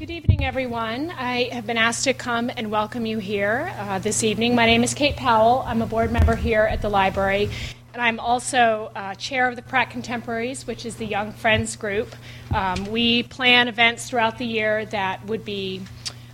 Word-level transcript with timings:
Good 0.00 0.10
evening, 0.10 0.46
everyone. 0.46 1.10
I 1.10 1.50
have 1.52 1.66
been 1.66 1.76
asked 1.76 2.04
to 2.04 2.14
come 2.14 2.50
and 2.56 2.70
welcome 2.70 3.04
you 3.04 3.18
here 3.18 3.70
uh, 3.76 3.98
this 3.98 4.24
evening. 4.24 4.54
My 4.54 4.64
name 4.64 4.82
is 4.82 4.94
Kate 4.94 5.14
Powell. 5.14 5.62
I'm 5.66 5.82
a 5.82 5.86
board 5.86 6.10
member 6.10 6.34
here 6.34 6.62
at 6.62 6.80
the 6.80 6.88
library, 6.88 7.50
and 7.92 8.00
I'm 8.00 8.18
also 8.18 8.92
uh, 8.96 9.14
chair 9.16 9.46
of 9.46 9.56
the 9.56 9.62
Pratt 9.62 9.90
Contemporaries, 9.90 10.66
which 10.66 10.86
is 10.86 10.96
the 10.96 11.04
Young 11.04 11.32
Friends 11.32 11.76
group. 11.76 12.16
Um, 12.50 12.86
we 12.86 13.24
plan 13.24 13.68
events 13.68 14.08
throughout 14.08 14.38
the 14.38 14.46
year 14.46 14.86
that 14.86 15.26
would 15.26 15.44
be 15.44 15.82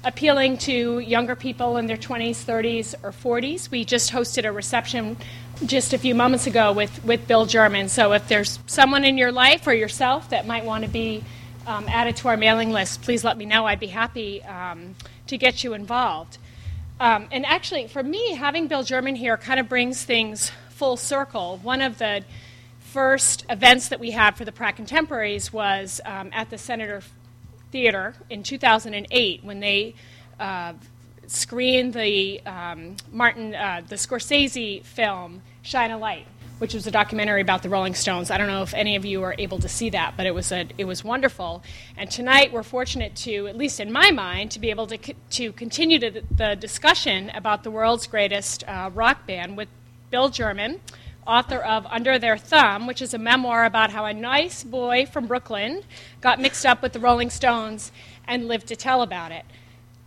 appealing 0.04 0.58
to 0.58 1.00
younger 1.00 1.34
people 1.34 1.76
in 1.76 1.88
their 1.88 1.96
20s, 1.96 2.44
30s, 2.44 2.94
or 3.02 3.10
40s. 3.10 3.68
We 3.68 3.84
just 3.84 4.12
hosted 4.12 4.44
a 4.44 4.52
reception 4.52 5.16
just 5.64 5.92
a 5.92 5.98
few 5.98 6.14
moments 6.14 6.46
ago 6.46 6.72
with, 6.72 7.04
with 7.04 7.26
Bill 7.26 7.46
German. 7.46 7.88
So 7.88 8.12
if 8.12 8.28
there's 8.28 8.60
someone 8.66 9.02
in 9.02 9.18
your 9.18 9.32
life 9.32 9.66
or 9.66 9.74
yourself 9.74 10.30
that 10.30 10.46
might 10.46 10.64
want 10.64 10.84
to 10.84 10.88
be 10.88 11.24
um, 11.66 11.86
added 11.88 12.16
to 12.16 12.28
our 12.28 12.36
mailing 12.36 12.70
list, 12.70 13.02
please 13.02 13.24
let 13.24 13.36
me 13.36 13.44
know. 13.44 13.66
I'd 13.66 13.80
be 13.80 13.88
happy 13.88 14.42
um, 14.44 14.94
to 15.26 15.36
get 15.36 15.64
you 15.64 15.74
involved. 15.74 16.38
Um, 16.98 17.28
and 17.30 17.44
actually, 17.44 17.88
for 17.88 18.02
me, 18.02 18.34
having 18.34 18.68
Bill 18.68 18.82
German 18.82 19.16
here 19.16 19.36
kind 19.36 19.60
of 19.60 19.68
brings 19.68 20.02
things 20.04 20.50
full 20.70 20.96
circle. 20.96 21.58
One 21.62 21.82
of 21.82 21.98
the 21.98 22.24
first 22.80 23.44
events 23.50 23.88
that 23.88 24.00
we 24.00 24.12
had 24.12 24.36
for 24.36 24.44
the 24.44 24.52
Pratt 24.52 24.76
Contemporaries 24.76 25.52
was 25.52 26.00
um, 26.04 26.30
at 26.32 26.48
the 26.48 26.56
Senator 26.56 27.02
Theater 27.70 28.14
in 28.30 28.42
2008 28.42 29.44
when 29.44 29.60
they 29.60 29.94
uh, 30.40 30.72
screened 31.26 31.92
the 31.92 32.40
um, 32.46 32.96
Martin, 33.12 33.54
uh, 33.54 33.82
the 33.86 33.96
Scorsese 33.96 34.82
film 34.84 35.42
Shine 35.62 35.90
a 35.90 35.98
Light, 35.98 36.26
which 36.58 36.72
was 36.72 36.86
a 36.86 36.90
documentary 36.90 37.42
about 37.42 37.62
the 37.62 37.68
Rolling 37.68 37.94
Stones. 37.94 38.30
I 38.30 38.38
don't 38.38 38.46
know 38.46 38.62
if 38.62 38.72
any 38.72 38.96
of 38.96 39.04
you 39.04 39.20
were 39.20 39.34
able 39.38 39.58
to 39.58 39.68
see 39.68 39.90
that, 39.90 40.14
but 40.16 40.26
it 40.26 40.34
was 40.34 40.52
a, 40.52 40.66
it 40.78 40.84
was 40.84 41.04
wonderful. 41.04 41.62
And 41.96 42.10
tonight 42.10 42.52
we're 42.52 42.62
fortunate 42.62 43.14
to, 43.16 43.46
at 43.46 43.56
least 43.56 43.78
in 43.78 43.92
my 43.92 44.10
mind, 44.10 44.50
to 44.52 44.58
be 44.58 44.70
able 44.70 44.86
to 44.86 44.98
to 44.98 45.52
continue 45.52 45.98
to 45.98 46.22
the 46.30 46.56
discussion 46.56 47.30
about 47.30 47.62
the 47.62 47.70
world's 47.70 48.06
greatest 48.06 48.64
uh, 48.66 48.90
rock 48.94 49.26
band 49.26 49.56
with 49.56 49.68
Bill 50.10 50.28
German, 50.28 50.80
author 51.26 51.58
of 51.58 51.84
Under 51.86 52.18
Their 52.18 52.38
Thumb, 52.38 52.86
which 52.86 53.02
is 53.02 53.12
a 53.12 53.18
memoir 53.18 53.64
about 53.64 53.90
how 53.90 54.06
a 54.06 54.14
nice 54.14 54.64
boy 54.64 55.06
from 55.06 55.26
Brooklyn 55.26 55.82
got 56.20 56.40
mixed 56.40 56.64
up 56.64 56.80
with 56.80 56.92
the 56.92 57.00
Rolling 57.00 57.30
Stones 57.30 57.92
and 58.26 58.48
lived 58.48 58.66
to 58.68 58.76
tell 58.76 59.02
about 59.02 59.32
it. 59.32 59.44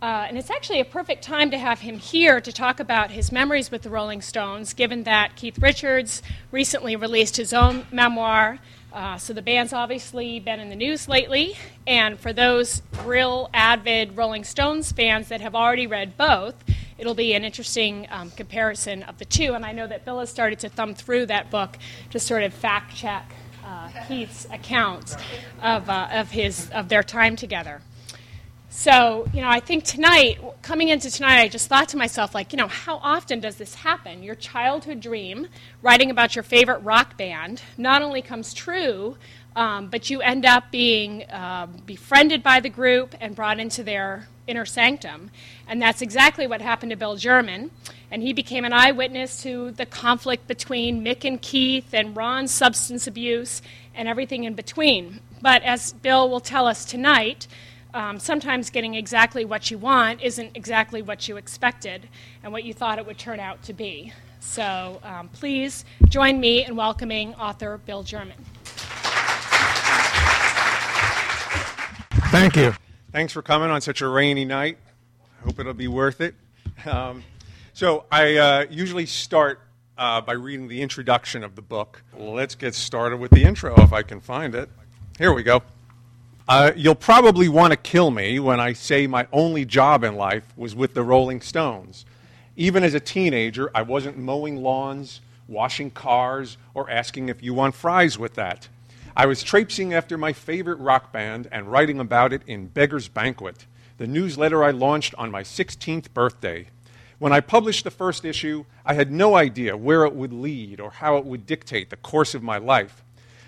Uh, 0.02 0.24
and 0.28 0.38
it's 0.38 0.50
actually 0.50 0.80
a 0.80 0.84
perfect 0.84 1.22
time 1.22 1.50
to 1.50 1.58
have 1.58 1.80
him 1.80 1.98
here 1.98 2.40
to 2.40 2.50
talk 2.50 2.80
about 2.80 3.10
his 3.10 3.30
memories 3.30 3.70
with 3.70 3.82
the 3.82 3.90
Rolling 3.90 4.22
Stones, 4.22 4.72
given 4.72 5.02
that 5.02 5.36
Keith 5.36 5.58
Richards 5.58 6.22
recently 6.50 6.96
released 6.96 7.36
his 7.36 7.52
own 7.52 7.86
memoir. 7.92 8.58
Uh, 8.94 9.18
so 9.18 9.34
the 9.34 9.42
band's 9.42 9.74
obviously 9.74 10.40
been 10.40 10.58
in 10.58 10.70
the 10.70 10.76
news 10.76 11.06
lately. 11.06 11.54
And 11.86 12.18
for 12.18 12.32
those 12.32 12.80
real 13.04 13.50
avid 13.52 14.16
Rolling 14.16 14.42
Stones 14.44 14.90
fans 14.90 15.28
that 15.28 15.42
have 15.42 15.54
already 15.54 15.86
read 15.86 16.16
both, 16.16 16.54
it'll 16.96 17.14
be 17.14 17.34
an 17.34 17.44
interesting 17.44 18.06
um, 18.10 18.30
comparison 18.30 19.02
of 19.02 19.18
the 19.18 19.26
two. 19.26 19.52
And 19.52 19.66
I 19.66 19.72
know 19.72 19.86
that 19.86 20.06
Bill 20.06 20.20
has 20.20 20.30
started 20.30 20.60
to 20.60 20.70
thumb 20.70 20.94
through 20.94 21.26
that 21.26 21.50
book 21.50 21.76
to 22.10 22.18
sort 22.18 22.42
of 22.42 22.54
fact 22.54 22.96
check 22.96 23.30
uh, 23.66 23.90
Keith's 24.08 24.46
accounts 24.50 25.14
of, 25.62 25.90
uh, 25.90 26.08
of, 26.10 26.30
his, 26.30 26.70
of 26.70 26.88
their 26.88 27.02
time 27.02 27.36
together. 27.36 27.82
So, 28.72 29.28
you 29.34 29.40
know, 29.40 29.48
I 29.48 29.58
think 29.58 29.82
tonight, 29.82 30.38
coming 30.62 30.90
into 30.90 31.10
tonight, 31.10 31.40
I 31.40 31.48
just 31.48 31.66
thought 31.66 31.88
to 31.88 31.96
myself, 31.96 32.36
like, 32.36 32.52
you 32.52 32.56
know, 32.56 32.68
how 32.68 32.98
often 32.98 33.40
does 33.40 33.56
this 33.56 33.74
happen? 33.74 34.22
Your 34.22 34.36
childhood 34.36 35.00
dream, 35.00 35.48
writing 35.82 36.08
about 36.08 36.36
your 36.36 36.44
favorite 36.44 36.78
rock 36.78 37.18
band, 37.18 37.62
not 37.76 38.00
only 38.00 38.22
comes 38.22 38.54
true, 38.54 39.16
um, 39.56 39.88
but 39.88 40.08
you 40.08 40.20
end 40.20 40.46
up 40.46 40.70
being 40.70 41.24
uh, 41.24 41.66
befriended 41.84 42.44
by 42.44 42.60
the 42.60 42.68
group 42.68 43.16
and 43.20 43.34
brought 43.34 43.58
into 43.58 43.82
their 43.82 44.28
inner 44.46 44.64
sanctum. 44.64 45.32
And 45.66 45.82
that's 45.82 46.00
exactly 46.00 46.46
what 46.46 46.62
happened 46.62 46.90
to 46.90 46.96
Bill 46.96 47.16
German. 47.16 47.72
And 48.08 48.22
he 48.22 48.32
became 48.32 48.64
an 48.64 48.72
eyewitness 48.72 49.42
to 49.42 49.72
the 49.72 49.84
conflict 49.84 50.46
between 50.46 51.04
Mick 51.04 51.24
and 51.24 51.42
Keith 51.42 51.92
and 51.92 52.16
Ron's 52.16 52.52
substance 52.52 53.08
abuse 53.08 53.62
and 53.96 54.06
everything 54.06 54.44
in 54.44 54.54
between. 54.54 55.18
But 55.42 55.64
as 55.64 55.92
Bill 55.92 56.30
will 56.30 56.40
tell 56.40 56.68
us 56.68 56.84
tonight, 56.84 57.48
um, 57.94 58.18
sometimes 58.18 58.70
getting 58.70 58.94
exactly 58.94 59.44
what 59.44 59.70
you 59.70 59.78
want 59.78 60.22
isn't 60.22 60.56
exactly 60.56 61.02
what 61.02 61.28
you 61.28 61.36
expected 61.36 62.08
and 62.42 62.52
what 62.52 62.64
you 62.64 62.72
thought 62.74 62.98
it 62.98 63.06
would 63.06 63.18
turn 63.18 63.40
out 63.40 63.62
to 63.64 63.72
be. 63.72 64.12
So 64.40 65.00
um, 65.02 65.28
please 65.28 65.84
join 66.08 66.40
me 66.40 66.64
in 66.64 66.76
welcoming 66.76 67.34
author 67.34 67.78
Bill 67.78 68.02
German. 68.02 68.36
Thank 72.30 72.56
you. 72.56 72.74
Thanks 73.12 73.32
for 73.32 73.42
coming 73.42 73.70
on 73.70 73.80
such 73.80 74.00
a 74.00 74.08
rainy 74.08 74.44
night. 74.44 74.78
I 75.40 75.44
hope 75.44 75.58
it'll 75.58 75.74
be 75.74 75.88
worth 75.88 76.20
it. 76.20 76.34
Um, 76.86 77.24
so 77.72 78.04
I 78.10 78.36
uh, 78.36 78.66
usually 78.70 79.06
start 79.06 79.60
uh, 79.98 80.20
by 80.20 80.32
reading 80.32 80.68
the 80.68 80.80
introduction 80.80 81.42
of 81.44 81.56
the 81.56 81.62
book. 81.62 82.02
Let's 82.16 82.54
get 82.54 82.74
started 82.74 83.18
with 83.18 83.32
the 83.32 83.42
intro 83.42 83.74
if 83.82 83.92
I 83.92 84.02
can 84.02 84.20
find 84.20 84.54
it. 84.54 84.70
Here 85.18 85.32
we 85.32 85.42
go. 85.42 85.62
Uh, 86.50 86.72
you'll 86.74 86.96
probably 86.96 87.48
want 87.48 87.70
to 87.70 87.76
kill 87.76 88.10
me 88.10 88.40
when 88.40 88.58
I 88.58 88.72
say 88.72 89.06
my 89.06 89.28
only 89.32 89.64
job 89.64 90.02
in 90.02 90.16
life 90.16 90.52
was 90.56 90.74
with 90.74 90.94
the 90.94 91.02
Rolling 91.04 91.40
Stones. 91.40 92.04
Even 92.56 92.82
as 92.82 92.92
a 92.92 92.98
teenager, 92.98 93.70
I 93.72 93.82
wasn't 93.82 94.18
mowing 94.18 94.56
lawns, 94.56 95.20
washing 95.46 95.92
cars, 95.92 96.56
or 96.74 96.90
asking 96.90 97.28
if 97.28 97.40
you 97.40 97.54
want 97.54 97.76
fries 97.76 98.18
with 98.18 98.34
that. 98.34 98.66
I 99.16 99.26
was 99.26 99.44
traipsing 99.44 99.94
after 99.94 100.18
my 100.18 100.32
favorite 100.32 100.80
rock 100.80 101.12
band 101.12 101.46
and 101.52 101.70
writing 101.70 102.00
about 102.00 102.32
it 102.32 102.42
in 102.48 102.66
Beggar's 102.66 103.06
Banquet, 103.06 103.66
the 103.98 104.08
newsletter 104.08 104.64
I 104.64 104.72
launched 104.72 105.14
on 105.14 105.30
my 105.30 105.44
16th 105.44 106.12
birthday. 106.12 106.66
When 107.20 107.32
I 107.32 107.38
published 107.38 107.84
the 107.84 107.92
first 107.92 108.24
issue, 108.24 108.64
I 108.84 108.94
had 108.94 109.12
no 109.12 109.36
idea 109.36 109.76
where 109.76 110.04
it 110.04 110.16
would 110.16 110.32
lead 110.32 110.80
or 110.80 110.90
how 110.90 111.16
it 111.16 111.26
would 111.26 111.46
dictate 111.46 111.90
the 111.90 111.96
course 111.96 112.34
of 112.34 112.42
my 112.42 112.58
life. 112.58 113.04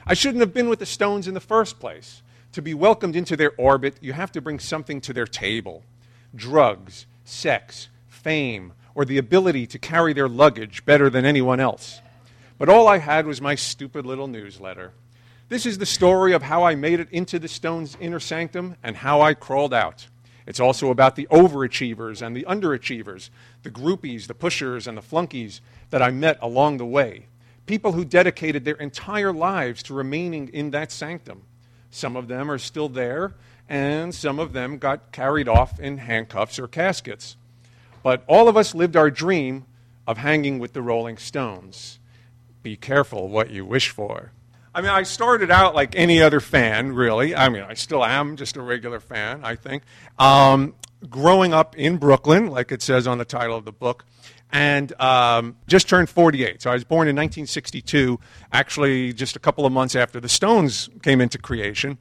I 0.07 0.15
shouldn't 0.15 0.43
have 0.43 0.55
been 0.55 0.69
with 0.69 0.79
the 0.79 0.87
Stones 0.87 1.27
in 1.27 1.35
the 1.35 1.41
first 1.41 1.81
place. 1.81 2.23
To 2.53 2.63
be 2.63 2.75
welcomed 2.75 3.17
into 3.17 3.37
their 3.37 3.53
orbit, 3.57 3.97
you 4.01 4.13
have 4.13 4.33
to 4.33 4.41
bring 4.41 4.59
something 4.59 5.01
to 5.03 5.13
their 5.13 5.27
table 5.27 5.83
drugs, 6.35 7.07
sex, 7.25 7.89
fame, 8.09 8.73
or 8.95 9.05
the 9.05 9.19
ability 9.19 9.67
to 9.67 9.79
carry 9.79 10.13
their 10.13 10.29
luggage 10.29 10.85
better 10.85 11.11
than 11.11 11.25
anyone 11.25 11.61
else. 11.61 12.01
But 12.59 12.69
all 12.69 12.89
I 12.89 12.99
had 12.99 13.27
was 13.27 13.41
my 13.41 13.55
stupid 13.55 14.07
little 14.07 14.29
newsletter. 14.29 14.93
This 15.49 15.67
is 15.67 15.79
the 15.79 15.87
story 15.87 16.33
of 16.33 16.43
how 16.43 16.63
I 16.63 16.75
made 16.75 17.01
it 17.01 17.11
into 17.11 17.39
the 17.39 17.49
Stones' 17.49 17.97
inner 18.01 18.21
sanctum 18.21 18.77
and 18.83 18.97
how 18.97 19.21
I 19.21 19.35
crawled 19.35 19.75
out. 19.75 20.07
It's 20.47 20.61
also 20.61 20.91
about 20.91 21.17
the 21.17 21.29
overachievers 21.31 22.23
and 22.23 22.35
the 22.35 22.45
underachievers, 22.45 23.31
the 23.63 23.71
groupies, 23.71 24.27
the 24.27 24.35
pushers, 24.35 24.87
and 24.87 24.97
the 24.97 25.03
flunkies 25.03 25.61
that 25.91 26.03
I 26.03 26.11
met 26.11 26.39
along 26.41 26.79
the 26.79 26.87
way. 26.87 27.27
People 27.67 27.93
who 27.93 28.05
dedicated 28.05 28.65
their 28.65 28.77
entire 28.77 29.33
lives 29.33 29.83
to 29.85 29.95
remaining 29.95 30.49
in 30.49 30.71
that 30.71 30.91
sanctum. 30.91 31.43
Some 31.93 32.17
of 32.17 32.27
them 32.27 32.51
are 32.51 32.59
still 32.59 32.89
there, 32.89 33.35
and 33.69 34.15
some 34.15 34.39
of 34.39 34.55
them 34.55 34.79
got 34.79 35.13
carried 35.13 35.47
off 35.47 35.79
in 35.79 35.99
handcuffs 35.99 36.59
or 36.59 36.67
caskets. 36.67 37.37
But 38.03 38.25
all 38.27 38.49
of 38.49 38.57
us 38.57 38.75
lived 38.75 38.97
our 38.97 39.11
dream 39.11 39.67
of 40.07 40.17
hanging 40.17 40.59
with 40.59 40.73
the 40.73 40.81
Rolling 40.81 41.19
Stones. 41.19 42.01
Be 42.63 42.77
careful 42.77 43.29
what 43.29 43.51
you 43.51 43.67
wish 43.67 43.91
for. 43.91 44.33
I 44.75 44.81
mean, 44.81 44.91
I 44.91 45.03
started 45.03 45.51
out 45.51 45.75
like 45.75 45.95
any 45.95 46.23
other 46.23 46.41
fan, 46.41 46.93
really. 46.93 47.37
I 47.37 47.51
mean, 47.51 47.63
I 47.63 47.75
still 47.75 48.03
am 48.03 48.37
just 48.37 48.57
a 48.57 48.63
regular 48.63 48.99
fan, 48.99 49.45
I 49.45 49.55
think. 49.55 49.83
Um, 50.19 50.75
growing 51.11 51.53
up 51.53 51.77
in 51.77 51.99
Brooklyn, 51.99 52.47
like 52.47 52.73
it 52.73 52.81
says 52.81 53.07
on 53.07 53.19
the 53.19 53.27
title 53.27 53.57
of 53.57 53.67
the 53.67 53.73
book, 53.73 54.07
and 54.53 54.99
um, 55.01 55.57
just 55.67 55.89
turned 55.89 56.09
48. 56.11 56.61
So 56.63 56.71
I 56.71 56.75
was 56.75 56.85
born 56.85 57.09
in 57.09 57.17
1962, 57.17 58.21
actually 58.53 59.13
just 59.15 59.35
a 59.35 59.39
couple 59.39 59.65
of 59.65 59.73
months 59.73 59.97
after 59.97 60.21
the 60.21 60.29
Stones 60.29 60.91
came 61.03 61.21
into 61.21 61.39
creation. 61.39 61.99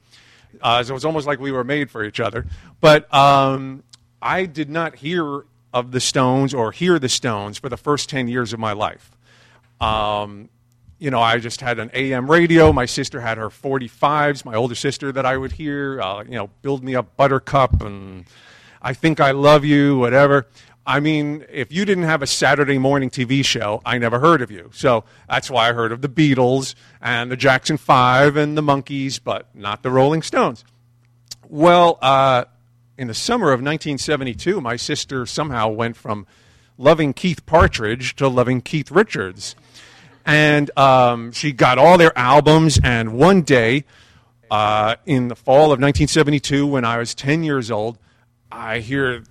Uh, 0.60 0.82
so 0.82 0.92
it 0.92 0.94
was 0.94 1.04
almost 1.04 1.26
like 1.26 1.40
we 1.40 1.50
were 1.50 1.64
made 1.64 1.90
for 1.90 2.04
each 2.04 2.20
other. 2.20 2.46
But 2.80 3.12
um, 3.12 3.82
I 4.20 4.44
did 4.44 4.68
not 4.68 4.96
hear 4.96 5.44
of 5.72 5.92
the 5.92 6.00
Stones 6.00 6.52
or 6.52 6.72
hear 6.72 6.98
the 6.98 7.08
Stones 7.08 7.56
for 7.56 7.70
the 7.70 7.78
first 7.78 8.10
10 8.10 8.28
years 8.28 8.52
of 8.52 8.60
my 8.60 8.72
life. 8.72 9.10
Um, 9.80 10.50
you 10.98 11.10
know, 11.10 11.20
I 11.20 11.38
just 11.38 11.60
had 11.62 11.78
an 11.78 11.90
AM 11.94 12.30
radio. 12.30 12.72
My 12.72 12.86
sister 12.86 13.20
had 13.20 13.38
her 13.38 13.48
45s, 13.48 14.44
my 14.44 14.54
older 14.54 14.74
sister 14.74 15.10
that 15.10 15.24
I 15.24 15.36
would 15.36 15.52
hear, 15.52 16.00
uh, 16.00 16.22
you 16.22 16.32
know, 16.32 16.50
build 16.60 16.84
me 16.84 16.94
up 16.94 17.16
buttercup 17.16 17.82
and 17.82 18.26
I 18.82 18.94
think 18.94 19.20
I 19.20 19.30
love 19.30 19.64
you, 19.64 19.98
whatever. 19.98 20.46
I 20.84 20.98
mean, 20.98 21.44
if 21.48 21.72
you 21.72 21.84
didn't 21.84 22.04
have 22.04 22.22
a 22.22 22.26
Saturday 22.26 22.78
morning 22.78 23.08
TV 23.08 23.44
show, 23.44 23.80
I 23.84 23.98
never 23.98 24.18
heard 24.18 24.42
of 24.42 24.50
you. 24.50 24.70
So 24.74 25.04
that's 25.28 25.48
why 25.48 25.68
I 25.68 25.72
heard 25.72 25.92
of 25.92 26.02
the 26.02 26.08
Beatles 26.08 26.74
and 27.00 27.30
the 27.30 27.36
Jackson 27.36 27.76
Five 27.76 28.36
and 28.36 28.58
the 28.58 28.62
Monkees, 28.62 29.20
but 29.22 29.54
not 29.54 29.82
the 29.82 29.90
Rolling 29.90 30.22
Stones. 30.22 30.64
Well, 31.48 31.98
uh, 32.02 32.46
in 32.98 33.06
the 33.06 33.14
summer 33.14 33.48
of 33.48 33.60
1972, 33.60 34.60
my 34.60 34.76
sister 34.76 35.24
somehow 35.24 35.68
went 35.68 35.96
from 35.96 36.26
loving 36.76 37.12
Keith 37.12 37.46
Partridge 37.46 38.16
to 38.16 38.26
loving 38.26 38.60
Keith 38.60 38.90
Richards. 38.90 39.54
And 40.26 40.76
um, 40.76 41.32
she 41.32 41.52
got 41.52 41.78
all 41.78 41.96
their 41.96 42.16
albums, 42.16 42.80
and 42.82 43.14
one 43.14 43.42
day, 43.42 43.84
uh, 44.50 44.96
in 45.06 45.28
the 45.28 45.36
fall 45.36 45.66
of 45.66 45.80
1972, 45.80 46.66
when 46.66 46.84
I 46.84 46.98
was 46.98 47.14
10 47.14 47.44
years 47.44 47.70
old, 47.70 47.98
I 48.50 48.80
hear 48.80 49.24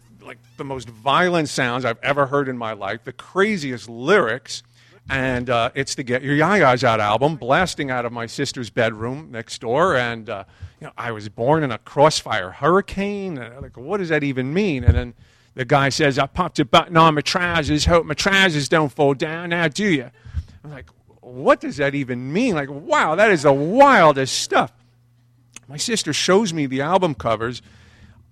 the 0.61 0.65
most 0.65 0.87
violent 0.87 1.49
sounds 1.49 1.85
I've 1.85 1.97
ever 2.03 2.27
heard 2.27 2.47
in 2.47 2.55
my 2.55 2.73
life, 2.73 3.03
the 3.03 3.11
craziest 3.11 3.89
lyrics, 3.89 4.61
and 5.09 5.49
uh, 5.49 5.71
it's 5.73 5.95
the 5.95 6.03
Get 6.03 6.21
Your 6.21 6.35
Ya-Ya's 6.35 6.83
Out 6.83 6.99
album, 6.99 7.35
blasting 7.35 7.89
out 7.89 8.05
of 8.05 8.11
my 8.11 8.27
sister's 8.27 8.69
bedroom 8.69 9.29
next 9.31 9.59
door, 9.61 9.95
and 9.95 10.29
uh, 10.29 10.43
you 10.79 10.85
know, 10.85 10.93
I 10.95 11.13
was 11.13 11.29
born 11.29 11.63
in 11.63 11.71
a 11.71 11.79
crossfire 11.79 12.51
hurricane. 12.51 13.37
Like, 13.59 13.75
what 13.75 13.97
does 13.97 14.09
that 14.09 14.23
even 14.23 14.53
mean? 14.53 14.83
And 14.83 14.95
then 14.95 15.13
the 15.55 15.65
guy 15.65 15.89
says, 15.89 16.19
I 16.19 16.27
popped 16.27 16.59
a 16.59 16.65
button 16.65 16.95
on 16.95 17.15
my 17.15 17.21
trousers, 17.21 17.85
hope 17.85 18.05
my 18.05 18.13
trousers 18.13 18.69
don't 18.69 18.91
fall 18.91 19.15
down. 19.15 19.49
Now, 19.49 19.67
do 19.67 19.87
you? 19.87 20.11
I'm 20.63 20.69
like, 20.69 20.91
what 21.21 21.59
does 21.59 21.77
that 21.77 21.95
even 21.95 22.31
mean? 22.31 22.53
Like, 22.53 22.69
wow, 22.69 23.15
that 23.15 23.31
is 23.31 23.41
the 23.41 23.51
wildest 23.51 24.39
stuff. 24.39 24.71
My 25.67 25.77
sister 25.77 26.13
shows 26.13 26.53
me 26.53 26.67
the 26.67 26.81
album 26.81 27.15
covers, 27.15 27.63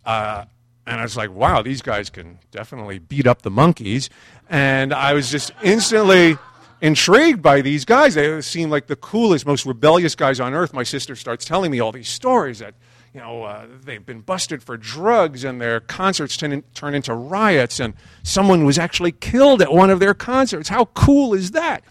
uh, 0.05 0.45
and 0.85 0.99
I 0.99 1.03
was 1.03 1.15
like, 1.15 1.31
wow, 1.31 1.61
these 1.61 1.81
guys 1.81 2.09
can 2.09 2.39
definitely 2.51 2.99
beat 2.99 3.27
up 3.27 3.41
the 3.41 3.51
Monkees. 3.51 4.09
And 4.49 4.93
I 4.93 5.13
was 5.13 5.29
just 5.29 5.51
instantly 5.61 6.37
intrigued 6.81 7.41
by 7.41 7.61
these 7.61 7.85
guys. 7.85 8.15
They 8.15 8.41
seemed 8.41 8.71
like 8.71 8.87
the 8.87 8.95
coolest, 8.95 9.45
most 9.45 9.65
rebellious 9.65 10.15
guys 10.15 10.39
on 10.39 10.53
earth. 10.53 10.73
My 10.73 10.83
sister 10.83 11.15
starts 11.15 11.45
telling 11.45 11.71
me 11.71 11.79
all 11.79 11.91
these 11.91 12.09
stories 12.09 12.59
that 12.59 12.73
you 13.13 13.19
know, 13.19 13.43
uh, 13.43 13.65
they've 13.83 14.05
been 14.05 14.21
busted 14.21 14.61
for 14.61 14.77
drugs 14.77 15.43
and 15.43 15.59
their 15.59 15.79
concerts 15.79 16.37
turn, 16.37 16.63
turn 16.75 16.93
into 16.93 17.13
riots 17.13 17.79
and 17.79 17.95
someone 18.23 18.65
was 18.65 18.77
actually 18.77 19.11
killed 19.11 19.61
at 19.61 19.71
one 19.71 19.89
of 19.89 19.99
their 19.99 20.13
concerts. 20.13 20.69
How 20.69 20.85
cool 20.85 21.33
is 21.33 21.51
that? 21.51 21.83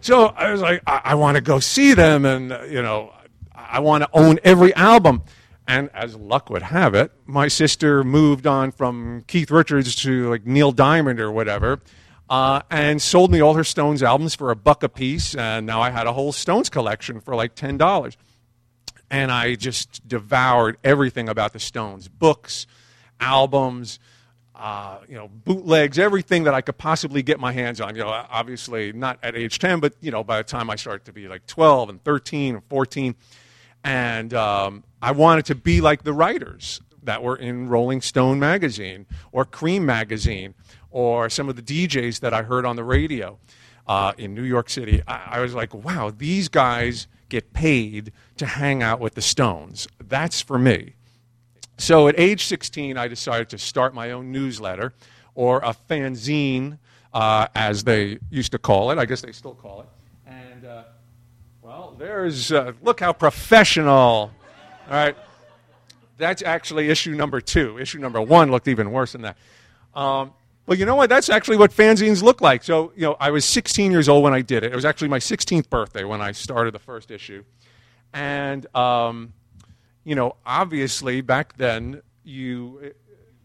So 0.00 0.26
I 0.26 0.52
was 0.52 0.60
like, 0.60 0.82
I, 0.86 1.00
I 1.04 1.14
want 1.14 1.36
to 1.36 1.40
go 1.40 1.60
see 1.60 1.94
them 1.94 2.26
and, 2.26 2.52
uh, 2.52 2.62
you 2.64 2.82
know, 2.82 3.12
I 3.54 3.80
want 3.80 4.04
to 4.04 4.10
own 4.12 4.38
every 4.44 4.74
album. 4.74 5.22
And 5.66 5.88
as 5.94 6.14
luck 6.14 6.50
would 6.50 6.62
have 6.62 6.94
it, 6.94 7.10
my 7.24 7.48
sister 7.48 8.04
moved 8.04 8.46
on 8.46 8.70
from 8.70 9.24
Keith 9.26 9.50
Richards 9.50 9.94
to 9.96 10.30
like 10.30 10.46
Neil 10.46 10.72
Diamond 10.72 11.20
or 11.20 11.32
whatever. 11.32 11.80
Uh, 12.28 12.62
and 12.70 13.00
sold 13.00 13.30
me 13.30 13.40
all 13.40 13.54
her 13.54 13.64
Stones 13.64 14.02
albums 14.02 14.34
for 14.34 14.50
a 14.50 14.56
buck 14.56 14.82
a 14.82 14.88
piece, 14.88 15.34
and 15.34 15.66
now 15.66 15.82
I 15.82 15.90
had 15.90 16.06
a 16.06 16.12
whole 16.12 16.32
Stones 16.32 16.70
collection 16.70 17.20
for 17.20 17.34
like 17.34 17.54
ten 17.54 17.76
dollars 17.76 18.16
and 19.10 19.30
I 19.30 19.54
just 19.54 20.06
devoured 20.08 20.76
everything 20.82 21.28
about 21.28 21.52
the 21.52 21.60
Stones 21.60 22.08
books, 22.08 22.66
albums, 23.20 24.00
uh, 24.56 24.98
you 25.08 25.14
know, 25.14 25.28
bootlegs, 25.28 25.98
everything 25.98 26.44
that 26.44 26.54
I 26.54 26.60
could 26.60 26.78
possibly 26.78 27.22
get 27.22 27.38
my 27.38 27.52
hands 27.52 27.80
on. 27.80 27.94
You 27.94 28.02
know, 28.02 28.08
obviously 28.08 28.92
not 28.92 29.18
at 29.22 29.36
age 29.36 29.58
10, 29.60 29.80
but, 29.80 29.94
you 30.00 30.10
know, 30.10 30.24
by 30.24 30.38
the 30.38 30.44
time 30.44 30.70
I 30.70 30.76
started 30.76 31.04
to 31.04 31.12
be 31.12 31.28
like 31.28 31.46
12 31.46 31.90
and 31.90 32.02
13 32.02 32.56
and 32.56 32.64
14. 32.64 33.14
And 33.84 34.32
um, 34.34 34.82
I 35.02 35.12
wanted 35.12 35.44
to 35.46 35.54
be 35.54 35.80
like 35.80 36.02
the 36.02 36.12
writers 36.12 36.80
that 37.02 37.22
were 37.22 37.36
in 37.36 37.68
Rolling 37.68 38.00
Stone 38.00 38.40
magazine 38.40 39.06
or 39.30 39.44
Creem 39.44 39.82
magazine 39.82 40.54
or 40.90 41.28
some 41.28 41.48
of 41.48 41.56
the 41.56 41.62
DJs 41.62 42.20
that 42.20 42.32
I 42.32 42.42
heard 42.42 42.64
on 42.64 42.76
the 42.76 42.84
radio 42.84 43.38
uh, 43.86 44.12
in 44.16 44.34
New 44.34 44.42
York 44.42 44.70
City. 44.70 45.02
I, 45.06 45.36
I 45.36 45.40
was 45.40 45.54
like, 45.54 45.74
wow, 45.74 46.10
these 46.10 46.48
guys 46.48 47.06
get 47.28 47.52
paid 47.52 48.12
to 48.38 48.46
hang 48.46 48.82
out 48.82 49.00
with 49.00 49.14
the 49.14 49.22
Stones. 49.22 49.86
That's 50.02 50.40
for 50.40 50.58
me. 50.58 50.94
So 51.76 52.08
at 52.08 52.18
age 52.18 52.46
16, 52.46 52.96
I 52.96 53.08
decided 53.08 53.48
to 53.50 53.58
start 53.58 53.94
my 53.94 54.12
own 54.12 54.30
newsletter, 54.30 54.94
or 55.34 55.58
a 55.58 55.74
fanzine, 55.90 56.78
uh, 57.12 57.48
as 57.54 57.84
they 57.84 58.18
used 58.30 58.52
to 58.52 58.58
call 58.58 58.90
it. 58.92 58.98
I 58.98 59.04
guess 59.04 59.20
they 59.22 59.32
still 59.32 59.54
call 59.54 59.80
it. 59.80 59.88
There's, 61.98 62.50
uh, 62.50 62.72
look 62.82 63.00
how 63.00 63.12
professional. 63.12 63.92
All 63.92 64.32
right. 64.88 65.16
That's 66.18 66.42
actually 66.42 66.90
issue 66.90 67.14
number 67.14 67.40
two. 67.40 67.78
Issue 67.78 67.98
number 67.98 68.20
one 68.20 68.50
looked 68.50 68.68
even 68.68 68.90
worse 68.90 69.12
than 69.12 69.22
that. 69.22 69.36
Um, 69.94 70.32
well, 70.66 70.78
you 70.78 70.86
know 70.86 70.96
what? 70.96 71.08
That's 71.08 71.28
actually 71.28 71.56
what 71.56 71.70
fanzines 71.70 72.22
look 72.22 72.40
like. 72.40 72.64
So, 72.64 72.92
you 72.96 73.02
know, 73.02 73.16
I 73.20 73.30
was 73.30 73.44
16 73.44 73.90
years 73.92 74.08
old 74.08 74.24
when 74.24 74.32
I 74.32 74.40
did 74.40 74.64
it. 74.64 74.72
It 74.72 74.74
was 74.74 74.84
actually 74.84 75.08
my 75.08 75.18
16th 75.18 75.68
birthday 75.68 76.04
when 76.04 76.20
I 76.20 76.32
started 76.32 76.74
the 76.74 76.78
first 76.78 77.10
issue. 77.10 77.44
And, 78.12 78.66
um, 78.74 79.32
you 80.04 80.14
know, 80.14 80.36
obviously 80.46 81.20
back 81.20 81.56
then, 81.56 82.02
you, 82.24 82.92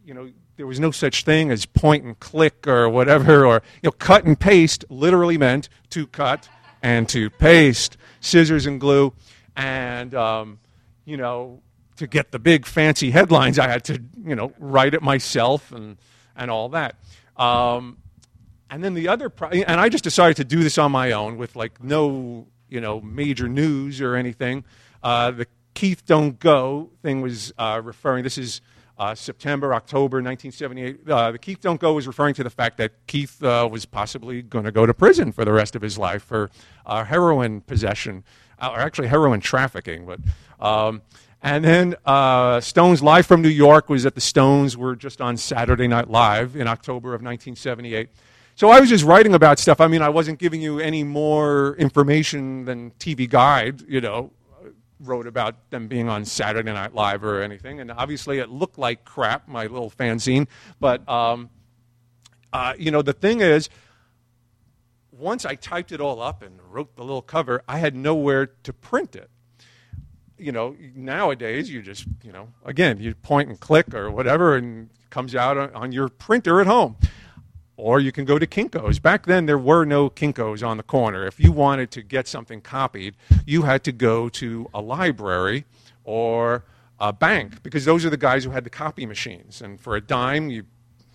you 0.06 0.14
know, 0.14 0.32
there 0.56 0.68
was 0.68 0.80
no 0.80 0.92
such 0.92 1.24
thing 1.24 1.52
as 1.52 1.66
point 1.66 2.04
and 2.04 2.20
click 2.20 2.68
or 2.68 2.90
whatever, 2.90 3.46
or, 3.46 3.62
you 3.82 3.88
know, 3.88 3.92
cut 3.92 4.26
and 4.26 4.40
paste 4.40 4.86
literally 4.90 5.38
meant 5.38 5.70
to 5.92 6.08
cut 6.08 6.50
and 6.82 7.10
to 7.10 7.30
paste, 7.30 7.98
scissors 8.20 8.66
and 8.66 8.80
glue. 8.80 9.14
And, 9.56 10.14
um, 10.16 10.60
you 11.06 11.18
know, 11.18 11.62
to 11.98 12.08
get 12.08 12.32
the 12.32 12.40
big 12.40 12.66
fancy 12.66 13.12
headlines, 13.12 13.60
I 13.60 13.68
had 13.68 13.84
to, 13.86 14.02
you 14.24 14.36
know, 14.36 14.54
write 14.58 14.94
it 14.94 15.02
myself 15.02 15.72
and, 15.72 15.98
and 16.36 16.50
all 16.50 16.70
that. 16.70 16.96
Um, 17.36 17.98
and 18.70 18.84
then 18.84 18.94
the 18.94 19.08
other, 19.08 19.30
pro- 19.30 19.50
and 19.50 19.80
I 19.82 19.90
just 19.90 20.04
decided 20.04 20.38
to 20.38 20.44
do 20.44 20.64
this 20.64 20.78
on 20.78 20.92
my 20.92 21.12
own 21.12 21.38
with 21.38 21.56
like 21.56 21.84
no, 21.84 22.48
you 22.70 22.80
know, 22.80 23.02
major 23.02 23.50
news 23.50 24.00
or 24.00 24.16
anything. 24.16 24.64
Uh, 25.04 25.32
the 25.32 25.48
Keith 25.74 26.06
Don't 26.06 26.40
Go 26.40 26.90
thing 27.02 27.22
was 27.22 27.54
uh, 27.58 27.82
referring, 27.84 28.24
this 28.24 28.38
is 28.38 28.62
uh, 29.00 29.16
September, 29.16 29.74
October 29.74 30.18
1978. 30.18 31.10
Uh, 31.10 31.32
the 31.32 31.40
Keith 31.40 31.62
Don't 31.62 31.80
Go 31.80 31.94
was 31.94 32.06
referring 32.06 32.34
to 32.36 32.44
the 32.44 32.50
fact 32.50 32.78
that 32.78 32.92
Keith 33.08 33.42
uh, 33.42 33.68
was 33.72 33.86
possibly 33.86 34.42
going 34.42 34.66
to 34.66 34.72
go 34.72 34.86
to 34.86 34.94
prison 34.94 35.32
for 35.32 35.46
the 35.46 35.54
rest 35.54 35.76
of 35.76 35.82
his 35.82 35.98
life 35.98 36.22
for 36.22 36.52
uh, 36.86 37.06
heroin 37.06 37.62
possession, 37.62 38.26
or 38.62 38.80
actually 38.80 39.08
heroin 39.08 39.40
trafficking. 39.40 40.06
But 40.06 40.20
um, 40.64 41.02
and 41.42 41.64
then 41.64 41.96
uh, 42.06 42.60
Stones 42.60 43.02
Live 43.02 43.26
from 43.26 43.42
New 43.42 43.48
York 43.48 43.90
was 43.90 44.04
that 44.04 44.16
the 44.16 44.22
Stones 44.22 44.76
were 44.76 44.96
just 44.96 45.22
on 45.22 45.38
Saturday 45.38 45.88
Night 45.88 46.10
Live 46.10 46.58
in 46.58 46.68
October 46.68 47.10
of 47.10 47.22
1978. 47.22 48.10
So 48.56 48.70
I 48.70 48.82
was 48.82 48.90
just 48.90 49.06
writing 49.06 49.34
about 49.34 49.58
stuff. 49.58 49.80
I 49.80 49.88
mean, 49.88 50.02
I 50.02 50.10
wasn't 50.10 50.38
giving 50.38 50.62
you 50.62 50.82
any 50.82 51.06
more 51.06 51.78
information 51.78 52.66
than 52.66 52.92
TV 53.00 53.30
Guide, 53.30 53.84
you 53.88 54.02
know, 54.02 54.32
wrote 55.00 55.28
about 55.28 55.70
them 55.70 55.88
being 55.88 56.10
on 56.10 56.26
Saturday 56.26 56.72
Night 56.72 56.94
Live 56.94 57.24
or 57.24 57.42
anything. 57.42 57.80
And 57.80 57.92
obviously 57.92 58.40
it 58.40 58.50
looked 58.50 58.78
like 58.78 59.06
crap, 59.06 59.48
my 59.48 59.64
little 59.64 59.90
fanzine. 59.90 60.48
But, 60.80 61.08
um, 61.08 61.50
uh, 62.52 62.74
you 62.78 62.92
know, 62.92 63.02
the 63.02 63.14
thing 63.14 63.42
is, 63.42 63.70
once 65.12 65.46
I 65.46 65.56
typed 65.56 65.92
it 65.92 66.00
all 66.00 66.22
up 66.22 66.42
and 66.42 66.60
wrote 66.70 66.96
the 66.96 67.04
little 67.04 67.22
cover, 67.22 67.62
I 67.68 67.80
had 67.80 67.96
nowhere 67.96 68.48
to 68.64 68.74
print 68.74 69.16
it 69.16 69.30
you 70.40 70.52
know, 70.52 70.76
nowadays 70.96 71.70
you 71.70 71.82
just, 71.82 72.06
you 72.24 72.32
know, 72.32 72.48
again, 72.66 72.98
you 73.00 73.14
point 73.14 73.50
and 73.50 73.60
click 73.60 73.94
or 73.94 74.10
whatever 74.10 74.56
and 74.56 74.90
comes 75.10 75.36
out 75.36 75.58
on, 75.76 75.92
your 75.92 76.08
printer 76.08 76.62
at 76.62 76.68
home. 76.68 76.96
Or 77.82 78.02
you 78.02 78.12
can 78.12 78.26
go 78.26 78.38
to 78.38 78.46
Kinko's. 78.46 79.00
Back 79.00 79.26
then, 79.26 79.46
there 79.46 79.58
were 79.58 79.86
no 79.86 80.10
Kinko's 80.10 80.62
on 80.62 80.76
the 80.76 80.84
corner. 80.84 81.26
If 81.26 81.40
you 81.40 81.54
wanted 81.54 81.92
to 81.92 82.02
get 82.02 82.28
something 82.28 82.60
copied, 82.60 83.16
you 83.46 83.62
had 83.62 83.86
to 83.86 83.94
go 83.94 84.28
to 84.28 84.70
a 84.74 84.82
library 84.82 85.64
or 86.04 86.66
a 87.00 87.14
bank 87.14 87.64
because 87.64 87.86
those 87.86 88.04
are 88.04 88.10
the 88.10 88.18
guys 88.18 88.44
who 88.44 88.50
had 88.50 88.66
the 88.66 88.70
copy 88.70 89.06
machines. 89.06 89.62
And 89.62 89.80
for 89.80 89.96
a 89.96 90.02
dime, 90.02 90.50
you, 90.50 90.66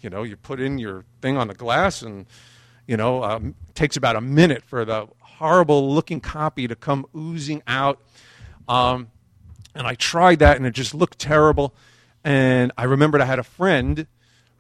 you 0.01 0.09
know, 0.09 0.23
you 0.23 0.37
put 0.37 0.59
in 0.59 0.79
your 0.79 1.05
thing 1.21 1.37
on 1.37 1.49
the 1.49 1.55
glass, 1.55 2.01
and 2.01 2.25
you 2.87 2.97
know, 2.97 3.23
um, 3.23 3.55
takes 3.75 3.99
about 3.99 4.17
a 4.17 4.21
minute 4.23 4.63
for 4.65 4.87
the 4.87 5.07
horrible-looking 5.21 6.21
copy 6.21 6.67
to 6.67 6.75
come 6.75 7.05
oozing 7.15 7.63
out. 7.67 8.01
Um, 8.69 9.09
and 9.75 9.87
I 9.87 9.95
tried 9.97 10.39
that 10.39 10.57
and 10.57 10.65
it 10.65 10.73
just 10.73 10.95
looked 10.95 11.19
terrible. 11.19 11.75
And 12.23 12.73
I 12.79 12.85
remembered 12.85 13.21
I 13.21 13.27
had 13.27 13.39
a 13.39 13.45
friend 13.45 14.07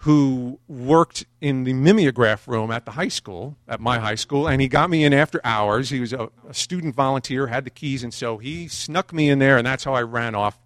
who 0.04 0.58
worked 0.68 1.24
in 1.40 1.64
the 1.64 1.72
mimeograph 1.72 2.46
room 2.46 2.70
at 2.70 2.84
the 2.84 2.92
high 2.92 3.08
school, 3.08 3.56
at 3.66 3.80
my 3.80 3.98
high 3.98 4.14
school, 4.14 4.46
and 4.46 4.60
he 4.60 4.68
got 4.68 4.90
me 4.90 5.04
in 5.04 5.12
after 5.12 5.40
hours. 5.44 5.90
He 5.90 6.00
was 6.00 6.12
a, 6.12 6.30
a, 6.48 6.54
student 6.54 6.94
volunteer, 6.94 7.46
had 7.46 7.64
the 7.64 7.70
keys, 7.70 8.02
and 8.02 8.12
so 8.12 8.38
he 8.38 8.68
snuck 8.68 9.12
me 9.12 9.30
in 9.30 9.38
there, 9.38 9.56
and 9.56 9.66
that's 9.66 9.84
how 9.84 9.94
I 9.94 10.02
ran 10.02 10.34
off 10.34 10.58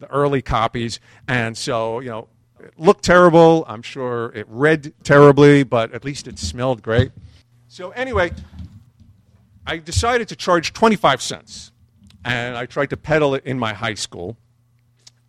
the 0.00 0.08
early 0.08 0.42
copies. 0.42 0.98
And 1.28 1.56
so, 1.56 2.00
you 2.00 2.10
know, 2.10 2.28
it 2.58 2.74
looked 2.78 3.04
terrible. 3.04 3.64
I'm 3.68 3.82
sure 3.82 4.32
it 4.34 4.46
read 4.48 4.92
terribly, 5.04 5.62
but 5.62 5.92
at 5.94 6.04
least 6.04 6.26
it 6.26 6.38
smelled 6.38 6.82
great. 6.82 7.12
So, 7.68 7.90
anyway, 7.90 8.32
I 9.66 9.78
decided 9.78 10.28
to 10.28 10.36
charge 10.36 10.72
25 10.72 11.22
cents 11.22 11.70
and 12.24 12.56
I 12.56 12.66
tried 12.66 12.90
to 12.90 12.96
peddle 12.96 13.34
it 13.34 13.44
in 13.46 13.58
my 13.58 13.72
high 13.72 13.94
school, 13.94 14.36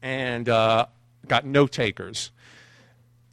and 0.02 0.50
uh, 0.50 0.88
got 1.28 1.46
no 1.46 1.68
takers. 1.68 2.32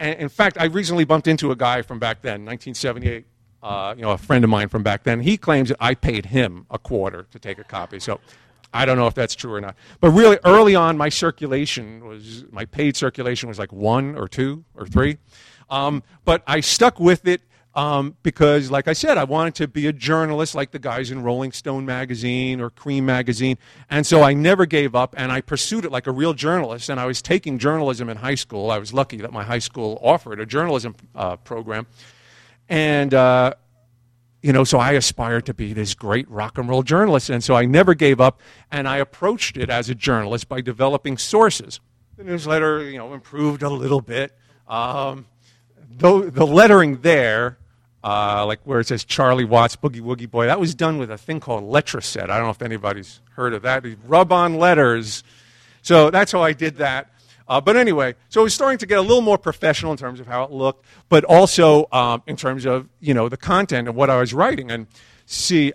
And 0.00 0.20
in 0.20 0.28
fact, 0.28 0.56
I 0.60 0.66
recently 0.66 1.04
bumped 1.04 1.26
into 1.26 1.50
a 1.50 1.56
guy 1.56 1.82
from 1.82 1.98
back 1.98 2.22
then, 2.22 2.44
1978. 2.44 3.26
Uh, 3.60 3.92
you 3.96 4.02
know, 4.02 4.12
a 4.12 4.18
friend 4.18 4.44
of 4.44 4.50
mine 4.50 4.68
from 4.68 4.84
back 4.84 5.02
then. 5.02 5.20
He 5.20 5.36
claims 5.36 5.70
that 5.70 5.78
I 5.80 5.94
paid 5.94 6.26
him 6.26 6.66
a 6.70 6.78
quarter 6.78 7.26
to 7.32 7.38
take 7.40 7.58
a 7.58 7.64
copy. 7.64 7.98
So 7.98 8.20
I 8.72 8.84
don't 8.84 8.96
know 8.96 9.08
if 9.08 9.14
that's 9.14 9.34
true 9.34 9.52
or 9.52 9.60
not. 9.60 9.74
But 10.00 10.10
really, 10.10 10.38
early 10.44 10.76
on, 10.76 10.96
my 10.96 11.08
circulation 11.08 12.06
was 12.06 12.44
my 12.52 12.66
paid 12.66 12.96
circulation 12.96 13.48
was 13.48 13.58
like 13.58 13.72
one 13.72 14.16
or 14.16 14.28
two 14.28 14.64
or 14.76 14.86
three. 14.86 15.18
Um, 15.70 16.04
but 16.24 16.42
I 16.46 16.60
stuck 16.60 17.00
with 17.00 17.26
it 17.26 17.42
um, 17.74 18.16
because, 18.22 18.70
like 18.70 18.88
I 18.88 18.92
said, 18.92 19.18
I 19.18 19.24
wanted 19.24 19.54
to 19.56 19.68
be 19.68 19.86
a 19.86 19.92
journalist 19.92 20.54
like 20.54 20.72
the 20.72 20.78
guys 20.78 21.10
in 21.10 21.22
Rolling 21.22 21.52
Stone 21.52 21.86
magazine 21.86 22.60
or 22.60 22.70
Creem 22.70 23.04
magazine. 23.04 23.58
And 23.88 24.06
so 24.06 24.22
I 24.22 24.34
never 24.34 24.66
gave 24.66 24.94
up, 24.94 25.14
and 25.16 25.30
I 25.30 25.40
pursued 25.40 25.84
it 25.84 25.92
like 25.92 26.06
a 26.06 26.10
real 26.10 26.34
journalist. 26.34 26.88
And 26.88 26.98
I 26.98 27.06
was 27.06 27.22
taking 27.22 27.58
journalism 27.58 28.08
in 28.08 28.16
high 28.16 28.34
school. 28.34 28.70
I 28.70 28.78
was 28.78 28.92
lucky 28.92 29.18
that 29.18 29.32
my 29.32 29.44
high 29.44 29.60
school 29.60 29.98
offered 30.02 30.40
a 30.40 30.46
journalism 30.46 30.96
uh, 31.14 31.36
program. 31.36 31.86
And, 32.68 33.14
uh, 33.14 33.54
you 34.42 34.52
know, 34.52 34.64
so 34.64 34.78
I 34.78 34.92
aspired 34.92 35.46
to 35.46 35.54
be 35.54 35.72
this 35.72 35.94
great 35.94 36.28
rock 36.30 36.58
and 36.58 36.68
roll 36.68 36.82
journalist. 36.82 37.30
And 37.30 37.44
so 37.44 37.54
I 37.54 37.64
never 37.64 37.94
gave 37.94 38.20
up, 38.20 38.40
and 38.72 38.88
I 38.88 38.96
approached 38.96 39.56
it 39.56 39.70
as 39.70 39.88
a 39.88 39.94
journalist 39.94 40.48
by 40.48 40.60
developing 40.60 41.16
sources. 41.18 41.80
The 42.16 42.24
newsletter, 42.24 42.90
you 42.90 42.98
know, 42.98 43.14
improved 43.14 43.62
a 43.62 43.70
little 43.70 44.00
bit. 44.00 44.36
Um, 44.66 45.26
though 45.88 46.28
the 46.28 46.46
lettering 46.46 47.00
there 47.02 47.58
uh, 48.04 48.44
like 48.46 48.60
where 48.64 48.80
it 48.80 48.86
says 48.86 49.04
Charlie 49.04 49.44
Watts, 49.44 49.76
Boogie 49.76 50.00
Woogie 50.00 50.30
Boy. 50.30 50.46
That 50.46 50.60
was 50.60 50.74
done 50.74 50.98
with 50.98 51.10
a 51.10 51.18
thing 51.18 51.40
called 51.40 51.64
Letraset. 51.64 52.30
I 52.30 52.36
don't 52.36 52.44
know 52.44 52.50
if 52.50 52.62
anybody's 52.62 53.20
heard 53.32 53.54
of 53.54 53.62
that. 53.62 53.84
Rub 54.06 54.32
on 54.32 54.56
letters. 54.56 55.24
So 55.82 56.10
that's 56.10 56.32
how 56.32 56.42
I 56.42 56.52
did 56.52 56.76
that. 56.76 57.10
Uh, 57.48 57.60
but 57.60 57.76
anyway, 57.76 58.14
so 58.28 58.42
it 58.42 58.44
was 58.44 58.54
starting 58.54 58.78
to 58.78 58.86
get 58.86 58.98
a 58.98 59.02
little 59.02 59.22
more 59.22 59.38
professional 59.38 59.90
in 59.90 59.98
terms 59.98 60.20
of 60.20 60.26
how 60.26 60.44
it 60.44 60.50
looked, 60.50 60.84
but 61.08 61.24
also 61.24 61.86
um, 61.92 62.22
in 62.26 62.36
terms 62.36 62.66
of 62.66 62.88
you 63.00 63.14
know 63.14 63.28
the 63.28 63.38
content 63.38 63.88
of 63.88 63.94
what 63.94 64.10
I 64.10 64.20
was 64.20 64.34
writing. 64.34 64.70
And 64.70 64.86
see, 65.24 65.72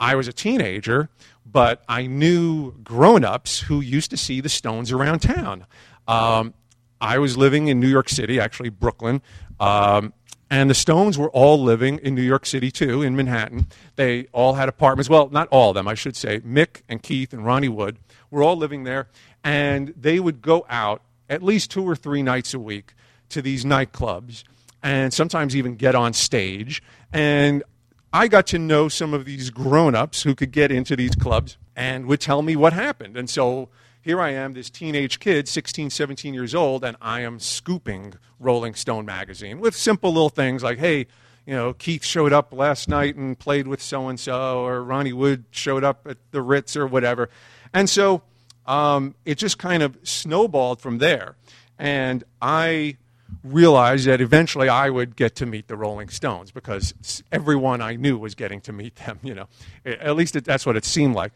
I 0.00 0.16
was 0.16 0.26
a 0.26 0.32
teenager, 0.32 1.08
but 1.44 1.84
I 1.88 2.06
knew 2.06 2.72
grown-ups 2.82 3.60
who 3.60 3.80
used 3.80 4.10
to 4.10 4.16
see 4.16 4.40
the 4.40 4.48
Stones 4.48 4.90
around 4.90 5.20
town. 5.20 5.66
Um, 6.08 6.54
I 7.00 7.18
was 7.18 7.36
living 7.36 7.68
in 7.68 7.80
New 7.80 7.88
York 7.88 8.08
City, 8.08 8.40
actually 8.40 8.70
Brooklyn. 8.70 9.22
Um, 9.60 10.12
and 10.48 10.70
the 10.70 10.74
Stones 10.74 11.18
were 11.18 11.30
all 11.30 11.60
living 11.60 11.98
in 11.98 12.14
New 12.14 12.22
York 12.22 12.46
City 12.46 12.70
too, 12.70 13.02
in 13.02 13.16
Manhattan. 13.16 13.66
They 13.96 14.28
all 14.32 14.54
had 14.54 14.68
apartments. 14.68 15.10
Well, 15.10 15.28
not 15.30 15.48
all 15.48 15.70
of 15.70 15.74
them, 15.74 15.88
I 15.88 15.94
should 15.94 16.14
say. 16.14 16.40
Mick 16.40 16.82
and 16.88 17.02
Keith 17.02 17.32
and 17.32 17.44
Ronnie 17.44 17.68
Wood 17.68 17.98
were 18.30 18.42
all 18.42 18.56
living 18.56 18.84
there. 18.84 19.08
And 19.42 19.92
they 19.96 20.20
would 20.20 20.42
go 20.42 20.64
out 20.68 21.02
at 21.28 21.42
least 21.42 21.70
two 21.70 21.88
or 21.88 21.96
three 21.96 22.22
nights 22.22 22.54
a 22.54 22.60
week 22.60 22.94
to 23.30 23.42
these 23.42 23.64
nightclubs 23.64 24.44
and 24.82 25.12
sometimes 25.12 25.56
even 25.56 25.74
get 25.74 25.96
on 25.96 26.12
stage. 26.12 26.82
And 27.12 27.64
I 28.12 28.28
got 28.28 28.46
to 28.48 28.58
know 28.58 28.88
some 28.88 29.12
of 29.14 29.24
these 29.24 29.50
grown 29.50 29.94
ups 29.96 30.22
who 30.22 30.34
could 30.34 30.52
get 30.52 30.70
into 30.70 30.94
these 30.94 31.14
clubs 31.16 31.58
and 31.74 32.06
would 32.06 32.20
tell 32.20 32.42
me 32.42 32.54
what 32.54 32.72
happened. 32.72 33.16
And 33.16 33.28
so 33.28 33.68
here 34.06 34.20
I 34.20 34.30
am, 34.30 34.52
this 34.52 34.70
teenage 34.70 35.18
kid, 35.18 35.48
16, 35.48 35.90
17 35.90 36.32
years 36.32 36.54
old, 36.54 36.84
and 36.84 36.96
I 37.02 37.22
am 37.22 37.40
scooping 37.40 38.14
Rolling 38.38 38.76
Stone 38.76 39.04
magazine 39.04 39.58
with 39.58 39.74
simple 39.74 40.12
little 40.12 40.28
things 40.28 40.62
like, 40.62 40.78
hey, 40.78 41.08
you 41.44 41.52
know, 41.52 41.72
Keith 41.72 42.04
showed 42.04 42.32
up 42.32 42.52
last 42.52 42.88
night 42.88 43.16
and 43.16 43.36
played 43.36 43.66
with 43.66 43.82
so 43.82 44.06
and 44.06 44.20
so, 44.20 44.60
or 44.60 44.84
Ronnie 44.84 45.12
Wood 45.12 45.46
showed 45.50 45.82
up 45.82 46.06
at 46.06 46.18
the 46.30 46.40
Ritz 46.40 46.76
or 46.76 46.86
whatever. 46.86 47.30
And 47.74 47.90
so 47.90 48.22
um, 48.64 49.16
it 49.24 49.38
just 49.38 49.58
kind 49.58 49.82
of 49.82 49.98
snowballed 50.04 50.80
from 50.80 50.98
there. 50.98 51.34
And 51.76 52.22
I 52.40 52.98
realized 53.42 54.06
that 54.06 54.20
eventually 54.20 54.68
I 54.68 54.90
would 54.90 55.16
get 55.16 55.36
to 55.36 55.46
meet 55.46 55.68
the 55.68 55.76
Rolling 55.76 56.08
Stones 56.08 56.50
because 56.50 57.22
everyone 57.32 57.80
I 57.80 57.96
knew 57.96 58.18
was 58.18 58.34
getting 58.34 58.60
to 58.62 58.72
meet 58.72 58.96
them, 58.96 59.18
you 59.22 59.34
know. 59.34 59.48
At 59.84 60.16
least 60.16 60.36
it, 60.36 60.44
that's 60.44 60.66
what 60.66 60.76
it 60.76 60.84
seemed 60.84 61.14
like. 61.14 61.32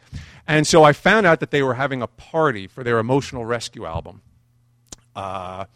And 0.46 0.66
so 0.66 0.84
I 0.84 0.92
found 0.92 1.26
out 1.26 1.40
that 1.40 1.50
they 1.50 1.62
were 1.62 1.74
having 1.74 2.02
a 2.02 2.06
party 2.06 2.66
for 2.66 2.84
their 2.84 2.98
Emotional 2.98 3.44
Rescue 3.44 3.84
album. 3.84 4.22
Uh, 5.14 5.66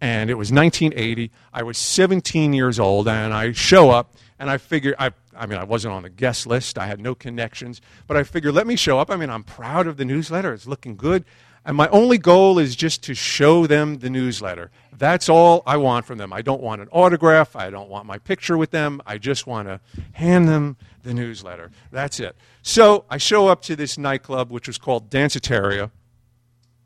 and 0.00 0.30
it 0.30 0.34
was 0.34 0.50
1980. 0.50 1.30
I 1.52 1.62
was 1.62 1.78
17 1.78 2.52
years 2.52 2.78
old, 2.78 3.06
and 3.06 3.34
I 3.34 3.52
show 3.52 3.90
up, 3.90 4.14
and 4.38 4.50
I 4.50 4.56
figure, 4.56 4.94
I, 4.98 5.12
I 5.36 5.46
mean, 5.46 5.58
I 5.58 5.64
wasn't 5.64 5.94
on 5.94 6.02
the 6.02 6.10
guest 6.10 6.46
list, 6.46 6.78
I 6.78 6.86
had 6.86 7.00
no 7.00 7.14
connections, 7.14 7.80
but 8.06 8.16
I 8.16 8.22
figured, 8.22 8.54
let 8.54 8.66
me 8.66 8.76
show 8.76 8.98
up. 8.98 9.10
I 9.10 9.16
mean, 9.16 9.30
I'm 9.30 9.44
proud 9.44 9.86
of 9.86 9.96
the 9.96 10.04
newsletter, 10.04 10.52
it's 10.52 10.66
looking 10.66 10.96
good. 10.96 11.24
And 11.70 11.76
my 11.76 11.86
only 11.90 12.18
goal 12.18 12.58
is 12.58 12.74
just 12.74 13.04
to 13.04 13.14
show 13.14 13.64
them 13.64 13.98
the 13.98 14.10
newsletter. 14.10 14.72
That's 14.92 15.28
all 15.28 15.62
I 15.64 15.76
want 15.76 16.04
from 16.04 16.18
them. 16.18 16.32
I 16.32 16.42
don't 16.42 16.60
want 16.60 16.82
an 16.82 16.88
autograph. 16.90 17.54
I 17.54 17.70
don't 17.70 17.88
want 17.88 18.06
my 18.06 18.18
picture 18.18 18.58
with 18.58 18.72
them. 18.72 19.00
I 19.06 19.18
just 19.18 19.46
want 19.46 19.68
to 19.68 19.78
hand 20.10 20.48
them 20.48 20.76
the 21.04 21.14
newsletter. 21.14 21.70
That's 21.92 22.18
it. 22.18 22.34
So 22.62 23.04
I 23.08 23.18
show 23.18 23.46
up 23.46 23.62
to 23.62 23.76
this 23.76 23.96
nightclub, 23.96 24.50
which 24.50 24.66
was 24.66 24.78
called 24.78 25.10
Danceteria. 25.10 25.92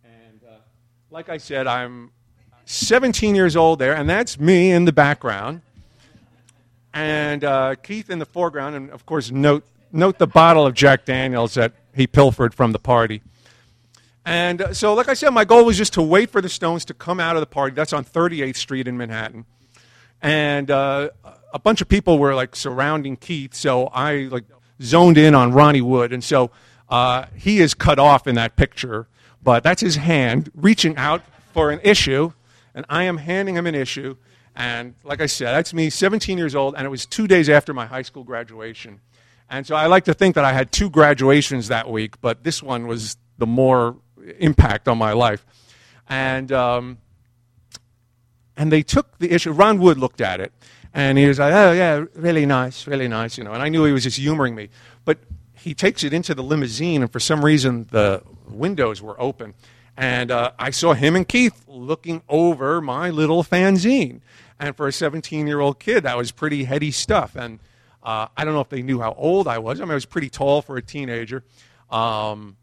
And 0.05 0.41
uh, 0.47 0.57
like 1.11 1.31
I 1.31 1.39
said, 1.39 1.67
I'm 1.67 2.11
17 2.67 3.35
years 3.35 3.57
old 3.57 3.79
there, 3.79 3.97
and 3.97 4.07
that's 4.07 4.39
me 4.39 4.71
in 4.71 4.85
the 4.85 4.93
background. 4.93 5.63
And 6.93 7.43
uh, 7.43 7.77
Keith 7.77 8.11
in 8.11 8.19
the 8.19 8.27
foreground, 8.27 8.77
and 8.77 8.91
of 8.91 9.07
course, 9.07 9.31
note, 9.31 9.65
note 9.93 10.19
the 10.19 10.27
bottle 10.27 10.67
of 10.67 10.75
Jack 10.75 11.07
Daniels 11.07 11.55
that 11.55 11.73
he 11.95 12.07
pilfered 12.07 12.53
from 12.53 12.73
the 12.73 12.79
party. 12.79 13.23
And 14.25 14.63
uh, 14.63 14.75
so, 14.75 14.95
like 14.95 15.09
I 15.09 15.15
said, 15.15 15.31
my 15.31 15.45
goal 15.45 15.65
was 15.65 15.77
just 15.77 15.93
to 15.95 16.03
wait 16.03 16.31
for 16.31 16.41
the 16.41 16.49
Stones 16.49 16.85
to 16.87 16.95
come 16.95 17.21
out 17.21 17.37
of 17.37 17.41
the 17.41 17.47
party. 17.47 17.75
That's 17.75 17.93
on 17.93 18.05
38th 18.05 18.57
Street 18.57 18.89
in 18.89 18.97
Manhattan. 18.97 19.45
And 20.23 20.71
uh, 20.71 21.11
a 21.53 21.59
bunch 21.59 21.83
of 21.83 21.89
people 21.89 22.19
were 22.19 22.35
like 22.35 22.57
surrounding 22.57 23.17
Keith, 23.17 23.55
so 23.55 23.87
I 23.89 24.29
like 24.31 24.45
zoned 24.83 25.19
in 25.19 25.35
on 25.35 25.53
Ronnie 25.53 25.83
Wood. 25.83 26.13
And 26.13 26.25
so 26.25 26.51
uh, 26.89 27.27
he 27.37 27.61
is 27.61 27.75
cut 27.75 27.99
off 27.99 28.27
in 28.27 28.35
that 28.37 28.57
picture, 28.57 29.09
but 29.43 29.63
that's 29.63 29.83
his 29.83 29.97
hand 29.97 30.51
reaching 30.55 30.97
out 30.97 31.23
for 31.53 31.71
an 31.71 31.81
issue, 31.83 32.33
and 32.75 32.85
I 32.89 33.05
am 33.05 33.19
handing 33.19 33.57
him 33.57 33.67
an 33.67 33.75
issue. 33.75 34.17
And 34.57 34.95
like 35.05 35.21
I 35.21 35.27
said, 35.27 35.53
that's 35.53 35.75
me, 35.75 35.91
17 35.91 36.39
years 36.39 36.55
old, 36.55 36.75
and 36.77 36.87
it 36.87 36.91
was 36.91 37.07
two 37.07 37.27
days 37.27 37.49
after 37.49 37.75
my 37.75 37.87
high 37.87 38.03
school 38.03 38.25
graduation. 38.25 39.01
And 39.51 39.67
so 39.67 39.77
I 39.77 39.87
like 39.87 40.05
to 40.05 40.15
think 40.15 40.37
that 40.37 40.45
I 40.45 40.53
had 40.53 40.73
two 40.73 40.89
graduations 40.89 41.69
that 41.69 41.91
week, 41.91 42.21
but 42.21 42.45
this 42.45 42.63
one 42.63 42.87
was 42.87 43.17
the 43.39 43.47
more 43.47 43.97
impact 44.39 44.89
on 44.89 44.99
my 44.99 45.13
life. 45.13 45.45
And, 46.09 46.53
um, 46.53 46.99
and 48.57 48.71
they 48.71 48.83
took 48.83 49.19
the 49.19 49.33
issue. 49.33 49.53
Ron 49.53 49.79
Wood 49.79 49.99
looked 49.99 50.21
at 50.21 50.41
it, 50.41 50.53
and 50.93 51.19
he 51.19 51.27
was 51.27 51.39
like, 51.39 51.53
oh, 51.53 51.73
yeah, 51.73 52.05
really 52.15 52.47
nice, 52.47 52.87
really 52.87 53.09
nice, 53.09 53.37
you 53.39 53.45
know. 53.45 53.53
And 53.53 53.63
I 53.63 53.69
knew 53.69 53.85
he 53.85 53.93
was 53.93 54.05
just 54.05 54.19
humoring 54.19 54.55
me. 54.55 54.69
But 55.05 55.19
he 55.55 55.75
takes 55.75 56.05
it 56.05 56.13
into 56.13 56.35
the 56.35 56.43
limousine, 56.43 57.03
and 57.03 57.11
for 57.11 57.21
some 57.21 57.45
reason, 57.45 57.87
the 57.91 58.23
windows 58.49 59.03
were 59.03 59.21
open. 59.21 59.55
And 59.97 60.31
uh, 60.31 60.53
I 60.59 60.71
saw 60.71 60.93
him 60.95 61.15
and 61.17 61.27
Keith 61.27 61.65
looking 61.69 62.23
over 62.29 62.81
my 62.81 63.11
little 63.11 63.45
fanzine. 63.45 64.21
And 64.59 64.77
for 64.77 64.89
a 64.89 64.93
17 64.93 65.47
year 65.47 65.61
old 65.61 65.79
kid, 65.79 66.05
that 66.05 66.17
was 66.17 66.33
pretty 66.33 66.65
heady 66.65 66.91
stuff. 66.91 67.37
And 67.37 67.61
uh, 68.03 68.29
I 68.37 68.45
don't 68.45 68.55
know 68.55 68.61
if 68.61 68.69
they 68.69 68.83
knew 68.83 69.01
how 69.01 69.15
old 69.17 69.49
I 69.49 69.59
was. 69.59 69.81
I 69.81 69.85
mean, 69.85 69.93
I 69.93 69.95
was 69.95 70.05
pretty 70.05 70.31
tall 70.31 70.63
for 70.63 70.77
a 70.77 70.83
teenager. 70.83 71.45
Um, 71.91 72.57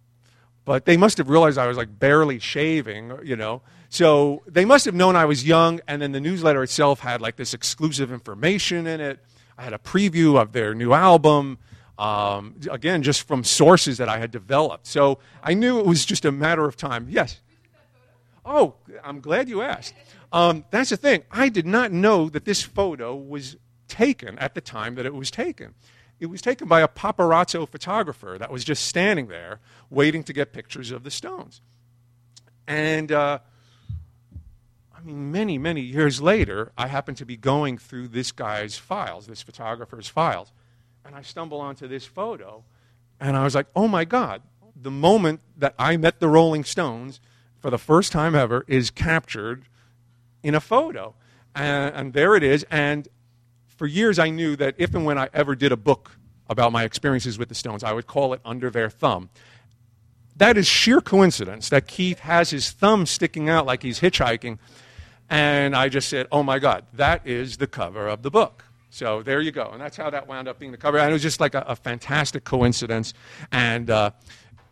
but 0.65 0.85
they 0.85 0.97
must 0.97 1.17
have 1.17 1.29
realized 1.29 1.57
I 1.57 1.67
was 1.67 1.77
like 1.77 1.99
barely 1.99 2.39
shaving, 2.39 3.11
you 3.23 3.35
know. 3.35 3.61
So 3.89 4.41
they 4.47 4.63
must 4.63 4.85
have 4.85 4.95
known 4.95 5.15
I 5.15 5.25
was 5.25 5.45
young, 5.45 5.81
and 5.87 6.01
then 6.01 6.11
the 6.11 6.21
newsletter 6.21 6.63
itself 6.63 7.01
had 7.01 7.21
like 7.21 7.35
this 7.35 7.53
exclusive 7.53 8.11
information 8.11 8.87
in 8.87 9.01
it. 9.01 9.19
I 9.57 9.63
had 9.63 9.73
a 9.73 9.77
preview 9.77 10.41
of 10.41 10.53
their 10.53 10.73
new 10.73 10.93
album, 10.93 11.57
um, 11.99 12.55
again, 12.71 13.03
just 13.03 13.27
from 13.27 13.43
sources 13.43 13.97
that 13.97 14.09
I 14.09 14.17
had 14.17 14.31
developed. 14.31 14.87
So 14.87 15.19
I 15.43 15.53
knew 15.53 15.79
it 15.79 15.85
was 15.85 16.05
just 16.05 16.25
a 16.25 16.31
matter 16.31 16.65
of 16.65 16.77
time. 16.77 17.07
Yes. 17.09 17.41
Oh, 18.45 18.75
I'm 19.03 19.19
glad 19.19 19.49
you 19.49 19.61
asked. 19.61 19.93
Um, 20.31 20.65
that's 20.71 20.89
the 20.89 20.97
thing. 20.97 21.23
I 21.29 21.49
did 21.49 21.67
not 21.67 21.91
know 21.91 22.29
that 22.29 22.45
this 22.45 22.63
photo 22.63 23.15
was 23.15 23.57
taken 23.87 24.39
at 24.39 24.55
the 24.55 24.61
time 24.61 24.95
that 24.95 25.05
it 25.05 25.13
was 25.13 25.29
taken. 25.29 25.75
It 26.21 26.29
was 26.29 26.41
taken 26.41 26.67
by 26.67 26.81
a 26.81 26.87
paparazzo 26.87 27.67
photographer 27.67 28.37
that 28.37 28.51
was 28.51 28.63
just 28.63 28.85
standing 28.85 29.27
there 29.27 29.59
waiting 29.89 30.23
to 30.25 30.33
get 30.33 30.53
pictures 30.53 30.91
of 30.91 31.03
the 31.03 31.09
stones. 31.09 31.61
And 32.67 33.11
uh, 33.11 33.39
I 34.95 35.01
mean, 35.01 35.31
many, 35.31 35.57
many 35.57 35.81
years 35.81 36.21
later, 36.21 36.71
I 36.77 36.87
happened 36.87 37.17
to 37.17 37.25
be 37.25 37.37
going 37.37 37.79
through 37.79 38.09
this 38.09 38.31
guy's 38.31 38.77
files, 38.77 39.25
this 39.25 39.41
photographer's 39.41 40.07
files, 40.07 40.53
and 41.03 41.15
I 41.15 41.23
stumble 41.23 41.59
onto 41.59 41.87
this 41.87 42.05
photo, 42.05 42.63
and 43.19 43.35
I 43.35 43.43
was 43.43 43.55
like, 43.55 43.65
oh 43.75 43.87
my 43.87 44.05
God, 44.05 44.43
the 44.75 44.91
moment 44.91 45.41
that 45.57 45.73
I 45.79 45.97
met 45.97 46.19
the 46.19 46.27
Rolling 46.27 46.63
Stones 46.63 47.19
for 47.57 47.71
the 47.71 47.79
first 47.79 48.11
time 48.11 48.35
ever 48.35 48.63
is 48.67 48.91
captured 48.91 49.65
in 50.43 50.53
a 50.53 50.59
photo. 50.59 51.15
And, 51.55 51.95
and 51.95 52.13
there 52.13 52.35
it 52.35 52.43
is. 52.43 52.63
And 52.69 53.07
for 53.81 53.87
years 53.87 54.19
I 54.19 54.29
knew 54.29 54.55
that 54.57 54.75
if 54.77 54.93
and 54.93 55.07
when 55.07 55.17
I 55.17 55.27
ever 55.33 55.55
did 55.55 55.71
a 55.71 55.75
book 55.75 56.11
about 56.47 56.71
my 56.71 56.83
experiences 56.83 57.39
with 57.39 57.49
the 57.49 57.55
Stones, 57.55 57.83
I 57.83 57.93
would 57.93 58.05
call 58.05 58.31
it 58.33 58.39
Under 58.45 58.69
Their 58.69 58.91
Thumb. 58.91 59.31
That 60.35 60.55
is 60.55 60.67
sheer 60.67 61.01
coincidence 61.01 61.69
that 61.69 61.87
Keith 61.87 62.19
has 62.19 62.51
his 62.51 62.69
thumb 62.69 63.07
sticking 63.07 63.49
out 63.49 63.65
like 63.65 63.81
he's 63.81 63.99
hitchhiking. 63.99 64.59
And 65.31 65.75
I 65.75 65.89
just 65.89 66.09
said, 66.09 66.27
oh 66.31 66.43
my 66.43 66.59
God, 66.59 66.85
that 66.93 67.25
is 67.25 67.57
the 67.57 67.65
cover 67.65 68.07
of 68.07 68.21
the 68.21 68.29
book. 68.29 68.65
So 68.91 69.23
there 69.23 69.41
you 69.41 69.49
go. 69.49 69.71
And 69.71 69.81
that's 69.81 69.97
how 69.97 70.11
that 70.11 70.27
wound 70.27 70.47
up 70.47 70.59
being 70.59 70.71
the 70.71 70.77
cover. 70.77 70.99
And 70.99 71.09
it 71.09 71.13
was 71.13 71.23
just 71.23 71.39
like 71.39 71.55
a, 71.55 71.61
a 71.67 71.75
fantastic 71.75 72.43
coincidence. 72.43 73.15
And 73.51 73.89
uh, 73.89 74.11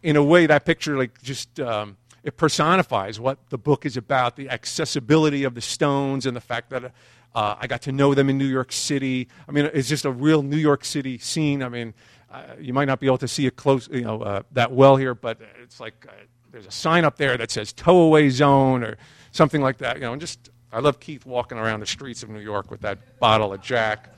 in 0.04 0.18
a 0.18 0.24
way, 0.24 0.46
that 0.46 0.66
picture 0.66 1.00
like 1.00 1.20
just 1.24 1.60
um, 1.60 1.98
it 2.24 2.38
personifies 2.38 3.20
what 3.20 3.40
the 3.50 3.58
book 3.58 3.88
is 3.88 3.98
about 3.98 4.36
the 4.36 4.52
accessibility 4.52 5.46
of 5.46 5.56
the 5.56 5.62
Stones 5.62 6.28
and 6.28 6.36
the 6.36 6.42
fact 6.42 6.70
that 6.70 6.92
uh, 7.36 7.56
I 7.60 7.68
got 7.68 7.84
to 7.84 7.92
know 7.92 8.14
them 8.14 8.30
in 8.30 8.38
New 8.38 8.46
York 8.48 8.72
City. 8.72 9.28
I 9.48 9.52
mean, 9.52 9.70
it's 9.74 9.88
just 9.88 10.06
a 10.06 10.12
real 10.12 10.42
New 10.42 10.58
York 10.58 10.84
City 10.84 11.18
scene. 11.18 11.62
I 11.62 11.70
mean, 11.70 11.94
uh, 12.32 12.44
you 12.60 12.74
might 12.74 12.86
not 12.86 13.00
be 13.00 13.08
able 13.08 13.18
to 13.20 13.28
see 13.28 13.46
it 13.46 13.56
close, 13.56 13.88
you 13.92 14.02
know, 14.02 14.22
uh, 14.22 14.44
that 14.52 14.72
well 14.72 14.96
here, 14.96 15.16
but 15.16 15.40
it's 15.62 15.80
like 15.80 16.06
uh, 16.08 16.12
there's 16.52 16.68
a 16.68 16.72
sign 16.72 17.06
up 17.06 17.18
there 17.18 17.38
that 17.38 17.52
says 17.52 17.74
"tow 17.74 18.02
away 18.02 18.30
zone" 18.30 18.84
or 18.84 18.98
something 19.32 19.62
like 19.62 19.78
that. 19.80 19.98
You 19.98 20.02
know, 20.02 20.14
and 20.14 20.22
just 20.22 20.50
I 20.72 20.80
love 20.80 21.00
Keith 21.00 21.26
walking 21.26 21.58
around 21.58 21.80
the 21.80 21.86
streets 21.86 22.24
of 22.24 22.30
New 22.30 22.40
York 22.40 22.70
with 22.70 22.82
that 22.82 23.20
bottle 23.20 23.54
of 23.54 23.62
Jack. 23.62 24.14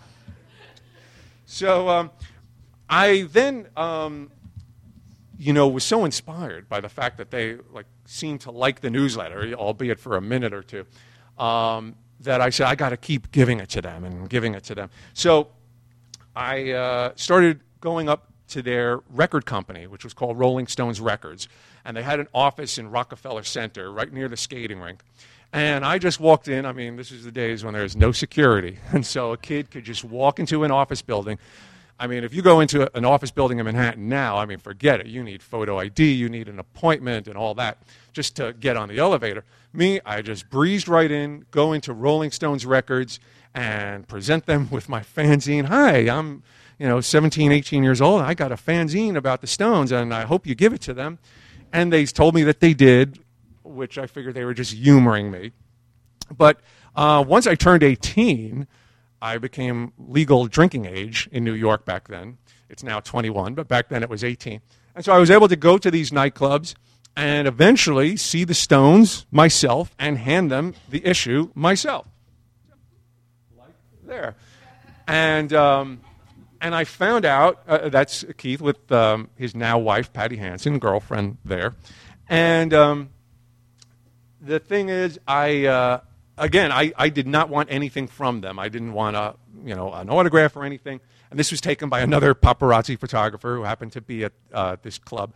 So 1.46 1.90
um, 1.90 2.12
I 2.90 3.28
then, 3.32 3.68
um, 3.76 4.32
you 5.38 5.54
know, 5.54 5.68
was 5.68 5.84
so 5.84 6.06
inspired 6.06 6.70
by 6.70 6.80
the 6.82 6.90
fact 6.90 7.18
that 7.18 7.32
they 7.32 7.58
like 7.72 7.88
seemed 8.06 8.42
to 8.42 8.52
like 8.52 8.82
the 8.82 8.90
newsletter, 8.90 9.54
albeit 9.54 10.00
for 10.00 10.18
a 10.18 10.22
minute 10.22 10.54
or 10.54 10.64
two, 10.64 10.86
um, 11.38 11.96
that 12.22 12.42
I 12.42 12.50
said 12.50 12.68
I 12.68 12.76
got 12.76 12.90
to 12.90 12.98
keep 12.98 13.32
giving 13.32 13.60
it 13.60 13.70
to 13.70 13.82
them 13.82 14.04
and 14.04 14.30
giving 14.30 14.54
it 14.54 14.64
to 14.66 14.76
them. 14.76 14.90
So 15.14 15.48
I 16.36 16.72
uh, 16.72 17.12
started 17.16 17.62
going 17.80 18.10
up 18.10 18.28
to 18.50 18.62
their 18.62 19.00
record 19.10 19.46
company, 19.46 19.88
which 19.88 20.04
was 20.04 20.14
called 20.14 20.38
Rolling 20.38 20.68
Stones 20.68 21.00
Records, 21.00 21.48
and 21.86 21.96
they 21.96 22.04
had 22.04 22.20
an 22.20 22.28
office 22.34 22.78
in 22.78 22.90
Rockefeller 22.92 23.44
Center, 23.44 23.92
right 23.92 24.12
near 24.12 24.28
the 24.28 24.38
skating 24.38 24.80
rink. 24.80 25.02
And 25.54 25.84
I 25.84 25.98
just 25.98 26.20
walked 26.20 26.48
in. 26.48 26.66
I 26.66 26.72
mean, 26.72 26.96
this 26.96 27.12
is 27.12 27.26
the 27.26 27.32
days 27.32 27.64
when 27.64 27.74
there's 27.74 27.96
no 27.96 28.12
security. 28.12 28.80
And 28.94 29.06
so 29.06 29.32
a 29.32 29.38
kid 29.38 29.72
could 29.72 29.84
just 29.84 30.04
walk 30.04 30.40
into 30.40 30.64
an 30.64 30.72
office 30.72 31.02
building. 31.02 31.40
I 32.02 32.08
mean, 32.08 32.24
if 32.24 32.34
you 32.34 32.42
go 32.42 32.62
into 32.62 32.90
an 32.98 33.06
office 33.06 33.30
building 33.30 33.60
in 33.60 33.66
Manhattan 33.66 34.10
now, 34.10 34.36
I 34.36 34.48
mean, 34.48 34.58
forget 34.58 35.00
it. 35.00 35.06
You 35.06 35.24
need 35.24 35.44
photo 35.44 35.78
ID, 35.78 36.14
you 36.14 36.30
need 36.30 36.50
an 36.50 36.58
appointment, 36.58 37.28
and 37.28 37.38
all 37.38 37.54
that 37.54 37.84
just 38.12 38.36
to 38.38 38.54
get 38.54 38.76
on 38.76 38.90
the 38.90 38.98
elevator. 38.98 39.46
Me, 39.72 40.00
I 40.04 40.24
just 40.24 40.50
breezed 40.50 40.88
right 40.88 41.12
in, 41.12 41.46
go 41.52 41.74
into 41.74 41.94
Rolling 41.94 42.32
Stones 42.32 42.66
Records, 42.66 43.20
and 43.54 44.08
present 44.08 44.48
them 44.48 44.68
with 44.72 44.90
my 44.90 45.02
fanzine. 45.02 45.66
Hi, 45.66 46.10
I'm 46.10 46.42
you 46.80 46.88
know 46.88 47.02
17, 47.02 47.52
18 47.52 47.84
years 47.84 48.02
old. 48.02 48.24
I 48.24 48.34
got 48.34 48.52
a 48.52 48.56
fanzine 48.56 49.16
about 49.16 49.42
the 49.42 49.48
Stones, 49.48 49.92
and 49.92 50.12
I 50.12 50.24
hope 50.24 50.48
you 50.48 50.56
give 50.56 50.74
it 50.74 50.82
to 50.82 50.96
them. 50.96 51.20
And 51.72 51.94
they 51.94 52.08
told 52.08 52.34
me 52.34 52.42
that 52.44 52.62
they 52.62 52.74
did, 52.74 53.20
which 53.62 54.00
I 54.00 54.08
figured 54.08 54.34
they 54.34 54.44
were 54.44 54.56
just 54.56 54.74
humoring 54.74 55.30
me. 55.30 55.52
But 56.36 56.62
uh, 56.96 57.24
once 57.28 57.46
I 57.46 57.54
turned 57.54 57.84
18, 57.84 58.68
I 59.22 59.38
became 59.38 59.94
legal 59.98 60.48
drinking 60.48 60.86
age 60.86 61.30
in 61.32 61.44
New 61.44 61.54
York 61.54 61.86
back 61.86 62.08
then. 62.08 62.38
It's 62.70 62.84
now 62.84 63.00
21, 63.00 63.54
but 63.54 63.68
back 63.68 63.90
then 63.90 64.02
it 64.02 64.10
was 64.10 64.24
18. 64.24 64.62
And 64.96 65.06
so 65.06 65.14
I 65.14 65.20
was 65.20 65.30
able 65.30 65.48
to 65.48 65.56
go 65.56 65.78
to 65.78 65.92
these 65.92 66.12
nightclubs 66.12 66.74
and 67.16 67.48
eventually 67.48 68.18
see 68.18 68.44
the 68.44 68.54
Stones 68.54 69.26
myself 69.32 69.94
and 70.00 70.18
hand 70.18 70.50
them 70.50 70.74
the 70.90 71.06
issue 71.06 71.52
myself. 71.54 72.08
Like 73.58 73.74
there. 74.04 74.36
And, 75.08 75.54
um, 75.54 76.02
and 76.62 76.74
I 76.74 76.86
found 76.86 77.26
out 77.26 77.62
uh, 77.68 77.90
that's 77.90 78.24
Keith 78.38 78.62
with 78.62 78.92
um, 78.92 79.30
his 79.36 79.56
now 79.56 79.78
wife, 79.78 80.14
Patty 80.14 80.38
Hansen, 80.38 80.80
girlfriend 80.80 81.38
there. 81.44 81.76
And 82.30 82.74
um, 82.74 83.10
the 84.40 84.60
thing 84.60 84.90
is, 84.90 85.20
I, 85.28 85.66
uh, 85.66 86.00
again, 86.42 86.72
I, 86.72 86.92
I 86.98 87.10
did 87.10 87.28
not 87.28 87.48
want 87.50 87.72
anything 87.72 88.08
from 88.08 88.42
them. 88.42 88.60
I 88.60 88.68
didn't 88.68 88.94
want 88.94 89.16
a, 89.16 89.36
you 89.64 89.76
know, 89.76 89.94
an 89.94 90.10
autograph 90.10 90.56
or 90.56 90.66
anything. 90.66 91.00
And 91.30 91.40
this 91.40 91.52
was 91.52 91.62
taken 91.62 91.88
by 91.88 92.02
another 92.02 92.36
paparazzi 92.36 93.00
photographer 93.00 93.56
who 93.56 93.64
happened 93.64 93.94
to 93.94 94.02
be 94.02 94.26
at 94.26 94.34
uh, 94.52 94.76
this 94.82 94.98
club. 94.98 95.34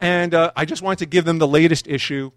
And 0.00 0.34
uh, 0.34 0.50
I 0.56 0.64
just 0.64 0.82
wanted 0.82 0.98
to 1.00 1.06
give 1.06 1.24
them 1.24 1.38
the 1.38 1.46
latest 1.46 1.86
issue. 1.86 2.32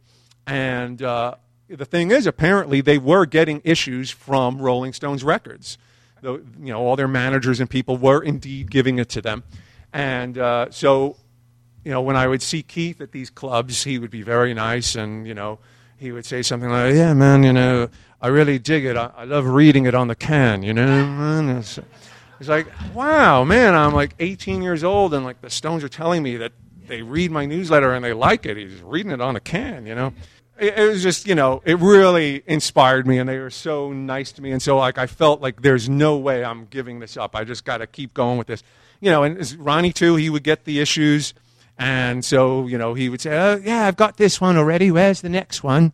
And 0.46 1.02
uh, 1.02 1.36
the 1.68 1.86
thing 1.86 2.12
is, 2.12 2.28
apparently, 2.28 2.82
they 2.82 3.00
were 3.00 3.26
getting 3.26 3.62
issues 3.64 4.12
from 4.12 4.62
Rolling 4.62 4.94
Stones 4.94 5.24
Records. 5.24 5.78
The, 6.22 6.34
you 6.34 6.74
know, 6.74 6.80
all 6.80 6.96
their 6.96 7.08
managers 7.08 7.60
and 7.60 7.70
people 7.70 7.98
were 7.98 8.22
indeed 8.22 8.70
giving 8.70 9.00
it 9.00 9.10
to 9.10 9.22
them. 9.22 9.44
And 9.92 10.38
uh, 10.38 10.68
so, 10.70 11.16
you 11.84 11.92
know, 11.92 12.02
when 12.02 12.16
I 12.16 12.28
would 12.28 12.42
see 12.42 12.62
Keith 12.62 13.02
at 13.02 13.12
these 13.12 13.30
clubs, 13.30 13.84
he 13.86 13.98
would 13.98 14.12
be 14.12 14.22
very 14.22 14.54
nice 14.54 14.96
and, 14.96 15.26
you 15.26 15.34
know, 15.34 15.60
he 16.00 16.12
would 16.12 16.26
say 16.26 16.42
something 16.42 16.70
like, 16.70 16.96
"Yeah, 16.96 17.14
man, 17.14 17.44
you 17.44 17.52
know, 17.52 17.90
I 18.22 18.28
really 18.28 18.60
dig 18.60 18.86
it. 18.86 18.98
I, 18.98 19.12
I 19.16 19.24
love 19.24 19.46
reading 19.46 19.86
it 19.86 19.96
on 19.96 20.08
the 20.08 20.16
can, 20.16 20.64
you 20.64 20.74
know." 20.74 21.58
It's, 21.60 21.80
it's, 22.40 22.50
like, 22.50 22.68
wow, 22.94 23.44
man, 23.44 23.76
I'm 23.76 23.94
like 23.94 24.16
18 24.20 24.62
years 24.62 24.84
old, 24.84 25.14
and 25.14 25.26
like 25.26 25.42
the 25.42 25.50
Stones 25.50 25.84
are 25.84 25.90
telling 25.90 26.24
me 26.24 26.38
that 26.38 26.54
they 26.88 27.02
read 27.02 27.32
my 27.32 27.46
newsletter 27.46 27.94
and 27.94 28.04
they 28.04 28.14
like 28.14 28.46
it. 28.46 28.58
He's 28.58 28.82
reading 28.82 29.12
it 29.12 29.22
on 29.22 29.36
a 29.36 29.40
can, 29.40 29.86
you 29.86 29.96
know. 29.96 30.14
It, 30.58 30.78
it 30.78 30.90
was 30.90 31.04
just, 31.04 31.28
you 31.28 31.36
know, 31.36 31.62
it 31.66 31.78
really 31.80 32.44
inspired 32.48 33.08
me, 33.08 33.20
and 33.20 33.28
they 33.28 33.40
were 33.40 33.50
so 33.50 33.92
nice 33.94 34.32
to 34.34 34.42
me, 34.42 34.52
and 34.52 34.62
so 34.62 34.78
like 34.78 34.98
I 34.98 35.08
felt 35.08 35.42
like 35.42 35.62
there's 35.62 35.90
no 35.90 36.18
way 36.18 36.44
I'm 36.44 36.66
giving 36.66 37.00
this 37.00 37.18
up. 37.18 37.36
I 37.36 37.44
just 37.44 37.66
got 37.66 37.78
to 37.78 37.88
keep 37.88 38.14
going 38.14 38.38
with 38.38 38.48
this, 38.48 38.64
you 39.00 39.12
know. 39.12 39.24
And 39.24 39.56
Ronnie 39.60 39.94
too, 39.94 40.16
he 40.16 40.30
would 40.30 40.44
get 40.44 40.66
the 40.66 40.80
issues 40.80 41.34
and 41.80 42.26
so, 42.26 42.68
you 42.68 42.78
know, 42.78 42.94
he 42.94 43.08
would 43.08 43.22
say, 43.22 43.32
oh, 43.40 43.56
yeah, 43.64 43.88
I've 43.88 43.96
got 43.96 44.18
this 44.18 44.42
one 44.42 44.58
already. 44.58 44.92
Where's 44.92 45.22
the 45.22 45.30
next 45.30 45.64
one? 45.64 45.94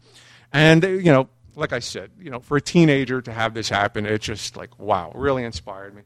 And, 0.52 0.84
you 0.84 1.12
know, 1.12 1.30
like 1.56 1.74
I 1.74 1.80
said, 1.80 2.12
you 2.20 2.30
know, 2.30 2.40
for 2.40 2.58
a 2.58 2.62
teenager 2.62 3.22
to 3.22 3.32
have 3.32 3.54
this 3.54 3.70
happen, 3.70 4.06
it 4.06 4.22
just 4.22 4.58
like, 4.58 4.78
wow, 4.80 5.12
really 5.16 5.44
inspired 5.44 5.96
me. 5.96 6.04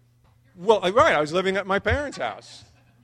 Well, 0.55 0.81
right, 0.81 1.15
I 1.15 1.21
was 1.21 1.33
living 1.33 1.57
at 1.57 1.65
my 1.65 1.79
parents' 1.79 2.17
house. 2.17 2.63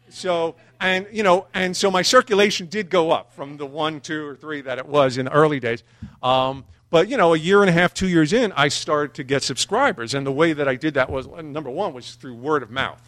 So, 0.09 0.55
and, 0.79 1.07
you 1.11 1.23
know, 1.23 1.47
and 1.53 1.75
so 1.75 1.89
my 1.89 2.01
circulation 2.01 2.67
did 2.67 2.89
go 2.89 3.11
up 3.11 3.33
from 3.33 3.57
the 3.57 3.65
one, 3.65 4.01
two, 4.01 4.25
or 4.25 4.35
three 4.35 4.61
that 4.61 4.77
it 4.77 4.85
was 4.85 5.17
in 5.17 5.25
the 5.25 5.31
early 5.31 5.59
days. 5.59 5.83
Um, 6.21 6.65
but, 6.89 7.09
you 7.09 7.17
know, 7.17 7.33
a 7.33 7.37
year 7.37 7.61
and 7.61 7.69
a 7.69 7.73
half, 7.73 7.93
two 7.93 8.07
years 8.07 8.31
in, 8.31 8.51
I 8.53 8.67
started 8.67 9.15
to 9.15 9.23
get 9.23 9.41
subscribers. 9.41 10.13
And 10.13 10.25
the 10.25 10.31
way 10.31 10.53
that 10.53 10.67
I 10.67 10.75
did 10.75 10.93
that 10.93 11.09
was, 11.09 11.27
number 11.27 11.69
one, 11.69 11.93
was 11.93 12.15
through 12.15 12.35
word 12.35 12.61
of 12.61 12.69
mouth. 12.69 13.01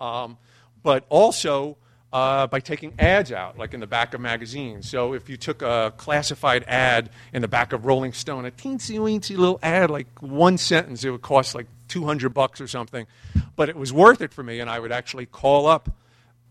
Um, 0.00 0.36
but 0.82 1.06
also, 1.08 1.78
uh, 2.12 2.46
by 2.46 2.60
taking 2.60 2.94
ads 2.98 3.32
out, 3.32 3.58
like 3.58 3.74
in 3.74 3.80
the 3.80 3.86
back 3.86 4.14
of 4.14 4.20
magazines. 4.20 4.88
So 4.88 5.12
if 5.12 5.28
you 5.28 5.36
took 5.36 5.62
a 5.62 5.92
classified 5.96 6.64
ad 6.66 7.10
in 7.32 7.42
the 7.42 7.48
back 7.48 7.72
of 7.72 7.84
Rolling 7.84 8.12
Stone, 8.12 8.46
a 8.46 8.50
teensy 8.50 8.98
weensy 8.98 9.36
little 9.36 9.58
ad, 9.62 9.90
like 9.90 10.06
one 10.20 10.58
sentence, 10.58 11.04
it 11.04 11.10
would 11.10 11.22
cost 11.22 11.54
like 11.54 11.66
200 11.88 12.30
bucks 12.30 12.60
or 12.60 12.68
something. 12.68 13.06
But 13.54 13.68
it 13.68 13.76
was 13.76 13.92
worth 13.92 14.20
it 14.20 14.32
for 14.32 14.42
me, 14.42 14.60
and 14.60 14.70
I 14.70 14.78
would 14.78 14.92
actually 14.92 15.26
call 15.26 15.66
up. 15.66 15.90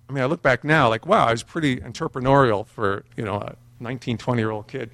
I 0.10 0.14
mean, 0.14 0.24
I 0.24 0.28
look 0.28 0.42
back 0.42 0.64
now, 0.64 0.90
like, 0.90 1.08
wow, 1.08 1.26
I 1.26 1.32
was 1.32 1.42
pretty 1.42 1.78
entrepreneurial 1.78 2.68
for, 2.68 3.04
you 3.18 3.24
know, 3.24 3.36
a 3.36 3.56
19, 3.80 4.18
20 4.18 4.42
year 4.42 4.52
old 4.52 4.68
kid, 4.68 4.92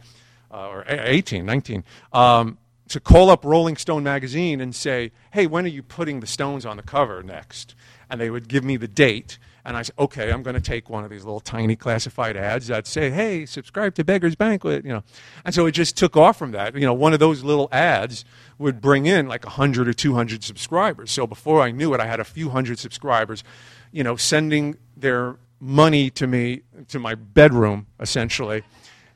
uh, 0.52 0.70
or 0.70 0.86
18, 0.88 1.46
19. 1.46 1.84
Um, 2.14 2.58
to 2.88 3.00
call 3.00 3.30
up 3.30 3.44
Rolling 3.46 3.78
Stone 3.78 4.04
magazine 4.04 4.62
and 4.62 4.76
say, 4.76 5.12
hey, 5.32 5.48
when 5.48 5.66
are 5.66 5.70
you 5.70 5.82
putting 5.84 6.20
the 6.20 6.28
Stones 6.28 6.66
on 6.66 6.78
the 6.78 6.84
cover 6.84 7.24
next? 7.24 7.74
And 8.10 8.20
they 8.20 8.30
would 8.30 8.48
give 8.48 8.64
me 8.64 8.78
the 8.78 8.88
date 8.88 9.38
and 9.64 9.78
I 9.78 9.84
said, 9.84 9.96
okay, 10.00 10.32
I'm 10.32 10.42
going 10.44 10.56
to 10.56 10.62
take 10.62 10.90
one 10.90 11.04
of 11.04 11.10
these 11.10 11.24
little 11.24 11.40
tiny 11.40 11.76
classified 11.76 12.36
ads 12.36 12.68
that 12.68 12.88
say, 12.88 13.12
hey, 13.12 13.46
subscribe 13.46 13.94
to 13.96 14.04
Beggar's 14.04 14.36
Banquet, 14.36 14.84
you 14.84 14.92
know. 14.92 15.04
And 15.46 15.54
so 15.54 15.66
it 15.68 15.74
just 15.74 15.96
took 15.96 16.18
off 16.18 16.38
from 16.38 16.52
that. 16.52 16.74
You 16.74 16.82
know, 16.82 16.94
one 16.94 17.14
of 17.14 17.20
those 17.20 17.44
little 17.44 17.70
ads 17.72 18.26
would 18.58 18.82
bring 18.82 19.06
in 19.06 19.28
like 19.28 19.44
100 19.44 19.88
or 19.88 19.94
200 19.94 20.44
subscribers. 20.44 21.12
So 21.12 21.28
before 21.28 21.62
I 21.62 21.72
knew 21.72 21.94
it, 21.94 22.00
I 22.00 22.08
had 22.08 22.20
a 22.20 22.24
few 22.24 22.50
hundred 22.50 22.80
subscribers, 22.80 23.44
you 23.92 24.04
know, 24.04 24.16
sending 24.16 24.78
their 24.98 25.38
money 25.60 26.10
to 26.10 26.26
me, 26.26 26.62
to 26.88 27.00
my 27.00 27.14
bedroom, 27.14 27.86
essentially. 28.00 28.64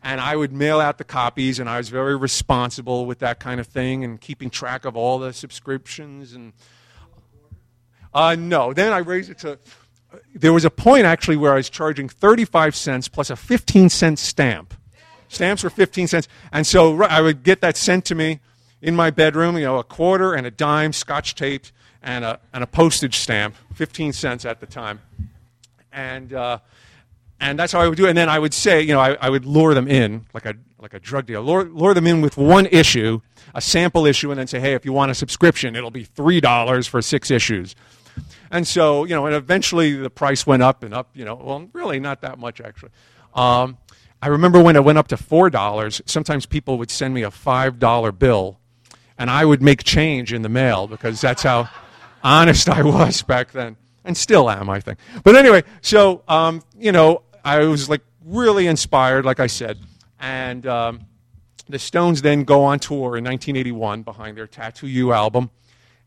And 0.04 0.22
I 0.22 0.36
would 0.36 0.54
mail 0.54 0.80
out 0.80 1.00
the 1.00 1.04
copies, 1.04 1.58
and 1.58 1.68
I 1.68 1.78
was 1.78 1.90
very 1.90 2.16
responsible 2.16 3.08
with 3.08 3.18
that 3.20 3.40
kind 3.40 3.60
of 3.60 3.66
thing 3.66 4.04
and 4.04 4.22
keeping 4.22 4.52
track 4.52 4.86
of 4.86 4.96
all 4.96 5.18
the 5.18 5.34
subscriptions. 5.34 6.34
And 6.34 6.54
uh, 8.14 8.36
no, 8.38 8.72
then 8.72 8.94
I 8.94 9.00
raised 9.00 9.32
it 9.32 9.40
to 9.40 9.58
there 10.34 10.54
was 10.54 10.66
a 10.66 10.70
point 10.70 11.06
actually 11.06 11.38
where 11.38 11.54
I 11.54 11.56
was 11.56 11.70
charging 11.70 12.10
35 12.10 12.76
cents 12.76 13.08
plus 13.08 13.30
a 13.30 13.36
15 13.36 13.90
cent 13.90 14.20
stamp. 14.20 14.74
Stamps 15.28 15.64
were 15.64 15.70
15 15.70 16.08
cents. 16.08 16.28
And 16.52 16.66
so 16.66 17.04
I 17.04 17.22
would 17.22 17.44
get 17.44 17.62
that 17.62 17.78
sent 17.78 18.06
to 18.06 18.16
me 18.16 18.40
in 18.82 18.96
my 18.96 19.10
bedroom, 19.10 19.58
you 19.58 19.64
know, 19.64 19.78
a 19.78 19.84
quarter 19.84 20.34
and 20.34 20.46
a 20.46 20.52
dime 20.52 20.94
scotch 20.94 21.36
taped 21.36 21.72
and 22.02 22.24
a, 22.24 22.40
and 22.54 22.64
a 22.64 22.68
postage 22.68 23.18
stamp, 23.18 23.56
15 23.74 24.14
cents 24.14 24.46
at 24.46 24.60
the 24.60 24.66
time. 24.66 25.02
And, 25.92 26.34
uh, 26.34 26.60
and 27.40 27.58
that's 27.58 27.74
how 27.74 27.82
I 27.82 27.88
would 27.88 27.98
do 27.98 28.06
it. 28.06 28.10
And 28.10 28.18
then 28.18 28.30
I 28.30 28.40
would 28.40 28.54
say, 28.54 28.82
you 28.82 28.94
know, 28.94 29.00
I, 29.00 29.16
I 29.16 29.30
would 29.30 29.46
lure 29.46 29.74
them 29.74 29.88
in 29.88 30.26
like 30.34 30.46
a, 30.46 30.56
like 30.80 30.94
a 30.94 31.00
drug 31.00 31.26
deal, 31.26 31.42
lure, 31.42 31.64
lure 31.64 31.94
them 31.94 32.06
in 32.06 32.22
with 32.22 32.38
one 32.38 32.68
issue, 32.68 33.22
a 33.56 33.62
sample 33.62 34.06
issue, 34.06 34.30
and 34.30 34.40
then 34.40 34.48
say, 34.48 34.60
hey, 34.60 34.74
if 34.74 34.86
you 34.86 34.94
want 34.94 35.10
a 35.10 35.16
subscription, 35.16 35.76
it'll 35.76 35.92
be 35.92 36.06
$3 36.06 36.88
for 36.88 37.02
six 37.02 37.32
issues. 37.32 37.76
And 38.52 38.68
so, 38.68 39.04
you 39.06 39.16
know, 39.16 39.26
and 39.26 39.36
eventually 39.36 39.94
the 39.94 40.10
price 40.10 40.46
went 40.46 40.64
up 40.64 40.84
and 40.84 40.94
up, 40.94 41.10
you 41.14 41.26
know, 41.26 41.36
well, 41.36 41.70
really 41.74 42.00
not 42.00 42.22
that 42.22 42.40
much 42.40 42.62
actually. 42.62 42.92
Um, 43.34 43.78
I 44.22 44.28
remember 44.28 44.62
when 44.62 44.76
it 44.76 44.84
went 44.84 44.98
up 44.98 45.08
to 45.10 45.18
$4, 45.18 46.02
sometimes 46.06 46.46
people 46.46 46.78
would 46.78 46.90
send 46.90 47.14
me 47.14 47.24
a 47.24 47.30
$5 47.30 48.20
bill 48.20 48.60
and 49.18 49.30
I 49.30 49.46
would 49.46 49.62
make 49.62 49.84
change 49.84 50.34
in 50.34 50.42
the 50.42 50.50
mail 50.50 50.88
because 50.88 51.22
that's 51.22 51.44
how 51.44 51.70
honest 52.24 52.70
I 52.70 52.82
was 52.82 53.22
back 53.22 53.52
then. 53.52 53.78
And 54.04 54.16
still 54.16 54.50
am, 54.50 54.70
I 54.70 54.80
think. 54.80 55.00
But 55.24 55.36
anyway, 55.36 55.64
so, 55.82 56.24
um, 56.28 56.62
you 56.78 56.92
know, 56.92 57.24
I 57.44 57.60
was 57.60 57.90
like 57.90 58.02
really 58.24 58.68
inspired, 58.68 59.26
like 59.26 59.40
I 59.40 59.48
said. 59.48 59.80
And 60.20 60.66
um, 60.68 61.02
the 61.68 61.80
Stones 61.80 62.22
then 62.22 62.44
go 62.44 62.64
on 62.64 62.80
tour 62.80 63.18
in 63.18 63.24
1981 63.24 64.04
behind 64.04 64.38
their 64.38 64.48
Tattoo 64.48 64.88
You 64.88 65.12
album. 65.12 65.50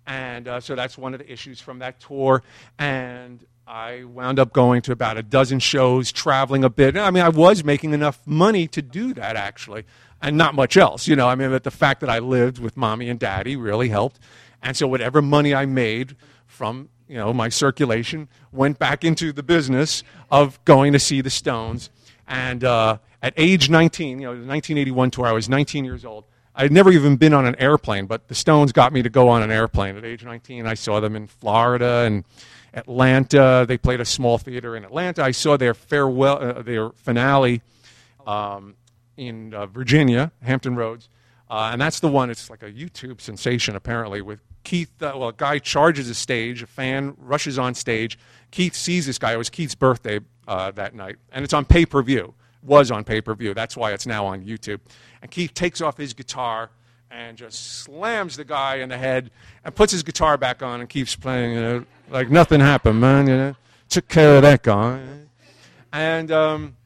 And 0.09 0.49
uh, 0.49 0.61
so 0.61 0.75
that's 0.75 0.97
one 0.97 1.13
of 1.13 1.21
the 1.21 1.31
issues 1.31 1.61
from 1.61 1.81
that 1.81 2.01
tour. 2.01 2.43
And 2.79 3.45
I 3.67 4.05
wound 4.05 4.39
up 4.39 4.55
going 4.55 4.81
to 4.83 4.93
about 4.93 5.19
a 5.19 5.23
dozen 5.23 5.59
shows, 5.59 6.11
traveling 6.11 6.65
a 6.65 6.71
bit. 6.71 6.97
I 6.97 7.11
mean, 7.11 7.23
I 7.23 7.29
was 7.29 7.63
making 7.63 7.93
enough 7.93 8.19
money 8.27 8.67
to 8.69 8.81
do 8.81 9.13
that, 9.13 9.37
actually, 9.37 9.85
and 10.23 10.39
not 10.39 10.55
much 10.55 10.79
else. 10.79 11.07
You 11.07 11.15
know, 11.15 11.29
I 11.29 11.35
mean, 11.35 11.51
but 11.51 11.63
the 11.63 11.71
fact 11.71 12.01
that 12.01 12.09
I 12.09 12.21
lived 12.21 12.59
with 12.59 12.75
mommy 12.75 13.11
and 13.11 13.21
daddy 13.21 13.55
really 13.55 13.91
helped. 13.91 14.19
And 14.63 14.75
so 14.75 14.89
whatever 14.89 15.21
money 15.21 15.55
I 15.55 15.67
made 15.67 16.17
from, 16.47 16.89
you 17.07 17.17
know, 17.19 17.35
my 17.35 17.51
circulation 17.51 18.29
went 18.51 18.79
back 18.79 19.05
into 19.05 19.31
the 19.31 19.43
business 19.43 20.03
of 20.31 20.59
going 20.65 20.95
to 20.95 20.99
see 20.99 21.21
the 21.21 21.31
Stones. 21.31 21.91
And 22.27 22.65
uh, 22.65 22.97
at 23.23 23.35
age 23.37 23.69
19, 23.69 24.21
you 24.21 24.27
know, 24.27 24.33
the 24.33 24.47
1981 24.47 25.11
tour, 25.11 25.27
I 25.27 25.33
was 25.33 25.51
19 25.51 25.85
years 25.85 26.07
old. 26.07 26.25
I'd 26.61 26.73
never 26.73 26.91
even 26.91 27.15
been 27.15 27.35
on 27.35 27.47
an 27.47 27.55
airplane, 27.61 28.07
but 28.07 28.27
the 28.27 28.35
Stones 28.35 28.73
got 28.73 28.93
me 28.93 29.01
to 29.03 29.09
go 29.09 29.29
on 29.29 29.45
an 29.45 29.53
airplane 29.53 29.97
at 29.97 30.05
age 30.05 30.25
19. 30.25 30.67
I 30.67 30.75
saw 30.75 30.99
them 30.99 31.15
in 31.15 31.29
Florida 31.29 32.03
and 32.05 32.25
Atlanta. 32.75 33.65
They 33.67 33.79
played 33.79 34.01
a 34.01 34.05
small 34.05 34.39
theater 34.39 34.75
in 34.75 34.85
Atlanta. 34.85 35.23
I 35.23 35.31
saw 35.31 35.57
their 35.57 35.73
farewell, 35.73 36.43
uh, 36.43 36.63
their 36.63 36.91
finale 36.91 37.63
um, 38.27 38.75
in 39.17 39.55
uh, 39.55 39.67
Virginia, 39.67 40.33
Hampton 40.43 40.75
Roads, 40.75 41.09
uh, 41.49 41.71
and 41.73 41.81
that's 41.81 42.01
the 42.01 42.09
one. 42.09 42.29
It's 42.29 42.51
like 42.51 42.65
a 42.65 42.73
YouTube 42.73 43.21
sensation 43.21 43.77
apparently. 43.77 44.21
With 44.21 44.41
Keith, 44.65 44.91
uh, 45.01 45.13
well, 45.15 45.29
a 45.29 45.33
guy 45.33 45.61
charges 45.61 46.11
a 46.11 46.15
stage, 46.15 46.61
a 46.61 46.67
fan 46.67 47.15
rushes 47.19 47.57
on 47.57 47.75
stage. 47.75 48.19
Keith 48.51 48.75
sees 48.75 49.07
this 49.07 49.19
guy. 49.19 49.33
It 49.33 49.39
was 49.39 49.49
Keith's 49.49 49.77
birthday 49.77 50.19
uh, 50.49 50.73
that 50.73 50.93
night, 50.93 51.19
and 51.31 51.45
it's 51.45 51.55
on 51.55 51.65
pay 51.67 51.87
per 51.87 52.03
view. 52.03 52.35
Was 52.63 52.91
on 52.91 53.05
pay 53.05 53.21
per 53.21 53.35
view. 53.35 53.55
That's 53.55 53.77
why 53.77 53.93
it's 53.93 54.07
now 54.07 54.27
on 54.27 54.45
YouTube. 54.45 54.81
And 55.23 55.31
Keith 55.31 55.55
takes 55.55 55.81
off 55.81 55.97
his 55.97 56.13
guitar 56.13 56.71
and 57.11 57.37
just 57.37 57.79
slams 57.81 58.37
the 58.37 58.45
guy 58.45 58.77
in 58.77 58.89
the 58.89 58.99
head 58.99 59.31
and 59.65 59.75
puts 59.75 59.93
his 59.93 60.03
guitar 60.03 60.37
back 60.37 60.63
on 60.63 60.81
and 60.81 60.89
keeps 60.89 61.17
playing, 61.17 61.55
you 61.55 61.61
know, 61.61 61.85
like 62.11 62.31
nothing 62.31 62.61
happened, 62.61 63.01
man. 63.01 63.27
You 63.27 63.37
know, 63.37 63.57
took 63.89 64.09
care 64.09 64.37
of 64.37 64.43
that 64.43 64.63
guy. 64.63 65.01
And 65.93 66.31
um, 66.31 66.77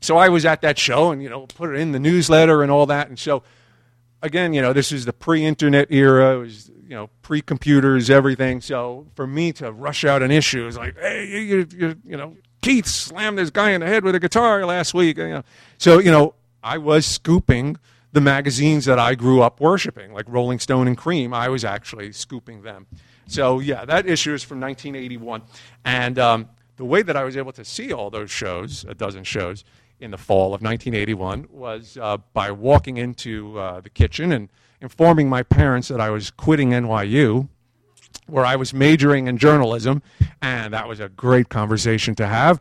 so 0.00 0.16
I 0.16 0.28
was 0.28 0.44
at 0.44 0.62
that 0.62 0.78
show 0.78 1.12
and, 1.12 1.22
you 1.22 1.28
know, 1.28 1.46
put 1.46 1.70
it 1.70 1.78
in 1.78 1.92
the 1.92 2.00
newsletter 2.00 2.62
and 2.62 2.70
all 2.70 2.86
that. 2.86 3.08
And 3.08 3.18
so, 3.18 3.42
again, 4.22 4.52
you 4.52 4.62
know, 4.62 4.72
this 4.72 4.90
is 4.92 5.04
the 5.04 5.12
pre 5.12 5.44
internet 5.44 5.90
era. 5.90 6.36
It 6.36 6.38
was, 6.38 6.70
you 6.82 6.96
know, 6.96 7.10
pre 7.22 7.40
computers, 7.42 8.10
everything. 8.10 8.60
So 8.60 9.06
for 9.14 9.26
me 9.26 9.52
to 9.54 9.70
rush 9.70 10.04
out 10.04 10.22
an 10.22 10.30
issue 10.30 10.66
is 10.66 10.76
like, 10.76 10.98
hey, 10.98 11.26
you, 11.26 11.66
you, 11.76 11.96
you 12.04 12.16
know, 12.16 12.36
Keith 12.62 12.86
slammed 12.86 13.38
this 13.38 13.50
guy 13.50 13.70
in 13.70 13.80
the 13.80 13.86
head 13.86 14.04
with 14.04 14.14
a 14.14 14.20
guitar 14.20 14.64
last 14.66 14.94
week. 14.94 15.18
You 15.18 15.28
know. 15.28 15.42
So, 15.78 15.98
you 15.98 16.10
know, 16.10 16.34
I 16.62 16.78
was 16.78 17.06
scooping 17.06 17.76
the 18.12 18.20
magazines 18.20 18.84
that 18.84 18.98
I 18.98 19.14
grew 19.14 19.40
up 19.40 19.60
worshiping, 19.60 20.12
like 20.12 20.26
Rolling 20.28 20.58
Stone 20.58 20.88
and 20.88 20.98
Creem. 20.98 21.32
I 21.32 21.48
was 21.48 21.64
actually 21.64 22.12
scooping 22.12 22.62
them. 22.62 22.86
So, 23.26 23.60
yeah, 23.60 23.84
that 23.84 24.06
issue 24.06 24.34
is 24.34 24.42
from 24.42 24.60
1981. 24.60 25.42
And 25.84 26.18
um, 26.18 26.48
the 26.76 26.84
way 26.84 27.02
that 27.02 27.16
I 27.16 27.22
was 27.22 27.36
able 27.36 27.52
to 27.52 27.64
see 27.64 27.92
all 27.92 28.10
those 28.10 28.30
shows, 28.30 28.84
a 28.88 28.94
dozen 28.94 29.22
shows, 29.24 29.64
in 30.00 30.10
the 30.10 30.18
fall 30.18 30.54
of 30.54 30.62
1981 30.62 31.46
was 31.50 31.98
uh, 32.00 32.16
by 32.32 32.50
walking 32.50 32.96
into 32.96 33.58
uh, 33.58 33.80
the 33.80 33.90
kitchen 33.90 34.32
and 34.32 34.48
informing 34.80 35.28
my 35.28 35.42
parents 35.42 35.88
that 35.88 36.00
I 36.00 36.10
was 36.10 36.30
quitting 36.30 36.70
NYU, 36.70 37.48
where 38.30 38.44
I 38.44 38.56
was 38.56 38.72
majoring 38.72 39.26
in 39.26 39.38
journalism, 39.38 40.02
and 40.40 40.72
that 40.74 40.88
was 40.88 41.00
a 41.00 41.08
great 41.08 41.48
conversation 41.48 42.14
to 42.16 42.26
have. 42.26 42.60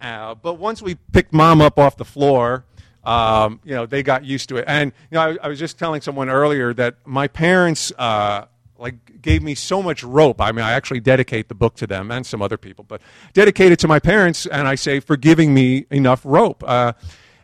Uh, 0.00 0.34
but 0.34 0.54
once 0.54 0.82
we 0.82 0.96
picked 1.12 1.32
mom 1.32 1.60
up 1.60 1.78
off 1.78 1.96
the 1.96 2.04
floor, 2.04 2.64
um, 3.04 3.60
you 3.64 3.74
know, 3.74 3.86
they 3.86 4.02
got 4.02 4.24
used 4.24 4.48
to 4.50 4.56
it. 4.56 4.64
And 4.66 4.92
you 5.10 5.16
know, 5.16 5.20
I, 5.20 5.36
I 5.42 5.48
was 5.48 5.58
just 5.58 5.78
telling 5.78 6.00
someone 6.00 6.28
earlier 6.28 6.74
that 6.74 6.96
my 7.04 7.28
parents 7.28 7.92
uh, 7.98 8.46
like 8.78 9.22
gave 9.22 9.42
me 9.42 9.54
so 9.54 9.82
much 9.82 10.02
rope. 10.02 10.40
I 10.40 10.52
mean, 10.52 10.64
I 10.64 10.72
actually 10.72 11.00
dedicate 11.00 11.48
the 11.48 11.54
book 11.54 11.74
to 11.76 11.86
them 11.86 12.10
and 12.10 12.26
some 12.26 12.42
other 12.42 12.56
people, 12.56 12.84
but 12.86 13.00
dedicate 13.32 13.72
it 13.72 13.78
to 13.80 13.88
my 13.88 13.98
parents, 13.98 14.46
and 14.46 14.66
I 14.68 14.74
say 14.74 15.00
for 15.00 15.16
giving 15.16 15.54
me 15.54 15.86
enough 15.90 16.22
rope. 16.24 16.62
Uh, 16.66 16.92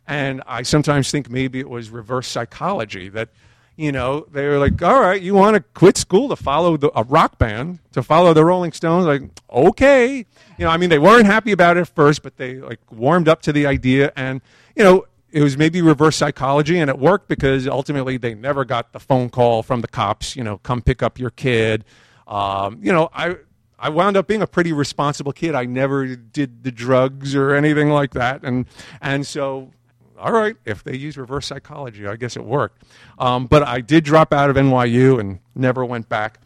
and 0.06 0.42
I 0.46 0.62
sometimes 0.62 1.10
think 1.10 1.30
maybe 1.30 1.60
it 1.60 1.68
was 1.68 1.88
reverse 1.90 2.26
psychology 2.26 3.08
that 3.10 3.28
you 3.80 3.92
know, 3.92 4.26
they 4.30 4.46
were 4.46 4.58
like, 4.58 4.82
all 4.82 5.00
right, 5.00 5.20
you 5.20 5.32
want 5.32 5.54
to 5.54 5.60
quit 5.72 5.96
school 5.96 6.28
to 6.28 6.36
follow 6.36 6.76
the, 6.76 6.90
a 6.94 7.02
rock 7.02 7.38
band, 7.38 7.78
to 7.92 8.02
follow 8.02 8.34
the 8.34 8.44
Rolling 8.44 8.72
Stones? 8.72 9.06
Like, 9.06 9.22
okay. 9.50 10.18
You 10.58 10.64
know, 10.66 10.68
I 10.68 10.76
mean, 10.76 10.90
they 10.90 10.98
weren't 10.98 11.24
happy 11.24 11.50
about 11.52 11.78
it 11.78 11.80
at 11.80 11.88
first, 11.88 12.22
but 12.22 12.36
they 12.36 12.56
like 12.56 12.78
warmed 12.92 13.26
up 13.26 13.40
to 13.42 13.54
the 13.54 13.66
idea. 13.66 14.12
And, 14.16 14.42
you 14.76 14.84
know, 14.84 15.06
it 15.32 15.42
was 15.42 15.56
maybe 15.56 15.80
reverse 15.80 16.16
psychology 16.16 16.78
and 16.78 16.90
it 16.90 16.98
worked 16.98 17.26
because 17.26 17.66
ultimately 17.66 18.18
they 18.18 18.34
never 18.34 18.66
got 18.66 18.92
the 18.92 19.00
phone 19.00 19.30
call 19.30 19.62
from 19.62 19.80
the 19.80 19.88
cops 19.88 20.34
you 20.34 20.42
know 20.42 20.58
come 20.58 20.82
pick 20.82 21.04
up 21.04 21.20
your 21.20 21.30
kid 21.30 21.84
um, 22.26 22.80
you 22.82 22.92
know 22.92 23.08
i 23.12 23.36
i 23.78 23.88
wound 23.88 24.16
up 24.16 24.26
being 24.26 24.42
a 24.42 24.46
pretty 24.46 24.72
responsible 24.72 25.30
kid 25.30 25.54
i 25.54 25.64
never 25.64 26.16
did 26.16 26.64
the 26.64 26.72
drugs 26.72 27.36
or 27.36 27.54
anything 27.54 27.90
like 27.90 28.12
that 28.12 28.42
and 28.42 28.66
and 29.00 29.24
so 29.24 29.70
all 30.20 30.32
right 30.32 30.56
if 30.64 30.84
they 30.84 30.96
use 30.96 31.16
reverse 31.16 31.46
psychology 31.46 32.06
i 32.06 32.16
guess 32.16 32.36
it 32.36 32.44
worked 32.44 32.82
um, 33.18 33.46
but 33.46 33.62
i 33.62 33.80
did 33.80 34.04
drop 34.04 34.32
out 34.32 34.50
of 34.50 34.56
nyu 34.56 35.18
and 35.18 35.40
never 35.54 35.84
went 35.84 36.08
back 36.08 36.38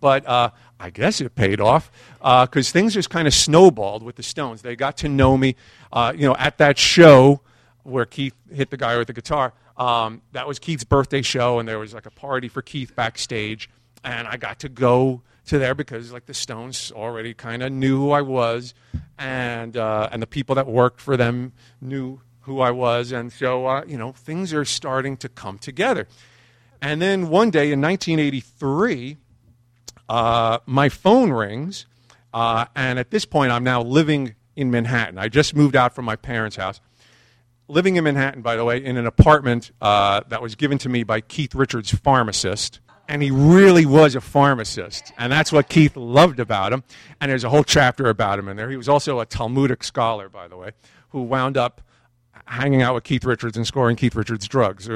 but 0.00 0.26
uh, 0.26 0.50
I 0.78 0.90
guess 0.90 1.20
it 1.20 1.34
paid 1.34 1.60
off 1.60 1.90
because 2.18 2.70
uh, 2.70 2.72
things 2.72 2.94
just 2.94 3.10
kind 3.10 3.26
of 3.26 3.34
snowballed 3.34 4.02
with 4.02 4.16
the 4.16 4.22
Stones. 4.22 4.62
They 4.62 4.76
got 4.76 4.96
to 4.98 5.08
know 5.08 5.36
me, 5.36 5.56
uh, 5.92 6.12
you 6.14 6.26
know, 6.26 6.36
at 6.36 6.58
that 6.58 6.78
show 6.78 7.40
where 7.82 8.04
Keith 8.04 8.34
hit 8.52 8.70
the 8.70 8.76
guy 8.76 8.96
with 8.96 9.08
the 9.08 9.12
guitar. 9.12 9.52
Um, 9.76 10.22
that 10.32 10.46
was 10.46 10.58
Keith's 10.58 10.84
birthday 10.84 11.22
show, 11.22 11.58
and 11.58 11.68
there 11.68 11.78
was 11.78 11.94
like 11.94 12.06
a 12.06 12.10
party 12.10 12.48
for 12.48 12.62
Keith 12.62 12.94
backstage, 12.94 13.70
and 14.04 14.28
I 14.28 14.36
got 14.36 14.60
to 14.60 14.68
go 14.68 15.22
to 15.46 15.58
there 15.58 15.74
because 15.74 16.12
like 16.12 16.26
the 16.26 16.34
Stones 16.34 16.92
already 16.94 17.34
kind 17.34 17.62
of 17.62 17.72
knew 17.72 17.98
who 17.98 18.10
I 18.12 18.20
was, 18.20 18.74
and 19.18 19.76
uh, 19.76 20.08
and 20.12 20.22
the 20.22 20.26
people 20.26 20.54
that 20.56 20.66
worked 20.66 21.00
for 21.00 21.16
them 21.16 21.52
knew 21.80 22.20
who 22.42 22.60
I 22.60 22.70
was, 22.70 23.12
and 23.12 23.32
so 23.32 23.66
uh, 23.66 23.84
you 23.86 23.96
know 23.96 24.12
things 24.12 24.52
are 24.52 24.64
starting 24.64 25.16
to 25.18 25.28
come 25.28 25.58
together. 25.58 26.06
And 26.80 27.00
then 27.00 27.28
one 27.28 27.50
day 27.50 27.70
in 27.72 27.80
1983, 27.80 29.16
uh, 30.08 30.58
my 30.66 30.88
phone 30.88 31.30
rings, 31.30 31.86
uh, 32.34 32.66
and 32.74 32.98
at 32.98 33.10
this 33.10 33.24
point 33.24 33.52
I'm 33.52 33.64
now 33.64 33.82
living 33.82 34.34
in 34.56 34.70
Manhattan. 34.70 35.18
I 35.18 35.28
just 35.28 35.54
moved 35.54 35.76
out 35.76 35.94
from 35.94 36.04
my 36.04 36.16
parents' 36.16 36.56
house 36.56 36.80
living 37.72 37.96
in 37.96 38.04
Manhattan, 38.04 38.42
by 38.42 38.56
the 38.56 38.64
way, 38.64 38.84
in 38.84 38.96
an 38.96 39.06
apartment 39.06 39.70
uh, 39.80 40.20
that 40.28 40.42
was 40.42 40.54
given 40.54 40.78
to 40.78 40.88
me 40.88 41.02
by 41.04 41.20
Keith 41.20 41.54
Richards' 41.54 41.90
pharmacist. 41.90 42.80
And 43.08 43.22
he 43.22 43.30
really 43.30 43.84
was 43.86 44.14
a 44.14 44.20
pharmacist. 44.20 45.12
And 45.18 45.32
that's 45.32 45.50
what 45.52 45.68
Keith 45.68 45.96
loved 45.96 46.38
about 46.38 46.72
him. 46.72 46.84
And 47.20 47.30
there's 47.30 47.44
a 47.44 47.50
whole 47.50 47.64
chapter 47.64 48.08
about 48.08 48.38
him 48.38 48.48
in 48.48 48.56
there. 48.56 48.70
He 48.70 48.76
was 48.76 48.88
also 48.88 49.20
a 49.20 49.26
Talmudic 49.26 49.82
scholar, 49.84 50.28
by 50.28 50.48
the 50.48 50.56
way, 50.56 50.70
who 51.10 51.22
wound 51.22 51.56
up 51.56 51.80
hanging 52.46 52.82
out 52.82 52.94
with 52.94 53.04
Keith 53.04 53.24
Richards 53.24 53.56
and 53.56 53.66
scoring 53.66 53.96
Keith 53.96 54.14
Richards' 54.14 54.48
drugs. 54.48 54.88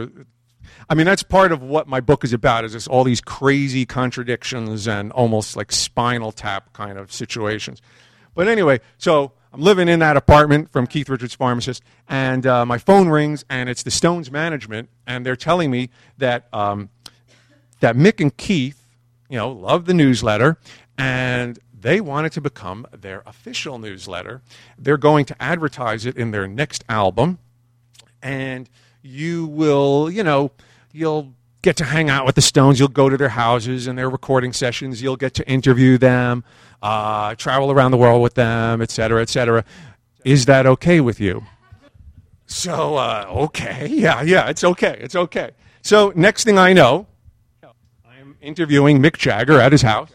I 0.89 0.95
mean, 0.95 1.07
that's 1.07 1.23
part 1.23 1.53
of 1.53 1.63
what 1.63 1.89
my 1.89 2.01
book 2.01 2.25
is 2.25 2.33
about, 2.33 2.65
is 2.65 2.73
just 2.73 2.89
all 2.89 3.05
these 3.05 3.21
crazy 3.21 3.87
contradictions 3.87 4.87
and 4.87 5.13
almost 5.13 5.57
like 5.57 5.73
spinal 5.73 6.33
tap 6.33 6.73
kind 6.73 6.99
of 6.99 7.13
situations. 7.13 7.81
But 8.35 8.49
anyway, 8.49 8.81
so 8.99 9.33
I'm 9.53 9.63
living 9.63 9.89
in 9.89 10.01
that 10.01 10.17
apartment 10.17 10.71
from 10.71 10.87
Keith 10.87 11.09
Richards 11.09 11.35
Pharmacist, 11.35 11.83
and 12.09 12.47
uh, 12.47 12.67
my 12.67 12.79
phone 12.79 13.09
rings, 13.09 13.45
and 13.49 13.69
it's 13.69 13.83
the 13.83 13.91
Stones 13.91 14.31
management, 14.31 14.91
and 15.07 15.25
they're 15.25 15.37
telling 15.37 15.71
me 15.71 15.91
that 16.19 16.47
um, 16.53 16.91
that 17.81 17.97
Mick 17.97 18.21
and 18.21 18.37
Keith, 18.37 18.87
you 19.29 19.39
know, 19.39 19.51
love 19.51 19.87
the 19.87 19.95
newsletter, 19.95 20.59
and 20.99 21.59
they 21.87 22.01
want 22.01 22.27
it 22.27 22.33
to 22.33 22.41
become 22.41 22.85
their 22.91 23.23
official 23.27 23.79
newsletter. 23.79 24.43
They're 24.77 24.97
going 24.97 25.25
to 25.27 25.41
advertise 25.41 26.05
it 26.05 26.17
in 26.17 26.33
their 26.33 26.49
next 26.49 26.83
album, 26.89 27.39
and 28.21 28.69
you 29.03 29.47
will, 29.47 30.11
you 30.11 30.25
know, 30.25 30.51
you'll 30.93 31.33
get 31.63 31.77
to 31.77 31.85
hang 31.85 32.11
out 32.11 32.27
with 32.27 32.35
the 32.35 32.43
Stones. 32.43 32.81
You'll 32.81 32.89
go 32.89 33.09
to 33.09 33.17
their 33.17 33.29
houses 33.29 33.87
and 33.87 33.97
their 33.97 34.11
recording 34.11 34.53
sessions. 34.53 35.01
You'll 35.01 35.17
get 35.17 35.35
to 35.35 35.49
interview 35.49 35.97
them 35.97 36.43
uh, 36.83 37.37
travel 37.37 37.71
around 37.71 37.93
the 37.93 37.99
world 37.99 38.21
with 38.21 38.35
them, 38.35 38.83
et 38.83 38.91
cetera, 38.91 39.23
et 39.23 39.29
cetera. 39.29 39.65
Is 40.25 40.47
that 40.47 40.67
okay 40.67 41.01
with 41.01 41.21
you? 41.21 41.45
So, 42.47 42.97
uh, 42.97 43.27
okay, 43.29 43.87
yeah, 43.87 44.23
yeah, 44.23 44.49
it's 44.49 44.65
okay, 44.65 44.97
it's 45.01 45.15
okay. 45.15 45.53
So, 45.83 46.13
next 46.17 46.43
thing 46.43 46.59
I 46.59 46.73
know, 46.73 47.07
I'm 48.05 48.37
interviewing 48.41 49.01
Mick 49.01 49.17
Jagger 49.19 49.61
at 49.61 49.71
his 49.71 49.83
house. 49.83 50.11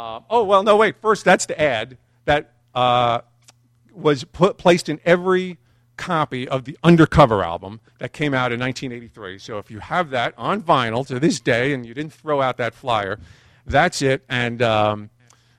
Uh, 0.00 0.20
oh, 0.30 0.44
well, 0.44 0.62
no, 0.62 0.76
wait, 0.76 0.96
first, 1.02 1.26
that's 1.26 1.44
the 1.44 1.60
ad 1.60 1.98
that 2.24 2.54
uh, 2.74 3.20
was 3.92 4.24
put, 4.24 4.56
placed 4.56 4.88
in 4.88 4.98
every 5.04 5.58
copy 5.98 6.48
of 6.48 6.64
the 6.64 6.78
Undercover 6.82 7.44
album 7.44 7.80
that 7.98 8.14
came 8.14 8.32
out 8.32 8.50
in 8.50 8.58
1983. 8.58 9.38
So, 9.38 9.58
if 9.58 9.70
you 9.70 9.80
have 9.80 10.08
that 10.08 10.32
on 10.38 10.62
vinyl 10.62 11.06
to 11.08 11.20
this 11.20 11.38
day 11.38 11.74
and 11.74 11.84
you 11.84 11.92
didn't 11.92 12.14
throw 12.14 12.40
out 12.40 12.56
that 12.56 12.72
flyer, 12.72 13.18
that's 13.66 14.00
it. 14.00 14.24
And 14.26 14.62
um, 14.62 15.10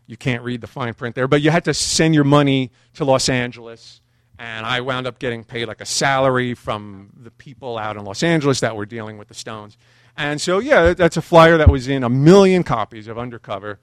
you 0.07 0.17
can't 0.17 0.41
read 0.41 0.61
the 0.61 0.67
fine 0.67 0.95
print 0.95 1.13
there. 1.13 1.27
But 1.27 1.43
you 1.43 1.51
had 1.51 1.65
to 1.65 1.73
send 1.75 2.15
your 2.15 2.23
money 2.23 2.71
to 2.95 3.05
Los 3.05 3.29
Angeles 3.29 4.01
And 4.39 4.65
I 4.65 4.81
wound 4.81 5.05
up 5.05 5.19
getting 5.19 5.43
paid 5.43 5.67
like 5.67 5.81
a 5.81 5.85
salary 5.85 6.55
from 6.55 7.11
the 7.15 7.29
people 7.29 7.77
out 7.77 7.95
in 7.95 8.05
Los 8.05 8.23
Angeles 8.23 8.61
that 8.61 8.75
were 8.75 8.87
dealing 8.87 9.19
with 9.19 9.27
the 9.27 9.35
Stones. 9.35 9.77
And 10.17 10.41
so, 10.41 10.57
yeah, 10.57 10.95
that's 10.95 11.15
a 11.15 11.21
flyer 11.21 11.57
that 11.57 11.69
was 11.69 11.87
in 11.87 12.03
a 12.03 12.09
million 12.09 12.63
copies 12.63 13.07
of 13.07 13.19
Undercover. 13.19 13.79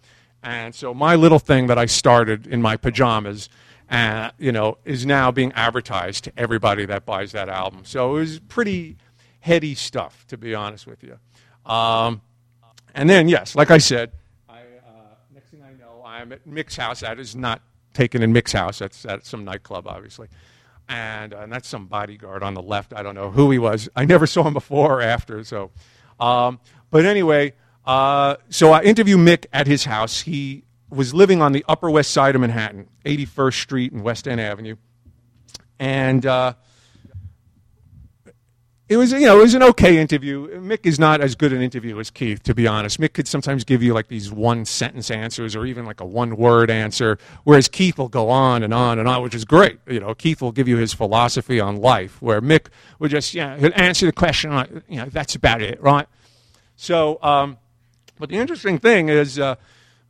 And 0.49 0.75
so 0.75 0.95
my 0.95 1.15
little 1.15 1.39
thing 1.39 1.67
that 1.67 1.77
I 1.77 1.85
started 1.85 2.47
in 2.47 2.63
my 2.63 2.79
pajamas, 2.79 3.51
uh, 3.91 4.31
you 4.39 4.51
know, 4.51 4.79
is 4.87 5.05
now 5.05 5.31
being 5.31 5.53
advertised 5.53 6.25
to 6.25 6.33
everybody 6.39 6.87
that 6.87 7.05
buys 7.05 7.33
that 7.33 7.51
album. 7.51 7.83
So 7.85 8.17
it 8.17 8.21
was 8.21 8.39
pretty 8.39 8.97
heady 9.41 9.75
stuff, 9.75 10.27
to 10.29 10.39
be 10.39 10.55
honest 10.55 10.87
with 10.87 11.05
you. 11.05 11.19
Um, 11.71 12.23
and 12.95 13.11
then, 13.11 13.29
yes, 13.29 13.57
like 13.57 13.71
I 13.71 13.77
said, 13.77 14.13
I, 14.49 14.61
uh, 14.61 15.17
next 15.35 15.51
thing 15.51 15.63
I 15.63 15.73
know, 15.73 16.03
I'm 16.03 16.33
at 16.33 16.47
Mick's 16.47 16.77
house. 16.77 17.01
That 17.01 17.21
is 17.21 17.37
not 17.37 17.61
taken 17.93 18.23
in 18.23 18.33
Mick's 18.33 18.53
house. 18.53 18.79
That's 18.79 19.05
at 19.05 19.27
some 19.27 19.45
nightclub, 19.45 19.87
obviously. 19.87 20.29
And, 20.89 21.35
uh, 21.35 21.41
and 21.41 21.53
that's 21.53 21.69
some 21.69 21.89
bodyguard 21.89 22.43
on 22.43 22.55
the 22.55 22.63
left. 22.63 22.95
I 22.95 23.03
don't 23.03 23.15
know 23.15 23.31
who 23.31 23.51
he 23.51 23.59
was. 23.59 23.91
I 23.95 24.07
never 24.07 24.27
saw 24.27 24.45
him 24.45 24.55
before 24.55 25.01
or 25.01 25.03
after. 25.03 25.45
So, 25.45 25.73
um, 26.19 26.59
but 26.91 27.05
anyway, 27.05 27.53
uh, 27.89 28.37
so 28.51 28.73
I 28.73 28.83
interview 28.83 29.17
Mick 29.17 29.47
at 29.51 29.67
his 29.67 29.87
house. 29.87 30.21
He 30.21 30.65
was 30.91 31.15
living 31.15 31.41
on 31.41 31.53
the 31.53 31.65
Upper 31.67 31.91
West 31.91 32.11
Side 32.11 32.35
of 32.35 32.43
Manhattan, 32.43 32.87
81st 33.07 33.55
Street 33.55 33.93
and 33.93 34.03
West 34.03 34.29
End 34.29 34.43
Avenue, 34.43 34.77
and 35.79 36.27
uh, 36.27 36.53
it 38.91 38.99
was 38.99 39.13
you 39.13 39.21
know 39.21 39.39
it 39.39 39.43
was 39.43 39.55
an 39.55 39.63
okay 39.63 39.97
interview. 39.97 40.61
Mick 40.61 40.85
is 40.85 40.99
not 40.99 41.23
as 41.23 41.35
good 41.35 41.51
an 41.51 41.63
interview 41.63 41.99
as 41.99 42.11
Keith, 42.11 42.43
to 42.43 42.55
be 42.55 42.67
honest. 42.67 43.01
Mick 43.01 43.15
could 43.15 43.27
sometimes 43.27 43.65
give 43.65 43.83
you 43.83 43.95
like 43.95 44.09
these 44.09 44.31
one 44.31 44.67
sentence 44.67 45.11
answers 45.11 45.57
or 45.57 45.65
even 45.65 45.87
like 45.87 46.03
a 46.03 46.07
one 46.07 46.37
word 46.37 46.71
answer, 46.71 47.17
whereas 47.45 47.69
Keith 47.69 47.97
will 47.97 48.11
go 48.11 48.29
on 48.29 48.63
and 48.63 48.75
on 48.75 48.99
and 48.99 49.09
on, 49.09 49.23
which 49.23 49.35
is 49.35 49.47
great. 49.47 49.79
You 49.87 50.01
know, 50.01 50.15
Keith 50.15 50.43
will 50.43 50.53
give 50.53 50.69
you 50.69 50.77
his 50.77 50.93
philosophy 50.93 51.59
on 51.59 51.77
life, 51.77 52.21
where 52.21 52.43
Mick 52.43 52.67
would 52.99 53.13
just 53.13 53.33
yeah 53.33 53.57
he'll 53.57 53.73
answer 53.75 54.05
the 54.05 54.13
question 54.13 54.51
like 54.51 54.69
you 54.89 54.99
know 54.99 55.07
that's 55.07 55.35
about 55.35 55.63
it, 55.63 55.81
right? 55.81 56.07
So, 56.77 57.19
um, 57.23 57.57
but 58.19 58.29
the 58.29 58.37
interesting 58.37 58.79
thing 58.79 59.09
is 59.09 59.39
uh, 59.39 59.57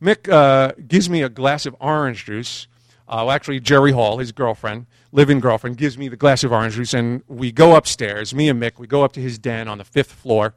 Mick 0.01 0.31
uh, 0.31 0.73
gives 0.87 1.09
me 1.09 1.21
a 1.21 1.29
glass 1.29 1.65
of 1.65 1.75
orange 1.79 2.25
juice. 2.25 2.67
Uh, 3.07 3.25
well, 3.25 3.31
actually, 3.31 3.59
Jerry 3.59 3.91
Hall, 3.91 4.19
his 4.19 4.31
girlfriend, 4.31 4.85
living 5.11 5.39
girlfriend, 5.39 5.77
gives 5.77 5.97
me 5.97 6.07
the 6.07 6.15
glass 6.15 6.43
of 6.43 6.51
orange 6.51 6.75
juice, 6.75 6.93
and 6.93 7.23
we 7.27 7.51
go 7.51 7.75
upstairs. 7.75 8.33
Me 8.33 8.49
and 8.49 8.61
Mick, 8.61 8.77
we 8.77 8.87
go 8.87 9.03
up 9.03 9.13
to 9.13 9.19
his 9.19 9.39
den 9.39 9.67
on 9.67 9.77
the 9.77 9.83
fifth 9.83 10.11
floor, 10.11 10.53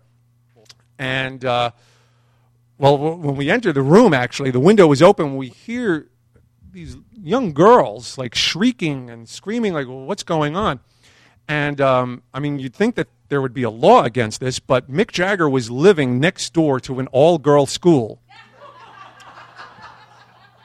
and 0.98 1.44
uh, 1.44 1.70
well, 2.78 2.98
when 2.98 3.36
we 3.36 3.50
enter 3.50 3.72
the 3.72 3.82
room, 3.82 4.12
actually, 4.12 4.50
the 4.50 4.60
window 4.60 4.86
was 4.86 5.02
open. 5.02 5.36
We 5.36 5.48
hear 5.48 6.08
these 6.70 6.96
young 7.16 7.52
girls 7.52 8.18
like 8.18 8.34
shrieking 8.34 9.08
and 9.08 9.28
screaming, 9.28 9.72
like, 9.72 9.86
well, 9.86 10.04
"What's 10.04 10.22
going 10.22 10.56
on?" 10.56 10.80
And 11.48 11.80
um, 11.80 12.22
I 12.32 12.40
mean, 12.40 12.58
you'd 12.58 12.74
think 12.74 12.96
that 12.96 13.08
there 13.32 13.40
would 13.40 13.54
be 13.54 13.62
a 13.62 13.70
law 13.70 14.04
against 14.04 14.40
this, 14.40 14.58
but 14.58 14.90
Mick 14.90 15.10
Jagger 15.10 15.48
was 15.48 15.70
living 15.70 16.20
next 16.20 16.52
door 16.52 16.78
to 16.80 17.00
an 17.00 17.06
all-girl 17.06 17.64
school. 17.64 18.20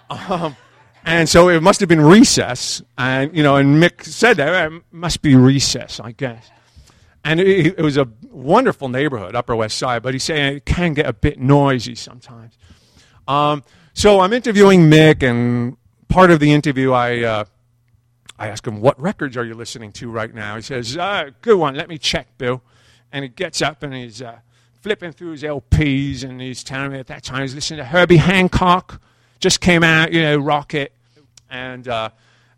Um, 0.10 0.58
and 1.06 1.30
so 1.30 1.48
it 1.48 1.64
must 1.64 1.80
have 1.80 1.88
been 1.88 2.02
recess, 2.02 2.82
and 2.98 3.36
you 3.36 3.42
know, 3.42 3.56
and 3.56 3.82
Mick 3.82 4.04
said 4.04 4.36
that 4.38 4.72
it 4.72 4.84
must 4.92 5.22
be 5.22 5.34
recess, 5.36 6.02
I 6.02 6.12
guess. 6.12 6.50
And 7.24 7.40
it, 7.40 7.78
it, 7.78 7.82
was 7.82 7.96
a 7.96 8.10
wonderful 8.30 8.90
neighborhood, 8.90 9.34
Upper 9.34 9.56
West 9.56 9.78
Side, 9.78 10.04
but 10.04 10.14
he's 10.14 10.24
saying 10.24 10.58
it 10.58 10.66
can 10.66 10.94
get 10.94 11.06
a 11.06 11.14
bit 11.14 11.40
noisy 11.40 11.96
sometimes. 11.96 12.58
Um, 13.30 13.64
so 13.94 14.20
I'm 14.20 14.34
interviewing 14.34 14.90
Mick, 14.90 15.24
and 15.24 15.78
part 16.10 16.32
of 16.32 16.42
the 16.42 16.52
interview, 16.52 16.92
I 16.92 17.24
uh, 17.24 17.46
I 18.40 18.48
ask 18.48 18.66
him, 18.66 18.82
"What 18.82 19.00
records 19.02 19.36
are 19.38 19.46
you 19.46 19.54
listening 19.54 19.92
to 19.94 20.10
right 20.10 20.34
now?" 20.34 20.56
He 20.56 20.62
says, 20.62 20.98
uh, 20.98 21.32
"Good 21.42 21.58
one. 21.58 21.76
Let 21.76 21.90
me 21.90 21.98
check, 21.98 22.38
Bill." 22.38 22.62
And 23.12 23.24
he 23.24 23.30
gets 23.30 23.62
up 23.62 23.84
and 23.84 23.94
he's 23.94 24.22
uh, 24.22 24.40
flipping 24.82 25.12
through 25.12 25.32
his 25.32 25.44
LPs, 25.44 26.24
and 26.24 26.40
he's 26.40 26.64
telling 26.64 26.92
me 26.94 27.00
at 27.00 27.08
that 27.08 27.24
time 27.24 27.42
he's 27.42 27.56
listening 27.56 27.80
to 27.80 27.86
Herbie 27.86 28.18
Hancock, 28.18 29.02
just 29.40 29.60
came 29.60 29.84
out, 29.84 30.14
you 30.14 30.22
know, 30.22 30.40
Rockit. 30.40 30.90
And, 31.50 31.88
uh, 31.88 32.10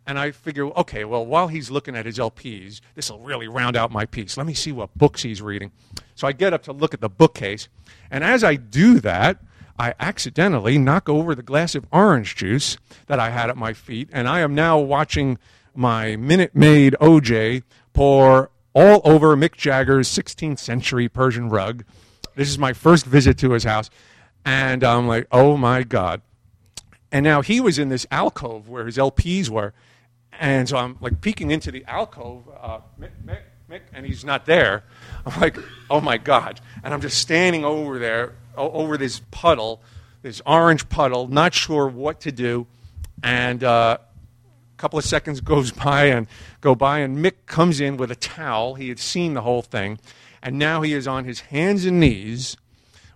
and 0.05 0.19
I 0.19 0.31
figure, 0.31 0.65
okay, 0.65 1.05
well, 1.05 1.25
while 1.25 1.47
he's 1.47 1.71
looking 1.71 1.95
at 1.95 2.05
his 2.05 2.17
LPs, 2.17 2.81
this 2.95 3.09
will 3.09 3.19
really 3.19 3.47
round 3.47 3.75
out 3.75 3.91
my 3.91 4.05
piece. 4.05 4.37
Let 4.37 4.45
me 4.45 4.53
see 4.53 4.71
what 4.71 4.95
books 4.95 5.23
he's 5.23 5.41
reading. 5.41 5.71
So 6.15 6.27
I 6.27 6.31
get 6.31 6.53
up 6.53 6.63
to 6.63 6.71
look 6.71 6.93
at 6.93 7.01
the 7.01 7.09
bookcase. 7.09 7.67
And 8.11 8.23
as 8.23 8.43
I 8.43 8.55
do 8.55 8.99
that, 8.99 9.39
I 9.77 9.93
accidentally 9.99 10.77
knock 10.77 11.07
over 11.07 11.33
the 11.33 11.43
glass 11.43 11.73
of 11.73 11.85
orange 11.91 12.35
juice 12.35 12.77
that 13.07 13.19
I 13.19 13.29
had 13.29 13.49
at 13.49 13.57
my 13.57 13.73
feet. 13.73 14.09
And 14.11 14.27
I 14.27 14.41
am 14.41 14.53
now 14.53 14.77
watching 14.77 15.37
my 15.75 16.15
Minute 16.15 16.55
Maid 16.55 16.95
OJ 16.99 17.63
pour 17.93 18.51
all 18.73 19.01
over 19.03 19.35
Mick 19.35 19.55
Jagger's 19.55 20.09
16th 20.09 20.59
century 20.59 21.09
Persian 21.09 21.49
rug. 21.49 21.83
This 22.35 22.49
is 22.49 22.57
my 22.57 22.73
first 22.73 23.05
visit 23.05 23.37
to 23.39 23.51
his 23.51 23.63
house. 23.63 23.89
And 24.45 24.83
I'm 24.83 25.07
like, 25.07 25.27
oh 25.31 25.57
my 25.57 25.83
God. 25.83 26.21
And 27.11 27.23
now 27.23 27.41
he 27.41 27.59
was 27.59 27.79
in 27.79 27.89
this 27.89 28.05
alcove 28.11 28.69
where 28.69 28.85
his 28.85 28.97
LPs 28.97 29.49
were. 29.49 29.73
And 30.31 30.69
so 30.69 30.77
I'm 30.77 30.97
like 31.01 31.21
peeking 31.21 31.51
into 31.51 31.71
the 31.71 31.83
alcove, 31.85 32.47
uh, 32.61 32.79
Mick, 32.99 33.11
Mick, 33.25 33.41
Mick, 33.69 33.81
and 33.93 34.05
he's 34.05 34.23
not 34.23 34.45
there. 34.45 34.83
I'm 35.25 35.39
like, 35.41 35.57
oh 35.89 35.99
my 35.99 36.17
God. 36.17 36.61
And 36.83 36.93
I'm 36.93 37.01
just 37.01 37.17
standing 37.17 37.65
over 37.65 37.99
there, 37.99 38.35
over 38.55 38.97
this 38.97 39.21
puddle, 39.31 39.81
this 40.21 40.41
orange 40.45 40.87
puddle, 40.89 41.27
not 41.27 41.53
sure 41.53 41.87
what 41.87 42.21
to 42.21 42.31
do. 42.31 42.67
And 43.21 43.63
uh, 43.63 43.97
couple 44.79 44.97
of 44.97 45.05
seconds 45.05 45.41
goes 45.53 45.71
by 45.71 46.05
and 46.05 46.27
go 46.61 46.73
by, 46.73 46.99
and 46.99 47.17
Mick 47.17 47.45
comes 47.45 47.79
in 47.79 47.97
with 47.97 48.09
a 48.09 48.15
towel. 48.15 48.75
He 48.75 48.89
had 48.89 48.99
seen 48.99 49.33
the 49.33 49.41
whole 49.41 49.61
thing. 49.61 49.99
And 50.41 50.57
now 50.57 50.81
he 50.81 50.93
is 50.93 51.07
on 51.07 51.25
his 51.25 51.41
hands 51.41 51.85
and 51.85 51.99
knees 51.99 52.55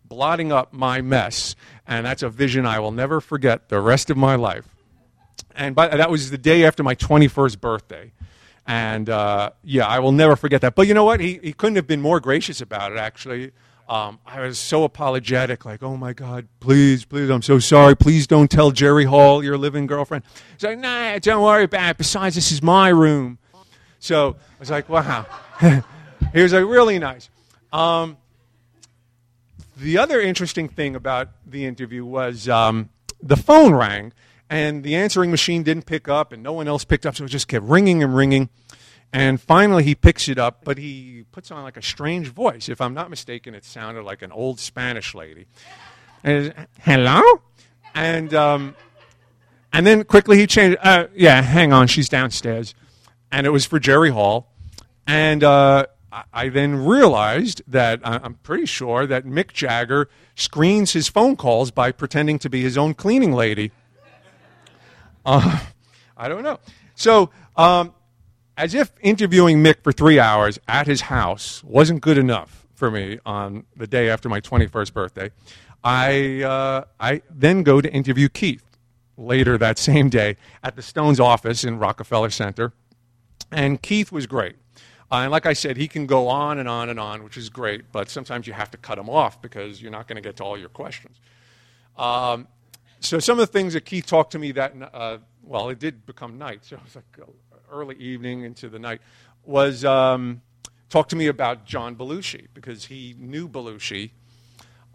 blotting 0.06 0.52
up 0.52 0.74
my 0.74 1.02
mess. 1.02 1.56
And 1.88 2.06
that's 2.06 2.22
a 2.22 2.30
vision 2.30 2.66
I 2.66 2.80
will 2.80 2.92
never 2.92 3.22
forget 3.22 3.70
the 3.70 3.80
rest 3.80 4.10
of 4.10 4.18
my 4.18 4.36
life. 4.36 4.68
And 5.56 5.74
by, 5.74 5.88
that 5.88 6.10
was 6.10 6.32
the 6.32 6.38
day 6.38 6.66
after 6.66 6.84
my 6.84 6.96
21st 6.96 7.62
birthday. 7.62 8.12
And 8.68 9.10
uh, 9.10 9.52
yeah, 9.64 9.88
I 9.88 10.00
will 10.00 10.12
never 10.12 10.36
forget 10.36 10.62
that. 10.62 10.76
But 10.76 10.88
you 10.88 10.94
know 10.94 11.04
what? 11.04 11.20
He, 11.20 11.40
he 11.42 11.54
couldn't 11.54 11.76
have 11.76 11.88
been 11.88 12.02
more 12.02 12.20
gracious 12.20 12.62
about 12.62 12.92
it, 12.92 12.98
actually. 12.98 13.52
Um, 13.90 14.20
I 14.26 14.40
was 14.40 14.58
so 14.60 14.86
apologetic, 14.86 15.66
like, 15.66 15.84
oh 15.84 15.98
my 15.98 16.14
God, 16.14 16.48
please, 16.62 17.04
please, 17.04 17.30
I'm 17.30 17.42
so 17.42 17.60
sorry. 17.60 17.96
Please 17.96 18.28
don't 18.28 18.50
tell 18.50 18.72
Jerry 18.72 19.04
Hall, 19.04 19.44
your 19.44 19.58
living 19.58 19.88
girlfriend. 19.88 20.24
He's 20.54 20.64
like, 20.64 20.80
nah, 20.80 21.20
don't 21.20 21.44
worry 21.44 21.66
about 21.66 21.92
it. 21.92 21.98
Besides, 21.98 22.36
this 22.36 22.52
is 22.52 22.64
my 22.64 22.90
room. 22.90 23.40
So 24.00 24.38
I 24.38 24.60
was 24.60 24.70
like, 24.72 24.88
wow. 24.88 25.26
he 26.34 26.42
was 26.42 26.54
like, 26.54 26.66
really 26.66 26.98
nice. 26.98 27.30
Um, 27.74 28.18
the 29.76 29.98
other 29.98 30.22
interesting 30.22 30.70
thing 30.70 30.96
about 30.96 31.30
the 31.46 31.66
interview 31.66 32.06
was 32.06 32.48
um, 32.48 32.90
the 33.22 33.36
phone 33.36 33.74
rang, 33.74 34.14
and 34.50 34.84
the 34.84 34.96
answering 34.96 35.30
machine 35.30 35.64
didn't 35.64 35.86
pick 35.86 36.08
up, 36.08 36.32
and 36.32 36.42
no 36.42 36.54
one 36.54 36.68
else 36.68 36.86
picked 36.86 37.06
up, 37.06 37.16
so 37.16 37.26
it 37.26 37.30
just 37.30 37.48
kept 37.48 37.66
ringing 37.66 38.02
and 38.02 38.16
ringing. 38.16 38.50
And 39.14 39.40
finally, 39.40 39.84
he 39.84 39.94
picks 39.94 40.28
it 40.28 40.40
up, 40.40 40.66
but 40.66 40.80
he 40.80 41.26
puts 41.32 41.52
on 41.52 41.62
like 41.62 41.78
a 41.78 41.84
strange 41.84 42.30
voice. 42.30 42.68
If 42.68 42.82
I'm 42.82 42.96
not 42.96 43.12
mistaken, 43.12 43.54
it 43.54 43.64
sounded 43.64 44.04
like 44.04 44.24
an 44.24 44.32
old 44.32 44.60
Spanish 44.60 45.14
lady. 45.14 45.46
And 46.24 46.68
hello, 46.82 47.22
and 47.94 48.34
um, 48.34 48.76
and 49.72 49.86
then 49.86 50.04
quickly 50.04 50.38
he 50.38 50.48
changed. 50.48 50.80
Uh, 50.82 51.08
yeah, 51.14 51.44
hang 51.44 51.72
on, 51.72 51.86
she's 51.86 52.10
downstairs, 52.10 52.74
and 53.32 53.46
it 53.46 53.52
was 53.52 53.68
for 53.68 53.80
Jerry 53.80 54.10
Hall, 54.10 54.52
and 55.06 55.44
uh, 55.44 55.86
I 56.32 56.50
then 56.50 56.76
realized 56.76 57.62
that 57.68 58.00
I'm 58.04 58.36
pretty 58.36 58.66
sure 58.66 59.06
that 59.06 59.26
Mick 59.26 59.54
Jagger 59.54 60.10
screens 60.36 60.94
his 60.94 61.08
phone 61.08 61.36
calls 61.36 61.72
by 61.72 61.92
pretending 61.92 62.40
to 62.40 62.50
be 62.50 62.62
his 62.62 62.78
own 62.78 62.94
cleaning 62.94 63.34
lady. 63.34 63.72
Uh, 65.26 65.60
I 66.18 66.30
don't 66.30 66.44
know. 66.44 66.60
So, 66.96 67.32
um, 67.56 67.94
as 68.58 68.74
if 68.74 68.92
interviewing 69.02 69.64
Mick 69.64 69.84
for 69.84 69.92
three 69.92 70.20
hours 70.20 70.60
at 70.68 70.88
his 70.88 71.02
house 71.02 71.64
wasn't 71.64 72.02
good 72.02 72.18
enough 72.18 72.68
for 72.76 72.92
me 72.92 73.20
on 73.26 73.66
the 73.76 73.88
day 73.88 74.10
after 74.10 74.30
my 74.30 74.42
21st 74.42 74.94
birthday, 74.94 75.32
I, 75.84 76.42
uh, 76.44 76.84
I 77.00 77.22
then 77.30 77.64
go 77.64 77.82
to 77.82 77.92
interview 77.92 78.30
Keith 78.30 78.64
later 79.18 79.58
that 79.58 79.78
same 79.78 80.10
day 80.10 80.38
at 80.64 80.76
the 80.76 80.82
Stones 80.82 81.20
office 81.20 81.64
in 81.64 81.80
Rockefeller 81.80 82.30
Center. 82.30 82.74
And 83.52 83.82
Keith 83.82 84.12
was 84.12 84.26
great. 84.26 84.56
Uh, 85.12 85.18
and 85.18 85.32
like 85.32 85.46
I 85.46 85.54
said, 85.54 85.78
he 85.78 85.88
can 85.88 86.08
go 86.08 86.28
on 86.28 86.58
and 86.58 86.68
on 86.68 86.90
and 86.90 87.00
on, 87.00 87.24
which 87.24 87.38
is 87.38 87.50
great, 87.50 87.92
but 87.92 88.10
sometimes 88.10 88.48
you 88.48 88.54
have 88.54 88.72
to 88.72 88.78
cut 88.78 88.98
him 88.98 89.10
off 89.10 89.42
because 89.42 89.82
you're 89.82 89.92
not 89.92 90.08
going 90.08 90.16
to 90.16 90.22
get 90.22 90.38
to 90.38 90.44
all 90.44 90.58
your 90.58 90.70
questions. 90.70 91.20
Um, 91.98 92.48
so 93.00 93.20
some 93.20 93.40
of 93.40 93.46
the 93.46 93.52
things 93.52 93.74
that 93.74 93.86
Keith 93.86 94.08
talked 94.08 94.32
to 94.32 94.40
me 94.40 94.52
that, 94.54 94.74
uh, 94.94 95.18
well, 95.44 95.70
it 95.70 95.78
did 95.78 96.06
become 96.06 96.38
night, 96.38 96.66
so 96.66 96.78
it 96.78 96.84
was 96.84 96.96
like 96.96 97.28
early 97.74 97.96
evening 97.96 98.44
into 98.44 98.70
the 98.70 98.80
night, 98.80 99.02
was 99.46 99.84
um, 99.84 100.42
talk 100.90 101.10
to 101.10 101.16
me 101.16 101.28
about 101.28 101.66
John 101.66 101.96
Belushi 101.96 102.48
because 102.54 102.86
he 102.86 103.16
knew 103.18 103.50
Belushi. 103.50 104.12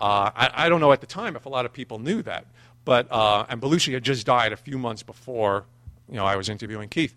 Uh, 0.01 0.31
I, 0.35 0.51
I, 0.55 0.69
don't 0.69 0.81
know 0.81 0.93
at 0.93 1.01
the 1.01 1.07
time 1.07 1.35
if 1.35 1.45
a 1.45 1.49
lot 1.49 1.67
of 1.67 1.73
people 1.73 1.99
knew 1.99 2.23
that, 2.23 2.47
but 2.85 3.09
uh, 3.11 3.47
and 3.49 3.61
Belushi 3.61 3.93
had 3.93 4.05
just 4.05 4.25
died 4.25 4.53
a 4.53 4.57
few 4.57 4.79
months 4.79 5.03
before, 5.03 5.65
you 6.09 6.15
know, 6.15 6.25
I 6.25 6.37
was 6.37 6.49
interviewing 6.49 6.89
Keith. 6.89 7.15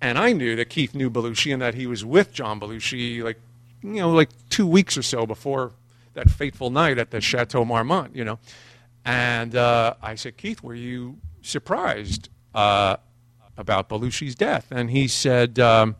and 0.00 0.18
I 0.18 0.32
knew 0.32 0.56
that 0.56 0.68
Keith 0.68 0.92
knew 0.92 1.08
Belushi 1.08 1.52
and 1.52 1.62
that 1.62 1.74
he 1.74 1.86
was 1.86 2.04
with 2.04 2.32
John 2.32 2.58
Belushi, 2.58 3.22
like, 3.22 3.38
you 3.82 4.00
know, 4.00 4.10
like 4.10 4.30
two 4.50 4.66
weeks 4.66 4.98
or 4.98 5.02
so 5.02 5.24
before 5.24 5.72
that 6.14 6.28
fateful 6.28 6.70
night 6.70 6.98
at 6.98 7.12
the 7.12 7.20
Chateau 7.20 7.64
Marmont, 7.64 8.16
you 8.16 8.24
know. 8.24 8.40
And 9.04 9.54
uh, 9.54 9.94
I 10.02 10.16
said, 10.16 10.36
Keith, 10.36 10.64
were 10.64 10.74
you 10.74 11.18
surprised 11.42 12.28
uh, 12.56 12.96
about 13.56 13.88
Belushi's 13.88 14.34
death? 14.34 14.66
And 14.70 14.90
he 14.90 15.08
said 15.08 15.58
um, 15.58 15.96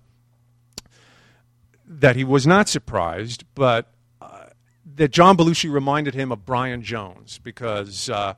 that 1.87 2.16
he 2.16 2.25
was 2.25 2.47
not 2.47 2.69
surprised, 2.69 3.45
but 3.55 3.92
uh, 4.21 4.47
that 4.97 5.11
John 5.11 5.37
Belushi 5.37 5.71
reminded 5.71 6.14
him 6.14 6.33
of 6.33 6.45
Brian 6.45 6.83
Jones 6.83 7.38
because 7.42 8.11
uh, 8.11 8.35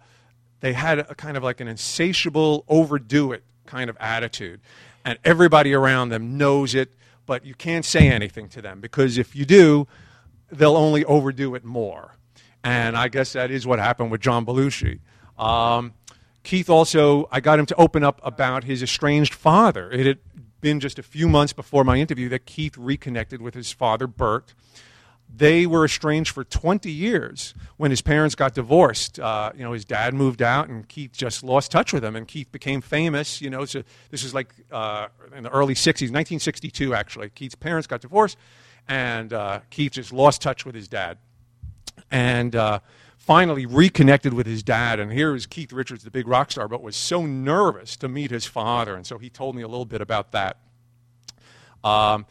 they 0.61 0.73
had 0.73 0.99
a 0.99 1.15
kind 1.15 1.37
of 1.37 1.43
like 1.43 1.61
an 1.61 1.69
insatiable, 1.69 2.65
overdo 2.69 3.33
it 3.33 3.45
kind 3.67 3.91
of 3.91 3.97
attitude. 4.01 4.61
And 5.05 5.19
everybody 5.25 5.73
around 5.73 6.09
them 6.09 6.37
knows 6.37 6.75
it, 6.75 6.93
but 7.27 7.45
you 7.45 7.55
can't 7.55 7.85
say 7.85 8.09
anything 8.09 8.49
to 8.51 8.63
them 8.63 8.81
because 8.81 9.19
if 9.19 9.37
you 9.37 9.45
do, 9.45 9.87
they'll 10.51 10.77
only 10.77 11.05
overdo 11.05 11.55
it 11.55 11.65
more. 11.65 12.15
And 12.65 12.97
I 12.97 13.09
guess 13.09 13.33
that 13.35 13.51
is 13.51 13.67
what 13.67 13.79
happened 13.79 14.11
with 14.11 14.21
John 14.21 14.45
Belushi. 14.45 14.99
Um, 15.39 15.95
Keith 16.49 16.71
also, 16.71 17.29
I 17.31 17.41
got 17.41 17.59
him 17.59 17.67
to 17.67 17.75
open 17.75 18.03
up 18.03 18.23
about 18.25 18.65
his 18.65 18.83
estranged 18.83 19.35
father. 19.35 19.91
It 19.91 20.07
had 20.07 20.19
been 20.63 20.81
just 20.81 20.99
a 20.99 21.03
few 21.03 21.29
months 21.29 21.53
before 21.53 21.85
my 21.85 21.99
interview 21.99 22.31
that 22.31 22.47
Keith 22.47 22.75
reconnected 22.79 23.43
with 23.43 23.53
his 23.53 23.71
father, 23.71 24.07
Bert. 24.07 24.55
They 25.29 25.67
were 25.67 25.85
estranged 25.85 26.31
for 26.31 26.45
20 26.45 26.91
years 26.91 27.53
when 27.77 27.91
his 27.91 28.01
parents 28.01 28.35
got 28.35 28.55
divorced. 28.55 29.21
Uh, 29.21 29.53
you 29.55 29.63
know, 29.63 29.73
his 29.73 29.85
dad 29.85 30.15
moved 30.15 30.41
out, 30.41 30.71
and 30.71 30.89
Keith 30.89 31.13
just 31.13 31.45
lost 31.45 31.71
touch 31.71 31.93
with 31.93 32.03
him. 32.03 32.17
And 32.17 32.27
Keith 32.27 32.51
became 32.51 32.81
famous. 32.81 33.43
You 33.43 33.51
know, 33.51 33.67
so 33.67 33.83
this 34.11 34.25
is 34.25 34.33
like 34.33 34.55
uh, 34.73 35.09
in 35.37 35.43
the 35.43 35.51
early 35.51 35.75
60s, 35.75 36.09
1962, 36.09 36.95
actually. 36.95 37.29
Keith's 37.29 37.57
parents 37.57 37.87
got 37.87 38.01
divorced, 38.01 38.39
and 38.89 39.35
uh, 39.35 39.61
Keith 39.69 39.93
just 39.93 40.15
lost 40.15 40.41
touch 40.41 40.65
with 40.65 40.75
his 40.75 40.89
dad 40.89 41.19
and 42.11 42.57
uh, 42.57 42.81
finally 43.29 43.67
reconnected 43.67 44.33
with 44.33 44.47
his 44.47 44.63
dad. 44.63 44.99
And 44.99 45.13
here 45.13 45.35
is 45.35 45.45
Keith 45.45 45.71
Richards, 45.71 46.03
the 46.03 46.11
big 46.11 46.27
rock 46.27 46.51
star, 46.51 46.67
but 46.67 46.83
was 46.83 46.97
so 46.97 47.27
nervous 47.27 47.95
to 47.99 48.09
meet 48.09 48.31
his 48.31 48.47
father. 48.47 48.97
And 48.97 49.07
so 49.07 49.19
he 49.19 49.29
told 49.29 49.55
me 49.55 49.61
a 49.61 49.69
little 49.69 49.85
bit 49.85 50.01
about 50.01 50.33
that. 50.33 50.57
Um, 51.85 52.25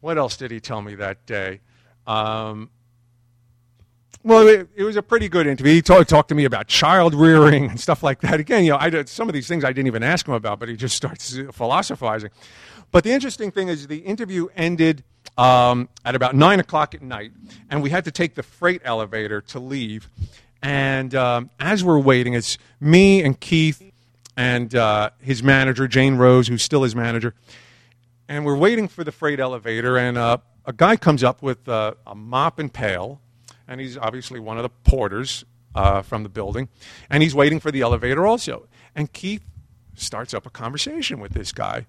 what 0.00 0.18
else 0.18 0.36
did 0.36 0.50
he 0.50 0.60
tell 0.60 0.82
me 0.82 0.94
that 0.96 1.24
day? 1.24 1.60
Um, 2.06 2.68
well, 4.22 4.46
it, 4.46 4.68
it, 4.76 4.84
was 4.84 4.96
a 4.96 5.02
pretty 5.02 5.30
good 5.30 5.46
interview. 5.46 5.72
He 5.72 5.80
talk, 5.80 6.06
talked 6.06 6.28
to 6.28 6.34
me 6.34 6.44
about 6.44 6.66
child 6.66 7.14
rearing 7.14 7.70
and 7.70 7.80
stuff 7.80 8.02
like 8.02 8.20
that. 8.20 8.40
Again, 8.40 8.64
you 8.64 8.72
know, 8.72 8.78
I 8.78 8.90
did, 8.90 9.08
some 9.08 9.26
of 9.26 9.32
these 9.32 9.48
things 9.48 9.64
I 9.64 9.72
didn't 9.72 9.86
even 9.86 10.02
ask 10.02 10.28
him 10.28 10.34
about, 10.34 10.60
but 10.60 10.68
he 10.68 10.76
just 10.76 10.96
starts 10.96 11.34
philosophizing. 11.52 12.28
But 12.92 13.04
the 13.04 13.12
interesting 13.12 13.50
thing 13.50 13.68
is 13.68 13.86
the 13.86 13.98
interview 13.98 14.48
ended 14.56 15.04
um, 15.38 15.88
at 16.04 16.14
about 16.14 16.34
9 16.34 16.60
o'clock 16.60 16.94
at 16.94 17.02
night, 17.02 17.32
and 17.70 17.82
we 17.82 17.90
had 17.90 18.04
to 18.04 18.10
take 18.10 18.34
the 18.34 18.42
freight 18.42 18.82
elevator 18.84 19.40
to 19.42 19.60
leave. 19.60 20.08
And 20.62 21.14
um, 21.14 21.50
as 21.58 21.84
we're 21.84 21.98
waiting, 21.98 22.34
it's 22.34 22.58
me 22.80 23.22
and 23.22 23.38
Keith 23.38 23.82
and 24.36 24.74
uh, 24.74 25.10
his 25.20 25.42
manager, 25.42 25.86
Jane 25.86 26.16
Rose, 26.16 26.48
who's 26.48 26.62
still 26.62 26.82
his 26.82 26.94
manager. 26.94 27.34
And 28.28 28.44
we're 28.44 28.56
waiting 28.56 28.88
for 28.88 29.04
the 29.04 29.12
freight 29.12 29.40
elevator, 29.40 29.96
and 29.96 30.18
uh, 30.18 30.38
a 30.64 30.72
guy 30.72 30.96
comes 30.96 31.24
up 31.24 31.42
with 31.42 31.68
uh, 31.68 31.94
a 32.06 32.14
mop 32.14 32.58
and 32.58 32.72
pail, 32.72 33.20
and 33.66 33.80
he's 33.80 33.96
obviously 33.96 34.40
one 34.40 34.56
of 34.56 34.62
the 34.62 34.68
porters 34.68 35.44
uh, 35.74 36.02
from 36.02 36.22
the 36.22 36.28
building, 36.28 36.68
and 37.08 37.22
he's 37.22 37.34
waiting 37.34 37.60
for 37.60 37.70
the 37.70 37.80
elevator 37.80 38.26
also. 38.26 38.68
And 38.94 39.12
Keith 39.12 39.44
starts 39.94 40.34
up 40.34 40.46
a 40.46 40.50
conversation 40.50 41.20
with 41.20 41.32
this 41.32 41.52
guy. 41.52 41.86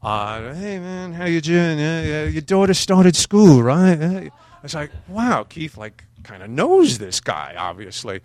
Uh, 0.00 0.54
hey 0.54 0.78
man, 0.78 1.12
how 1.12 1.24
you 1.24 1.40
doing? 1.40 1.80
Uh, 1.80 2.28
your 2.30 2.40
daughter 2.42 2.72
started 2.72 3.16
school, 3.16 3.64
right? 3.64 4.00
Uh, 4.00 4.30
it's 4.62 4.74
like, 4.74 4.92
wow, 5.08 5.42
Keith 5.42 5.76
like 5.76 6.04
kind 6.22 6.40
of 6.40 6.50
knows 6.50 6.98
this 6.98 7.20
guy, 7.20 7.56
obviously. 7.58 8.20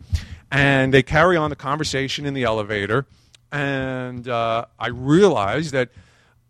And 0.52 0.94
they 0.94 1.02
carry 1.02 1.36
on 1.36 1.50
the 1.50 1.56
conversation 1.56 2.28
in 2.28 2.36
the 2.36 2.44
elevator, 2.44 3.08
and 3.52 4.28
uh, 4.28 4.66
I 4.78 4.90
realized 4.90 5.74
that 5.74 5.90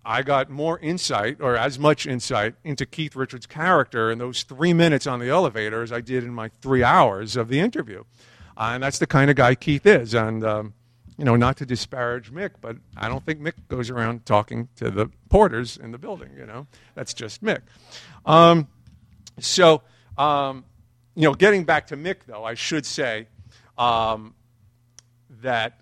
I 0.03 0.23
got 0.23 0.49
more 0.49 0.77
insight, 0.79 1.37
or 1.39 1.55
as 1.55 1.79
much 1.79 2.05
insight, 2.05 2.55
into 2.65 2.85
Keith 2.85 3.15
Richards' 3.15 3.45
character 3.45 4.11
in 4.11 4.17
those 4.17 4.43
three 4.43 4.73
minutes 4.73 5.07
on 5.07 5.19
the 5.19 5.29
elevator 5.29 5.81
as 5.81 5.93
I 5.93 6.01
did 6.01 6.25
in 6.25 6.33
my 6.33 6.51
three 6.61 6.83
hours 6.83 7.37
of 7.37 7.47
the 7.47 7.61
interview. 7.61 8.03
Uh, 8.57 8.71
and 8.73 8.83
that's 8.83 8.99
the 8.99 9.07
kind 9.07 9.29
of 9.29 9.37
guy 9.37 9.55
Keith 9.55 9.85
is. 9.85 10.13
And 10.13 10.43
um, 10.43 10.73
you 11.17 11.25
know, 11.25 11.35
not 11.35 11.57
to 11.57 11.65
disparage 11.65 12.31
Mick, 12.31 12.51
but 12.61 12.77
I 12.97 13.07
don't 13.07 13.23
think 13.25 13.39
Mick 13.39 13.53
goes 13.67 13.89
around 13.89 14.25
talking 14.25 14.67
to 14.77 14.89
the 14.89 15.09
porters 15.29 15.77
in 15.77 15.91
the 15.91 15.97
building. 15.97 16.31
You 16.37 16.45
know, 16.45 16.67
that's 16.95 17.13
just 17.13 17.43
Mick. 17.43 17.61
Um, 18.25 18.67
so, 19.39 19.81
um, 20.17 20.65
you 21.15 21.23
know, 21.23 21.33
getting 21.33 21.63
back 21.63 21.87
to 21.87 21.97
Mick, 21.97 22.25
though, 22.25 22.43
I 22.43 22.55
should 22.55 22.85
say 22.85 23.27
um, 23.77 24.33
that 25.41 25.79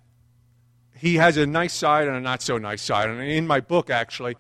he 0.97 1.15
has 1.15 1.37
a 1.37 1.45
nice 1.45 1.73
side 1.73 2.07
and 2.07 2.17
a 2.17 2.21
not 2.21 2.41
so 2.41 2.57
nice 2.57 2.81
side. 2.81 3.09
And 3.09 3.21
in 3.21 3.47
my 3.47 3.61
book, 3.61 3.89
actually, 3.89 4.35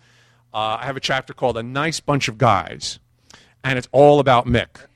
uh, 0.53 0.77
I 0.81 0.85
have 0.85 0.97
a 0.97 1.01
chapter 1.01 1.33
called 1.33 1.57
"A 1.57 1.63
Nice 1.63 1.99
Bunch 1.99 2.27
of 2.27 2.37
Guys," 2.37 2.99
and 3.63 3.77
it's 3.77 3.87
all 3.91 4.19
about 4.19 4.45
Mick. 4.45 4.87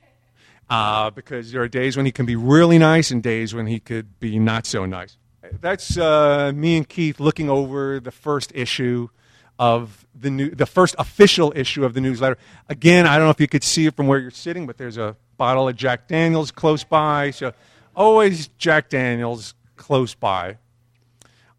Uh, 0.68 1.10
because 1.10 1.52
there 1.52 1.62
are 1.62 1.68
days 1.68 1.96
when 1.96 2.06
he 2.06 2.10
can 2.10 2.26
be 2.26 2.34
really 2.34 2.76
nice 2.76 3.12
and 3.12 3.22
days 3.22 3.54
when 3.54 3.68
he 3.68 3.78
could 3.78 4.18
be 4.18 4.36
not 4.36 4.66
so 4.66 4.84
nice 4.84 5.16
that's 5.60 5.96
uh, 5.96 6.52
me 6.54 6.76
and 6.76 6.88
Keith 6.88 7.20
looking 7.20 7.48
over 7.50 8.00
the 8.00 8.10
first 8.10 8.52
issue 8.54 9.08
of 9.58 10.06
the 10.14 10.30
new, 10.30 10.50
the 10.50 10.66
first 10.66 10.94
official 10.98 11.52
issue 11.56 11.84
of 11.84 11.94
the 11.94 12.00
newsletter. 12.00 12.38
Again, 12.68 13.06
I 13.06 13.16
don't 13.16 13.26
know 13.26 13.30
if 13.30 13.40
you 13.40 13.48
could 13.48 13.64
see 13.64 13.86
it 13.86 13.96
from 13.96 14.06
where 14.06 14.18
you're 14.18 14.30
sitting, 14.30 14.66
but 14.66 14.76
there's 14.76 14.98
a 14.98 15.16
bottle 15.36 15.68
of 15.68 15.76
Jack 15.76 16.08
Daniels 16.08 16.50
close 16.50 16.84
by. 16.84 17.30
So 17.30 17.52
always 17.94 18.48
Jack 18.58 18.88
Daniels 18.88 19.54
close 19.76 20.14
by. 20.14 20.58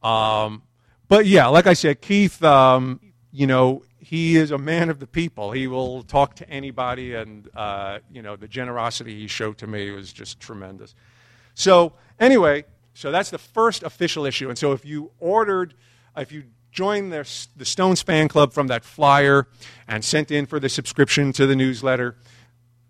Um, 0.03 0.63
but 1.07 1.25
yeah, 1.25 1.47
like 1.47 1.67
I 1.67 1.73
said, 1.73 2.01
Keith, 2.01 2.43
um, 2.43 2.99
you 3.31 3.47
know, 3.47 3.83
he 3.99 4.37
is 4.37 4.51
a 4.51 4.57
man 4.57 4.89
of 4.89 4.99
the 4.99 5.07
people. 5.07 5.51
He 5.51 5.67
will 5.67 6.01
talk 6.03 6.35
to 6.35 6.49
anybody, 6.49 7.13
and 7.15 7.49
uh, 7.55 7.99
you 8.11 8.21
know, 8.21 8.35
the 8.35 8.47
generosity 8.47 9.19
he 9.19 9.27
showed 9.27 9.57
to 9.57 9.67
me 9.67 9.91
was 9.91 10.13
just 10.13 10.39
tremendous. 10.39 10.95
So 11.55 11.93
anyway, 12.19 12.65
so 12.97 13.11
that's 13.11 13.29
the 13.29 13.37
first 13.37 13.83
official 13.83 14.25
issue. 14.25 14.49
And 14.49 14.57
so 14.57 14.71
if 14.71 14.83
you 14.83 15.11
ordered, 15.19 15.75
if 16.15 16.31
you 16.31 16.45
joined 16.71 17.13
the, 17.13 17.29
the 17.55 17.63
Stones 17.63 18.01
fan 18.01 18.27
club 18.27 18.53
from 18.53 18.65
that 18.67 18.83
flyer 18.83 19.47
and 19.87 20.03
sent 20.03 20.31
in 20.31 20.47
for 20.47 20.59
the 20.59 20.67
subscription 20.67 21.31
to 21.33 21.45
the 21.45 21.55
newsletter, 21.55 22.15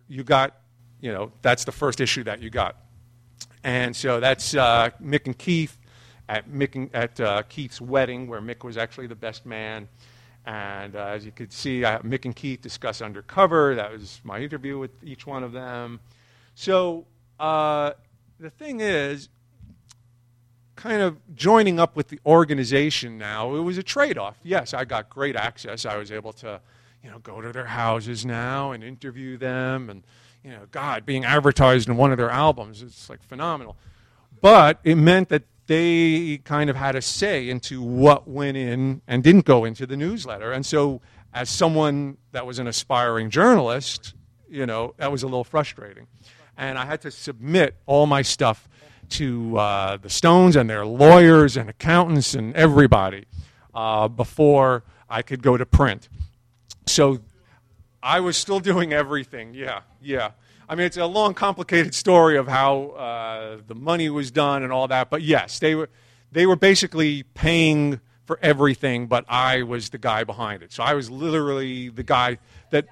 you 0.07 0.23
got, 0.23 0.61
you 1.01 1.11
know, 1.11 1.33
that's 1.41 1.65
the 1.65 1.73
first 1.73 1.99
issue 1.99 2.23
that 2.23 2.41
you 2.41 2.49
got. 2.49 2.77
And 3.65 3.93
so 3.93 4.21
that's 4.21 4.55
uh, 4.55 4.91
Mick 5.03 5.25
and 5.25 5.37
Keith 5.37 5.77
at, 6.29 6.47
Mick, 6.47 6.89
at 6.93 7.19
uh, 7.19 7.43
Keith's 7.49 7.81
wedding, 7.81 8.27
where 8.27 8.39
Mick 8.39 8.63
was 8.63 8.77
actually 8.77 9.07
the 9.07 9.15
best 9.15 9.45
man. 9.45 9.89
And 10.45 10.95
uh, 10.95 11.07
as 11.07 11.25
you 11.25 11.33
could 11.33 11.51
see, 11.51 11.83
I, 11.83 11.97
Mick 11.97 12.23
and 12.23 12.33
Keith 12.33 12.61
discuss 12.61 13.01
undercover. 13.01 13.75
That 13.75 13.91
was 13.91 14.21
my 14.23 14.39
interview 14.39 14.79
with 14.79 15.03
each 15.03 15.27
one 15.27 15.43
of 15.43 15.51
them. 15.51 15.99
So 16.55 17.07
uh, 17.41 17.91
the 18.39 18.49
thing 18.49 18.79
is, 18.79 19.27
kind 20.77 21.01
of 21.01 21.17
joining 21.35 21.79
up 21.79 21.95
with 21.97 22.07
the 22.07 22.19
organization 22.25 23.17
now, 23.17 23.55
it 23.55 23.59
was 23.59 23.77
a 23.77 23.83
trade 23.83 24.17
off. 24.17 24.37
Yes, 24.43 24.73
I 24.73 24.85
got 24.85 25.09
great 25.09 25.35
access. 25.35 25.85
I 25.85 25.97
was 25.97 26.11
able 26.11 26.31
to, 26.33 26.61
you 27.03 27.09
know, 27.11 27.19
go 27.19 27.41
to 27.41 27.51
their 27.51 27.65
houses 27.65 28.25
now 28.25 28.71
and 28.71 28.83
interview 28.83 29.37
them 29.37 29.89
and, 29.89 30.03
you 30.43 30.51
know, 30.51 30.61
God, 30.71 31.05
being 31.05 31.25
advertised 31.25 31.89
in 31.89 31.97
one 31.97 32.11
of 32.11 32.17
their 32.17 32.29
albums, 32.29 32.81
it's 32.81 33.09
like 33.09 33.21
phenomenal. 33.23 33.75
But 34.39 34.79
it 34.83 34.95
meant 34.95 35.29
that 35.29 35.43
they 35.65 36.39
kind 36.45 36.69
of 36.69 36.75
had 36.75 36.95
a 36.95 37.01
say 37.01 37.49
into 37.49 37.81
what 37.81 38.27
went 38.27 38.55
in 38.55 39.01
and 39.07 39.23
didn't 39.23 39.45
go 39.45 39.65
into 39.65 39.85
the 39.85 39.97
newsletter. 39.97 40.51
And 40.53 40.65
so, 40.65 41.01
as 41.33 41.49
someone 41.49 42.17
that 42.31 42.45
was 42.45 42.57
an 42.59 42.67
aspiring 42.67 43.29
journalist, 43.29 44.13
you 44.49 44.65
know, 44.65 44.93
that 44.97 45.11
was 45.11 45.23
a 45.23 45.25
little 45.25 45.43
frustrating. 45.43 46.07
And 46.55 46.77
I 46.77 46.85
had 46.85 47.01
to 47.01 47.11
submit 47.11 47.75
all 47.85 48.05
my 48.05 48.21
stuff 48.21 48.69
to 49.09 49.57
uh, 49.57 49.97
the 49.97 50.09
Stones 50.09 50.55
and 50.55 50.69
their 50.69 50.85
lawyers 50.85 51.57
and 51.57 51.69
accountants 51.69 52.33
and 52.33 52.55
everybody 52.55 53.25
uh, 53.73 54.07
before 54.07 54.83
I 55.09 55.21
could 55.21 55.41
go 55.41 55.57
to 55.57 55.65
print. 55.65 56.09
So 56.85 57.19
I 58.01 58.19
was 58.19 58.37
still 58.37 58.59
doing 58.59 58.93
everything. 58.93 59.53
Yeah, 59.53 59.81
yeah. 60.01 60.31
I 60.69 60.75
mean, 60.75 60.85
it's 60.85 60.97
a 60.97 61.05
long, 61.05 61.33
complicated 61.33 61.95
story 61.95 62.37
of 62.37 62.47
how 62.47 62.89
uh, 62.89 63.57
the 63.65 63.75
money 63.75 64.09
was 64.09 64.31
done 64.31 64.63
and 64.63 64.71
all 64.71 64.87
that. 64.89 65.09
But 65.09 65.21
yes, 65.21 65.59
they 65.59 65.75
were 65.75 65.89
they 66.31 66.45
were 66.45 66.57
basically 66.57 67.23
paying 67.23 68.01
for 68.25 68.37
everything, 68.41 69.07
but 69.07 69.23
I 69.29 69.63
was 69.63 69.89
the 69.89 69.97
guy 69.97 70.25
behind 70.25 70.61
it. 70.61 70.73
So 70.73 70.83
I 70.83 70.93
was 70.93 71.09
literally 71.09 71.87
the 71.87 72.03
guy 72.03 72.39
that 72.71 72.87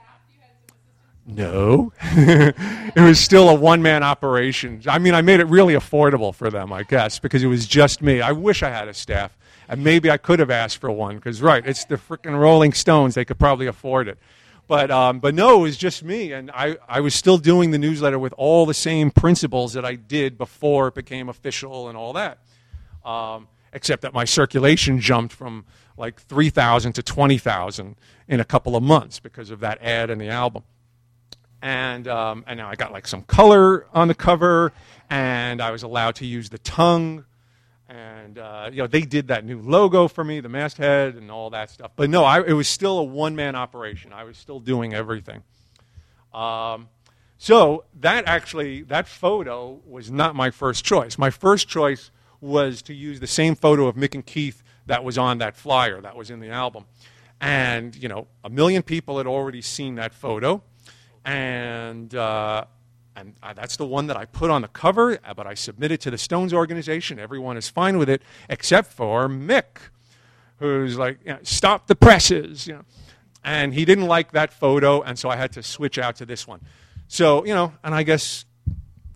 no. 1.26 1.92
it 2.02 3.02
was 3.02 3.20
still 3.20 3.50
a 3.50 3.56
one 3.56 3.82
man 3.82 4.04
operation. 4.04 4.82
I 4.88 5.00
mean, 5.00 5.14
I 5.14 5.22
made 5.22 5.40
it 5.40 5.46
really 5.46 5.74
affordable 5.74 6.34
for 6.34 6.50
them, 6.50 6.72
I 6.72 6.84
guess, 6.84 7.20
because 7.20 7.44
it 7.44 7.48
was 7.48 7.66
just 7.68 8.02
me. 8.02 8.22
I 8.22 8.32
wish 8.32 8.62
I 8.62 8.70
had 8.70 8.88
a 8.88 8.94
staff. 8.94 9.36
And 9.68 9.84
maybe 9.84 10.12
I 10.12 10.18
could 10.18 10.38
have 10.40 10.52
asked 10.52 10.78
for 10.78 10.92
one 10.92 11.16
because, 11.16 11.42
right, 11.42 11.66
it's 11.66 11.86
the 11.86 11.96
freaking 11.96 12.38
Rolling 12.38 12.74
Stones. 12.74 13.16
They 13.16 13.26
could 13.26 13.40
probably 13.40 13.66
afford 13.66 14.08
it. 14.08 14.20
But, 14.68 14.92
um, 14.92 15.20
but 15.20 15.34
no, 15.34 15.60
it 15.60 15.62
was 15.62 15.78
just 15.78 16.04
me. 16.04 16.32
And 16.34 16.52
I, 16.52 16.78
I 16.88 17.00
was 17.00 17.16
still 17.16 17.38
doing 17.38 17.72
the 17.72 17.80
newsletter 17.80 18.20
with 18.20 18.34
all 18.38 18.66
the 18.68 18.74
same 18.74 19.10
principles 19.10 19.74
that 19.74 19.86
I 19.86 19.96
did 19.96 20.38
before 20.38 20.90
it 20.90 20.96
became 20.96 21.30
official 21.30 21.90
and 21.90 21.98
all 21.98 22.14
that. 22.14 22.40
Um, 23.04 23.48
except 23.74 24.04
that 24.04 24.14
my 24.14 24.26
circulation 24.26 25.00
jumped 25.00 25.34
from 25.34 25.66
like 25.98 26.20
3,000 26.22 26.94
to 26.94 27.04
20,000 27.04 27.96
in 28.28 28.40
a 28.40 28.46
couple 28.46 28.76
of 28.76 28.84
months 28.84 29.20
because 29.20 29.50
of 29.50 29.60
that 29.62 29.82
ad 29.82 30.10
and 30.10 30.20
the 30.20 30.30
album. 30.30 30.64
And, 31.62 32.08
um, 32.08 32.44
and 32.48 32.58
now 32.58 32.70
I 32.70 32.76
got 32.76 32.92
like 32.92 33.08
some 33.08 33.24
color 33.24 33.88
on 33.94 34.08
the 34.08 34.16
cover, 34.16 34.72
and 35.10 35.62
I 35.62 35.72
was 35.72 35.84
allowed 35.84 36.16
to 36.16 36.26
use 36.26 36.50
the 36.50 36.60
tongue. 36.60 37.26
And, 37.88 38.38
uh, 38.38 38.70
you 38.72 38.78
know, 38.78 38.88
they 38.88 39.02
did 39.02 39.28
that 39.28 39.46
new 39.46 39.60
logo 39.60 40.08
for 40.08 40.24
me, 40.24 40.40
the 40.40 40.50
masthead, 40.50 41.16
and 41.16 41.32
all 41.32 41.52
that 41.52 41.70
stuff. 41.70 41.92
But 41.96 42.10
no, 42.10 42.24
I, 42.24 42.44
it 42.44 42.54
was 42.54 42.68
still 42.68 43.00
a 43.00 43.04
one 43.04 43.36
man 43.36 43.56
operation. 43.56 44.12
I 44.14 44.24
was 44.24 44.38
still 44.38 44.60
doing 44.60 44.94
everything. 44.94 45.44
Um, 46.34 46.90
so 47.38 47.84
that 48.00 48.28
actually, 48.28 48.82
that 48.84 49.08
photo 49.08 49.80
was 49.86 50.10
not 50.10 50.36
my 50.36 50.52
first 50.52 50.84
choice. 50.84 51.18
My 51.18 51.30
first 51.30 51.68
choice 51.68 52.12
was 52.42 52.82
to 52.84 52.94
use 52.94 53.20
the 53.20 53.28
same 53.28 53.56
photo 53.56 53.88
of 53.88 53.96
Mick 53.96 54.14
and 54.14 54.26
Keith 54.26 54.64
that 54.86 55.04
was 55.04 55.18
on 55.18 55.40
that 55.40 55.56
flyer 55.56 56.02
that 56.02 56.16
was 56.16 56.30
in 56.30 56.40
the 56.40 56.50
album. 56.50 56.86
And, 57.42 57.96
you 57.96 58.08
know, 58.08 58.28
a 58.44 58.50
million 58.50 58.84
people 58.84 59.18
had 59.18 59.28
already 59.28 59.62
seen 59.62 59.96
that 59.96 60.14
photo. 60.14 60.64
And, 61.26 62.14
uh, 62.14 62.66
and 63.16 63.34
uh, 63.42 63.54
that's 63.54 63.78
the 63.78 63.86
one 63.86 64.08
that 64.08 64.18
I 64.18 64.26
put 64.26 64.52
on 64.52 64.62
the 64.62 64.68
cover, 64.68 65.18
uh, 65.24 65.34
but 65.34 65.48
I 65.48 65.56
submitted 65.56 66.00
to 66.02 66.12
the 66.12 66.18
Stones 66.18 66.54
organization. 66.54 67.20
Everyone 67.20 67.58
is 67.58 67.68
fine 67.68 67.98
with 67.98 68.10
it, 68.10 68.22
except 68.48 68.94
for 68.94 69.28
Mick, 69.28 69.90
who's 70.60 70.98
like, 70.98 71.20
you 71.26 71.34
know, 71.34 71.40
stop 71.44 71.88
the 71.88 71.96
presses. 71.96 72.68
You 72.68 72.76
know. 72.76 72.82
And 73.44 73.74
he 73.74 73.86
didn't 73.86 74.08
like 74.08 74.32
that 74.34 74.54
photo, 74.54 75.02
and 75.02 75.18
so 75.18 75.30
I 75.30 75.36
had 75.36 75.52
to 75.54 75.64
switch 75.64 75.98
out 75.98 76.16
to 76.18 76.26
this 76.26 76.48
one. 76.48 76.62
So, 77.08 77.46
you 77.46 77.54
know, 77.54 77.74
and 77.84 77.94
I 77.94 78.04
guess 78.04 78.46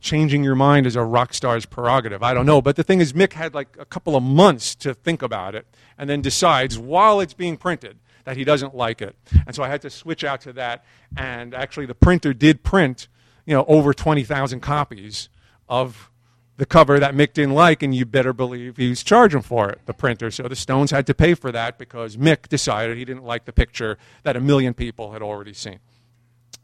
changing 0.01 0.43
your 0.43 0.55
mind 0.55 0.87
is 0.87 0.95
a 0.95 1.03
rock 1.03 1.33
star's 1.33 1.65
prerogative. 1.65 2.23
I 2.23 2.33
don't 2.33 2.45
know. 2.45 2.61
But 2.61 2.75
the 2.75 2.83
thing 2.83 3.01
is, 3.01 3.13
Mick 3.13 3.33
had 3.33 3.53
like 3.53 3.75
a 3.79 3.85
couple 3.85 4.15
of 4.15 4.23
months 4.23 4.75
to 4.75 4.93
think 4.93 5.21
about 5.21 5.55
it 5.55 5.65
and 5.97 6.09
then 6.09 6.21
decides 6.21 6.77
while 6.77 7.19
it's 7.19 7.33
being 7.33 7.57
printed 7.57 7.99
that 8.29 8.37
he 8.37 8.43
doesn't 8.43 8.75
like 8.75 9.01
it. 9.01 9.15
And 9.47 9.55
so 9.55 9.63
I 9.63 9.69
had 9.69 9.81
to 9.81 9.89
switch 9.89 10.23
out 10.23 10.41
to 10.41 10.53
that. 10.53 10.85
And 11.17 11.55
actually, 11.55 11.87
the 11.87 11.95
printer 11.95 12.31
did 12.31 12.61
print, 12.61 13.07
you 13.47 13.55
know, 13.55 13.65
over 13.67 13.91
20,000 13.91 14.59
copies 14.59 15.29
of 15.67 16.11
the 16.57 16.67
cover 16.67 16.99
that 16.99 17.15
Mick 17.15 17.33
didn't 17.33 17.55
like, 17.55 17.81
and 17.81 17.95
you 17.95 18.05
better 18.05 18.31
believe 18.31 18.77
he 18.77 18.87
was 18.87 19.01
charging 19.01 19.41
for 19.41 19.71
it, 19.71 19.79
the 19.87 19.95
printer. 19.95 20.29
So 20.29 20.47
the 20.47 20.55
Stones 20.55 20.91
had 20.91 21.07
to 21.07 21.15
pay 21.15 21.33
for 21.33 21.51
that 21.51 21.79
because 21.79 22.17
Mick 22.17 22.47
decided 22.49 22.97
he 22.97 23.05
didn't 23.05 23.23
like 23.23 23.45
the 23.45 23.53
picture 23.53 23.97
that 24.21 24.35
a 24.35 24.39
million 24.39 24.75
people 24.75 25.13
had 25.13 25.23
already 25.23 25.53
seen. 25.53 25.79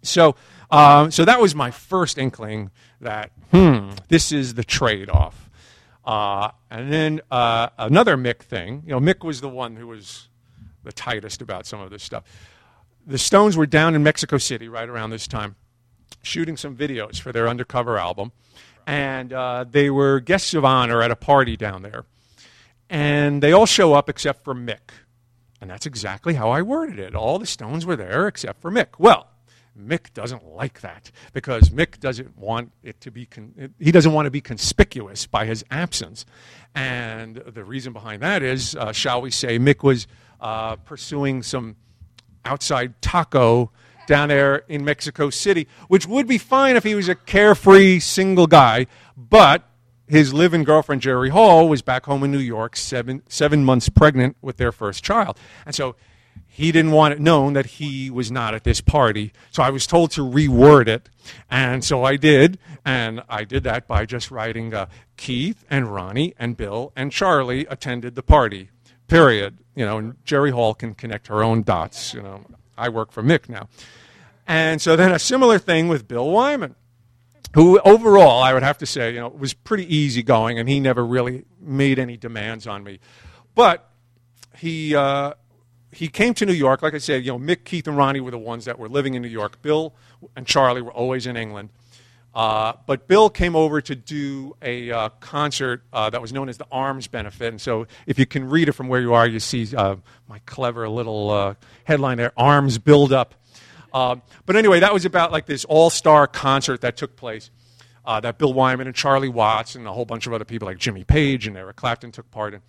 So, 0.04 0.36
um, 0.70 1.10
so 1.10 1.26
that 1.26 1.42
was 1.42 1.56
my 1.56 1.72
first 1.72 2.20
inkling 2.20 2.70
that, 3.02 3.32
hmm, 3.50 3.90
this 4.10 4.32
is 4.32 4.54
the 4.54 4.64
trade 4.64 5.10
off. 5.10 5.50
Uh, 6.06 6.52
and 6.70 6.94
then 6.94 7.22
uh, 7.32 7.70
another 7.80 8.18
Mick 8.18 8.42
thing. 8.44 8.84
You 8.86 8.92
know, 8.92 9.00
Mick 9.00 9.26
was 9.26 9.42
the 9.42 9.50
one 9.50 9.78
who 9.78 9.88
was 9.88 10.30
the 10.86 10.94
tightest 10.94 11.42
about 11.42 11.66
some 11.66 11.82
of 11.82 11.90
this 11.90 12.04
stuff. 12.04 12.24
The 13.06 13.18
Stones 13.18 13.58
were 13.58 13.66
down 13.66 13.94
in 13.94 14.04
Mexico 14.04 14.38
City 14.38 14.68
right 14.70 14.88
around 14.88 15.10
this 15.10 15.28
time, 15.28 15.56
shooting 16.22 16.58
some 16.58 16.76
videos 16.76 17.20
for 17.20 17.32
their 17.32 17.48
undercover 17.48 17.98
album, 17.98 18.32
and 18.88 19.34
uh, 19.34 19.66
they 19.70 19.90
were 19.90 20.20
guests 20.20 20.54
of 20.54 20.64
honor 20.64 21.02
at 21.02 21.12
a 21.12 21.16
party 21.16 21.58
down 21.58 21.82
there. 21.82 22.06
And 22.90 23.42
they 23.42 23.52
all 23.52 23.66
show 23.66 23.94
up 23.94 24.10
except 24.10 24.44
for 24.44 24.54
Mick. 24.54 24.92
And 25.60 25.70
that's 25.70 25.86
exactly 25.86 26.36
how 26.36 26.52
I 26.52 26.62
worded 26.62 27.00
it. 27.00 27.16
All 27.16 27.40
the 27.40 27.46
Stones 27.46 27.86
were 27.86 27.96
there 27.96 28.28
except 28.28 28.62
for 28.62 28.70
Mick. 28.70 29.00
Well, 29.00 29.28
Mick 29.78 30.14
doesn't 30.14 30.46
like 30.46 30.82
that 30.82 31.12
because 31.34 31.70
Mick 31.70 32.00
doesn't 32.00 32.38
want 32.38 32.72
it 32.84 33.02
to 33.02 33.12
be, 33.12 33.26
con- 33.26 33.74
he 33.80 33.92
doesn't 33.92 34.14
want 34.14 34.26
to 34.26 34.32
be 34.32 34.42
conspicuous 34.42 35.26
by 35.26 35.46
his 35.46 35.66
absence. 35.70 36.26
And 36.74 37.38
the 37.38 37.64
reason 37.64 37.92
behind 37.92 38.22
that 38.22 38.42
is, 38.42 38.76
uh, 38.76 38.92
shall 38.92 39.22
we 39.22 39.32
say, 39.32 39.60
Mick 39.60 39.84
was 39.84 40.08
uh, 40.42 40.76
pursuing 40.78 41.44
some 41.44 41.76
outside 42.44 43.02
taco 43.02 43.72
down 44.08 44.30
there 44.30 44.58
in 44.68 44.86
Mexico 44.86 45.30
City, 45.30 45.68
which 45.88 46.06
would 46.06 46.28
be 46.28 46.38
fine 46.38 46.76
if 46.76 46.84
he 46.84 46.96
was 46.96 47.10
a 47.10 47.16
carefree 47.16 48.00
single 48.00 48.48
guy, 48.48 48.86
but 49.18 49.68
his 50.08 50.34
live-in 50.34 50.64
girlfriend 50.64 51.02
Jerry 51.02 51.30
Hall 51.30 51.68
was 51.68 51.82
back 51.82 52.06
home 52.06 52.24
in 52.24 52.32
New 52.32 52.38
York, 52.38 52.76
seven 52.76 53.24
seven 53.28 53.66
months 53.66 53.90
pregnant 53.90 54.38
with 54.42 54.58
their 54.58 54.72
first 54.72 55.04
child, 55.04 55.40
and 55.66 55.74
so 55.74 55.96
he 56.48 56.72
didn't 56.72 56.92
want 56.92 57.14
it 57.14 57.20
known 57.20 57.52
that 57.52 57.66
he 57.66 58.10
was 58.10 58.32
not 58.32 58.54
at 58.54 58.64
this 58.64 58.80
party. 58.80 59.34
So 59.52 59.62
I 59.62 59.70
was 59.70 59.86
told 59.86 60.12
to 60.12 60.22
reword 60.22 60.88
it. 60.88 61.10
And 61.50 61.84
so 61.84 62.06
I 62.06 62.16
did. 62.16 62.58
And 62.86 63.24
I 63.28 63.44
did 63.44 63.64
that 63.64 63.90
by 63.90 64.06
just 64.06 64.32
writing 64.32 64.74
uh, 64.74 64.86
Keith 65.18 65.66
and 65.70 65.94
Ronnie 65.94 66.34
and 66.40 66.56
Bill 66.56 66.94
and 66.96 67.12
Charlie 67.12 67.66
attended 67.66 68.16
the 68.16 68.24
party, 68.24 68.70
period. 69.08 69.58
You 69.76 69.86
know, 69.86 69.98
and 69.98 70.16
Jerry 70.24 70.52
Hall 70.52 70.74
can 70.74 70.94
connect 70.94 71.28
her 71.28 71.44
own 71.44 71.64
dots. 71.64 72.14
You 72.14 72.22
know, 72.22 72.46
I 72.78 72.90
work 72.90 73.12
for 73.12 73.22
Mick 73.22 73.50
now. 73.50 73.68
And 74.48 74.82
so 74.82 74.96
then 74.96 75.12
a 75.12 75.20
similar 75.20 75.58
thing 75.58 75.88
with 75.88 76.08
Bill 76.08 76.30
Wyman, 76.30 76.76
who 77.56 77.80
overall, 77.80 78.44
I 78.44 78.54
would 78.54 78.64
have 78.64 78.78
to 78.80 78.86
say, 78.86 79.14
you 79.14 79.20
know, 79.20 79.30
was 79.30 79.54
pretty 79.54 79.94
easygoing 79.94 80.60
and 80.60 80.70
he 80.70 80.80
never 80.80 81.06
really 81.06 81.46
made 81.60 82.00
any 82.00 82.16
demands 82.16 82.68
on 82.68 82.84
me. 82.84 83.00
But 83.56 83.90
he, 84.58 84.96
uh, 84.96 85.34
he 85.92 86.10
came 86.10 86.34
to 86.36 86.46
New 86.46 86.54
York. 86.54 86.82
Like 86.82 86.94
I 86.94 87.00
said, 87.00 87.26
you 87.26 87.32
know, 87.32 87.40
Mick, 87.40 87.64
Keith, 87.64 87.88
and 87.88 87.98
Ronnie 87.98 88.20
were 88.20 88.32
the 88.32 88.38
ones 88.38 88.66
that 88.66 88.78
were 88.78 88.90
living 88.90 89.14
in 89.14 89.22
New 89.22 89.30
York. 89.30 89.62
Bill 89.62 89.96
and 90.36 90.46
Charlie 90.46 90.82
were 90.82 90.92
always 90.92 91.26
in 91.26 91.38
England. 91.38 91.70
Uh, 92.36 92.74
but 92.86 93.08
Bill 93.08 93.30
came 93.30 93.56
over 93.56 93.80
to 93.80 93.96
do 93.96 94.58
a 94.62 94.92
uh, 94.92 95.10
concert 95.22 95.84
uh, 95.94 96.10
that 96.10 96.22
was 96.22 96.34
known 96.34 96.50
as 96.50 96.58
the 96.58 96.68
Arms 96.70 97.08
Benefit. 97.08 97.48
And 97.48 97.62
so, 97.62 97.88
if 98.06 98.20
you 98.20 98.26
can 98.26 98.50
read 98.50 98.68
it 98.68 98.74
from 98.74 98.90
where 98.90 99.00
you 99.00 99.14
are, 99.14 99.26
you 99.26 99.40
see 99.40 99.74
uh, 99.74 99.96
my 100.28 100.40
clever 100.40 100.90
little 100.90 101.30
uh, 101.30 101.54
headline 101.86 102.18
there 102.18 102.34
Arms 102.36 102.78
Build 102.78 103.14
Up. 103.14 103.36
Uh, 103.94 104.18
but 104.46 104.58
anyway, 104.58 104.82
that 104.82 104.94
was 104.94 105.06
about 105.06 105.32
like 105.32 105.46
this 105.46 105.64
all 105.64 105.90
star 105.90 106.28
concert 106.28 106.82
that 106.82 106.98
took 106.98 107.16
place. 107.16 107.52
that 108.06 108.38
Bill 108.38 108.52
Wyman 108.52 108.88
and 108.88 108.96
Charlie 108.96 109.30
Watts 109.30 109.76
and 109.76 109.88
a 109.88 109.94
whole 109.94 110.06
bunch 110.06 110.28
of 110.28 110.34
other 110.34 110.44
people 110.44 110.68
like 110.68 110.78
Jimmy 110.78 111.06
Page 111.06 111.48
and 111.48 111.56
Eric 111.56 111.78
Clapton 111.78 112.12
took 112.12 112.30
part 112.32 112.54
in. 112.54 112.62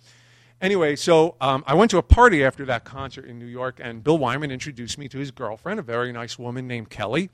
Anyway, 0.61 0.95
so 0.95 1.35
um, 1.41 1.63
I 1.67 1.75
went 1.75 1.91
to 1.91 1.97
a 1.97 2.01
party 2.01 2.43
after 2.43 2.65
that 2.65 2.85
concert 2.85 3.25
in 3.25 3.37
New 3.37 3.45
York, 3.45 3.79
and 3.83 4.03
Bill 4.03 4.17
Wyman 4.17 4.49
introduced 4.49 4.97
me 4.97 5.07
to 5.09 5.17
his 5.19 5.29
girlfriend, 5.29 5.79
a 5.79 5.83
very 5.83 6.11
nice 6.13 6.39
woman 6.39 6.67
named 6.67 6.89
Kelly. 6.89 7.29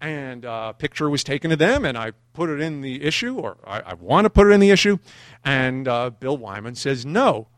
And 0.00 0.44
uh, 0.44 0.68
a 0.70 0.74
picture 0.74 1.08
was 1.08 1.24
taken 1.24 1.52
of 1.52 1.58
them, 1.58 1.84
and 1.84 1.96
I 1.96 2.12
put 2.34 2.50
it 2.50 2.60
in 2.60 2.82
the 2.82 3.02
issue, 3.02 3.38
or 3.38 3.56
I, 3.66 3.80
I 3.80 3.94
want 3.94 4.26
to 4.26 4.30
put 4.30 4.46
it 4.46 4.50
in 4.50 4.60
the 4.60 4.70
issue. 4.70 4.98
And 5.44 5.88
uh, 5.88 6.10
Bill 6.10 6.36
Wyman 6.36 6.74
says 6.74 7.06
no. 7.06 7.48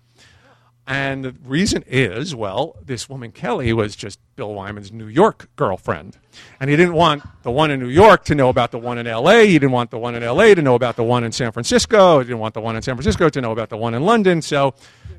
And 0.91 1.23
the 1.23 1.35
reason 1.45 1.85
is, 1.87 2.35
well, 2.35 2.77
this 2.83 3.11
woman 3.11 3.31
Kelly 3.31 3.75
was 3.75 3.95
just 3.95 4.19
Bill 4.37 4.55
Wyman's 4.55 4.91
New 4.91 5.07
York 5.07 5.51
girlfriend. 5.55 6.17
And 6.59 6.71
he 6.71 6.77
didn't 6.77 6.95
want 6.95 7.25
the 7.43 7.51
one 7.51 7.71
in 7.71 7.79
New 7.79 7.91
York 7.91 8.25
to 8.25 8.35
know 8.35 8.49
about 8.49 8.71
the 8.71 8.79
one 8.79 8.97
in 8.97 9.07
LA. 9.07 9.41
He 9.41 9.59
didn't 9.59 9.73
want 9.73 9.91
the 9.91 9.99
one 9.99 10.15
in 10.15 10.25
LA 10.25 10.55
to 10.55 10.63
know 10.63 10.75
about 10.75 10.97
the 10.97 11.05
one 11.05 11.25
in 11.25 11.33
San 11.33 11.53
Francisco. 11.53 12.21
He 12.21 12.25
didn't 12.25 12.39
want 12.39 12.55
the 12.55 12.63
one 12.63 12.75
in 12.75 12.81
San 12.81 12.95
Francisco 12.97 13.29
to 13.29 13.41
know 13.43 13.53
about 13.53 13.69
the 13.69 13.77
one 13.77 13.93
in 13.93 14.03
London. 14.03 14.41
So 14.41 14.73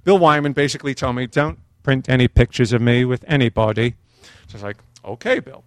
Bill 0.05 0.17
Wyman 0.17 0.53
basically 0.53 0.95
told 0.95 1.17
me, 1.17 1.27
don't 1.27 1.59
print 1.83 2.09
any 2.09 2.27
pictures 2.27 2.73
of 2.73 2.81
me 2.81 3.05
with 3.05 3.23
anybody. 3.27 3.93
So 4.23 4.53
I 4.53 4.53
was 4.53 4.63
like, 4.63 4.77
okay, 5.05 5.39
Bill. 5.39 5.63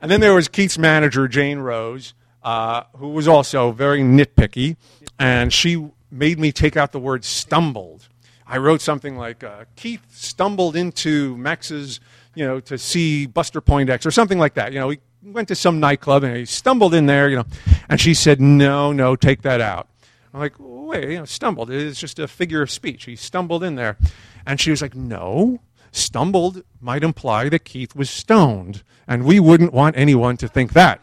And 0.00 0.10
then 0.10 0.20
there 0.20 0.34
was 0.34 0.48
Keith's 0.48 0.78
manager, 0.78 1.28
Jane 1.28 1.58
Rose, 1.58 2.14
uh, 2.42 2.84
who 2.96 3.08
was 3.08 3.28
also 3.28 3.72
very 3.72 4.00
nitpicky. 4.00 4.76
And 5.18 5.52
she 5.52 5.90
made 6.10 6.38
me 6.38 6.52
take 6.52 6.76
out 6.76 6.92
the 6.92 6.98
word 6.98 7.24
stumbled 7.24 8.08
I 8.50 8.58
wrote 8.58 8.80
something 8.80 9.16
like 9.16 9.44
uh, 9.44 9.64
Keith 9.76 10.04
stumbled 10.10 10.74
into 10.74 11.36
Max's, 11.36 12.00
you 12.34 12.44
know, 12.44 12.58
to 12.58 12.78
see 12.78 13.26
Buster 13.26 13.60
Poindexter 13.60 14.08
or 14.08 14.10
something 14.10 14.40
like 14.40 14.54
that. 14.54 14.72
You 14.72 14.80
know, 14.80 14.88
he 14.88 14.98
went 15.22 15.46
to 15.48 15.54
some 15.54 15.78
nightclub 15.78 16.24
and 16.24 16.36
he 16.36 16.44
stumbled 16.46 16.92
in 16.92 17.06
there, 17.06 17.28
you 17.28 17.36
know, 17.36 17.44
and 17.88 18.00
she 18.00 18.12
said, 18.12 18.40
no, 18.40 18.90
no, 18.90 19.14
take 19.14 19.42
that 19.42 19.60
out. 19.60 19.86
I'm 20.34 20.40
like, 20.40 20.54
wait, 20.58 21.10
you 21.10 21.18
know, 21.18 21.24
stumbled. 21.26 21.70
It's 21.70 22.00
just 22.00 22.18
a 22.18 22.26
figure 22.26 22.60
of 22.60 22.72
speech. 22.72 23.04
He 23.04 23.14
stumbled 23.14 23.62
in 23.62 23.76
there. 23.76 23.96
And 24.44 24.60
she 24.60 24.72
was 24.72 24.82
like, 24.82 24.96
no, 24.96 25.60
stumbled 25.92 26.62
might 26.80 27.02
imply 27.02 27.48
that 27.48 27.64
Keith 27.64 27.94
was 27.94 28.10
stoned, 28.10 28.82
and 29.06 29.24
we 29.24 29.40
wouldn't 29.40 29.72
want 29.72 29.96
anyone 29.96 30.36
to 30.38 30.48
think 30.48 30.72
that. 30.72 31.00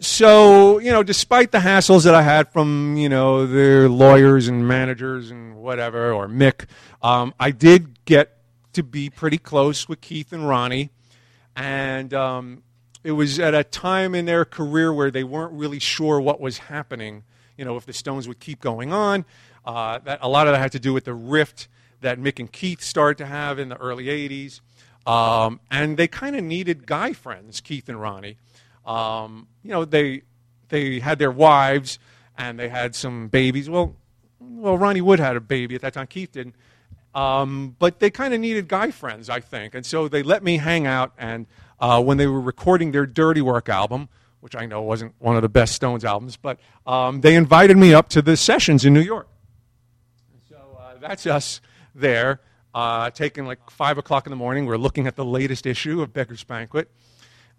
so 0.00 0.78
you 0.78 0.90
know, 0.90 1.02
despite 1.02 1.52
the 1.52 1.58
hassles 1.58 2.04
that 2.04 2.14
I 2.14 2.22
had 2.22 2.52
from 2.52 2.96
you 2.96 3.08
know 3.08 3.46
their 3.46 3.88
lawyers 3.88 4.48
and 4.48 4.66
managers 4.66 5.30
and 5.30 5.56
whatever, 5.56 6.12
or 6.12 6.26
Mick, 6.26 6.66
um, 7.02 7.34
I 7.38 7.50
did 7.50 8.04
get 8.04 8.38
to 8.72 8.82
be 8.82 9.10
pretty 9.10 9.38
close 9.38 9.88
with 9.88 10.00
Keith 10.00 10.32
and 10.32 10.48
Ronnie, 10.48 10.90
and 11.54 12.12
um, 12.14 12.62
it 13.04 13.12
was 13.12 13.38
at 13.38 13.54
a 13.54 13.64
time 13.64 14.14
in 14.14 14.24
their 14.24 14.44
career 14.44 14.92
where 14.92 15.10
they 15.10 15.24
weren't 15.24 15.52
really 15.52 15.78
sure 15.78 16.20
what 16.20 16.40
was 16.40 16.58
happening. 16.58 17.24
you 17.56 17.64
know, 17.64 17.76
if 17.76 17.84
the 17.84 17.92
Stones 17.92 18.26
would 18.26 18.40
keep 18.40 18.60
going 18.60 18.92
on. 18.92 19.24
Uh, 19.64 19.98
that, 20.00 20.18
a 20.22 20.28
lot 20.28 20.46
of 20.46 20.52
that 20.52 20.58
had 20.58 20.72
to 20.72 20.80
do 20.80 20.92
with 20.92 21.04
the 21.04 21.14
rift 21.14 21.68
that 22.00 22.18
Mick 22.18 22.38
and 22.38 22.50
Keith 22.50 22.80
started 22.80 23.18
to 23.18 23.26
have 23.26 23.58
in 23.58 23.68
the 23.68 23.76
early 23.76 24.06
80s. 24.06 24.60
Um, 25.06 25.60
and 25.70 25.96
they 25.96 26.08
kind 26.08 26.36
of 26.36 26.44
needed 26.44 26.86
guy 26.86 27.12
friends, 27.12 27.60
Keith 27.60 27.88
and 27.88 28.00
Ronnie. 28.00 28.36
Um, 28.86 29.48
you 29.62 29.70
know, 29.70 29.84
they, 29.84 30.22
they 30.68 31.00
had 31.00 31.18
their 31.18 31.30
wives 31.30 31.98
and 32.36 32.58
they 32.58 32.68
had 32.68 32.94
some 32.94 33.28
babies. 33.28 33.68
Well, 33.68 33.96
well, 34.40 34.78
Ronnie 34.78 35.00
Wood 35.00 35.20
had 35.20 35.36
a 35.36 35.40
baby 35.40 35.74
at 35.74 35.82
that 35.82 35.94
time. 35.94 36.06
Keith 36.06 36.32
didn't. 36.32 36.54
Um, 37.14 37.76
but 37.78 37.98
they 37.98 38.10
kind 38.10 38.32
of 38.34 38.40
needed 38.40 38.68
guy 38.68 38.90
friends, 38.90 39.28
I 39.28 39.40
think. 39.40 39.74
And 39.74 39.84
so 39.84 40.08
they 40.08 40.22
let 40.22 40.42
me 40.42 40.58
hang 40.58 40.86
out. 40.86 41.12
And 41.18 41.46
uh, 41.80 42.02
when 42.02 42.18
they 42.18 42.26
were 42.26 42.40
recording 42.40 42.92
their 42.92 43.06
Dirty 43.06 43.42
Work 43.42 43.68
album, 43.68 44.08
which 44.40 44.56
I 44.56 44.66
know 44.66 44.80
wasn't 44.82 45.14
one 45.18 45.36
of 45.36 45.42
the 45.42 45.48
best 45.48 45.74
Stones 45.74 46.04
albums, 46.04 46.36
but 46.36 46.58
um, 46.86 47.20
they 47.20 47.34
invited 47.34 47.76
me 47.76 47.92
up 47.92 48.08
to 48.10 48.22
the 48.22 48.36
sessions 48.36 48.84
in 48.84 48.94
New 48.94 49.00
York. 49.00 49.28
That's 51.00 51.26
us 51.26 51.60
there, 51.94 52.40
uh, 52.74 53.10
taking 53.10 53.46
like 53.46 53.70
5 53.70 53.98
o'clock 53.98 54.26
in 54.26 54.30
the 54.30 54.36
morning. 54.36 54.66
We're 54.66 54.76
looking 54.76 55.06
at 55.06 55.16
the 55.16 55.24
latest 55.24 55.66
issue 55.66 56.02
of 56.02 56.12
Beggar's 56.12 56.44
Banquet. 56.44 56.90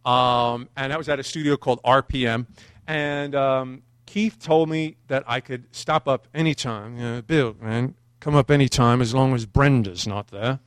Um, 0.05 0.69
and 0.75 0.91
that 0.91 0.97
was 0.97 1.09
at 1.09 1.19
a 1.19 1.23
studio 1.23 1.57
called 1.57 1.81
RPM. 1.83 2.47
And 2.87 3.35
um, 3.35 3.83
Keith 4.05 4.39
told 4.39 4.69
me 4.69 4.97
that 5.07 5.23
I 5.27 5.39
could 5.39 5.73
stop 5.75 6.07
up 6.07 6.27
anytime. 6.33 6.97
You 6.97 7.03
know, 7.03 7.21
Bill, 7.21 7.55
man, 7.61 7.95
come 8.19 8.35
up 8.35 8.51
anytime 8.51 9.01
as 9.01 9.13
long 9.13 9.33
as 9.33 9.45
Brenda's 9.45 10.07
not 10.07 10.27
there. 10.27 10.59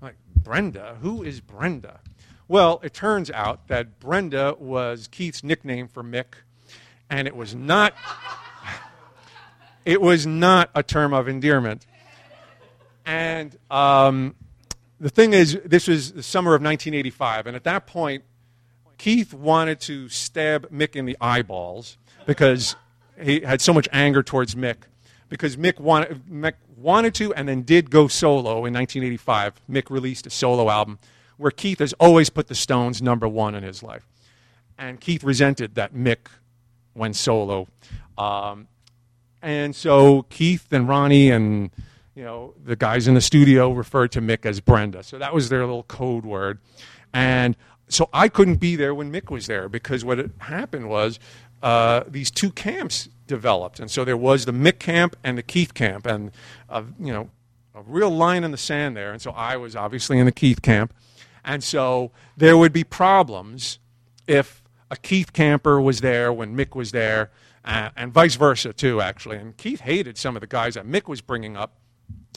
I'm 0.00 0.02
like, 0.02 0.16
Brenda? 0.36 0.98
Who 1.00 1.22
is 1.22 1.40
Brenda? 1.40 2.00
Well, 2.46 2.80
it 2.82 2.94
turns 2.94 3.30
out 3.30 3.68
that 3.68 4.00
Brenda 4.00 4.54
was 4.58 5.08
Keith's 5.08 5.44
nickname 5.44 5.86
for 5.86 6.02
Mick, 6.02 6.34
and 7.10 7.28
it 7.28 7.36
was 7.36 7.54
not 7.54 7.94
it 9.84 10.00
was 10.00 10.26
not 10.26 10.70
a 10.74 10.82
term 10.82 11.12
of 11.12 11.28
endearment. 11.28 11.86
And 13.08 13.56
um, 13.70 14.34
the 15.00 15.08
thing 15.08 15.32
is, 15.32 15.58
this 15.64 15.88
was 15.88 16.12
the 16.12 16.22
summer 16.22 16.50
of 16.50 16.60
1985, 16.60 17.46
and 17.46 17.56
at 17.56 17.64
that 17.64 17.86
point, 17.86 18.22
Keith 18.98 19.32
wanted 19.32 19.80
to 19.80 20.10
stab 20.10 20.70
Mick 20.70 20.94
in 20.94 21.06
the 21.06 21.16
eyeballs 21.18 21.96
because 22.26 22.76
he 23.18 23.40
had 23.40 23.62
so 23.62 23.72
much 23.72 23.88
anger 23.92 24.22
towards 24.22 24.54
Mick 24.54 24.76
because 25.30 25.56
Mick 25.56 25.80
wanted, 25.80 26.22
Mick 26.26 26.54
wanted 26.76 27.14
to 27.14 27.32
and 27.32 27.48
then 27.48 27.62
did 27.62 27.90
go 27.90 28.08
solo 28.08 28.66
in 28.66 28.74
1985. 28.74 29.54
Mick 29.70 29.88
released 29.88 30.26
a 30.26 30.30
solo 30.30 30.68
album 30.68 30.98
where 31.38 31.50
Keith 31.50 31.78
has 31.78 31.94
always 31.94 32.28
put 32.28 32.48
the 32.48 32.54
Stones 32.54 33.00
number 33.00 33.26
one 33.26 33.54
in 33.54 33.62
his 33.62 33.82
life. 33.82 34.06
And 34.76 35.00
Keith 35.00 35.24
resented 35.24 35.76
that 35.76 35.94
Mick 35.94 36.28
went 36.94 37.16
solo. 37.16 37.68
Um, 38.18 38.68
and 39.40 39.74
so 39.74 40.26
Keith 40.28 40.70
and 40.72 40.86
Ronnie 40.86 41.30
and 41.30 41.70
you 42.18 42.24
know 42.24 42.52
the 42.64 42.74
guys 42.74 43.06
in 43.06 43.14
the 43.14 43.20
studio 43.20 43.70
referred 43.70 44.10
to 44.10 44.20
Mick 44.20 44.44
as 44.44 44.58
Brenda. 44.58 45.04
So 45.04 45.18
that 45.18 45.32
was 45.32 45.50
their 45.50 45.60
little 45.60 45.84
code 45.84 46.26
word. 46.26 46.58
And 47.14 47.56
so 47.88 48.10
I 48.12 48.26
couldn't 48.28 48.56
be 48.56 48.74
there 48.74 48.92
when 48.92 49.12
Mick 49.12 49.30
was 49.30 49.46
there 49.46 49.68
because 49.68 50.04
what 50.04 50.18
had 50.18 50.32
happened 50.38 50.88
was 50.88 51.20
uh, 51.62 52.02
these 52.08 52.32
two 52.32 52.50
camps 52.50 53.08
developed, 53.28 53.78
and 53.78 53.88
so 53.88 54.04
there 54.04 54.16
was 54.16 54.46
the 54.46 54.52
Mick 54.52 54.80
camp 54.80 55.14
and 55.22 55.38
the 55.38 55.44
Keith 55.44 55.74
camp, 55.74 56.06
and 56.06 56.32
uh, 56.68 56.82
you 56.98 57.12
know, 57.12 57.30
a 57.72 57.82
real 57.82 58.10
line 58.10 58.42
in 58.42 58.50
the 58.50 58.58
sand 58.58 58.96
there. 58.96 59.12
And 59.12 59.22
so 59.22 59.30
I 59.30 59.56
was 59.56 59.76
obviously 59.76 60.18
in 60.18 60.26
the 60.26 60.32
Keith 60.32 60.60
camp, 60.60 60.92
and 61.44 61.62
so 61.62 62.10
there 62.36 62.58
would 62.58 62.72
be 62.72 62.82
problems 62.82 63.78
if 64.26 64.64
a 64.90 64.96
Keith 64.96 65.32
camper 65.32 65.80
was 65.80 66.00
there 66.00 66.32
when 66.32 66.56
Mick 66.56 66.74
was 66.74 66.90
there, 66.90 67.30
uh, 67.64 67.90
and 67.96 68.12
vice 68.12 68.34
versa 68.34 68.72
too, 68.72 69.00
actually. 69.00 69.36
And 69.36 69.56
Keith 69.56 69.82
hated 69.82 70.18
some 70.18 70.36
of 70.36 70.40
the 70.40 70.48
guys 70.48 70.74
that 70.74 70.84
Mick 70.84 71.06
was 71.06 71.20
bringing 71.20 71.56
up 71.56 71.74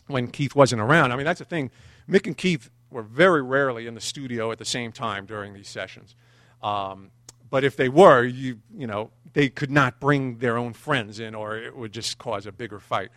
when 0.08 0.28
Keith 0.28 0.56
wasn't 0.56 0.82
around. 0.82 1.12
I 1.12 1.16
mean, 1.16 1.26
that's 1.26 1.40
the 1.40 1.46
thing. 1.46 1.72
Mick 2.10 2.28
and 2.28 2.38
Keith 2.38 2.70
were 2.90 3.04
very 3.04 3.42
rarely 3.42 3.88
in 3.88 3.96
the 3.96 4.02
studio 4.02 4.52
at 4.52 4.58
the 4.58 4.66
same 4.66 4.92
time 4.92 5.26
during 5.26 5.54
these 5.54 5.70
sessions. 5.70 6.16
Um, 6.62 7.12
but 7.50 7.64
if 7.64 7.76
they 7.76 7.90
were, 7.90 8.24
you, 8.24 8.60
you 8.76 8.88
know, 8.88 9.12
they 9.34 9.50
could 9.50 9.72
not 9.72 10.00
bring 10.00 10.38
their 10.38 10.58
own 10.58 10.74
friends 10.74 11.20
in 11.20 11.36
or 11.36 11.58
it 11.58 11.76
would 11.76 11.94
just 11.94 12.18
cause 12.18 12.46
a 12.46 12.52
bigger 12.52 12.80
fight. 12.80 13.10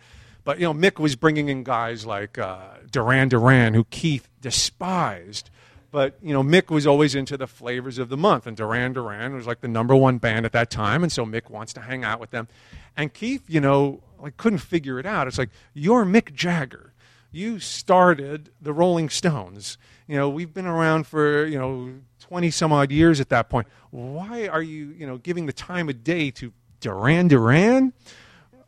But, 0.43 0.59
you 0.59 0.65
know, 0.65 0.73
Mick 0.73 0.99
was 0.99 1.15
bringing 1.15 1.49
in 1.49 1.63
guys 1.63 2.05
like 2.05 2.37
uh, 2.37 2.75
Duran 2.91 3.29
Duran, 3.29 3.73
who 3.73 3.83
Keith 3.85 4.29
despised. 4.41 5.49
But, 5.91 6.17
you 6.21 6.33
know, 6.33 6.43
Mick 6.43 6.69
was 6.69 6.85
always 6.85 7.15
into 7.15 7.35
the 7.35 7.47
flavors 7.47 7.97
of 7.97 8.09
the 8.09 8.17
month. 8.17 8.45
And 8.45 8.55
Duran 8.55 8.93
Duran 8.93 9.33
was 9.33 9.47
like 9.47 9.61
the 9.61 9.67
number 9.67 9.95
one 9.95 10.19
band 10.19 10.45
at 10.45 10.51
that 10.51 10.69
time. 10.69 11.01
And 11.01 11.11
so 11.11 11.25
Mick 11.25 11.49
wants 11.49 11.73
to 11.73 11.81
hang 11.81 12.03
out 12.03 12.19
with 12.19 12.29
them. 12.29 12.47
And 12.95 13.13
Keith, 13.13 13.43
you 13.47 13.59
know, 13.59 14.01
like 14.25 14.37
couldn't 14.37 14.57
figure 14.57 14.99
it 14.99 15.05
out. 15.05 15.27
It's 15.27 15.37
like, 15.37 15.51
you're 15.75 16.03
Mick 16.03 16.33
Jagger. 16.33 16.93
You 17.31 17.59
started 17.59 18.49
the 18.59 18.73
Rolling 18.73 19.07
Stones. 19.09 19.77
You 20.07 20.15
know, 20.17 20.29
we've 20.29 20.51
been 20.51 20.65
around 20.65 21.05
for, 21.05 21.45
you 21.45 21.59
know, 21.59 21.93
20 22.21 22.49
some 22.49 22.73
odd 22.73 22.91
years 22.91 23.19
at 23.21 23.29
that 23.29 23.49
point. 23.49 23.67
Why 23.91 24.47
are 24.47 24.63
you, 24.63 24.95
you 24.97 25.05
know, 25.05 25.19
giving 25.19 25.45
the 25.45 25.53
time 25.53 25.89
of 25.89 26.03
day 26.03 26.31
to 26.31 26.51
Duran 26.79 27.27
Duran? 27.27 27.93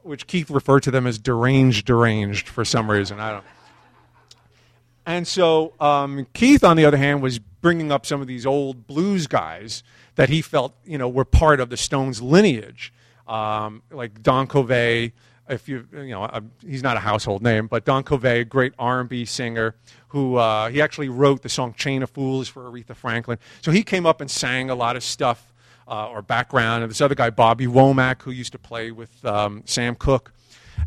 Which 0.03 0.28
Keith 0.28 0.51
referred 0.51 0.84
to 0.84 0.91
them 0.91 1.08
as 1.08 1.18
deranged, 1.18 1.88
deranged 1.88 2.47
for 2.47 2.64
some 2.64 2.89
reason. 2.89 3.20
I 3.20 3.32
don't. 3.32 3.45
And 5.08 5.28
so 5.28 5.74
um, 5.80 6.28
Keith, 6.34 6.64
on 6.64 6.78
the 6.78 6.86
other 6.86 6.97
hand, 6.97 7.24
was 7.24 7.39
bringing 7.39 7.91
up 7.91 8.05
some 8.05 8.22
of 8.22 8.28
these 8.28 8.45
old 8.45 8.86
blues 8.86 9.26
guys 9.26 9.82
that 10.16 10.30
he 10.30 10.43
felt, 10.43 10.76
you 10.86 10.99
know, 10.99 11.10
were 11.10 11.26
part 11.26 11.60
of 11.60 11.72
the 11.72 11.78
Stones 11.78 12.22
lineage, 12.22 12.93
um, 13.28 13.82
like 13.89 14.22
Don 14.22 14.47
Covay, 14.47 15.14
if 15.50 15.70
you 15.70 15.88
you 15.93 16.10
know 16.10 16.30
he's 16.66 16.84
not 16.84 16.98
a 16.98 17.02
household 17.02 17.41
name, 17.41 17.68
but 17.68 17.86
Don 17.86 18.04
Covay, 18.04 18.48
great 18.48 18.74
R&B 18.78 19.26
singer, 19.26 19.76
who 20.10 20.36
uh, 20.36 20.70
he 20.70 20.82
actually 20.82 21.10
wrote 21.10 21.41
the 21.41 21.50
song 21.50 21.74
"Chain 21.74 22.04
of 22.04 22.10
Fools" 22.10 22.48
for 22.48 22.70
Aretha 22.70 22.95
Franklin. 22.95 23.38
So 23.62 23.72
he 23.72 23.84
came 23.84 24.06
up 24.06 24.22
and 24.22 24.30
sang 24.30 24.70
a 24.70 24.76
lot 24.76 24.95
of 24.95 25.04
stuff 25.04 25.54
uh, 25.88 26.10
or 26.10 26.22
background. 26.22 26.84
And 26.84 26.91
this 26.91 27.02
other 27.02 27.16
guy, 27.16 27.30
Bobby 27.30 27.68
Womack, 27.68 28.22
who 28.22 28.32
used 28.32 28.52
to 28.52 28.60
play 28.60 28.91
with 28.91 29.24
um, 29.26 29.64
Sam 29.66 29.95
Cooke. 29.95 30.34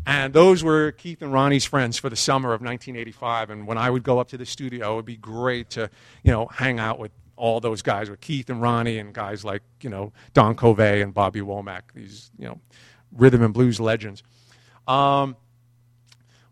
And 0.05 0.33
those 0.33 0.63
were 0.63 0.91
Keith 0.93 1.21
and 1.21 1.33
Ronnie's 1.33 1.65
friends 1.65 1.97
for 1.97 2.09
the 2.09 2.15
summer 2.15 2.53
of 2.53 2.61
1985. 2.61 3.49
And 3.49 3.67
when 3.67 3.77
I 3.77 3.89
would 3.89 4.03
go 4.03 4.19
up 4.19 4.29
to 4.29 4.37
the 4.37 4.45
studio, 4.45 4.93
it 4.93 4.95
would 4.95 5.05
be 5.05 5.17
great 5.17 5.69
to, 5.71 5.89
you 6.23 6.31
know, 6.31 6.47
hang 6.47 6.79
out 6.79 6.97
with 6.97 7.11
all 7.35 7.59
those 7.59 7.81
guys, 7.81 8.09
with 8.09 8.21
Keith 8.21 8.49
and 8.49 8.61
Ronnie 8.61 8.97
and 8.99 9.13
guys 9.13 9.43
like, 9.43 9.63
you 9.81 9.89
know, 9.89 10.13
Don 10.33 10.55
Covay 10.55 11.03
and 11.03 11.13
Bobby 11.13 11.41
Womack, 11.41 11.81
these, 11.93 12.31
you 12.37 12.47
know, 12.47 12.59
rhythm 13.11 13.43
and 13.43 13.53
blues 13.53 13.79
legends. 13.79 14.23
Um, 14.91 15.37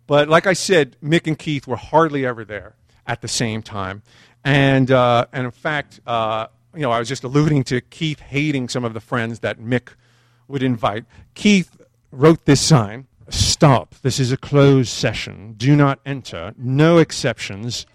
but 0.07 0.29
like 0.29 0.47
I 0.47 0.53
said, 0.53 0.95
Mick 1.03 1.27
and 1.27 1.37
Keith 1.37 1.67
were 1.67 1.75
hardly 1.75 2.25
ever 2.25 2.45
there 2.45 2.75
at 3.05 3.21
the 3.21 3.27
same 3.27 3.61
time. 3.61 4.01
And, 4.43 4.89
uh, 4.89 5.25
and 5.33 5.45
in 5.45 5.51
fact, 5.51 5.99
uh, 6.07 6.47
you 6.73 6.81
know, 6.81 6.91
I 6.91 6.99
was 6.99 7.09
just 7.09 7.23
alluding 7.23 7.65
to 7.65 7.81
Keith 7.81 8.19
hating 8.19 8.69
some 8.69 8.85
of 8.85 8.93
the 8.93 9.01
friends 9.01 9.39
that 9.39 9.59
Mick 9.59 9.89
would 10.47 10.63
invite. 10.63 11.05
Keith 11.33 11.81
wrote 12.11 12.45
this 12.45 12.61
sign 12.61 13.07
Stop. 13.27 13.93
This 14.01 14.19
is 14.19 14.31
a 14.31 14.37
closed 14.37 14.89
session. 14.89 15.53
Do 15.55 15.75
not 15.75 15.99
enter. 16.03 16.55
No 16.57 16.97
exceptions. 16.97 17.85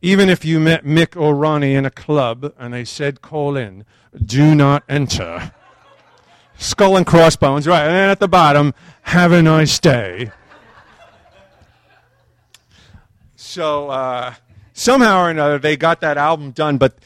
Even 0.00 0.28
if 0.28 0.44
you 0.44 0.60
met 0.60 0.84
Mick 0.84 1.20
or 1.20 1.34
Ronnie 1.34 1.74
in 1.74 1.84
a 1.84 1.90
club 1.90 2.52
and 2.56 2.72
they 2.72 2.84
said 2.84 3.20
call 3.22 3.56
in, 3.56 3.84
do 4.24 4.54
not 4.54 4.84
enter 4.88 5.52
skull 6.58 6.96
and 6.96 7.06
crossbones, 7.06 7.66
right? 7.66 7.84
And 7.84 7.94
then 7.94 8.08
at 8.08 8.20
the 8.20 8.28
bottom, 8.28 8.74
have 9.02 9.32
a 9.32 9.42
nice 9.42 9.78
day. 9.78 10.30
So 13.34 13.88
uh, 13.88 14.34
somehow 14.72 15.22
or 15.24 15.30
another, 15.30 15.58
they 15.58 15.76
got 15.76 16.00
that 16.00 16.16
album 16.18 16.50
done. 16.50 16.78
But 16.78 16.98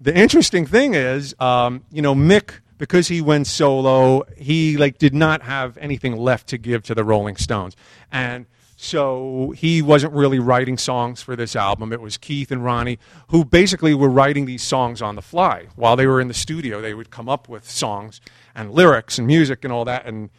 the 0.00 0.16
interesting 0.16 0.66
thing 0.66 0.94
is, 0.94 1.34
um, 1.40 1.84
you 1.90 2.02
know, 2.02 2.14
Mick, 2.14 2.60
because 2.78 3.08
he 3.08 3.20
went 3.20 3.46
solo, 3.46 4.24
he 4.36 4.76
like 4.76 4.98
did 4.98 5.14
not 5.14 5.42
have 5.42 5.76
anything 5.78 6.16
left 6.16 6.48
to 6.48 6.58
give 6.58 6.82
to 6.84 6.94
the 6.94 7.04
Rolling 7.04 7.36
Stones, 7.36 7.74
and 8.12 8.46
so 8.76 9.54
he 9.56 9.80
wasn't 9.80 10.12
really 10.12 10.38
writing 10.38 10.76
songs 10.76 11.22
for 11.22 11.34
this 11.34 11.56
album. 11.56 11.92
It 11.94 12.00
was 12.00 12.18
Keith 12.18 12.52
and 12.52 12.62
Ronnie 12.62 12.98
who 13.28 13.42
basically 13.42 13.94
were 13.94 14.10
writing 14.10 14.44
these 14.44 14.62
songs 14.62 15.00
on 15.00 15.16
the 15.16 15.22
fly. 15.22 15.68
While 15.76 15.96
they 15.96 16.06
were 16.06 16.20
in 16.20 16.28
the 16.28 16.34
studio, 16.34 16.82
they 16.82 16.92
would 16.92 17.10
come 17.10 17.26
up 17.26 17.48
with 17.48 17.68
songs 17.68 18.20
and 18.56 18.72
lyrics 18.72 19.18
and 19.18 19.26
music 19.26 19.62
and 19.62 19.72
all 19.72 19.84
that, 19.84 20.04
and 20.06 20.30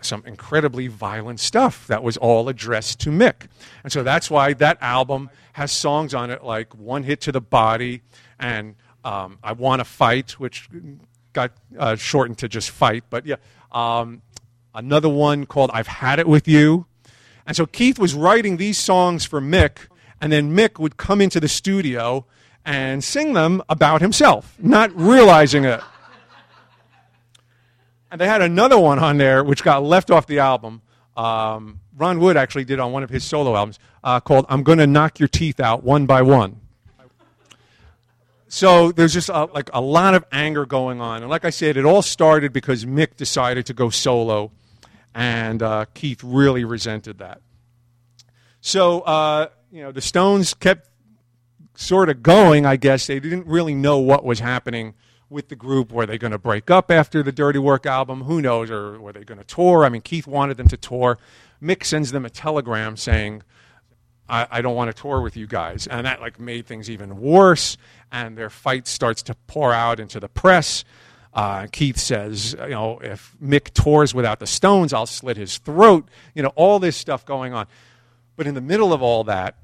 some 0.00 0.22
incredibly 0.24 0.86
violent 0.86 1.40
stuff 1.40 1.88
that 1.88 2.04
was 2.04 2.16
all 2.16 2.48
addressed 2.48 3.00
to 3.00 3.10
Mick. 3.10 3.48
And 3.82 3.92
so 3.92 4.04
that's 4.04 4.30
why 4.30 4.52
that 4.54 4.78
album 4.80 5.28
has 5.54 5.72
songs 5.72 6.14
on 6.14 6.30
it 6.30 6.44
like 6.44 6.72
One 6.76 7.02
Hit 7.02 7.20
to 7.22 7.32
the 7.32 7.40
Body 7.40 8.02
and 8.38 8.76
um, 9.04 9.38
I 9.42 9.52
Want 9.52 9.80
to 9.80 9.84
Fight, 9.84 10.32
which 10.32 10.68
got 11.32 11.50
uh, 11.76 11.96
shortened 11.96 12.38
to 12.38 12.48
just 12.48 12.70
Fight. 12.70 13.02
But 13.10 13.26
yeah, 13.26 13.36
um, 13.72 14.22
another 14.72 15.08
one 15.08 15.46
called 15.46 15.72
I've 15.74 15.88
Had 15.88 16.20
It 16.20 16.28
With 16.28 16.46
You 16.46 16.86
and 17.46 17.56
so 17.56 17.66
Keith 17.66 17.98
was 17.98 18.14
writing 18.14 18.56
these 18.56 18.78
songs 18.78 19.24
for 19.24 19.40
Mick, 19.40 19.88
and 20.20 20.32
then 20.32 20.54
Mick 20.56 20.78
would 20.78 20.96
come 20.96 21.20
into 21.20 21.40
the 21.40 21.48
studio 21.48 22.24
and 22.64 23.02
sing 23.02 23.32
them 23.32 23.62
about 23.68 24.00
himself, 24.00 24.56
not 24.60 24.94
realizing 24.94 25.64
it. 25.64 25.80
And 28.12 28.20
they 28.20 28.28
had 28.28 28.42
another 28.42 28.78
one 28.78 28.98
on 28.98 29.16
there 29.16 29.42
which 29.42 29.64
got 29.64 29.82
left 29.82 30.10
off 30.10 30.26
the 30.26 30.40
album. 30.40 30.82
Um, 31.16 31.80
Ron 31.96 32.20
Wood 32.20 32.36
actually 32.36 32.66
did 32.66 32.78
on 32.78 32.92
one 32.92 33.02
of 33.02 33.08
his 33.08 33.24
solo 33.24 33.56
albums 33.56 33.78
uh, 34.04 34.20
called 34.20 34.44
I'm 34.50 34.62
Gonna 34.62 34.86
Knock 34.86 35.18
Your 35.18 35.28
Teeth 35.28 35.58
Out 35.58 35.82
One 35.82 36.04
by 36.04 36.20
One. 36.20 36.60
So 38.48 38.92
there's 38.92 39.14
just 39.14 39.30
a, 39.30 39.44
like 39.46 39.70
a 39.72 39.80
lot 39.80 40.14
of 40.14 40.26
anger 40.30 40.66
going 40.66 41.00
on. 41.00 41.22
And 41.22 41.30
like 41.30 41.46
I 41.46 41.48
said, 41.48 41.78
it 41.78 41.86
all 41.86 42.02
started 42.02 42.52
because 42.52 42.84
Mick 42.84 43.16
decided 43.16 43.64
to 43.64 43.72
go 43.72 43.88
solo, 43.88 44.52
and 45.14 45.62
uh, 45.62 45.86
Keith 45.94 46.22
really 46.22 46.64
resented 46.66 47.16
that. 47.20 47.40
So, 48.60 49.00
uh, 49.00 49.48
you 49.70 49.82
know, 49.82 49.90
the 49.90 50.02
Stones 50.02 50.52
kept 50.52 50.86
sort 51.76 52.10
of 52.10 52.22
going, 52.22 52.66
I 52.66 52.76
guess. 52.76 53.06
They 53.06 53.20
didn't 53.20 53.46
really 53.46 53.74
know 53.74 53.96
what 54.00 54.22
was 54.22 54.40
happening 54.40 54.92
with 55.32 55.48
the 55.48 55.56
group. 55.56 55.90
Were 55.90 56.06
they 56.06 56.18
going 56.18 56.32
to 56.32 56.38
break 56.38 56.70
up 56.70 56.90
after 56.90 57.22
the 57.22 57.32
Dirty 57.32 57.58
Work 57.58 57.86
album? 57.86 58.22
Who 58.22 58.40
knows? 58.40 58.70
Or 58.70 59.00
were 59.00 59.12
they 59.12 59.24
going 59.24 59.38
to 59.38 59.44
tour? 59.44 59.84
I 59.84 59.88
mean, 59.88 60.02
Keith 60.02 60.26
wanted 60.26 60.58
them 60.58 60.68
to 60.68 60.76
tour. 60.76 61.18
Mick 61.60 61.84
sends 61.84 62.12
them 62.12 62.24
a 62.24 62.30
telegram 62.30 62.96
saying, 62.96 63.42
I, 64.28 64.46
I, 64.50 64.62
don't 64.62 64.76
want 64.76 64.94
to 64.94 65.00
tour 65.00 65.20
with 65.20 65.36
you 65.36 65.46
guys. 65.46 65.86
And 65.86 66.06
that 66.06 66.20
like 66.20 66.38
made 66.38 66.66
things 66.66 66.88
even 66.90 67.20
worse. 67.20 67.76
And 68.10 68.36
their 68.36 68.50
fight 68.50 68.86
starts 68.86 69.22
to 69.24 69.34
pour 69.46 69.72
out 69.72 69.98
into 69.98 70.20
the 70.20 70.28
press. 70.28 70.84
Uh, 71.34 71.66
Keith 71.72 71.98
says, 71.98 72.54
you 72.60 72.70
know, 72.70 72.98
if 72.98 73.34
Mick 73.42 73.72
tours 73.72 74.14
without 74.14 74.38
the 74.38 74.46
Stones, 74.46 74.92
I'll 74.92 75.06
slit 75.06 75.36
his 75.36 75.58
throat. 75.58 76.08
You 76.34 76.42
know, 76.42 76.52
all 76.56 76.78
this 76.78 76.96
stuff 76.96 77.24
going 77.24 77.54
on. 77.54 77.66
But 78.36 78.46
in 78.46 78.54
the 78.54 78.60
middle 78.60 78.92
of 78.92 79.02
all 79.02 79.24
that, 79.24 79.56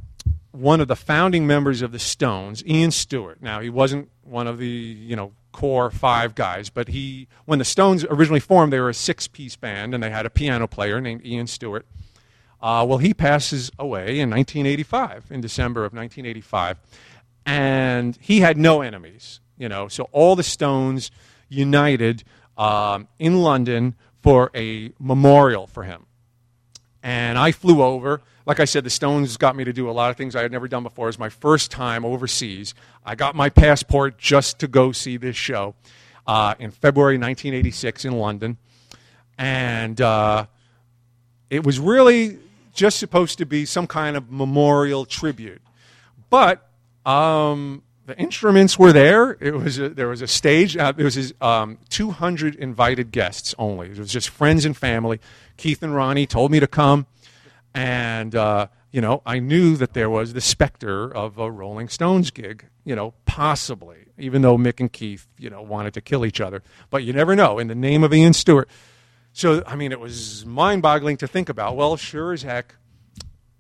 one 0.53 0.81
of 0.81 0.89
the 0.89 0.97
founding 0.97 1.47
members 1.47 1.83
of 1.83 1.93
the 1.93 1.99
Stones, 1.99 2.64
Ian 2.66 2.91
Stewart. 2.91 3.43
Now, 3.43 3.61
he 3.61 3.71
wasn't 3.71 4.09
one 4.23 4.47
of 4.47 4.59
the, 4.59 4.66
you 4.66 5.14
know, 5.14 5.33
core 5.53 5.90
five 5.90 6.34
guys, 6.34 6.70
but 6.70 6.88
he, 6.88 7.28
when 7.44 7.59
the 7.59 7.64
Stones 7.64 8.05
originally 8.05 8.40
formed, 8.40 8.72
they 8.72 8.80
were 8.80 8.90
a 8.90 8.94
six-piece 8.94 9.57
band, 9.57 9.94
and 9.94 10.03
they 10.03 10.11
had 10.11 10.26
a 10.26 10.30
piano 10.30 10.66
player 10.66 11.01
named 11.01 11.24
Ian 11.24 11.46
Stewart. 11.46 11.86
Uh, 12.61 12.84
well, 12.88 12.99
he 12.99 13.14
passes 13.14 13.70
away 13.78 14.18
in 14.18 14.30
1985, 14.30 15.26
in 15.30 15.40
December 15.40 15.84
of 15.84 15.92
1985, 15.92 16.78
and 17.46 18.18
he 18.20 18.40
had 18.40 18.57
no 18.57 18.80
enemies, 18.82 19.40
you 19.57 19.68
know. 19.68 19.88
So 19.88 20.09
all 20.12 20.36
the 20.36 20.42
Stones 20.42 21.11
united 21.49 22.24
um, 22.57 23.09
in 23.18 23.40
London 23.42 23.94
for 24.22 24.51
a 24.55 24.92
memorial 24.99 25.66
for 25.66 25.84
him. 25.84 26.07
And 27.03 27.38
I 27.38 27.53
flew 27.53 27.82
over. 27.82 28.20
Like 28.49 28.61
I 28.61 28.64
said, 28.64 28.82
the 28.82 28.88
Stones 28.88 29.36
got 29.36 29.57
me 29.57 29.64
to 29.64 29.74
do 29.74 29.90
a 29.90 29.92
lot 29.92 30.11
of 30.11 30.16
things 30.16 30.34
I 30.34 30.40
had 30.40 30.51
never 30.51 30.66
done 30.68 30.82
before. 30.82 31.05
It 31.05 31.11
was 31.11 31.18
my 31.18 31.28
first 31.28 31.70
time 31.70 32.03
overseas. 32.03 32.72
I 33.05 33.14
got 33.14 33.34
my 33.34 33.51
passport 33.51 34.16
just 34.16 34.59
to 34.61 34.66
go 34.66 34.90
see 34.90 35.18
this 35.18 35.36
show 35.36 35.74
uh, 36.26 36.55
in 36.59 36.70
February 36.70 37.18
1986 37.18 38.07
in 38.07 38.12
London. 38.14 38.57
And 39.36 40.01
uh, 40.01 40.46
it 41.51 41.66
was 41.66 41.78
really 41.78 42.38
just 42.72 42.99
supposed 42.99 43.36
to 43.36 43.44
be 43.44 43.66
some 43.66 43.86
kind 43.86 44.16
of 44.16 44.32
memorial 44.32 45.05
tribute. 45.05 45.61
But 46.30 46.66
um, 47.05 47.82
the 48.07 48.18
instruments 48.18 48.78
were 48.78 48.94
there. 48.94 49.36
It 49.42 49.57
was 49.57 49.78
a, 49.78 49.90
there 49.90 50.09
was 50.09 50.22
a 50.22 50.26
stage. 50.26 50.74
Uh, 50.74 50.94
it 50.96 51.05
was 51.05 51.34
um, 51.42 51.76
200 51.90 52.55
invited 52.55 53.12
guests 53.12 53.55
only. 53.59 53.90
It 53.90 53.99
was 53.99 54.11
just 54.11 54.30
friends 54.30 54.64
and 54.64 54.74
family. 54.74 55.20
Keith 55.59 55.82
and 55.82 55.94
Ronnie 55.94 56.26
told 56.26 56.51
me 56.51 56.61
to 56.61 56.66
come, 56.66 57.05
and 57.79 58.35
uh, 58.35 58.66
you 58.91 59.01
know 59.01 59.22
I 59.24 59.39
knew 59.39 59.76
that 59.76 59.93
there 59.93 60.11
was 60.11 60.33
the 60.33 60.41
specter 60.41 61.14
of 61.14 61.39
a 61.39 61.51
Rolling 61.51 61.89
Stones 61.89 62.31
gig. 62.31 62.66
You 62.85 62.97
know, 62.97 63.14
possibly, 63.24 64.07
even 64.18 64.43
though 64.43 64.57
Mick 64.57 64.81
and 64.81 64.93
Keith, 64.93 65.29
you 65.39 65.49
know, 65.49 65.62
wanted 65.62 65.95
to 65.95 66.01
kill 66.01 66.26
each 66.26 66.41
other. 66.41 66.62
But 66.91 67.05
you 67.05 67.12
never 67.12 67.37
know. 67.37 67.59
In 67.59 67.68
the 67.68 67.74
name 67.74 68.03
of 68.03 68.12
Ian 68.12 68.33
Stewart. 68.33 68.68
So 69.33 69.62
I 69.66 69.76
mean, 69.76 69.93
it 69.93 70.01
was 70.01 70.45
mind-boggling 70.45 71.18
to 71.18 71.29
think 71.29 71.49
about. 71.49 71.76
Well, 71.76 71.97
sure 71.97 72.33
as 72.33 72.43
heck, 72.43 72.74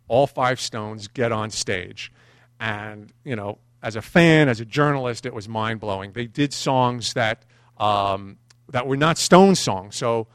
all 0.08 0.26
five 0.26 0.60
Stones 0.60 1.06
get 1.06 1.30
on 1.30 1.50
stage, 1.50 2.10
and 2.58 3.12
you 3.24 3.36
know 3.36 3.58
as 3.82 3.94
a 3.94 4.02
fan, 4.02 4.48
as 4.48 4.58
a 4.58 4.64
journalist, 4.64 5.26
it 5.26 5.32
was 5.32 5.48
mind 5.48 5.78
blowing. 5.78 6.12
They 6.12 6.26
did 6.26 6.52
songs 6.52 7.12
that 7.12 7.44
um, 7.76 8.38
that 8.70 8.88
were 8.88 8.96
not 8.96 9.16
Stone 9.16 9.54
songs, 9.54 9.94
so 9.94 10.26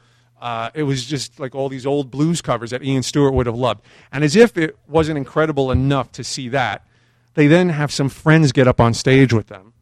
uh, 0.44 0.68
it 0.74 0.82
was 0.82 1.06
just 1.06 1.40
like 1.40 1.54
all 1.54 1.70
these 1.70 1.86
old 1.86 2.10
blues 2.10 2.42
covers 2.42 2.68
that 2.68 2.84
Ian 2.84 3.02
Stewart 3.02 3.32
would 3.32 3.46
have 3.46 3.56
loved. 3.56 3.80
And 4.12 4.22
as 4.22 4.36
if 4.36 4.58
it 4.58 4.76
wasn't 4.86 5.16
incredible 5.16 5.70
enough 5.70 6.12
to 6.12 6.22
see 6.22 6.50
that, 6.50 6.86
they 7.32 7.46
then 7.46 7.70
have 7.70 7.90
some 7.90 8.10
friends 8.10 8.52
get 8.52 8.68
up 8.68 8.78
on 8.78 8.92
stage 8.92 9.32
with 9.32 9.46
them, 9.46 9.72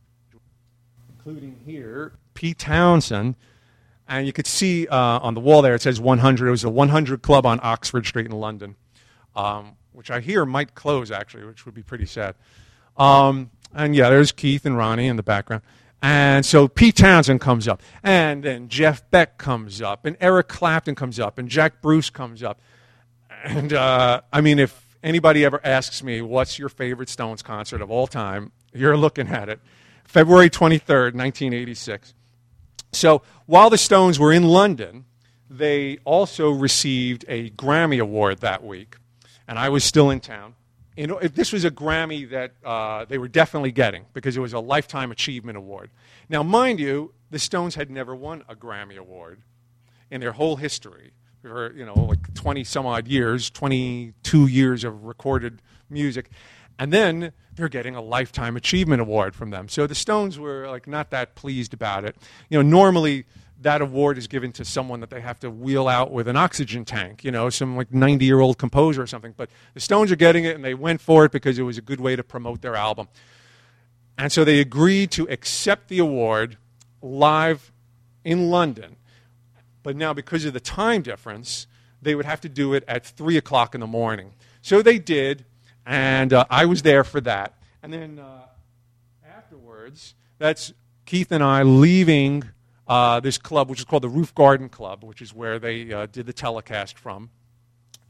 including 1.08 1.58
here 1.66 2.12
Pete 2.34 2.60
Townshend. 2.60 3.34
And 4.06 4.24
you 4.24 4.32
could 4.32 4.46
see 4.46 4.86
uh, 4.86 4.96
on 4.96 5.34
the 5.34 5.40
wall 5.40 5.62
there 5.62 5.74
it 5.74 5.82
says 5.82 6.00
100. 6.00 6.46
It 6.46 6.50
was 6.52 6.62
a 6.62 6.70
100 6.70 7.22
club 7.22 7.44
on 7.44 7.58
Oxford 7.60 8.06
Street 8.06 8.26
in 8.26 8.32
London, 8.32 8.76
um, 9.34 9.72
which 9.90 10.12
I 10.12 10.20
hear 10.20 10.46
might 10.46 10.76
close 10.76 11.10
actually, 11.10 11.44
which 11.44 11.66
would 11.66 11.74
be 11.74 11.82
pretty 11.82 12.06
sad. 12.06 12.36
Um, 12.96 13.50
and 13.74 13.96
yeah, 13.96 14.10
there's 14.10 14.30
Keith 14.30 14.64
and 14.64 14.76
Ronnie 14.76 15.08
in 15.08 15.16
the 15.16 15.24
background. 15.24 15.64
And 16.02 16.44
so 16.44 16.66
Pete 16.66 16.96
Townshend 16.96 17.40
comes 17.40 17.68
up, 17.68 17.80
and 18.02 18.42
then 18.42 18.68
Jeff 18.68 19.08
Beck 19.12 19.38
comes 19.38 19.80
up, 19.80 20.04
and 20.04 20.16
Eric 20.20 20.48
Clapton 20.48 20.96
comes 20.96 21.20
up, 21.20 21.38
and 21.38 21.48
Jack 21.48 21.80
Bruce 21.80 22.10
comes 22.10 22.42
up. 22.42 22.60
And 23.44 23.72
uh, 23.72 24.22
I 24.32 24.40
mean, 24.40 24.58
if 24.58 24.96
anybody 25.02 25.44
ever 25.44 25.60
asks 25.64 26.02
me, 26.02 26.20
what's 26.20 26.58
your 26.58 26.68
favorite 26.68 27.08
Stones 27.08 27.40
concert 27.40 27.80
of 27.80 27.90
all 27.90 28.08
time, 28.08 28.50
you're 28.72 28.96
looking 28.96 29.28
at 29.28 29.48
it. 29.48 29.60
February 30.04 30.50
23rd, 30.50 31.14
1986. 31.14 32.14
So 32.92 33.22
while 33.46 33.70
the 33.70 33.78
Stones 33.78 34.18
were 34.18 34.32
in 34.32 34.44
London, 34.44 35.04
they 35.48 35.98
also 36.04 36.50
received 36.50 37.24
a 37.28 37.50
Grammy 37.50 38.00
Award 38.00 38.40
that 38.40 38.64
week. 38.64 38.96
And 39.46 39.58
I 39.58 39.68
was 39.68 39.84
still 39.84 40.10
in 40.10 40.20
town 40.20 40.54
know, 40.96 41.18
this 41.20 41.52
was 41.52 41.64
a 41.64 41.70
Grammy 41.70 42.28
that 42.30 42.52
uh, 42.64 43.04
they 43.06 43.18
were 43.18 43.28
definitely 43.28 43.72
getting 43.72 44.04
because 44.12 44.36
it 44.36 44.40
was 44.40 44.52
a 44.52 44.60
Lifetime 44.60 45.10
Achievement 45.10 45.56
Award. 45.56 45.90
Now, 46.28 46.42
mind 46.42 46.80
you, 46.80 47.14
the 47.30 47.38
Stones 47.38 47.74
had 47.74 47.90
never 47.90 48.14
won 48.14 48.44
a 48.48 48.54
Grammy 48.54 48.96
Award 48.96 49.42
in 50.10 50.20
their 50.20 50.32
whole 50.32 50.56
history. 50.56 51.12
For, 51.40 51.72
you 51.72 51.84
know, 51.84 51.94
like 51.94 52.34
20 52.34 52.62
some 52.62 52.86
odd 52.86 53.08
years, 53.08 53.50
22 53.50 54.46
years 54.46 54.84
of 54.84 55.04
recorded 55.04 55.60
music. 55.90 56.30
And 56.78 56.92
then 56.92 57.32
they're 57.54 57.68
getting 57.68 57.96
a 57.96 58.00
Lifetime 58.00 58.56
Achievement 58.56 59.00
Award 59.00 59.34
from 59.34 59.50
them. 59.50 59.68
So 59.68 59.86
the 59.86 59.94
Stones 59.94 60.38
were 60.38 60.68
like 60.68 60.86
not 60.86 61.10
that 61.10 61.34
pleased 61.34 61.74
about 61.74 62.04
it. 62.04 62.16
You 62.48 62.58
know, 62.58 62.68
normally 62.68 63.24
that 63.62 63.80
award 63.80 64.18
is 64.18 64.26
given 64.26 64.52
to 64.52 64.64
someone 64.64 65.00
that 65.00 65.10
they 65.10 65.20
have 65.20 65.40
to 65.40 65.50
wheel 65.50 65.88
out 65.88 66.12
with 66.12 66.28
an 66.28 66.36
oxygen 66.36 66.84
tank, 66.84 67.24
you 67.24 67.30
know, 67.30 67.50
some 67.50 67.76
like 67.76 67.92
90 67.92 68.24
year 68.24 68.40
old 68.40 68.58
composer 68.58 69.02
or 69.02 69.06
something. 69.06 69.34
But 69.36 69.50
the 69.74 69.80
Stones 69.80 70.12
are 70.12 70.16
getting 70.16 70.44
it 70.44 70.54
and 70.54 70.64
they 70.64 70.74
went 70.74 71.00
for 71.00 71.24
it 71.24 71.32
because 71.32 71.58
it 71.58 71.62
was 71.62 71.78
a 71.78 71.82
good 71.82 72.00
way 72.00 72.16
to 72.16 72.22
promote 72.22 72.62
their 72.62 72.76
album. 72.76 73.08
And 74.18 74.30
so 74.30 74.44
they 74.44 74.60
agreed 74.60 75.10
to 75.12 75.28
accept 75.28 75.88
the 75.88 75.98
award 75.98 76.56
live 77.00 77.72
in 78.24 78.50
London. 78.50 78.96
But 79.82 79.96
now, 79.96 80.12
because 80.12 80.44
of 80.44 80.52
the 80.52 80.60
time 80.60 81.02
difference, 81.02 81.66
they 82.00 82.14
would 82.14 82.24
have 82.24 82.40
to 82.42 82.48
do 82.48 82.74
it 82.74 82.84
at 82.86 83.04
3 83.04 83.36
o'clock 83.36 83.74
in 83.74 83.80
the 83.80 83.86
morning. 83.86 84.34
So 84.60 84.80
they 84.80 84.98
did, 84.98 85.44
and 85.84 86.32
uh, 86.32 86.44
I 86.50 86.66
was 86.66 86.82
there 86.82 87.02
for 87.02 87.20
that. 87.22 87.54
And 87.82 87.92
then 87.92 88.18
uh, 88.20 88.42
afterwards, 89.26 90.14
that's 90.38 90.72
Keith 91.04 91.32
and 91.32 91.42
I 91.42 91.62
leaving 91.62 92.44
uh, 92.92 93.20
this 93.20 93.38
club, 93.38 93.70
which 93.70 93.78
is 93.78 93.86
called 93.86 94.02
the 94.02 94.08
Roof 94.10 94.34
Garden 94.34 94.68
Club, 94.68 95.02
which 95.02 95.22
is 95.22 95.32
where 95.32 95.58
they 95.58 95.90
uh, 95.90 96.04
did 96.12 96.26
the 96.26 96.32
telecast 96.34 96.98
from. 96.98 97.30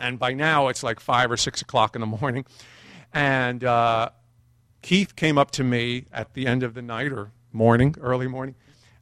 And 0.01 0.19
by 0.19 0.33
now, 0.33 0.67
it's 0.67 0.83
like 0.83 0.99
5 0.99 1.31
or 1.31 1.37
6 1.37 1.63
o'clock 1.63 1.95
in 1.95 2.01
the 2.01 2.07
morning. 2.21 2.45
And 3.15 3.63
uh, 3.63 4.11
Keith 4.83 5.15
came 5.15 5.39
up 5.39 5.53
to 5.53 5.63
me 5.63 6.07
at 6.13 6.35
the 6.35 6.49
end 6.49 6.65
of 6.65 6.75
the 6.75 6.83
night 6.83 7.13
or 7.13 7.31
morning, 7.53 7.95
early 8.01 8.27
morning, 8.27 8.57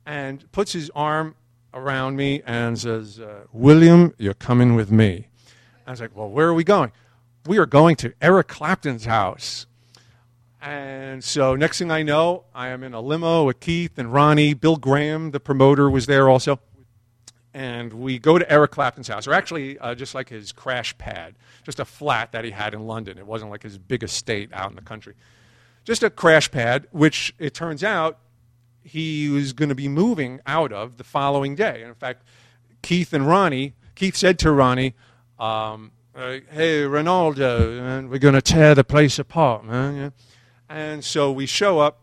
and 0.04 0.52
puts 0.52 0.74
his 0.74 0.90
arm 0.94 1.34
around 1.72 2.14
me 2.14 2.42
and 2.44 2.78
says, 2.78 3.18
uh, 3.18 3.44
William, 3.50 4.12
you're 4.18 4.34
coming 4.34 4.74
with 4.74 4.90
me. 4.90 5.28
I 5.86 5.92
was 5.92 6.00
like, 6.02 6.14
well, 6.14 6.28
where 6.28 6.48
are 6.48 6.54
we 6.54 6.64
going? 6.64 6.92
We 7.46 7.56
are 7.56 7.64
going 7.64 7.96
to 7.96 8.12
Eric 8.20 8.48
Clapton's 8.48 9.06
house. 9.06 9.64
And 10.62 11.24
so 11.24 11.56
next 11.56 11.78
thing 11.78 11.90
I 11.90 12.02
know, 12.02 12.44
I 12.54 12.68
am 12.68 12.82
in 12.82 12.92
a 12.92 13.00
limo 13.00 13.44
with 13.44 13.60
Keith 13.60 13.98
and 13.98 14.12
Ronnie. 14.12 14.52
Bill 14.52 14.76
Graham, 14.76 15.30
the 15.30 15.40
promoter, 15.40 15.90
was 15.90 16.06
there 16.06 16.28
also. 16.28 16.60
And 17.54 17.92
we 17.94 18.18
go 18.18 18.38
to 18.38 18.52
Eric 18.52 18.70
Clapton's 18.70 19.08
house, 19.08 19.26
or 19.26 19.32
actually 19.32 19.78
uh, 19.78 19.94
just 19.94 20.14
like 20.14 20.28
his 20.28 20.52
crash 20.52 20.96
pad, 20.98 21.34
just 21.64 21.80
a 21.80 21.84
flat 21.84 22.32
that 22.32 22.44
he 22.44 22.50
had 22.50 22.74
in 22.74 22.86
London. 22.86 23.18
It 23.18 23.26
wasn't 23.26 23.50
like 23.50 23.62
his 23.62 23.78
big 23.78 24.04
estate 24.04 24.50
out 24.52 24.70
in 24.70 24.76
the 24.76 24.82
country. 24.82 25.14
Just 25.84 26.02
a 26.02 26.10
crash 26.10 26.50
pad, 26.50 26.86
which 26.92 27.34
it 27.38 27.54
turns 27.54 27.82
out 27.82 28.18
he 28.82 29.28
was 29.28 29.52
going 29.52 29.70
to 29.70 29.74
be 29.74 29.88
moving 29.88 30.40
out 30.46 30.72
of 30.72 30.96
the 30.96 31.04
following 31.04 31.54
day. 31.54 31.80
And 31.80 31.88
in 31.88 31.94
fact, 31.94 32.22
Keith 32.82 33.12
and 33.12 33.26
Ronnie, 33.26 33.74
Keith 33.94 34.14
said 34.14 34.38
to 34.40 34.52
Ronnie, 34.52 34.94
um, 35.38 35.92
hey, 36.14 36.82
Ronaldo, 36.82 38.08
we're 38.08 38.18
going 38.18 38.34
to 38.34 38.42
tear 38.42 38.74
the 38.74 38.84
place 38.84 39.18
apart, 39.18 39.64
man. 39.64 39.96
Yeah. 39.96 40.10
And 40.70 41.04
so 41.04 41.32
we 41.32 41.46
show 41.46 41.80
up, 41.80 41.98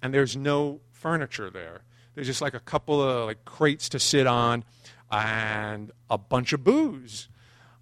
and 0.00 0.14
there's 0.14 0.36
no 0.36 0.80
furniture 0.92 1.50
there. 1.50 1.80
There's 2.14 2.28
just 2.28 2.40
like 2.40 2.54
a 2.54 2.60
couple 2.60 3.02
of 3.02 3.26
like 3.26 3.44
crates 3.44 3.88
to 3.90 3.98
sit 3.98 4.28
on, 4.28 4.62
and 5.10 5.90
a 6.08 6.16
bunch 6.16 6.52
of 6.52 6.62
booze. 6.62 7.28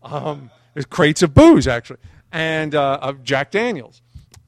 Um, 0.02 0.50
there's 0.72 0.86
crates 0.86 1.20
of 1.22 1.34
booze 1.34 1.68
actually, 1.68 1.98
and 2.32 2.74
uh, 2.74 3.00
of 3.02 3.22
Jack 3.22 3.50
Daniels. 3.50 4.00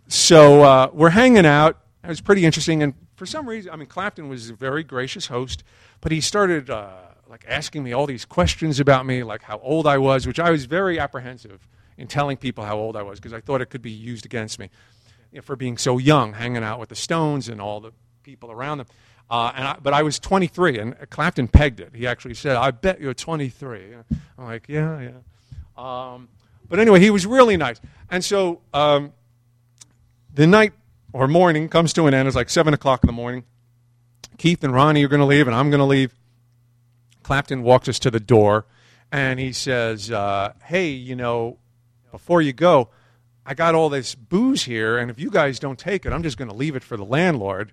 So 0.09 0.63
uh, 0.63 0.91
we're 0.95 1.11
hanging 1.11 1.45
out. 1.45 1.79
It 2.03 2.09
was 2.09 2.23
pretty 2.23 2.47
interesting, 2.47 2.83
and 2.83 2.95
for 3.15 3.27
some 3.27 3.47
reason, 3.47 3.71
I 3.71 3.77
mean, 3.77 3.87
Clapton 3.87 4.31
was 4.31 4.49
a 4.49 4.55
very 4.55 4.83
gracious 4.83 5.27
host, 5.27 5.63
but 6.01 6.11
he 6.11 6.23
started 6.23 6.71
uh, 6.71 6.91
like 7.29 7.45
asking 7.47 7.85
me 7.85 7.93
all 7.93 8.07
these 8.07 8.25
questions 8.25 8.81
about 8.81 9.05
me, 9.05 9.23
like 9.23 9.43
how 9.43 9.59
old 9.59 9.87
I 9.87 9.99
was, 9.99 10.27
which 10.27 10.41
I 10.41 10.51
was 10.51 10.65
very 10.65 10.99
apprehensive 10.99 11.69
in 11.99 12.07
telling 12.07 12.39
people 12.39 12.65
how 12.65 12.79
old 12.79 12.97
I 12.97 13.03
was 13.03 13.21
because 13.21 13.35
I 13.35 13.41
thought 13.41 13.61
it 13.61 13.67
could 13.67 13.83
be 13.83 13.91
used 13.91 14.25
against 14.25 14.59
me 14.59 14.71
you 15.35 15.39
know, 15.39 15.43
for 15.43 15.57
being 15.57 15.76
so 15.76 15.99
young, 15.99 16.32
hanging 16.32 16.62
out 16.62 16.78
with 16.78 16.91
the 16.91 16.95
Stones 16.95 17.49
and 17.49 17.61
all 17.61 17.80
the 17.80 17.91
people 18.22 18.53
around 18.53 18.78
them. 18.78 18.87
Uh, 19.28 19.53
and 19.57 19.66
I, 19.66 19.76
but 19.82 19.93
I 19.93 20.03
was 20.03 20.20
23, 20.20 20.78
and 20.78 21.11
Clapton 21.11 21.49
pegged 21.49 21.80
it. 21.80 21.91
He 21.93 22.07
actually 22.07 22.35
said, 22.35 22.57
"I 22.57 22.70
bet 22.70 23.01
you're 23.01 23.14
23." 23.14 23.95
I'm 24.39 24.45
like, 24.45 24.68
"Yeah, 24.68 25.01
yeah." 25.01 25.11
Um, 25.76 26.28
but 26.68 26.78
anyway, 26.78 27.01
he 27.01 27.11
was 27.11 27.26
really 27.26 27.57
nice. 27.57 27.80
And 28.11 28.24
so 28.24 28.61
um, 28.72 29.12
the 30.32 30.47
night 30.47 30.72
or 31.12 31.26
morning 31.26 31.68
comes 31.68 31.93
to 31.95 32.07
an 32.07 32.14
end. 32.14 32.28
It's 32.28 32.37
like 32.37 32.49
seven 32.49 32.72
o'clock 32.72 33.03
in 33.03 33.09
the 33.09 33.12
morning. 33.12 33.43
Keith 34.39 34.62
and 34.62 34.72
Ronnie 34.72 35.05
are 35.05 35.09
going 35.09 35.20
to 35.20 35.26
leave, 35.26 35.49
and 35.49 35.57
I'm 35.57 35.68
going 35.68 35.80
to 35.80 35.85
leave. 35.85 36.14
Clapton 37.24 37.64
walks 37.64 37.89
us 37.89 37.99
to 38.01 38.11
the 38.11 38.20
door, 38.20 38.66
and 39.11 39.41
he 39.41 39.53
says, 39.53 40.12
uh, 40.12 40.53
"Hey, 40.62 40.91
you 40.91 41.16
know, 41.16 41.59
before 42.12 42.41
you 42.41 42.53
go, 42.53 42.91
I 43.47 43.55
got 43.55 43.75
all 43.75 43.91
this 43.91 44.15
booze 44.15 44.65
here, 44.65 44.97
and 44.97 45.11
if 45.11 45.19
you 45.19 45.31
guys 45.31 45.59
don't 45.59 45.79
take 45.79 46.07
it, 46.07 46.13
I'm 46.13 46.23
just 46.23 46.39
going 46.39 46.49
to 46.49 46.55
leave 46.55 46.77
it 46.77 46.83
for 46.83 46.97
the 46.97 47.05
landlord. 47.05 47.73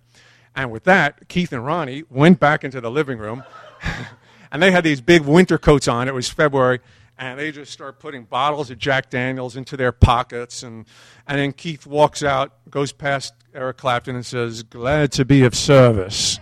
And 0.54 0.70
with 0.70 0.84
that, 0.84 1.30
Keith 1.30 1.54
and 1.54 1.66
Ronnie 1.66 2.04
went 2.10 2.40
back 2.40 2.66
into 2.66 2.82
the 2.82 2.92
living 2.92 3.18
room, 3.20 3.44
and 4.52 4.62
they 4.62 4.72
had 4.72 4.84
these 4.84 5.00
big 5.00 5.22
winter 5.22 5.58
coats 5.58 5.88
on. 5.88 6.10
It 6.10 6.14
was 6.14 6.28
February, 6.28 6.82
and 7.18 7.40
they 7.40 7.54
just 7.54 7.72
start 7.72 8.00
putting 8.00 8.26
bottles 8.26 8.70
of 8.70 8.80
Jack 8.80 9.10
Daniels 9.10 9.56
into 9.56 9.78
their 9.78 9.94
pockets. 9.94 10.62
And, 10.62 10.86
and 11.26 11.40
then 11.40 11.54
Keith 11.54 11.88
walks 11.88 12.22
out, 12.22 12.52
goes 12.70 12.92
past 12.92 13.34
Eric 13.54 13.78
Clapton, 13.78 14.16
and 14.16 14.26
says, 14.26 14.64
Glad 14.64 15.14
to 15.14 15.24
be 15.24 15.44
of 15.44 15.56
service. 15.56 16.40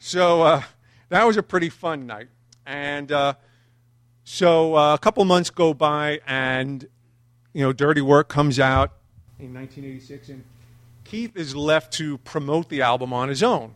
So 0.00 0.42
uh, 0.42 0.62
that 1.08 1.24
was 1.24 1.36
a 1.36 1.42
pretty 1.42 1.70
fun 1.70 2.06
night. 2.06 2.28
And 2.66 3.12
uh, 3.12 3.34
so 4.24 4.74
uh, 4.74 4.94
a 4.94 4.98
couple 4.98 5.24
months 5.24 5.50
go 5.50 5.72
by, 5.72 6.20
and 6.26 6.88
you 7.54 7.62
know, 7.62 7.72
Dirty 7.72 8.02
Work 8.02 8.28
comes 8.28 8.60
out 8.60 8.92
in 9.38 9.54
1986, 9.54 10.28
and 10.28 10.44
Keith 11.04 11.36
is 11.36 11.56
left 11.56 11.92
to 11.94 12.18
promote 12.18 12.68
the 12.68 12.82
album 12.82 13.12
on 13.12 13.30
his 13.30 13.42
own. 13.42 13.74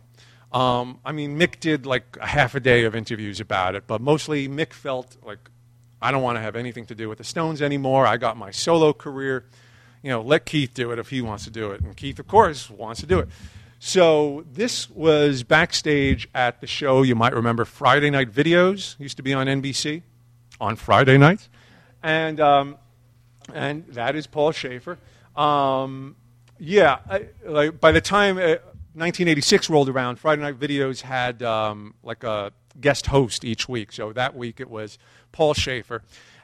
Um, 0.51 0.99
I 1.05 1.11
mean, 1.11 1.39
Mick 1.39 1.59
did 1.59 1.85
like 1.85 2.17
a 2.19 2.27
half 2.27 2.55
a 2.55 2.59
day 2.59 2.83
of 2.83 2.95
interviews 2.95 3.39
about 3.39 3.75
it, 3.75 3.85
but 3.87 4.01
mostly 4.01 4.47
Mick 4.47 4.73
felt 4.73 5.15
like 5.23 5.49
I 6.01 6.11
don't 6.11 6.21
want 6.21 6.37
to 6.37 6.41
have 6.41 6.55
anything 6.55 6.85
to 6.87 6.95
do 6.95 7.07
with 7.07 7.17
the 7.17 7.23
Stones 7.23 7.61
anymore. 7.61 8.05
I 8.05 8.17
got 8.17 8.37
my 8.37 8.51
solo 8.51 8.93
career. 8.93 9.45
You 10.03 10.11
know, 10.11 10.21
let 10.21 10.45
Keith 10.45 10.73
do 10.73 10.91
it 10.91 10.99
if 10.99 11.09
he 11.09 11.21
wants 11.21 11.43
to 11.43 11.49
do 11.49 11.71
it. 11.71 11.81
And 11.81 11.95
Keith, 11.95 12.19
of 12.19 12.27
course, 12.27 12.69
wants 12.69 13.01
to 13.01 13.05
do 13.05 13.19
it. 13.19 13.29
So 13.79 14.45
this 14.51 14.89
was 14.89 15.43
backstage 15.43 16.27
at 16.33 16.61
the 16.61 16.67
show. 16.67 17.01
You 17.01 17.15
might 17.15 17.33
remember 17.33 17.63
Friday 17.63 18.09
Night 18.09 18.31
Videos 18.31 18.99
used 18.99 19.17
to 19.17 19.23
be 19.23 19.33
on 19.33 19.47
NBC 19.47 20.01
on 20.59 20.75
Friday 20.75 21.17
nights, 21.17 21.47
and 22.03 22.41
um, 22.41 22.77
and 23.53 23.85
that 23.89 24.15
is 24.15 24.27
Paul 24.27 24.51
Shaffer. 24.51 24.97
Um, 25.35 26.15
yeah, 26.59 26.99
I, 27.09 27.27
like 27.45 27.79
by 27.79 27.91
the 27.91 28.01
time 28.01 28.37
uh, 28.37 28.57
1986 28.95 29.69
rolled 29.69 29.89
around, 29.89 30.17
Friday 30.17 30.41
Night 30.41 30.59
Videos 30.59 31.01
had 31.01 31.41
um, 31.43 31.93
like 32.03 32.23
a 32.23 32.51
guest 32.79 33.07
host 33.07 33.45
each 33.45 33.69
week. 33.69 33.91
So 33.91 34.11
that 34.13 34.35
week 34.35 34.59
it 34.59 34.69
was 34.69 34.97
Paul 35.31 35.53
Shaffer, 35.53 36.01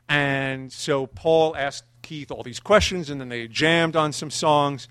and 0.07 0.71
so 0.71 1.07
Paul 1.07 1.55
asked 1.55 1.85
Keith 2.01 2.31
all 2.31 2.43
these 2.43 2.59
questions, 2.59 3.09
and 3.09 3.19
then 3.19 3.29
they 3.29 3.47
jammed 3.47 3.95
on 3.95 4.13
some 4.13 4.31
songs. 4.31 4.87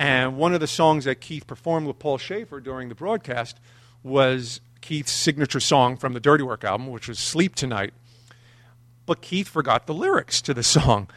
And 0.00 0.36
one 0.36 0.54
of 0.54 0.60
the 0.60 0.68
songs 0.68 1.06
that 1.06 1.16
Keith 1.16 1.46
performed 1.46 1.88
with 1.88 1.98
Paul 1.98 2.18
Shaffer 2.18 2.60
during 2.60 2.88
the 2.88 2.94
broadcast 2.94 3.58
was 4.04 4.60
Keith's 4.80 5.10
signature 5.10 5.58
song 5.58 5.96
from 5.96 6.12
the 6.12 6.20
Dirty 6.20 6.44
Work 6.44 6.62
album, 6.62 6.88
which 6.88 7.08
was 7.08 7.18
Sleep 7.18 7.56
Tonight 7.56 7.92
but 9.08 9.22
Keith 9.22 9.48
forgot 9.48 9.86
the 9.86 9.94
lyrics 9.94 10.42
to 10.42 10.54
the 10.54 10.62
song. 10.62 11.08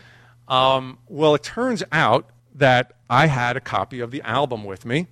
Um, 0.47 0.97
well, 1.07 1.35
it 1.35 1.43
turns 1.43 1.83
out 1.91 2.29
that 2.55 2.93
I 3.09 3.27
had 3.27 3.57
a 3.57 3.59
copy 3.59 3.99
of 3.99 4.11
the 4.11 4.21
album 4.21 4.63
with 4.63 4.85
me. 4.85 5.07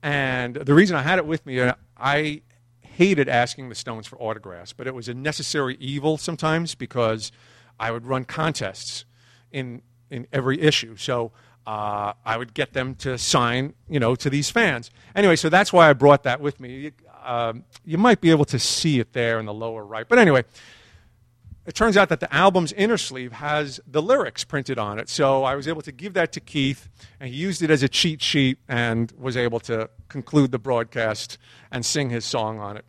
And 0.00 0.54
the 0.54 0.74
reason 0.74 0.96
I 0.96 1.02
had 1.02 1.18
it 1.18 1.26
with 1.26 1.44
me, 1.44 1.58
uh, 1.58 1.74
I 1.96 2.42
hated 2.80 3.28
asking 3.28 3.68
the 3.68 3.74
Stones 3.74 4.06
for 4.06 4.16
autographs, 4.20 4.72
but 4.72 4.86
it 4.86 4.94
was 4.94 5.08
a 5.08 5.14
necessary 5.14 5.76
evil 5.80 6.16
sometimes 6.16 6.76
because 6.76 7.32
I 7.80 7.90
would 7.90 8.06
run 8.06 8.24
contests 8.24 9.04
in, 9.50 9.82
in 10.08 10.28
every 10.32 10.60
issue. 10.60 10.94
So 10.96 11.32
uh, 11.66 12.12
I 12.24 12.36
would 12.36 12.54
get 12.54 12.74
them 12.74 12.94
to 12.96 13.18
sign, 13.18 13.74
you 13.88 13.98
know, 13.98 14.14
to 14.14 14.30
these 14.30 14.50
fans. 14.50 14.92
Anyway, 15.16 15.34
so 15.34 15.48
that's 15.48 15.72
why 15.72 15.90
I 15.90 15.94
brought 15.94 16.22
that 16.22 16.40
with 16.40 16.60
me. 16.60 16.92
You 17.84 17.98
might 17.98 18.20
be 18.20 18.30
able 18.30 18.44
to 18.44 18.58
see 18.60 19.00
it 19.00 19.14
there 19.14 19.40
in 19.40 19.46
the 19.46 19.54
lower 19.54 19.84
right. 19.84 20.08
But 20.08 20.20
anyway, 20.20 20.44
it 21.66 21.74
turns 21.74 21.96
out 21.96 22.08
that 22.10 22.20
the 22.20 22.32
album's 22.34 22.72
inner 22.72 22.98
sleeve 22.98 23.32
has 23.32 23.80
the 23.86 24.02
lyrics 24.02 24.44
printed 24.44 24.78
on 24.78 24.98
it. 24.98 25.08
So 25.08 25.44
I 25.44 25.54
was 25.54 25.66
able 25.66 25.82
to 25.82 25.92
give 25.92 26.12
that 26.14 26.32
to 26.32 26.40
Keith, 26.40 26.88
and 27.18 27.30
he 27.30 27.36
used 27.36 27.62
it 27.62 27.70
as 27.70 27.82
a 27.82 27.88
cheat 27.88 28.22
sheet 28.22 28.58
and 28.68 29.12
was 29.18 29.36
able 29.36 29.60
to 29.60 29.88
conclude 30.08 30.52
the 30.52 30.58
broadcast 30.58 31.38
and 31.70 31.84
sing 31.84 32.10
his 32.10 32.24
song 32.24 32.58
on 32.58 32.76
it. 32.76 32.84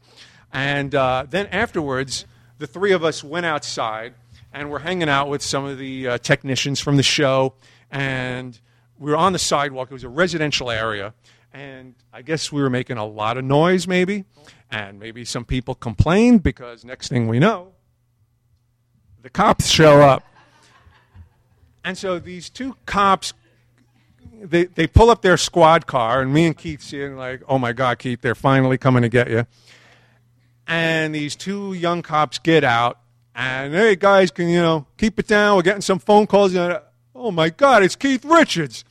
And 0.51 0.93
uh, 0.95 1.25
then 1.29 1.47
afterwards, 1.47 2.25
the 2.57 2.67
three 2.67 2.91
of 2.91 3.03
us 3.03 3.23
went 3.23 3.45
outside 3.45 4.13
and 4.53 4.71
we're 4.71 4.79
hanging 4.79 5.09
out 5.09 5.27
with 5.27 5.41
some 5.41 5.65
of 5.65 5.77
the 5.77 6.07
uh, 6.07 6.17
technicians 6.17 6.79
from 6.79 6.95
the 6.95 7.03
show. 7.03 7.55
And 7.91 8.57
we 8.97 9.11
were 9.11 9.17
on 9.17 9.33
the 9.33 9.39
sidewalk. 9.39 9.91
It 9.91 9.93
was 9.93 10.05
a 10.05 10.09
residential 10.09 10.71
area. 10.71 11.13
And 11.53 11.95
I 12.13 12.21
guess 12.21 12.51
we 12.53 12.61
were 12.61 12.69
making 12.69 12.97
a 12.97 13.05
lot 13.05 13.37
of 13.37 13.43
noise, 13.43 13.85
maybe. 13.85 14.23
And 14.71 14.97
maybe 14.97 15.25
some 15.25 15.43
people 15.43 15.75
complained 15.75 16.41
because 16.41 16.85
next 16.85 17.09
thing 17.09 17.27
we 17.27 17.37
know, 17.37 17.73
the 19.25 19.31
cops 19.31 19.67
show 19.67 20.01
up. 20.01 20.23
And 21.83 21.97
so 21.97 22.19
these 22.19 22.47
two 22.47 22.75
cops, 22.85 23.33
they, 24.39 24.65
they 24.65 24.85
pull 24.85 25.09
up 25.09 25.23
their 25.23 25.35
squad 25.35 25.87
car, 25.87 26.21
and 26.21 26.31
me 26.31 26.45
and 26.45 26.55
Keith 26.55 26.83
see 26.83 27.01
it, 27.01 27.07
and 27.07 27.17
like, 27.17 27.41
oh 27.47 27.57
my 27.57 27.73
God, 27.73 27.97
Keith, 27.97 28.21
they're 28.21 28.35
finally 28.35 28.77
coming 28.77 29.01
to 29.01 29.09
get 29.09 29.31
you. 29.31 29.47
And 30.67 31.15
these 31.15 31.35
two 31.35 31.73
young 31.73 32.03
cops 32.03 32.37
get 32.37 32.63
out, 32.63 32.99
and 33.33 33.73
hey, 33.73 33.95
guys, 33.95 34.29
can 34.29 34.47
you 34.47 34.61
know 34.61 34.85
keep 34.95 35.17
it 35.17 35.25
down? 35.25 35.55
We're 35.55 35.63
getting 35.63 35.81
some 35.81 35.97
phone 35.97 36.27
calls. 36.27 36.53
You 36.53 36.59
know, 36.59 36.81
oh 37.15 37.31
my 37.31 37.49
God, 37.49 37.81
it's 37.81 37.95
Keith 37.95 38.23
Richards. 38.23 38.85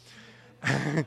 you 0.69 1.05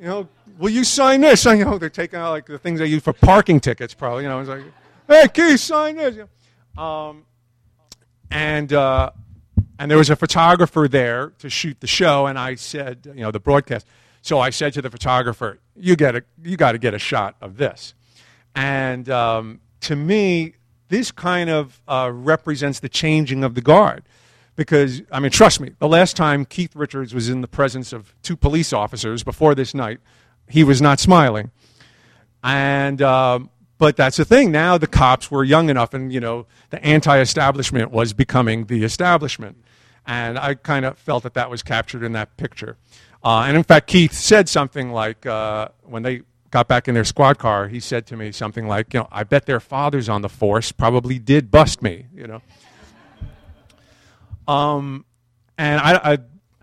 know, 0.00 0.28
will 0.58 0.70
you 0.70 0.82
sign 0.82 1.20
this? 1.20 1.46
I 1.46 1.54
know 1.54 1.78
they're 1.78 1.88
taking 1.88 2.18
out 2.18 2.30
like 2.30 2.46
the 2.46 2.58
things 2.58 2.80
they 2.80 2.86
use 2.86 3.04
for 3.04 3.12
parking 3.12 3.60
tickets, 3.60 3.94
probably. 3.94 4.24
You 4.24 4.28
know, 4.28 4.40
it's 4.40 4.48
like, 4.48 4.64
hey, 5.06 5.28
Keith, 5.32 5.60
sign 5.60 5.94
this. 5.94 6.16
You 6.16 6.82
Um, 6.82 7.26
and 8.30 8.72
uh, 8.72 9.10
and 9.78 9.90
there 9.90 9.98
was 9.98 10.10
a 10.10 10.16
photographer 10.16 10.88
there 10.88 11.32
to 11.38 11.50
shoot 11.50 11.80
the 11.80 11.86
show, 11.86 12.26
and 12.26 12.38
I 12.38 12.54
said, 12.54 13.06
you 13.14 13.22
know, 13.22 13.30
the 13.30 13.40
broadcast. 13.40 13.86
So 14.22 14.38
I 14.38 14.50
said 14.50 14.72
to 14.74 14.82
the 14.82 14.90
photographer, 14.90 15.58
"You 15.76 15.96
get 15.96 16.16
a, 16.16 16.24
you 16.42 16.56
got 16.56 16.72
to 16.72 16.78
get 16.78 16.94
a 16.94 16.98
shot 16.98 17.36
of 17.40 17.56
this." 17.56 17.94
And 18.54 19.08
um, 19.08 19.60
to 19.82 19.96
me, 19.96 20.54
this 20.88 21.10
kind 21.10 21.48
of 21.48 21.80
uh, 21.88 22.10
represents 22.12 22.80
the 22.80 22.88
changing 22.88 23.44
of 23.44 23.54
the 23.54 23.62
guard, 23.62 24.04
because 24.56 25.02
I 25.10 25.20
mean, 25.20 25.30
trust 25.30 25.60
me, 25.60 25.70
the 25.78 25.88
last 25.88 26.16
time 26.16 26.44
Keith 26.44 26.76
Richards 26.76 27.14
was 27.14 27.28
in 27.28 27.40
the 27.40 27.48
presence 27.48 27.92
of 27.92 28.14
two 28.22 28.36
police 28.36 28.72
officers 28.72 29.22
before 29.24 29.54
this 29.54 29.74
night, 29.74 30.00
he 30.48 30.62
was 30.64 30.80
not 30.80 31.00
smiling, 31.00 31.50
and. 32.42 33.02
Um, 33.02 33.50
but 33.80 33.96
that's 33.96 34.18
the 34.18 34.26
thing. 34.26 34.52
Now 34.52 34.76
the 34.76 34.86
cops 34.86 35.30
were 35.30 35.42
young 35.42 35.70
enough, 35.70 35.94
and 35.94 36.12
you 36.12 36.20
know 36.20 36.46
the 36.68 36.84
anti-establishment 36.84 37.90
was 37.90 38.12
becoming 38.12 38.66
the 38.66 38.84
establishment, 38.84 39.56
and 40.06 40.38
I 40.38 40.54
kind 40.54 40.84
of 40.84 40.98
felt 40.98 41.22
that 41.22 41.32
that 41.32 41.48
was 41.48 41.62
captured 41.62 42.04
in 42.04 42.12
that 42.12 42.36
picture. 42.36 42.76
Uh, 43.24 43.44
and 43.48 43.56
in 43.56 43.62
fact, 43.62 43.86
Keith 43.86 44.12
said 44.12 44.50
something 44.50 44.92
like 44.92 45.24
uh, 45.24 45.68
when 45.82 46.02
they 46.02 46.20
got 46.50 46.68
back 46.68 46.88
in 46.88 46.94
their 46.94 47.04
squad 47.04 47.38
car, 47.38 47.68
he 47.68 47.80
said 47.80 48.06
to 48.08 48.18
me 48.18 48.32
something 48.32 48.68
like, 48.68 48.92
"You 48.92 49.00
know, 49.00 49.08
I 49.10 49.24
bet 49.24 49.46
their 49.46 49.60
fathers 49.60 50.10
on 50.10 50.20
the 50.20 50.28
force 50.28 50.72
probably 50.72 51.18
did 51.18 51.50
bust 51.50 51.80
me." 51.80 52.04
You 52.14 52.26
know. 52.26 52.42
Um, 54.46 55.06
and 55.56 55.80
I, 55.80 56.12
I, 56.12 56.18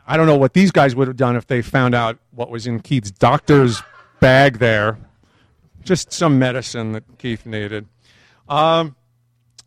I 0.06 0.18
don't 0.18 0.28
know 0.28 0.38
what 0.38 0.54
these 0.54 0.72
guys 0.72 0.96
would 0.96 1.08
have 1.08 1.18
done 1.18 1.36
if 1.36 1.48
they 1.48 1.64
found 1.64 1.96
out 1.96 2.20
what 2.30 2.52
was 2.52 2.68
in 2.68 2.80
Keith's 2.80 3.10
doctor's 3.10 3.82
bag 4.20 4.60
there 4.60 5.00
just 5.88 6.14
some 6.14 6.38
medicine 6.38 6.92
that 6.92 7.18
Keith 7.18 7.46
needed. 7.46 7.88
Um, 8.48 8.96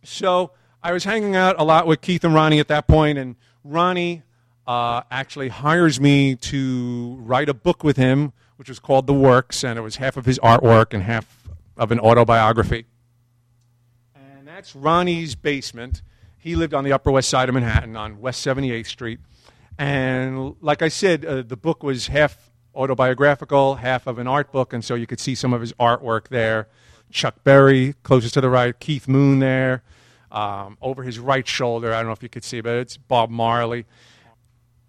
so 0.04 0.52
I 0.82 0.92
was 0.92 1.04
hanging 1.04 1.36
out 1.36 1.56
a 1.58 1.64
lot 1.64 1.86
with 1.86 2.00
Keith 2.00 2.24
and 2.24 2.34
Ronnie 2.34 2.60
at 2.60 2.68
that 2.68 2.86
point, 2.86 3.18
and 3.18 3.36
Ronnie 3.64 4.22
uh, 4.66 5.02
actually 5.10 5.48
hires 5.48 6.00
me 6.00 6.36
to 6.36 7.16
write 7.20 7.48
a 7.48 7.54
book 7.54 7.82
with 7.82 7.96
him 7.96 8.32
which 8.60 8.68
was 8.68 8.78
called 8.78 9.06
The 9.06 9.14
Works, 9.14 9.64
and 9.64 9.78
it 9.78 9.82
was 9.82 9.96
half 9.96 10.18
of 10.18 10.26
his 10.26 10.38
artwork 10.40 10.92
and 10.92 11.02
half 11.02 11.48
of 11.78 11.90
an 11.90 11.98
autobiography. 11.98 12.84
And 14.14 14.46
that's 14.46 14.76
Ronnie's 14.76 15.34
basement. 15.34 16.02
He 16.36 16.54
lived 16.54 16.74
on 16.74 16.84
the 16.84 16.92
Upper 16.92 17.10
West 17.10 17.30
Side 17.30 17.48
of 17.48 17.54
Manhattan 17.54 17.96
on 17.96 18.20
West 18.20 18.46
78th 18.46 18.84
Street. 18.84 19.18
And 19.78 20.56
like 20.60 20.82
I 20.82 20.88
said, 20.88 21.24
uh, 21.24 21.40
the 21.40 21.56
book 21.56 21.82
was 21.82 22.08
half 22.08 22.49
autobiographical, 22.74 23.76
half 23.76 24.06
of 24.06 24.18
an 24.18 24.26
art 24.26 24.52
book, 24.52 24.72
and 24.72 24.84
so 24.84 24.94
you 24.94 25.06
could 25.06 25.20
see 25.20 25.34
some 25.34 25.52
of 25.52 25.60
his 25.60 25.72
artwork 25.74 26.28
there. 26.28 26.68
Chuck 27.10 27.42
Berry, 27.42 27.94
closest 28.02 28.34
to 28.34 28.40
the 28.40 28.50
right, 28.50 28.78
Keith 28.78 29.08
Moon 29.08 29.40
there. 29.40 29.82
Um, 30.30 30.78
over 30.80 31.02
his 31.02 31.18
right 31.18 31.46
shoulder, 31.46 31.92
I 31.92 31.98
don't 31.98 32.06
know 32.06 32.12
if 32.12 32.22
you 32.22 32.28
could 32.28 32.44
see, 32.44 32.60
but 32.60 32.74
it's 32.74 32.96
Bob 32.96 33.30
Marley. 33.30 33.84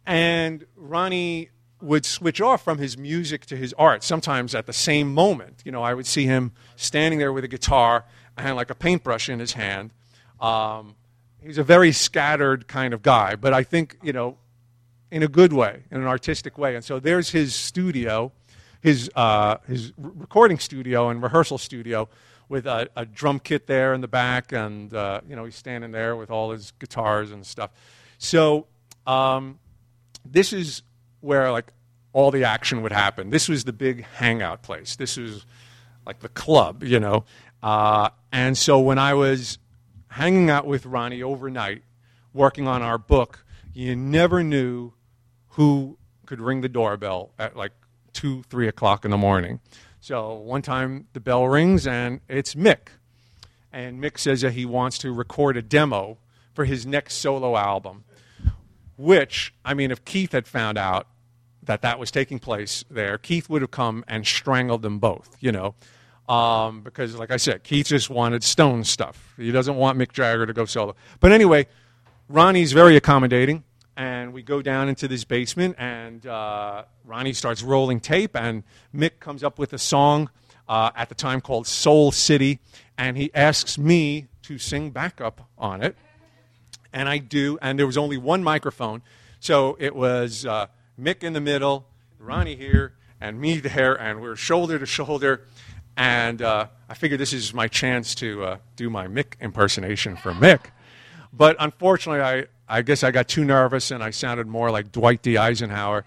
And 0.06 0.66
Ronnie 0.76 1.50
would 1.82 2.06
switch 2.06 2.40
off 2.40 2.64
from 2.64 2.78
his 2.78 2.98
music 2.98 3.46
to 3.48 3.58
his 3.58 3.74
art, 3.74 4.04
sometimes 4.04 4.54
at 4.54 4.68
the 4.68 4.74
same 4.74 5.12
moment. 5.14 5.62
You 5.66 5.72
know, 5.72 5.82
I 5.82 5.96
would 5.96 6.06
see 6.06 6.26
him 6.26 6.52
standing 6.76 7.18
there 7.18 7.34
with 7.34 7.44
a 7.44 7.48
guitar 7.48 8.06
and 8.38 8.56
like 8.56 8.70
a 8.70 8.76
paintbrush 8.76 9.30
in 9.30 9.40
his 9.40 9.54
hand. 9.54 9.92
Um, 10.40 10.96
he's 11.42 11.58
a 11.58 11.64
very 11.64 11.92
scattered 11.92 12.68
kind 12.68 12.94
of 12.94 13.02
guy, 13.02 13.36
but 13.36 13.54
I 13.54 13.64
think, 13.64 13.98
you 14.04 14.14
know, 14.14 14.38
in 15.12 15.24
a 15.24 15.28
good 15.28 15.54
way, 15.54 15.84
in 15.92 16.02
an 16.02 16.08
artistic 16.08 16.58
way. 16.58 16.76
And 16.76 16.84
so 16.84 17.00
there's 17.00 17.32
his 17.32 17.54
studio, 17.54 18.32
his, 18.80 19.12
uh, 19.16 19.58
his 19.68 19.92
recording 19.98 20.58
studio 20.58 21.10
and 21.10 21.22
rehearsal 21.22 21.58
studio 21.58 22.10
with 22.48 22.66
a, 22.66 22.90
a, 22.96 23.06
drum 23.06 23.40
kit 23.40 23.68
there 23.68 23.94
in 23.94 24.02
the 24.02 24.08
back, 24.08 24.52
and, 24.52 24.94
uh, 24.94 25.22
you 25.28 25.36
know, 25.36 25.46
he's 25.46 25.56
standing 25.56 25.92
there 25.92 26.16
with 26.16 26.30
all 26.30 26.52
his 26.52 26.72
guitars 26.80 27.32
and 27.32 27.46
stuff. 27.46 27.72
So 28.18 28.68
um, 29.08 29.60
this 30.26 30.52
is 30.52 30.82
where, 31.22 31.52
like, 31.52 31.72
all 32.14 32.32
the 32.32 32.44
action 32.44 32.82
would 32.82 32.92
happen. 32.92 33.30
This 33.30 33.48
was 33.48 33.64
the 33.64 33.74
big 33.74 34.06
hangout 34.16 34.64
place. 34.64 34.96
This 34.96 35.16
was 35.18 35.46
like 36.06 36.20
the 36.20 36.30
club, 36.30 36.84
you 36.84 37.00
know. 37.00 37.24
Uh, 37.64 38.10
and 38.32 38.58
so 38.58 38.80
when 38.80 39.00
I 39.00 39.14
was 39.14 39.58
hanging 40.08 40.50
out 40.50 40.66
with 40.66 40.86
Ronnie 40.86 41.24
overnight, 41.24 41.84
working 42.34 42.68
on 42.68 42.82
our 42.82 42.98
book, 42.98 43.46
you 43.74 43.96
never 43.96 44.44
knew 44.44 44.92
who 45.52 45.98
could 46.26 46.40
ring 46.40 46.62
the 46.62 46.70
doorbell 46.70 47.32
at 47.38 47.56
like 47.56 47.74
two, 48.14 48.44
three 48.44 48.68
o'clock 48.68 49.06
in 49.06 49.12
the 49.12 49.18
morning. 49.18 49.60
So 50.00 50.34
one 50.34 50.62
time 50.62 51.08
the 51.14 51.20
bell 51.20 51.48
rings 51.48 51.86
and 51.86 52.22
it's 52.28 52.56
Mick. 52.56 52.90
And 53.72 54.02
Mick 54.02 54.18
says 54.18 54.42
that 54.42 54.54
he 54.54 54.66
wants 54.66 54.98
to 55.00 55.12
record 55.12 55.58
a 55.58 55.62
demo 55.62 56.18
for 56.54 56.66
his 56.66 56.86
next 56.86 57.16
solo 57.16 57.56
album. 57.56 58.04
Which, 58.98 59.54
I 59.66 59.74
mean, 59.74 59.92
if 59.92 60.06
Keith 60.06 60.32
had 60.32 60.48
found 60.48 60.78
out 60.78 61.08
that 61.64 61.82
that 61.82 61.98
was 61.98 62.12
taking 62.12 62.40
place 62.40 62.84
there, 62.90 63.18
Keith 63.18 63.50
would 63.50 63.62
have 63.62 63.72
come 63.72 64.04
and 64.08 64.26
strangled 64.28 64.82
them 64.82 65.00
both, 65.00 65.38
you 65.40 65.52
know. 65.52 65.76
Um, 66.30 66.82
because, 66.82 67.16
like 67.16 67.32
I 67.32 67.38
said, 67.38 67.64
Keith 67.64 67.88
just 67.88 68.10
wanted 68.10 68.44
Stone 68.44 68.84
stuff. 68.84 69.34
He 69.38 69.52
doesn't 69.52 69.76
want 69.76 69.98
Mick 69.98 70.12
Jagger 70.12 70.46
to 70.46 70.54
go 70.54 70.66
solo. 70.66 70.96
But 71.20 71.32
anyway, 71.32 71.68
Ronnie's 72.30 72.74
very 72.74 72.96
accommodating 72.96 73.64
and 73.98 74.34
we 74.34 74.42
go 74.42 74.62
down 74.62 74.90
into 74.90 75.08
this 75.08 75.24
basement, 75.24 75.76
and 75.78 76.26
uh, 76.26 76.84
Ronnie 77.06 77.34
starts 77.34 77.62
rolling 77.62 78.00
tape, 78.00 78.36
and 78.36 78.64
Mick 78.96 79.20
comes 79.20 79.44
up 79.44 79.60
with 79.60 79.74
a 79.74 79.78
song 79.78 80.30
uh, 80.68 80.92
at 80.96 81.10
the 81.10 81.16
time 81.16 81.42
called 81.42 81.68
Soul 81.68 82.12
City, 82.12 82.60
and 82.98 83.18
he 83.18 83.32
asks 83.34 83.78
me 83.78 84.28
to 84.44 84.58
sing 84.58 84.92
backup 84.92 85.48
on 85.58 85.82
it, 85.82 85.96
and 86.94 87.10
I 87.10 87.18
do, 87.18 87.58
and 87.62 87.78
there 87.78 87.88
was 87.88 87.98
only 87.98 88.18
one 88.18 88.44
microphone, 88.44 89.02
so 89.40 89.76
it 89.80 89.96
was 89.96 90.46
uh, 90.46 90.68
Mick 91.00 91.24
in 91.24 91.34
the 91.34 91.42
middle, 91.42 91.86
Ronnie 92.20 92.56
here, 92.56 92.94
and 93.20 93.40
me 93.40 93.58
there, 93.60 93.96
and 93.96 94.22
we're 94.22 94.36
shoulder 94.36 94.80
to 94.80 94.86
shoulder, 94.86 95.42
and 95.98 96.42
uh, 96.42 96.68
I 96.90 96.94
figured 96.94 97.20
this 97.20 97.34
is 97.34 97.54
my 97.54 97.68
chance 97.68 98.16
to 98.16 98.44
uh, 98.44 98.58
do 98.76 98.90
my 98.90 99.08
Mick 99.08 99.34
impersonation 99.42 100.16
for 100.16 100.32
Mick. 100.32 100.68
But 101.34 101.56
unfortunately, 101.60 102.22
I, 102.22 102.46
I 102.72 102.82
guess 102.84 103.04
I 103.04 103.12
got 103.12 103.28
too 103.28 103.44
nervous 103.44 103.92
and 103.92 104.02
I 104.02 104.12
sounded 104.12 104.48
more 104.48 104.72
like 104.72 104.94
Dwight 104.94 105.22
D. 105.22 105.38
Eisenhower. 105.38 106.06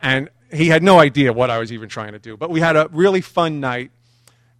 And 0.00 0.30
he 0.52 0.68
had 0.68 0.84
no 0.84 1.00
idea 1.00 1.32
what 1.32 1.50
I 1.50 1.58
was 1.58 1.72
even 1.72 1.88
trying 1.88 2.12
to 2.12 2.20
do. 2.20 2.36
But 2.36 2.48
we 2.48 2.60
had 2.60 2.76
a 2.76 2.88
really 2.92 3.20
fun 3.20 3.58
night. 3.58 3.90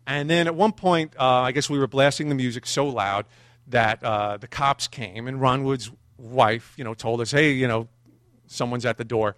And 0.09 0.29
then 0.29 0.49
at 0.49 0.57
one 0.57 0.73
point, 0.73 1.15
uh, 1.19 1.25
I 1.25 1.53
guess 1.53 1.71
we 1.71 1.79
were 1.79 1.87
blasting 1.87 2.29
the 2.29 2.35
music 2.35 2.67
so 2.67 2.87
loud 2.87 3.27
that 3.69 4.03
uh, 4.03 4.37
the 4.37 4.47
cops 4.47 4.87
came, 4.87 5.27
and 5.27 5.41
Ron 5.41 5.65
Wood's 5.65 5.91
wife, 6.19 6.73
you 6.77 6.85
know, 6.85 6.95
told 6.95 7.21
us, 7.21 7.33
"Hey, 7.33 7.53
you 7.53 7.67
know, 7.67 7.89
someone's 8.47 8.87
at 8.87 8.99
the 8.99 9.05
door." 9.05 9.37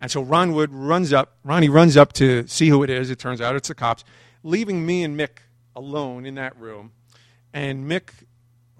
And 0.00 0.10
so 0.10 0.20
Ron 0.20 0.52
Wood 0.52 0.70
runs 0.72 1.14
up. 1.14 1.36
Ronnie 1.44 1.70
runs 1.70 1.96
up 1.96 2.12
to 2.14 2.46
see 2.46 2.68
who 2.68 2.82
it 2.82 2.90
is. 2.90 3.10
It 3.10 3.18
turns 3.18 3.40
out 3.40 3.56
it's 3.56 3.68
the 3.68 3.74
cops, 3.74 4.04
leaving 4.42 4.84
me 4.84 5.02
and 5.02 5.18
Mick 5.18 5.38
alone 5.74 6.26
in 6.26 6.34
that 6.34 6.54
room. 6.58 6.92
And 7.54 7.90
Mick, 7.90 8.10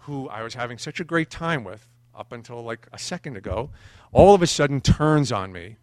who 0.01 0.29
I 0.29 0.43
was 0.43 0.55
having 0.55 0.77
such 0.77 1.01
a 1.01 1.05
great 1.05 1.31
time 1.31 1.65
with, 1.65 1.89
up 2.23 2.31
until 2.31 2.63
like 2.63 2.87
a 2.93 2.99
second 3.01 3.37
ago, 3.37 3.69
all 4.13 4.33
of 4.33 4.43
a 4.43 4.47
sudden 4.47 4.81
turns 4.81 5.33
on 5.33 5.53
me 5.53 5.77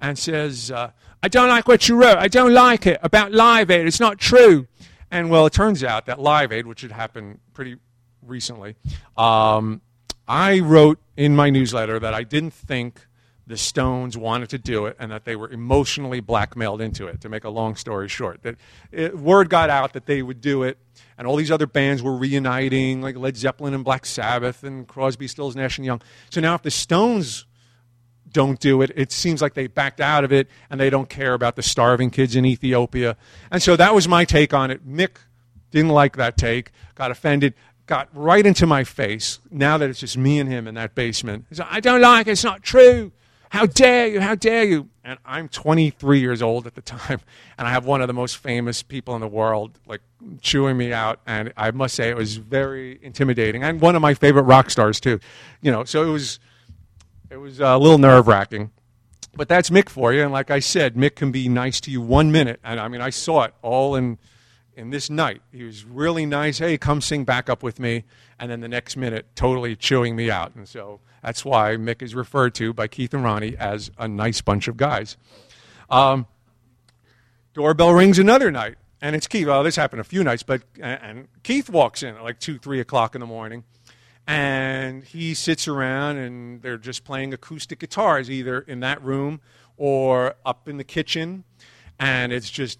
and 0.00 0.18
says, 0.18 0.70
uh, 0.70 0.92
I 1.22 1.28
don't 1.28 1.50
like 1.50 1.68
what 1.68 1.90
you 1.90 1.96
wrote. 1.96 2.16
I 2.16 2.26
don't 2.26 2.54
like 2.54 2.86
it 2.86 2.98
about 3.02 3.32
Live 3.32 3.70
Aid. 3.70 3.86
It's 3.86 4.00
not 4.00 4.18
true. 4.18 4.66
And 5.10 5.28
well, 5.28 5.44
it 5.44 5.52
turns 5.52 5.84
out 5.84 6.06
that 6.06 6.18
Live 6.18 6.52
Aid, 6.52 6.66
which 6.66 6.80
had 6.80 6.90
happened 6.90 7.38
pretty 7.52 7.76
recently, 8.22 8.76
um, 9.18 9.82
I 10.26 10.60
wrote 10.60 10.98
in 11.18 11.36
my 11.36 11.50
newsletter 11.50 11.98
that 12.00 12.14
I 12.14 12.22
didn't 12.22 12.54
think 12.54 13.06
the 13.46 13.56
Stones 13.56 14.16
wanted 14.16 14.48
to 14.50 14.58
do 14.58 14.86
it 14.86 14.96
and 14.98 15.10
that 15.10 15.24
they 15.24 15.36
were 15.36 15.50
emotionally 15.50 16.20
blackmailed 16.20 16.80
into 16.80 17.06
it, 17.06 17.20
to 17.20 17.28
make 17.28 17.44
a 17.44 17.50
long 17.50 17.76
story 17.76 18.08
short. 18.08 18.42
That 18.42 18.56
it, 18.90 19.18
word 19.18 19.50
got 19.50 19.70
out 19.70 19.92
that 19.92 20.06
they 20.06 20.22
would 20.22 20.40
do 20.40 20.62
it, 20.62 20.78
and 21.18 21.26
all 21.26 21.36
these 21.36 21.50
other 21.50 21.66
bands 21.66 22.02
were 22.02 22.16
reuniting, 22.16 23.02
like 23.02 23.16
Led 23.16 23.36
Zeppelin 23.36 23.74
and 23.74 23.84
Black 23.84 24.06
Sabbath 24.06 24.62
and 24.64 24.86
Crosby, 24.86 25.28
Stills, 25.28 25.54
Nash 25.54 25.78
and 25.78 25.84
Young. 25.84 26.02
So 26.30 26.40
now 26.40 26.54
if 26.54 26.62
the 26.62 26.70
Stones 26.70 27.46
don't 28.32 28.58
do 28.58 28.82
it, 28.82 28.90
it 28.96 29.12
seems 29.12 29.40
like 29.40 29.54
they 29.54 29.66
backed 29.66 30.00
out 30.00 30.24
of 30.24 30.32
it 30.32 30.48
and 30.68 30.80
they 30.80 30.90
don't 30.90 31.08
care 31.08 31.34
about 31.34 31.56
the 31.56 31.62
starving 31.62 32.10
kids 32.10 32.34
in 32.34 32.44
Ethiopia. 32.44 33.16
And 33.50 33.62
so 33.62 33.76
that 33.76 33.94
was 33.94 34.08
my 34.08 34.24
take 34.24 34.52
on 34.52 34.70
it. 34.70 34.86
Mick 34.86 35.18
didn't 35.70 35.90
like 35.90 36.16
that 36.16 36.36
take, 36.36 36.72
got 36.94 37.10
offended, 37.10 37.54
got 37.86 38.08
right 38.12 38.44
into 38.44 38.66
my 38.66 38.82
face 38.84 39.38
now 39.50 39.78
that 39.78 39.88
it's 39.88 40.00
just 40.00 40.16
me 40.16 40.38
and 40.38 40.48
him 40.48 40.66
in 40.66 40.74
that 40.74 40.94
basement. 40.94 41.44
Said, 41.52 41.66
I 41.70 41.80
don't 41.80 42.00
like 42.00 42.26
it, 42.26 42.32
it's 42.32 42.44
not 42.44 42.62
true. 42.62 43.12
How 43.54 43.66
dare 43.66 44.08
you? 44.08 44.20
How 44.20 44.34
dare 44.34 44.64
you? 44.64 44.88
And 45.04 45.16
I'm 45.24 45.48
23 45.48 46.18
years 46.18 46.42
old 46.42 46.66
at 46.66 46.74
the 46.74 46.82
time, 46.82 47.20
and 47.56 47.68
I 47.68 47.70
have 47.70 47.86
one 47.86 48.00
of 48.00 48.08
the 48.08 48.12
most 48.12 48.38
famous 48.38 48.82
people 48.82 49.14
in 49.14 49.20
the 49.20 49.28
world 49.28 49.78
like 49.86 50.00
chewing 50.40 50.76
me 50.76 50.92
out, 50.92 51.20
and 51.24 51.52
I 51.56 51.70
must 51.70 51.94
say 51.94 52.10
it 52.10 52.16
was 52.16 52.34
very 52.34 52.98
intimidating, 53.00 53.62
and 53.62 53.80
one 53.80 53.94
of 53.94 54.02
my 54.02 54.12
favorite 54.12 54.42
rock 54.42 54.70
stars 54.70 54.98
too. 54.98 55.20
You 55.62 55.70
know, 55.70 55.84
so 55.84 56.02
it 56.02 56.10
was 56.10 56.40
it 57.30 57.36
was 57.36 57.60
uh, 57.60 57.66
a 57.66 57.78
little 57.78 57.98
nerve 57.98 58.26
wracking. 58.26 58.72
But 59.36 59.48
that's 59.48 59.70
Mick 59.70 59.88
for 59.88 60.12
you, 60.12 60.24
and 60.24 60.32
like 60.32 60.50
I 60.50 60.58
said, 60.58 60.96
Mick 60.96 61.14
can 61.14 61.30
be 61.30 61.48
nice 61.48 61.80
to 61.82 61.92
you 61.92 62.00
one 62.00 62.32
minute, 62.32 62.58
and 62.64 62.80
I 62.80 62.88
mean 62.88 63.00
I 63.00 63.10
saw 63.10 63.44
it 63.44 63.54
all 63.62 63.94
in 63.94 64.18
in 64.76 64.90
this 64.90 65.08
night. 65.08 65.42
He 65.52 65.62
was 65.62 65.84
really 65.84 66.26
nice. 66.26 66.58
Hey, 66.58 66.76
come 66.76 67.00
sing 67.00 67.22
back 67.22 67.48
up 67.48 67.62
with 67.62 67.78
me, 67.78 68.02
and 68.36 68.50
then 68.50 68.62
the 68.62 68.68
next 68.68 68.96
minute, 68.96 69.26
totally 69.36 69.76
chewing 69.76 70.16
me 70.16 70.28
out, 70.28 70.56
and 70.56 70.68
so. 70.68 70.98
That's 71.24 71.42
why 71.42 71.76
Mick 71.76 72.02
is 72.02 72.14
referred 72.14 72.54
to 72.56 72.74
by 72.74 72.86
Keith 72.86 73.14
and 73.14 73.24
Ronnie 73.24 73.56
as 73.56 73.90
a 73.96 74.06
nice 74.06 74.42
bunch 74.42 74.68
of 74.68 74.76
guys. 74.76 75.16
Um, 75.88 76.26
doorbell 77.54 77.94
rings 77.94 78.18
another 78.18 78.50
night, 78.50 78.74
and 79.00 79.16
it's 79.16 79.26
Keith. 79.26 79.46
Well, 79.46 79.64
this 79.64 79.76
happened 79.76 80.00
a 80.00 80.04
few 80.04 80.22
nights, 80.22 80.42
but 80.42 80.60
and 80.78 81.28
Keith 81.42 81.70
walks 81.70 82.02
in 82.02 82.14
at 82.14 82.22
like 82.22 82.40
two, 82.40 82.58
three 82.58 82.78
o'clock 82.78 83.14
in 83.14 83.22
the 83.22 83.26
morning, 83.26 83.64
and 84.26 85.02
he 85.02 85.32
sits 85.32 85.66
around, 85.66 86.18
and 86.18 86.60
they're 86.60 86.76
just 86.76 87.04
playing 87.04 87.32
acoustic 87.32 87.78
guitars, 87.78 88.30
either 88.30 88.60
in 88.60 88.80
that 88.80 89.02
room 89.02 89.40
or 89.78 90.34
up 90.44 90.68
in 90.68 90.76
the 90.76 90.84
kitchen, 90.84 91.44
and 91.98 92.34
it's 92.34 92.50
just 92.50 92.78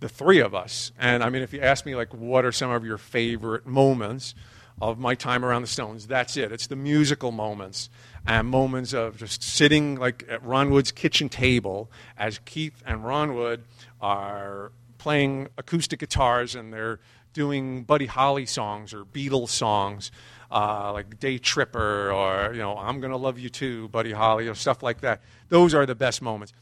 the 0.00 0.08
three 0.08 0.40
of 0.40 0.54
us. 0.54 0.92
And 0.98 1.22
I 1.22 1.28
mean, 1.28 1.42
if 1.42 1.52
you 1.52 1.60
ask 1.60 1.84
me, 1.84 1.94
like, 1.94 2.14
what 2.14 2.46
are 2.46 2.52
some 2.52 2.70
of 2.70 2.86
your 2.86 2.96
favorite 2.96 3.66
moments? 3.66 4.34
Of 4.82 4.98
my 4.98 5.14
time 5.14 5.44
around 5.44 5.62
the 5.62 5.68
Stones. 5.68 6.08
That's 6.08 6.36
it. 6.36 6.50
It's 6.50 6.66
the 6.66 6.74
musical 6.74 7.30
moments 7.30 7.88
and 8.26 8.48
moments 8.48 8.92
of 8.92 9.16
just 9.16 9.40
sitting 9.40 9.94
like 9.94 10.26
at 10.28 10.42
Ron 10.44 10.70
Wood's 10.70 10.90
kitchen 10.90 11.28
table 11.28 11.88
as 12.18 12.40
Keith 12.44 12.82
and 12.84 13.04
Ron 13.04 13.36
Wood 13.36 13.62
are 14.00 14.72
playing 14.98 15.48
acoustic 15.56 16.00
guitars 16.00 16.56
and 16.56 16.72
they're 16.72 16.98
doing 17.32 17.84
Buddy 17.84 18.06
Holly 18.06 18.44
songs 18.44 18.92
or 18.92 19.04
Beatles 19.04 19.50
songs. 19.50 20.10
Uh, 20.50 20.92
like 20.92 21.18
Day 21.18 21.38
Tripper 21.38 22.12
or 22.12 22.52
you 22.52 22.58
know 22.58 22.76
I'm 22.76 23.00
gonna 23.00 23.16
love 23.16 23.38
you 23.38 23.48
too, 23.48 23.88
Buddy 23.88 24.12
Holly, 24.12 24.48
or 24.48 24.54
stuff 24.54 24.82
like 24.82 25.00
that. 25.00 25.22
Those 25.48 25.72
are 25.72 25.86
the 25.86 25.94
best 25.94 26.20
moments. 26.20 26.52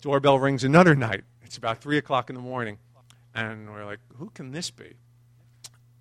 Doorbell 0.00 0.40
rings 0.40 0.64
another 0.64 0.96
night. 0.96 1.22
It's 1.44 1.56
about 1.56 1.80
three 1.80 1.98
o'clock 1.98 2.30
in 2.30 2.34
the 2.34 2.42
morning, 2.42 2.78
and 3.32 3.70
we're 3.70 3.84
like, 3.84 4.00
who 4.16 4.30
can 4.30 4.50
this 4.50 4.72
be? 4.72 4.96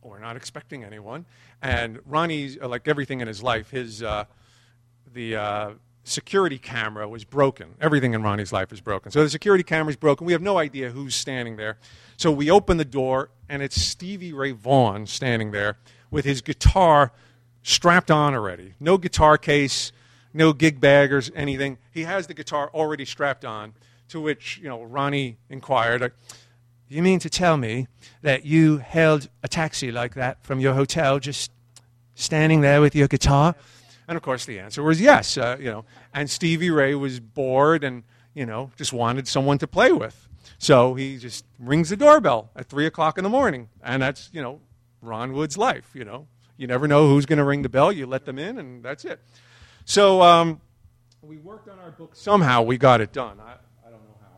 We're 0.08 0.20
not 0.20 0.36
expecting 0.36 0.84
anyone. 0.84 1.26
And 1.62 2.00
Ronnie's, 2.06 2.58
uh, 2.62 2.68
like 2.68 2.88
everything 2.88 3.22
in 3.22 3.28
his 3.28 3.44
life, 3.44 3.70
his, 3.72 4.02
uh, 4.02 4.26
the 5.14 5.36
uh, 5.36 5.70
security 6.04 6.58
camera 6.58 7.08
was 7.08 7.24
broken. 7.24 7.76
Everything 7.82 8.14
in 8.14 8.24
Ronnie's 8.24 8.54
life 8.54 8.72
is 8.72 8.82
broken. 8.82 9.12
So 9.12 9.24
the 9.24 9.30
security 9.30 9.64
camera 9.64 9.90
is 9.90 9.98
broken. 9.98 10.26
We 10.26 10.34
have 10.34 10.42
no 10.42 10.58
idea 10.58 10.92
who's 10.92 11.16
standing 11.16 11.58
there. 11.58 11.78
So 12.16 12.32
we 12.32 12.50
open 12.50 12.78
the 12.78 12.86
door, 12.86 13.30
and 13.50 13.62
it's 13.62 13.80
Stevie 13.80 14.34
Ray 14.34 14.52
Vaughan 14.52 15.06
standing 15.06 15.52
there 15.52 15.78
with 16.10 16.26
his 16.26 16.42
guitar 16.42 17.12
strapped 17.62 18.10
on 18.10 18.34
already. 18.34 18.74
No 18.80 18.98
guitar 18.98 19.38
case, 19.38 19.92
no 20.34 20.54
gig 20.54 20.80
bag 20.80 21.12
or 21.12 21.22
anything. 21.36 21.78
He 21.92 22.04
has 22.04 22.28
the 22.28 22.34
guitar 22.34 22.72
already 22.74 23.06
strapped 23.06 23.46
on. 23.46 23.74
To 24.12 24.22
which 24.22 24.58
you 24.64 24.70
know 24.70 24.84
Ronnie 24.84 25.36
inquired, 25.50 26.14
"You 26.90 27.02
mean 27.02 27.20
to 27.20 27.30
tell 27.30 27.58
me 27.58 27.88
that 28.22 28.46
you 28.46 28.78
hailed 28.78 29.30
a 29.44 29.48
taxi 29.48 29.92
like 29.92 30.16
that 30.16 30.44
from 30.44 30.60
your 30.60 30.74
hotel, 30.74 31.20
just 31.20 31.52
standing 32.16 32.62
there 32.62 32.82
with 32.82 32.96
your 32.96 33.08
guitar?" 33.08 33.56
And 34.08 34.16
of 34.16 34.24
course, 34.24 34.46
the 34.46 34.60
answer 34.60 34.82
was 34.82 35.02
yes. 35.02 35.38
Uh, 35.38 35.58
you 35.60 35.70
know, 35.70 35.86
and 36.14 36.30
Stevie 36.30 36.70
Ray 36.70 36.96
was 36.96 37.20
bored 37.20 37.84
and 37.84 38.04
you 38.34 38.46
know 38.46 38.72
just 38.78 38.94
wanted 38.94 39.28
someone 39.28 39.58
to 39.60 39.68
play 39.68 39.92
with. 39.92 40.28
So 40.60 40.96
he 40.96 41.18
just 41.18 41.46
rings 41.60 41.90
the 41.90 41.98
doorbell 41.98 42.50
at 42.56 42.68
three 42.68 42.86
o'clock 42.86 43.18
in 43.18 43.24
the 43.24 43.30
morning, 43.30 43.70
and 43.84 44.02
that's 44.02 44.30
you 44.34 44.42
know 44.42 44.62
Ron 45.02 45.34
Wood's 45.34 45.58
life. 45.58 45.92
You 45.94 46.06
know, 46.06 46.28
you 46.58 46.68
never 46.68 46.88
know 46.88 47.08
who's 47.08 47.26
going 47.26 47.38
to 47.38 47.44
ring 47.44 47.62
the 47.62 47.70
bell. 47.70 47.92
You 47.92 48.06
let 48.06 48.26
them 48.26 48.40
in, 48.40 48.58
and 48.58 48.84
that's 48.84 49.06
it. 49.06 49.20
So 49.86 50.22
um, 50.22 50.62
we 51.22 51.38
worked 51.38 51.70
on 51.70 51.80
our 51.80 51.92
book. 51.92 52.16
Somehow 52.16 52.64
we 52.64 52.78
got 52.78 53.02
it 53.02 53.14
done. 53.14 53.40
I, 53.40 53.54
I 53.86 53.90
don't 53.90 54.04
know 54.04 54.18
how, 54.22 54.38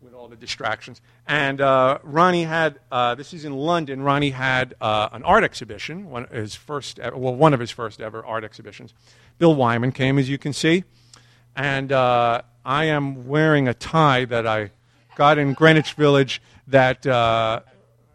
with 0.00 0.14
all 0.26 0.30
the 0.30 0.36
distractions. 0.36 1.00
And 1.28 1.60
uh, 1.60 1.98
Ronnie 2.02 2.42
had 2.42 2.80
uh, 2.90 3.14
this 3.14 3.32
is 3.32 3.44
in 3.44 3.54
London. 3.54 4.02
Ronnie 4.02 4.30
had 4.30 4.74
uh, 4.80 5.08
an 5.12 5.22
art 5.22 5.44
exhibition, 5.44 6.10
one 6.10 6.26
his 6.32 6.56
first, 6.56 6.98
well, 6.98 7.36
one 7.36 7.54
of 7.54 7.60
his 7.60 7.70
first 7.70 8.00
ever 8.00 8.26
art 8.26 8.42
exhibitions. 8.42 8.92
Bill 9.38 9.54
Wyman 9.54 9.92
came, 9.92 10.18
as 10.18 10.28
you 10.28 10.36
can 10.36 10.52
see, 10.52 10.82
and 11.54 11.92
uh, 11.92 12.42
I 12.64 12.86
am 12.86 13.28
wearing 13.28 13.68
a 13.68 13.74
tie 13.74 14.24
that 14.24 14.48
I 14.48 14.72
got 15.14 15.38
in 15.38 15.52
Greenwich 15.52 15.92
Village 15.92 16.42
that 16.66 17.06
uh, 17.06 17.60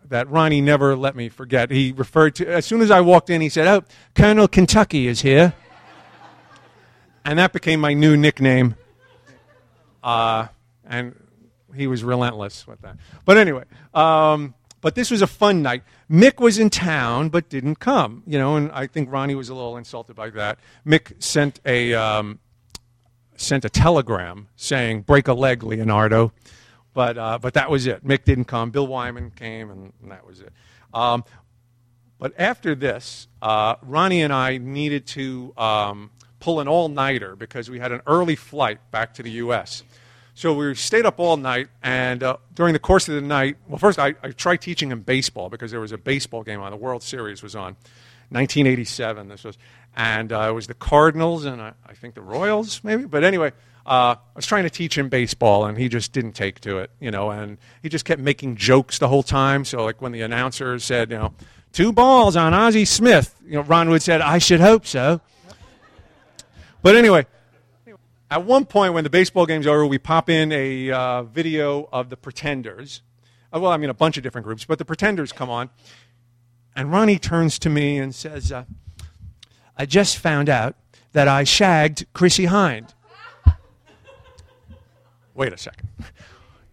that 0.10 0.30
Ronnie 0.30 0.60
never 0.60 0.98
let 0.98 1.16
me 1.16 1.30
forget. 1.30 1.72
He 1.72 1.94
referred 1.94 2.36
to, 2.36 2.46
as 2.46 2.66
soon 2.66 2.82
as 2.82 2.92
I 2.92 3.00
walked 3.00 3.30
in, 3.30 3.40
he 3.40 3.48
said, 3.48 3.68
Oh, 3.68 3.86
Colonel 4.16 4.50
Kentucky 4.50 5.08
is 5.08 5.22
here 5.22 5.54
and 7.24 7.40
that 7.40 7.54
became 7.54 7.80
my 7.80 7.94
new 7.94 8.18
nickname. 8.18 8.76
Uh, 10.04 10.48
and 10.84 11.16
he 11.76 11.88
was 11.88 12.04
relentless 12.04 12.68
with 12.68 12.82
that. 12.82 12.98
But 13.26 13.38
anyway, 13.38 13.64
um, 13.94 14.54
but 14.82 14.96
this 14.96 15.12
was 15.12 15.22
a 15.22 15.28
fun 15.28 15.62
night. 15.62 15.84
Mick 16.10 16.40
was 16.40 16.58
in 16.58 16.70
town 16.70 17.30
but 17.30 17.50
didn't 17.50 17.76
come, 17.76 18.24
you 18.26 18.38
know, 18.38 18.56
and 18.56 18.72
I 18.72 18.88
think 18.88 19.12
Ronnie 19.12 19.36
was 19.36 19.50
a 19.50 19.54
little 19.54 19.78
insulted 19.78 20.16
by 20.16 20.30
that. 20.32 20.60
Mick 20.86 21.22
sent 21.22 21.60
a 21.66 21.94
um, 21.94 22.40
sent 23.36 23.64
a 23.66 23.70
telegram 23.70 24.48
saying 24.56 25.02
"break 25.02 25.28
a 25.28 25.34
leg, 25.34 25.64
Leonardo," 25.64 26.34
but 26.94 27.18
uh, 27.18 27.40
but 27.40 27.54
that 27.54 27.70
was 27.70 27.88
it. 27.88 28.06
Mick 28.06 28.26
didn't 28.26 28.46
come. 28.46 28.72
Bill 28.72 28.88
Wyman 28.88 29.32
came, 29.32 29.70
and, 29.70 29.94
and 30.02 30.12
that 30.12 30.26
was 30.26 30.42
it. 30.42 30.52
Um, 30.94 31.24
but 32.20 32.34
after 32.38 32.76
this, 32.76 33.28
uh, 33.42 33.76
Ronnie 33.82 34.22
and 34.22 34.32
I 34.32 34.58
needed 34.58 35.08
to 35.08 35.54
um, 35.58 36.12
pull 36.40 36.60
an 36.60 36.68
all 36.68 36.90
nighter 36.90 37.36
because 37.36 37.70
we 37.70 37.80
had 37.80 37.92
an 37.92 38.02
early 38.06 38.36
flight 38.36 38.80
back 38.92 39.14
to 39.16 39.24
the 39.24 39.32
U.S. 39.32 39.84
So 40.34 40.54
we 40.54 40.74
stayed 40.76 41.06
up 41.06 41.20
all 41.20 41.38
night, 41.38 41.68
and 41.84 42.24
uh, 42.24 42.38
during 42.56 42.74
the 42.74 42.80
course 42.80 43.08
of 43.10 43.16
the 43.16 43.22
night, 43.22 43.58
well, 43.68 43.78
first 43.78 44.00
I, 44.00 44.16
I, 44.24 44.32
tried 44.32 44.58
teaching 44.58 44.90
him 44.90 45.02
baseball 45.02 45.50
because 45.50 45.72
there 45.72 45.82
was 45.82 45.92
a 45.92 45.98
baseball 45.98 46.44
game 46.44 46.62
on. 46.62 46.72
The 46.72 46.78
World 46.78 47.04
Series 47.04 47.44
was 47.44 47.56
on, 47.56 47.76
1987. 48.30 49.28
This 49.28 49.44
was, 49.44 49.58
and 49.96 50.32
uh, 50.32 50.48
it 50.50 50.54
was 50.54 50.68
the 50.68 50.74
Cardinals 50.74 51.44
and 51.44 51.62
I, 51.62 51.74
I 51.86 51.94
think 51.94 52.16
the 52.16 52.22
Royals, 52.22 52.82
maybe. 52.82 53.06
But 53.06 53.26
anyway, 53.26 53.52
uh, 53.86 54.16
I 54.16 54.18
was 54.36 54.46
trying 54.46 54.64
to 54.64 54.70
teach 54.70 54.98
him 54.98 55.10
baseball, 55.10 55.66
and 55.66 55.78
he 55.78 55.90
just 55.90 56.14
didn't 56.14 56.34
take 56.34 56.62
to 56.62 56.78
it, 56.78 56.92
you 57.00 57.12
know. 57.12 57.32
And 57.32 57.58
he 57.82 57.90
just 57.90 58.06
kept 58.06 58.22
making 58.22 58.56
jokes 58.56 59.00
the 59.00 59.10
whole 59.10 59.24
time. 59.24 59.66
So, 59.66 59.84
like 59.84 60.02
when 60.02 60.12
the 60.14 60.22
announcer 60.22 60.80
said, 60.80 61.12
you 61.12 61.18
know, 61.18 61.34
two 61.74 61.92
balls 61.92 62.36
on 62.36 62.54
Ozzie 62.54 62.86
Smith, 62.86 63.36
you 63.46 63.54
know, 63.54 63.64
Ron 63.64 63.90
Wood 63.90 64.02
said, 64.02 64.22
"I 64.22 64.38
should 64.38 64.62
hope 64.62 64.86
so." 64.86 65.20
But 66.82 66.96
anyway, 66.96 67.26
at 68.32 68.46
one 68.46 68.66
point 68.66 68.94
when 68.94 69.04
the 69.04 69.10
baseball 69.10 69.46
game's 69.46 69.68
over, 69.68 69.86
we 69.86 69.98
pop 69.98 70.30
in 70.30 70.54
a 70.54 70.90
uh, 70.90 71.24
video 71.24 71.90
of 71.92 72.10
the 72.10 72.16
Pretenders. 72.16 73.02
Uh, 73.54 73.60
well, 73.60 73.72
I 73.72 73.78
mean, 73.78 73.90
a 73.90 73.94
bunch 73.94 74.16
of 74.16 74.24
different 74.24 74.46
groups, 74.46 74.64
but 74.64 74.80
the 74.80 74.86
Pretenders 74.86 75.34
come 75.34 75.50
on. 75.50 75.70
And 76.74 76.90
Ronnie 76.90 77.20
turns 77.20 77.60
to 77.60 77.70
me 77.70 77.98
and 77.98 78.16
says, 78.16 78.50
uh, 78.50 78.64
I 79.78 79.86
just 79.86 80.18
found 80.18 80.48
out 80.48 80.78
that 81.12 81.28
I 81.28 81.44
shagged 81.44 82.06
Chrissie 82.14 82.48
Hynde. 82.48 82.94
Wait 85.34 85.52
a 85.52 85.58
second. 85.58 85.90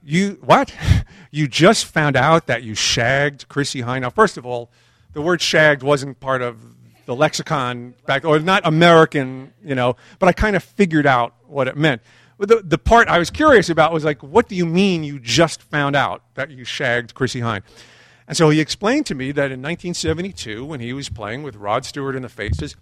You, 0.04 0.38
what? 0.40 0.72
You 1.30 1.48
just 1.48 1.86
found 1.86 2.16
out 2.16 2.46
that 2.46 2.62
you 2.62 2.74
shagged 2.74 3.48
Chrissie 3.48 3.82
Hynde? 3.82 4.02
Now, 4.02 4.10
first 4.10 4.36
of 4.36 4.46
all, 4.46 4.70
the 5.12 5.20
word 5.20 5.42
shagged 5.42 5.82
wasn't 5.82 6.20
part 6.20 6.40
of 6.40 6.77
the 7.08 7.16
lexicon 7.16 7.94
back, 8.04 8.26
or 8.26 8.38
not 8.38 8.66
American, 8.66 9.50
you 9.64 9.74
know, 9.74 9.96
but 10.18 10.28
I 10.28 10.32
kind 10.32 10.54
of 10.54 10.62
figured 10.62 11.06
out 11.06 11.34
what 11.46 11.66
it 11.66 11.74
meant. 11.74 12.02
The, 12.38 12.60
the 12.62 12.76
part 12.76 13.08
I 13.08 13.18
was 13.18 13.30
curious 13.30 13.70
about 13.70 13.94
was 13.94 14.04
like, 14.04 14.22
what 14.22 14.46
do 14.46 14.54
you 14.54 14.66
mean 14.66 15.04
you 15.04 15.18
just 15.18 15.62
found 15.62 15.96
out 15.96 16.22
that 16.34 16.50
you 16.50 16.64
shagged 16.66 17.14
Chrissie 17.14 17.40
Hynde? 17.40 17.62
And 18.26 18.36
so 18.36 18.50
he 18.50 18.60
explained 18.60 19.06
to 19.06 19.14
me 19.14 19.32
that 19.32 19.46
in 19.46 19.62
1972, 19.62 20.66
when 20.66 20.80
he 20.80 20.92
was 20.92 21.08
playing 21.08 21.42
with 21.44 21.56
Rod 21.56 21.86
Stewart 21.86 22.14
and 22.14 22.26
the 22.26 22.28
Faces, 22.28 22.76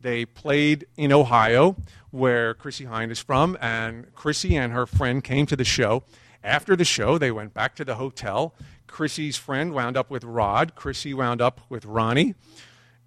they 0.00 0.24
played 0.24 0.86
in 0.96 1.12
Ohio, 1.12 1.76
where 2.10 2.54
Chrissie 2.54 2.86
Hynde 2.86 3.10
is 3.10 3.18
from, 3.18 3.58
and 3.60 4.14
Chrissie 4.14 4.56
and 4.56 4.72
her 4.72 4.86
friend 4.86 5.22
came 5.22 5.44
to 5.44 5.56
the 5.56 5.64
show. 5.64 6.04
After 6.42 6.74
the 6.74 6.86
show, 6.86 7.18
they 7.18 7.30
went 7.30 7.52
back 7.52 7.74
to 7.74 7.84
the 7.84 7.96
hotel. 7.96 8.54
Chrissie's 8.86 9.36
friend 9.36 9.74
wound 9.74 9.98
up 9.98 10.10
with 10.10 10.24
Rod. 10.24 10.74
Chrissie 10.74 11.12
wound 11.12 11.42
up 11.42 11.60
with 11.68 11.84
Ronnie. 11.84 12.34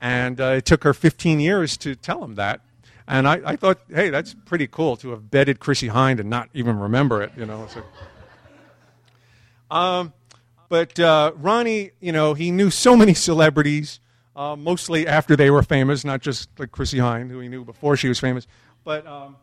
And 0.01 0.41
uh, 0.41 0.55
it 0.57 0.65
took 0.65 0.83
her 0.83 0.93
15 0.93 1.39
years 1.39 1.77
to 1.77 1.95
tell 1.95 2.23
him 2.23 2.35
that. 2.35 2.61
And 3.07 3.27
I, 3.27 3.41
I, 3.45 3.55
thought, 3.55 3.79
hey, 3.89 4.09
that's 4.09 4.33
pretty 4.45 4.67
cool 4.67 4.95
to 4.97 5.11
have 5.11 5.29
bedded 5.29 5.59
Chrissie 5.59 5.89
Hynde 5.89 6.19
and 6.19 6.29
not 6.29 6.49
even 6.53 6.79
remember 6.79 7.21
it, 7.21 7.31
you 7.37 7.45
know. 7.45 7.67
So. 7.67 7.83
Um, 9.69 10.13
but 10.69 10.99
uh, 10.99 11.33
Ronnie, 11.35 11.91
you 11.99 12.11
know, 12.11 12.33
he 12.33 12.51
knew 12.51 12.69
so 12.69 12.95
many 12.95 13.13
celebrities, 13.13 13.99
uh, 14.35 14.55
mostly 14.55 15.07
after 15.07 15.35
they 15.35 15.51
were 15.51 15.63
famous, 15.63 16.03
not 16.05 16.21
just 16.21 16.49
like 16.57 16.71
Chrissie 16.71 16.97
Hynde, 16.97 17.29
who 17.29 17.39
he 17.39 17.49
knew 17.49 17.65
before 17.65 17.97
she 17.97 18.07
was 18.07 18.19
famous. 18.19 18.47
But 18.83 19.05
um, 19.05 19.35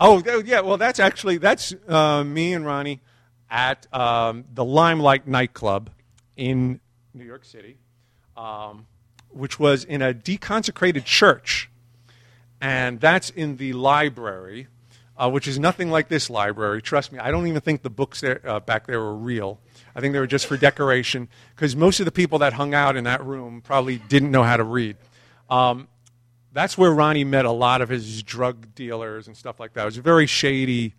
oh, 0.00 0.22
yeah, 0.44 0.60
well, 0.60 0.78
that's 0.78 0.98
actually 0.98 1.38
that's 1.38 1.74
uh, 1.86 2.24
me 2.24 2.54
and 2.54 2.64
Ronnie 2.64 3.00
at 3.50 3.86
um, 3.94 4.44
the 4.52 4.64
Limelight 4.64 5.28
nightclub 5.28 5.90
in 6.36 6.80
New 7.12 7.24
York 7.24 7.44
City 7.44 7.78
um, 8.36 8.86
which 9.30 9.58
was 9.58 9.84
in 9.84 10.02
a 10.02 10.14
deconsecrated 10.14 11.04
church. 11.04 11.70
And 12.60 13.00
that's 13.00 13.30
in 13.30 13.56
the 13.56 13.72
library, 13.74 14.68
uh, 15.16 15.30
which 15.30 15.46
is 15.46 15.58
nothing 15.58 15.90
like 15.90 16.08
this 16.08 16.30
library. 16.30 16.80
Trust 16.80 17.12
me, 17.12 17.18
I 17.18 17.30
don't 17.30 17.46
even 17.46 17.60
think 17.60 17.82
the 17.82 17.90
books 17.90 18.20
there, 18.20 18.40
uh, 18.48 18.60
back 18.60 18.86
there 18.86 19.00
were 19.00 19.14
real. 19.14 19.60
I 19.94 20.00
think 20.00 20.12
they 20.12 20.18
were 20.18 20.26
just 20.26 20.46
for 20.46 20.56
decoration, 20.56 21.28
because 21.54 21.76
most 21.76 22.00
of 22.00 22.06
the 22.06 22.12
people 22.12 22.38
that 22.40 22.54
hung 22.54 22.74
out 22.74 22.96
in 22.96 23.04
that 23.04 23.24
room 23.24 23.60
probably 23.60 23.98
didn't 23.98 24.30
know 24.30 24.42
how 24.42 24.56
to 24.56 24.64
read. 24.64 24.96
Um, 25.50 25.88
that's 26.52 26.78
where 26.78 26.90
Ronnie 26.92 27.24
met 27.24 27.44
a 27.44 27.50
lot 27.50 27.82
of 27.82 27.88
his 27.88 28.22
drug 28.22 28.74
dealers 28.74 29.26
and 29.26 29.36
stuff 29.36 29.60
like 29.60 29.74
that. 29.74 29.82
It 29.82 29.86
was 29.86 29.98
a 29.98 30.02
very 30.02 30.26
shady 30.26 30.94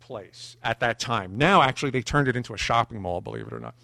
place 0.00 0.56
at 0.62 0.80
that 0.80 0.98
time. 0.98 1.36
Now, 1.36 1.62
actually, 1.62 1.90
they 1.90 2.02
turned 2.02 2.28
it 2.28 2.36
into 2.36 2.54
a 2.54 2.56
shopping 2.58 3.00
mall, 3.02 3.20
believe 3.20 3.48
it 3.48 3.52
or 3.52 3.60
not. 3.60 3.74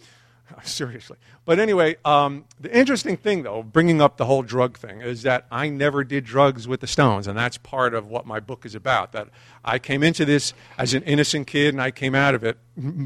Seriously. 0.65 1.17
But 1.45 1.59
anyway, 1.59 1.97
um, 2.05 2.45
the 2.61 2.77
interesting 2.77 3.17
thing, 3.17 3.43
though, 3.43 3.63
bringing 3.63 4.01
up 4.01 4.17
the 4.17 4.25
whole 4.25 4.43
drug 4.43 4.79
thing, 4.79 5.01
is 5.01 5.23
that 5.23 5.47
I 5.51 5.69
never 5.69 6.05
did 6.05 6.25
drugs 6.25 6.69
with 6.69 6.81
the 6.81 6.87
Stones, 6.87 7.27
and 7.27 7.37
that's 7.37 7.59
part 7.59 7.95
of 7.95 8.07
what 8.07 8.27
my 8.27 8.41
book 8.41 8.65
is 8.65 8.75
about. 8.75 9.13
That 9.13 9.29
I 9.65 9.79
came 9.79 10.03
into 10.03 10.25
this 10.25 10.55
as 10.79 10.95
an 10.95 11.03
innocent 11.03 11.47
kid, 11.47 11.75
and 11.75 11.83
I 11.83 11.91
came 11.91 12.15
out 12.15 12.35
of 12.35 12.45
it 12.45 12.59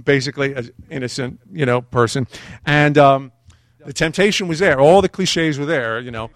basically 0.04 0.54
as 0.54 0.70
innocent, 0.90 1.40
you 1.52 1.66
know, 1.66 1.80
person. 1.80 2.26
And 2.64 2.98
um, 2.98 3.32
the 3.84 3.92
temptation 3.92 4.48
was 4.48 4.58
there. 4.58 4.80
All 4.80 5.02
the 5.02 5.08
cliches 5.08 5.58
were 5.58 5.66
there. 5.66 6.00
You 6.00 6.10
know, 6.10 6.30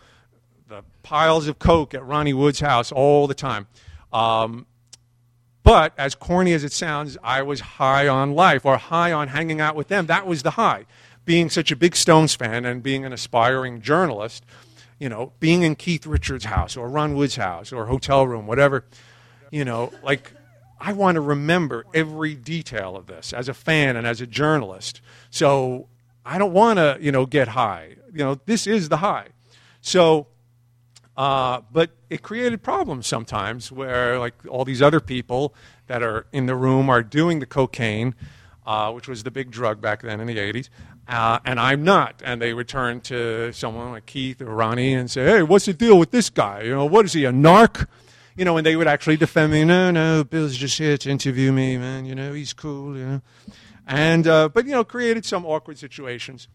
the 0.68 0.82
piles 1.02 1.48
of 1.48 1.58
coke 1.58 1.94
at 1.94 2.04
Ronnie 2.04 2.34
Wood's 2.34 2.60
house 2.60 2.92
all 2.92 3.26
the 3.26 3.34
time. 3.34 3.66
Um, 4.12 4.66
but 5.62 5.92
as 5.98 6.14
corny 6.14 6.52
as 6.52 6.64
it 6.64 6.72
sounds, 6.72 7.18
I 7.22 7.42
was 7.42 7.60
high 7.60 8.08
on 8.08 8.34
life 8.34 8.64
or 8.64 8.76
high 8.76 9.12
on 9.12 9.28
hanging 9.28 9.60
out 9.60 9.76
with 9.76 9.88
them. 9.88 10.06
That 10.06 10.26
was 10.26 10.42
the 10.42 10.52
high. 10.52 10.86
Being 11.24 11.50
such 11.50 11.70
a 11.70 11.76
big 11.76 11.94
Stones 11.94 12.34
fan 12.34 12.64
and 12.64 12.82
being 12.82 13.04
an 13.04 13.12
aspiring 13.12 13.80
journalist, 13.82 14.44
you 14.98 15.08
know, 15.08 15.32
being 15.38 15.62
in 15.62 15.76
Keith 15.76 16.06
Richards' 16.06 16.46
house 16.46 16.76
or 16.76 16.88
Ron 16.88 17.14
Wood's 17.14 17.36
house 17.36 17.72
or 17.72 17.86
hotel 17.86 18.26
room, 18.26 18.46
whatever, 18.46 18.84
you 19.50 19.64
know, 19.64 19.92
like 20.02 20.32
I 20.80 20.92
want 20.94 21.16
to 21.16 21.20
remember 21.20 21.84
every 21.92 22.34
detail 22.34 22.96
of 22.96 23.06
this 23.06 23.32
as 23.32 23.48
a 23.48 23.54
fan 23.54 23.96
and 23.96 24.06
as 24.06 24.20
a 24.20 24.26
journalist. 24.26 25.02
So 25.30 25.88
I 26.24 26.38
don't 26.38 26.52
want 26.52 26.78
to, 26.78 26.98
you 27.00 27.12
know, 27.12 27.26
get 27.26 27.48
high. 27.48 27.96
You 28.12 28.24
know, 28.24 28.40
this 28.46 28.66
is 28.66 28.88
the 28.88 28.98
high. 28.98 29.28
So 29.82 30.26
Uh, 31.20 31.60
but 31.70 31.90
it 32.08 32.22
created 32.22 32.62
problems 32.62 33.06
sometimes 33.06 33.70
where, 33.70 34.18
like, 34.18 34.32
all 34.48 34.64
these 34.64 34.80
other 34.80 35.00
people 35.00 35.54
that 35.86 36.02
are 36.02 36.24
in 36.32 36.46
the 36.46 36.54
room 36.54 36.88
are 36.88 37.02
doing 37.02 37.40
the 37.40 37.46
cocaine, 37.46 38.14
uh, 38.64 38.90
which 38.90 39.06
was 39.06 39.22
the 39.22 39.30
big 39.30 39.50
drug 39.50 39.82
back 39.82 40.00
then 40.00 40.18
in 40.18 40.26
the 40.26 40.38
80s, 40.38 40.70
uh, 41.08 41.38
and 41.44 41.60
I'm 41.60 41.84
not. 41.84 42.22
And 42.24 42.40
they 42.40 42.54
would 42.54 42.68
turn 42.68 43.02
to 43.02 43.52
someone 43.52 43.92
like 43.92 44.06
Keith 44.06 44.40
or 44.40 44.46
Ronnie 44.46 44.94
and 44.94 45.10
say, 45.10 45.26
hey, 45.26 45.42
what's 45.42 45.66
the 45.66 45.74
deal 45.74 45.98
with 45.98 46.10
this 46.10 46.30
guy? 46.30 46.62
You 46.62 46.70
know, 46.70 46.86
what 46.86 47.04
is 47.04 47.12
he, 47.12 47.26
a 47.26 47.32
narc? 47.32 47.86
You 48.34 48.46
know, 48.46 48.56
and 48.56 48.64
they 48.64 48.76
would 48.76 48.88
actually 48.88 49.18
defend 49.18 49.52
me. 49.52 49.62
No, 49.62 49.90
no, 49.90 50.24
Bill's 50.24 50.56
just 50.56 50.78
here 50.78 50.96
to 50.96 51.10
interview 51.10 51.52
me, 51.52 51.76
man. 51.76 52.06
You 52.06 52.14
know, 52.14 52.32
he's 52.32 52.54
cool, 52.54 52.96
you 52.96 53.04
know. 53.04 53.22
And, 53.86 54.26
uh, 54.26 54.48
but, 54.48 54.64
you 54.64 54.72
know, 54.72 54.84
created 54.84 55.26
some 55.26 55.44
awkward 55.44 55.76
situations. 55.76 56.48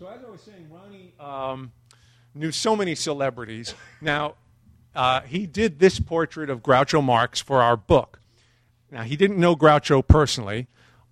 So 0.00 0.08
as 0.08 0.18
I 0.26 0.28
was 0.28 0.40
saying, 0.40 0.68
Ronnie 0.68 1.14
um, 1.20 1.70
knew 2.34 2.50
so 2.50 2.76
many 2.76 2.94
celebrities. 2.94 3.74
Now, 4.00 4.34
uh, 4.94 5.22
he 5.22 5.46
did 5.46 5.78
this 5.78 6.00
portrait 6.00 6.50
of 6.50 6.62
Groucho 6.62 7.02
Marx 7.02 7.40
for 7.40 7.62
our 7.62 7.76
book. 7.76 8.20
Now, 8.90 9.02
he 9.02 9.16
didn't 9.16 9.38
know 9.38 9.56
Groucho 9.56 10.06
personally, 10.06 10.68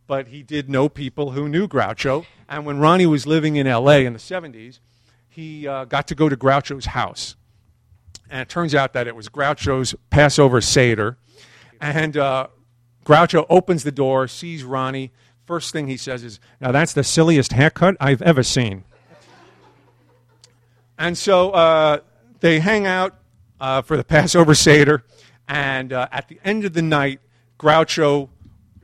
but 0.06 0.28
he 0.28 0.42
did 0.42 0.68
know 0.68 0.88
people 0.88 1.30
who 1.30 1.48
knew 1.48 1.66
Groucho. 1.66 2.26
And 2.48 2.66
when 2.66 2.78
Ronnie 2.78 3.06
was 3.06 3.26
living 3.26 3.56
in 3.56 3.66
LA 3.66 3.98
in 3.98 4.12
the 4.12 4.18
70s, 4.18 4.80
he 5.28 5.66
uh, 5.66 5.84
got 5.84 6.08
to 6.08 6.14
go 6.14 6.28
to 6.28 6.36
Groucho's 6.36 6.86
house. 6.86 7.36
And 8.28 8.42
it 8.42 8.48
turns 8.48 8.74
out 8.74 8.92
that 8.92 9.06
it 9.06 9.16
was 9.16 9.28
Groucho's 9.28 9.94
Passover 10.10 10.60
Seder. 10.60 11.16
And 11.80 12.16
uh, 12.16 12.48
Groucho 13.04 13.46
opens 13.48 13.82
the 13.82 13.92
door, 13.92 14.28
sees 14.28 14.62
Ronnie. 14.62 15.12
First 15.46 15.72
thing 15.72 15.88
he 15.88 15.96
says 15.96 16.22
is, 16.22 16.38
Now 16.60 16.70
that's 16.70 16.92
the 16.92 17.02
silliest 17.02 17.52
haircut 17.52 17.96
I've 17.98 18.22
ever 18.22 18.42
seen. 18.42 18.84
And 21.00 21.16
so 21.16 21.50
uh, 21.50 22.00
they 22.40 22.60
hang 22.60 22.86
out 22.86 23.16
uh, 23.58 23.82
for 23.82 23.96
the 23.96 24.04
Passover 24.16 24.54
Seder. 24.54 25.02
And 25.48 25.92
uh, 25.92 26.06
at 26.12 26.28
the 26.28 26.38
end 26.44 26.64
of 26.64 26.74
the 26.74 26.82
night, 26.82 27.20
Groucho 27.58 28.28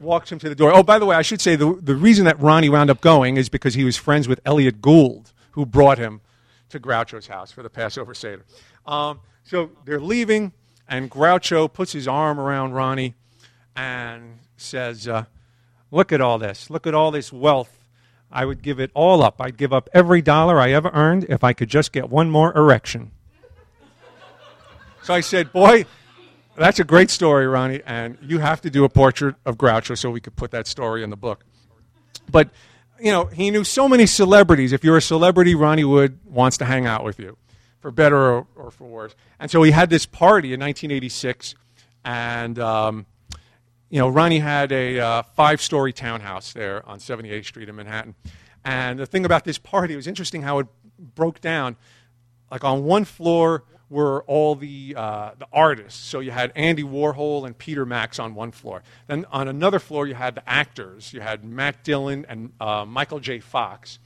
walks 0.00 0.32
him 0.32 0.38
to 0.40 0.48
the 0.48 0.54
door. 0.54 0.74
Oh, 0.74 0.82
by 0.82 0.98
the 0.98 1.06
way, 1.06 1.14
I 1.14 1.22
should 1.22 1.40
say 1.40 1.56
the, 1.56 1.78
the 1.80 1.94
reason 1.94 2.24
that 2.24 2.40
Ronnie 2.40 2.70
wound 2.70 2.90
up 2.90 3.00
going 3.00 3.36
is 3.36 3.48
because 3.48 3.74
he 3.74 3.84
was 3.84 3.96
friends 3.96 4.26
with 4.26 4.40
Elliott 4.44 4.80
Gould, 4.80 5.32
who 5.52 5.64
brought 5.66 5.98
him 5.98 6.22
to 6.70 6.80
Groucho's 6.80 7.26
house 7.26 7.52
for 7.52 7.62
the 7.62 7.70
Passover 7.70 8.14
Seder. 8.14 8.44
Um, 8.86 9.20
so 9.44 9.70
they're 9.84 10.00
leaving, 10.00 10.52
and 10.88 11.10
Groucho 11.10 11.72
puts 11.72 11.92
his 11.92 12.08
arm 12.08 12.40
around 12.40 12.72
Ronnie 12.72 13.14
and 13.76 14.38
says, 14.56 15.06
uh, 15.06 15.26
Look 15.90 16.12
at 16.12 16.20
all 16.20 16.38
this. 16.38 16.68
Look 16.68 16.86
at 16.86 16.94
all 16.94 17.10
this 17.10 17.32
wealth. 17.32 17.75
I 18.30 18.44
would 18.44 18.62
give 18.62 18.80
it 18.80 18.90
all 18.94 19.22
up. 19.22 19.40
I'd 19.40 19.56
give 19.56 19.72
up 19.72 19.88
every 19.94 20.22
dollar 20.22 20.58
I 20.58 20.70
ever 20.72 20.90
earned 20.92 21.26
if 21.28 21.44
I 21.44 21.52
could 21.52 21.68
just 21.68 21.92
get 21.92 22.10
one 22.10 22.30
more 22.30 22.56
erection. 22.56 23.12
so 25.02 25.14
I 25.14 25.20
said, 25.20 25.52
Boy, 25.52 25.86
that's 26.56 26.78
a 26.78 26.84
great 26.84 27.10
story, 27.10 27.46
Ronnie, 27.46 27.82
and 27.86 28.18
you 28.22 28.38
have 28.38 28.60
to 28.62 28.70
do 28.70 28.84
a 28.84 28.88
portrait 28.88 29.36
of 29.44 29.56
Groucho 29.56 29.96
so 29.96 30.10
we 30.10 30.20
could 30.20 30.36
put 30.36 30.50
that 30.52 30.66
story 30.66 31.02
in 31.02 31.10
the 31.10 31.16
book. 31.16 31.44
But, 32.30 32.50
you 32.98 33.12
know, 33.12 33.26
he 33.26 33.50
knew 33.50 33.62
so 33.62 33.88
many 33.88 34.06
celebrities. 34.06 34.72
If 34.72 34.82
you're 34.82 34.96
a 34.96 35.02
celebrity, 35.02 35.54
Ronnie 35.54 35.84
Wood 35.84 36.18
wants 36.24 36.56
to 36.58 36.64
hang 36.64 36.86
out 36.86 37.04
with 37.04 37.20
you, 37.20 37.36
for 37.80 37.90
better 37.90 38.16
or, 38.16 38.46
or 38.56 38.70
for 38.70 38.84
worse. 38.84 39.14
And 39.38 39.50
so 39.50 39.62
he 39.62 39.70
had 39.70 39.90
this 39.90 40.06
party 40.06 40.52
in 40.52 40.60
1986, 40.60 41.54
and, 42.04 42.58
um, 42.58 43.06
you 43.90 43.98
know, 43.98 44.08
Ronnie 44.08 44.40
had 44.40 44.72
a 44.72 44.98
uh, 44.98 45.22
five 45.22 45.60
story 45.60 45.92
townhouse 45.92 46.52
there 46.52 46.86
on 46.88 46.98
78th 46.98 47.44
Street 47.44 47.68
in 47.68 47.76
Manhattan. 47.76 48.14
And 48.64 48.98
the 48.98 49.06
thing 49.06 49.24
about 49.24 49.44
this 49.44 49.58
party, 49.58 49.94
it 49.94 49.96
was 49.96 50.06
interesting 50.06 50.42
how 50.42 50.58
it 50.58 50.66
broke 50.98 51.40
down. 51.40 51.76
Like 52.50 52.64
on 52.64 52.84
one 52.84 53.04
floor, 53.04 53.64
were 53.88 54.24
all 54.24 54.54
the, 54.56 54.94
uh, 54.96 55.30
the 55.38 55.46
artists. 55.52 56.04
So 56.04 56.20
you 56.20 56.30
had 56.30 56.52
Andy 56.56 56.82
Warhol 56.82 57.46
and 57.46 57.56
Peter 57.56 57.86
Max 57.86 58.18
on 58.18 58.34
one 58.34 58.50
floor. 58.50 58.82
Then 59.06 59.26
on 59.30 59.48
another 59.48 59.78
floor, 59.78 60.06
you 60.06 60.14
had 60.14 60.34
the 60.34 60.48
actors. 60.48 61.12
You 61.12 61.20
had 61.20 61.44
Matt 61.44 61.84
Dillon 61.84 62.26
and 62.28 62.52
uh, 62.60 62.84
Michael 62.84 63.20
J. 63.20 63.40
Fox. 63.40 63.98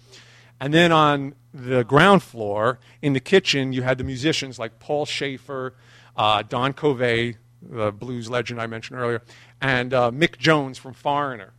And 0.60 0.74
then 0.74 0.92
on 0.92 1.34
the 1.54 1.84
ground 1.84 2.22
floor, 2.22 2.78
in 3.00 3.14
the 3.14 3.20
kitchen, 3.20 3.72
you 3.72 3.82
had 3.82 3.96
the 3.96 4.04
musicians 4.04 4.58
like 4.58 4.78
Paul 4.78 5.06
Shaffer, 5.06 5.74
uh, 6.16 6.42
Don 6.42 6.74
Covay, 6.74 7.36
the 7.62 7.92
blues 7.92 8.28
legend 8.28 8.60
I 8.60 8.66
mentioned 8.66 9.00
earlier, 9.00 9.22
and 9.60 9.92
uh, 9.92 10.10
Mick 10.10 10.38
Jones 10.38 10.78
from 10.78 10.94
Foreigner. 10.94 11.52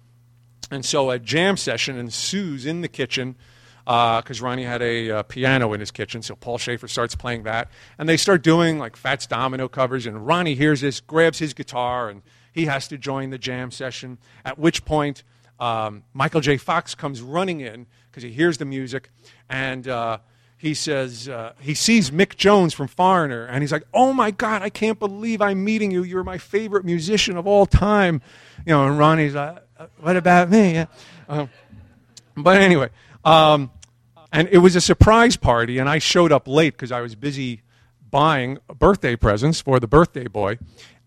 And 0.69 0.85
so 0.85 1.09
a 1.09 1.19
jam 1.19 1.57
session 1.57 1.97
ensues 1.97 2.65
in 2.65 2.81
the 2.81 2.87
kitchen 2.87 3.35
because 3.83 4.41
uh, 4.41 4.45
Ronnie 4.45 4.63
had 4.63 4.81
a 4.81 5.11
uh, 5.11 5.23
piano 5.23 5.73
in 5.73 5.79
his 5.79 5.91
kitchen, 5.91 6.21
so 6.21 6.35
Paul 6.35 6.57
Shaffer 6.57 6.87
starts 6.87 7.15
playing 7.15 7.43
that. 7.43 7.69
And 7.97 8.07
they 8.07 8.17
start 8.17 8.43
doing 8.43 8.79
like 8.79 8.95
Fats 8.95 9.27
Domino 9.27 9.67
covers, 9.67 10.05
and 10.05 10.25
Ronnie 10.25 10.55
hears 10.55 10.81
this, 10.81 10.99
grabs 10.99 11.39
his 11.39 11.53
guitar, 11.53 12.09
and 12.09 12.21
he 12.53 12.65
has 12.65 12.87
to 12.89 12.97
join 12.97 13.31
the 13.31 13.37
jam 13.37 13.71
session. 13.71 14.17
At 14.45 14.57
which 14.57 14.85
point, 14.85 15.23
um, 15.59 16.03
Michael 16.13 16.41
J. 16.41 16.57
Fox 16.57 16.95
comes 16.95 17.21
running 17.21 17.59
in 17.61 17.87
because 18.09 18.23
he 18.23 18.31
hears 18.31 18.57
the 18.57 18.65
music, 18.65 19.09
and 19.49 19.87
uh, 19.87 20.19
he 20.61 20.75
says, 20.75 21.27
uh, 21.27 21.53
he 21.59 21.73
sees 21.73 22.11
Mick 22.11 22.37
Jones 22.37 22.71
from 22.71 22.87
Foreigner, 22.87 23.45
and 23.45 23.63
he's 23.63 23.71
like, 23.71 23.81
Oh 23.95 24.13
my 24.13 24.29
God, 24.29 24.61
I 24.61 24.69
can't 24.69 24.99
believe 24.99 25.41
I'm 25.41 25.63
meeting 25.63 25.89
you. 25.89 26.03
You're 26.03 26.23
my 26.23 26.37
favorite 26.37 26.85
musician 26.85 27.35
of 27.35 27.47
all 27.47 27.65
time. 27.65 28.21
You 28.63 28.73
know, 28.73 28.85
and 28.85 28.99
Ronnie's 28.99 29.33
like, 29.33 29.57
uh, 29.79 29.87
What 29.99 30.17
about 30.17 30.51
me? 30.51 30.85
Uh, 31.27 31.47
but 32.37 32.61
anyway, 32.61 32.89
um, 33.25 33.71
and 34.31 34.47
it 34.51 34.59
was 34.59 34.75
a 34.75 34.81
surprise 34.81 35.35
party, 35.35 35.79
and 35.79 35.89
I 35.89 35.97
showed 35.97 36.31
up 36.31 36.47
late 36.47 36.73
because 36.73 36.91
I 36.91 37.01
was 37.01 37.15
busy 37.15 37.63
buying 38.11 38.59
birthday 38.77 39.15
presents 39.15 39.61
for 39.61 39.79
the 39.79 39.87
birthday 39.87 40.27
boy. 40.27 40.59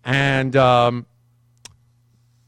And, 0.05 0.57
um, 0.57 1.07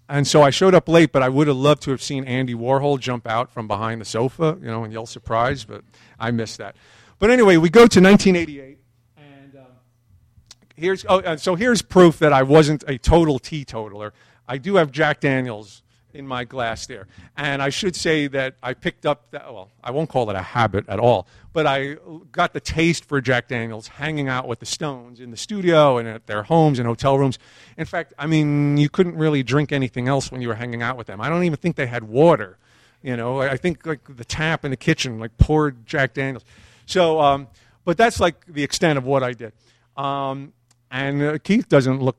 and 0.09 0.27
so 0.27 0.43
I 0.43 0.51
showed 0.51 0.75
up 0.75 0.89
late, 0.89 1.13
but 1.13 1.23
I 1.23 1.29
would 1.29 1.49
have 1.49 1.57
loved 1.57 1.83
to 1.83 1.91
have 1.91 2.03
seen 2.03 2.25
Andy 2.25 2.55
Warhol 2.55 2.99
jump 3.01 3.27
out 3.27 3.51
from 3.51 3.67
behind 3.67 4.01
the 4.01 4.05
sofa, 4.05 4.57
you 4.61 4.67
know, 4.67 4.85
and 4.85 4.93
yell 4.93 5.07
surprise, 5.07 5.65
but 5.65 5.83
I 6.19 6.31
missed 6.31 6.59
that. 6.59 6.77
But 7.19 7.31
anyway, 7.31 7.57
we 7.57 7.71
go 7.71 7.87
to 7.87 8.01
1988, 8.01 8.79
and 9.17 9.57
uh, 9.57 9.61
here's 10.77 11.05
oh, 11.09 11.37
so 11.37 11.55
here's 11.55 11.83
proof 11.83 12.19
that 12.19 12.33
I 12.33 12.43
wasn't 12.43 12.85
a 12.87 12.99
total 12.99 13.39
teetotaler. 13.39 14.13
I 14.47 14.59
do 14.59 14.77
have 14.77 14.93
Jack 14.93 15.21
Daniels 15.21 15.83
in 16.17 16.27
my 16.27 16.45
glass 16.45 16.87
there. 16.87 17.07
And 17.37 17.63
I 17.63 17.69
should 17.69 17.95
say 17.95 18.27
that 18.29 18.57
I 18.63 18.75
picked 18.75 19.07
up, 19.07 19.31
that, 19.31 19.53
well, 19.53 19.71
I 19.85 19.91
won't 19.91 20.09
call 20.09 20.29
it 20.31 20.37
a 20.37 20.43
habit 20.43 20.89
at 20.89 20.99
all, 20.99 21.27
but 21.53 21.67
I 21.67 21.97
got 22.33 22.53
the 22.53 22.61
taste 22.61 23.05
for 23.05 23.21
Jack 23.21 23.49
Daniels 23.49 23.89
hanging 23.89 24.29
out 24.29 24.49
with 24.49 24.61
the 24.61 24.67
Stones 24.67 25.21
in 25.21 25.31
the 25.31 25.37
studio 25.37 25.99
and 25.99 26.09
at 26.09 26.27
their 26.27 26.43
homes 26.43 26.79
and 26.79 26.89
hotel 26.89 27.19
rooms. 27.19 27.39
In 27.77 27.85
fact, 27.85 28.15
I 28.19 28.27
mean, 28.27 28.77
you 28.77 28.89
couldn't 28.89 29.17
really 29.17 29.43
drink 29.43 29.73
anything 29.73 30.09
else 30.09 30.33
when 30.33 30.41
you 30.41 30.49
were 30.49 30.55
hanging 30.55 30.83
out 30.83 30.97
with 30.97 31.07
them. 31.07 31.21
I 31.21 31.29
don't 31.29 31.45
even 31.45 31.59
think 31.59 31.77
they 31.77 31.87
had 31.87 32.05
water. 32.05 32.59
You 33.03 33.17
know, 33.17 33.41
I 33.41 33.57
think 33.57 33.87
like 33.87 34.17
the 34.17 34.25
tap 34.25 34.65
in 34.65 34.71
the 34.71 34.77
kitchen, 34.77 35.21
like 35.21 35.37
poured 35.39 35.87
Jack 35.87 36.15
Daniels. 36.15 36.45
So, 36.87 37.21
um, 37.21 37.49
but 37.85 37.97
that's 37.97 38.19
like 38.19 38.45
the 38.47 38.65
extent 38.65 38.99
of 38.99 39.05
what 39.05 39.23
I 39.23 39.33
did. 39.33 39.53
Um, 39.97 40.53
and 40.91 41.23
uh, 41.23 41.39
Keith 41.39 41.69
doesn't 41.69 42.03
look 42.03 42.17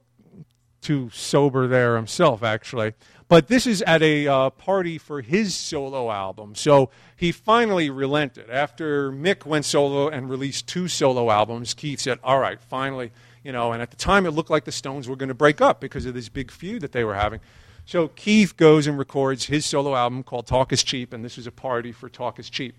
too 0.82 1.10
sober 1.12 1.68
there 1.68 1.95
himself, 1.95 2.43
actually. 2.43 2.93
But 3.30 3.47
this 3.47 3.67
is 3.67 3.82
at 3.82 4.01
a 4.01 4.28
uh, 4.28 4.49
party 4.51 4.97
for 4.97 5.21
his 5.21 5.54
solo 5.54 6.09
album. 6.09 6.55
So 6.55 6.89
he 7.16 7.33
finally 7.33 7.89
relented. 7.89 8.49
After 8.49 9.12
Mick 9.12 9.45
went 9.45 9.66
solo 9.66 10.08
and 10.08 10.29
released 10.29 10.67
two 10.67 10.87
solo 10.87 11.29
albums, 11.29 11.74
Keith 11.74 11.99
said, 11.99 12.20
All 12.24 12.39
right, 12.39 12.59
finally, 12.62 13.12
you 13.43 13.51
know, 13.51 13.74
and 13.74 13.82
at 13.82 13.91
the 13.91 13.97
time 13.97 14.25
it 14.25 14.32
looked 14.32 14.49
like 14.49 14.63
the 14.63 14.71
Stones 14.71 15.09
were 15.09 15.17
going 15.17 15.28
to 15.29 15.36
break 15.36 15.59
up 15.59 15.82
because 15.82 16.05
of 16.05 16.13
this 16.13 16.29
big 16.29 16.51
feud 16.51 16.82
that 16.82 16.93
they 16.93 17.04
were 17.04 17.16
having. 17.16 17.41
So 17.86 18.09
Keith 18.09 18.55
goes 18.55 18.87
and 18.87 18.97
records 18.97 19.45
his 19.45 19.66
solo 19.66 19.95
album 19.95 20.24
called 20.24 20.47
Talk 20.47 20.71
is 20.71 20.83
Cheap, 20.83 21.13
and 21.13 21.24
this 21.24 21.37
was 21.37 21.47
a 21.47 21.51
party 21.51 21.91
for 21.91 22.09
Talk 22.09 22.39
is 22.39 22.49
Cheap. 22.49 22.75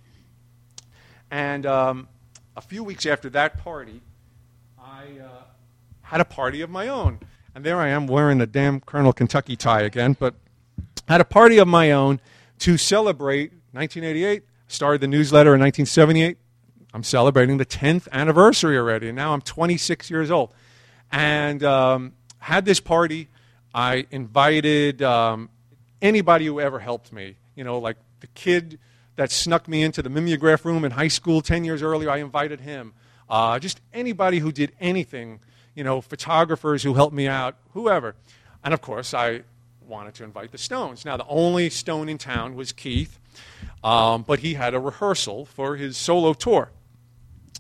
And 1.30 1.66
um, 1.66 2.08
a 2.56 2.60
few 2.60 2.84
weeks 2.84 3.06
after 3.06 3.28
that 3.30 3.58
party, 3.58 4.00
I 4.78 5.04
uh, 5.22 5.42
had 6.02 6.20
a 6.20 6.24
party 6.24 6.62
of 6.62 6.70
my 6.70 6.88
own. 6.88 7.20
And 7.54 7.64
there 7.64 7.80
I 7.80 7.88
am 7.88 8.06
wearing 8.06 8.38
the 8.38 8.46
damn 8.46 8.80
Colonel 8.80 9.12
Kentucky 9.12 9.56
tie 9.56 9.82
again, 9.82 10.16
but 10.18 10.34
had 11.08 11.20
a 11.20 11.24
party 11.24 11.58
of 11.58 11.66
my 11.66 11.90
own 11.90 12.20
to 12.60 12.76
celebrate 12.76 13.52
1988. 13.72 14.42
Started 14.68 15.00
the 15.00 15.08
newsletter 15.08 15.54
in 15.54 15.60
1978. 15.60 16.36
I'm 16.92 17.02
celebrating 17.02 17.56
the 17.56 17.66
10th 17.66 18.08
anniversary 18.12 18.76
already, 18.76 19.08
and 19.08 19.16
now 19.16 19.32
I'm 19.32 19.40
26 19.40 20.10
years 20.10 20.30
old. 20.30 20.52
And 21.10 21.62
um, 21.64 22.12
had 22.38 22.64
this 22.64 22.80
party. 22.80 23.28
I 23.74 24.06
invited 24.10 25.02
um, 25.02 25.50
anybody 26.00 26.46
who 26.46 26.60
ever 26.60 26.78
helped 26.78 27.12
me. 27.12 27.36
You 27.54 27.64
know, 27.64 27.78
like 27.78 27.96
the 28.20 28.26
kid 28.28 28.78
that 29.16 29.30
snuck 29.30 29.68
me 29.68 29.82
into 29.82 30.02
the 30.02 30.08
mimeograph 30.08 30.64
room 30.64 30.84
in 30.84 30.92
high 30.92 31.08
school 31.08 31.40
10 31.40 31.64
years 31.64 31.82
earlier, 31.82 32.10
I 32.10 32.18
invited 32.18 32.60
him. 32.60 32.94
Uh, 33.28 33.58
just 33.58 33.80
anybody 33.92 34.38
who 34.38 34.52
did 34.52 34.72
anything 34.80 35.40
you 35.78 35.84
know, 35.84 36.00
photographers 36.00 36.82
who 36.82 36.94
helped 36.94 37.14
me 37.14 37.28
out, 37.28 37.54
whoever. 37.72 38.16
And 38.64 38.74
of 38.74 38.80
course, 38.80 39.14
I 39.14 39.42
wanted 39.86 40.12
to 40.14 40.24
invite 40.24 40.50
the 40.50 40.58
Stones. 40.58 41.04
Now, 41.04 41.16
the 41.16 41.26
only 41.28 41.70
Stone 41.70 42.08
in 42.08 42.18
town 42.18 42.56
was 42.56 42.72
Keith, 42.72 43.20
um, 43.84 44.24
but 44.26 44.40
he 44.40 44.54
had 44.54 44.74
a 44.74 44.80
rehearsal 44.80 45.44
for 45.44 45.76
his 45.76 45.96
solo 45.96 46.32
tour. 46.32 46.72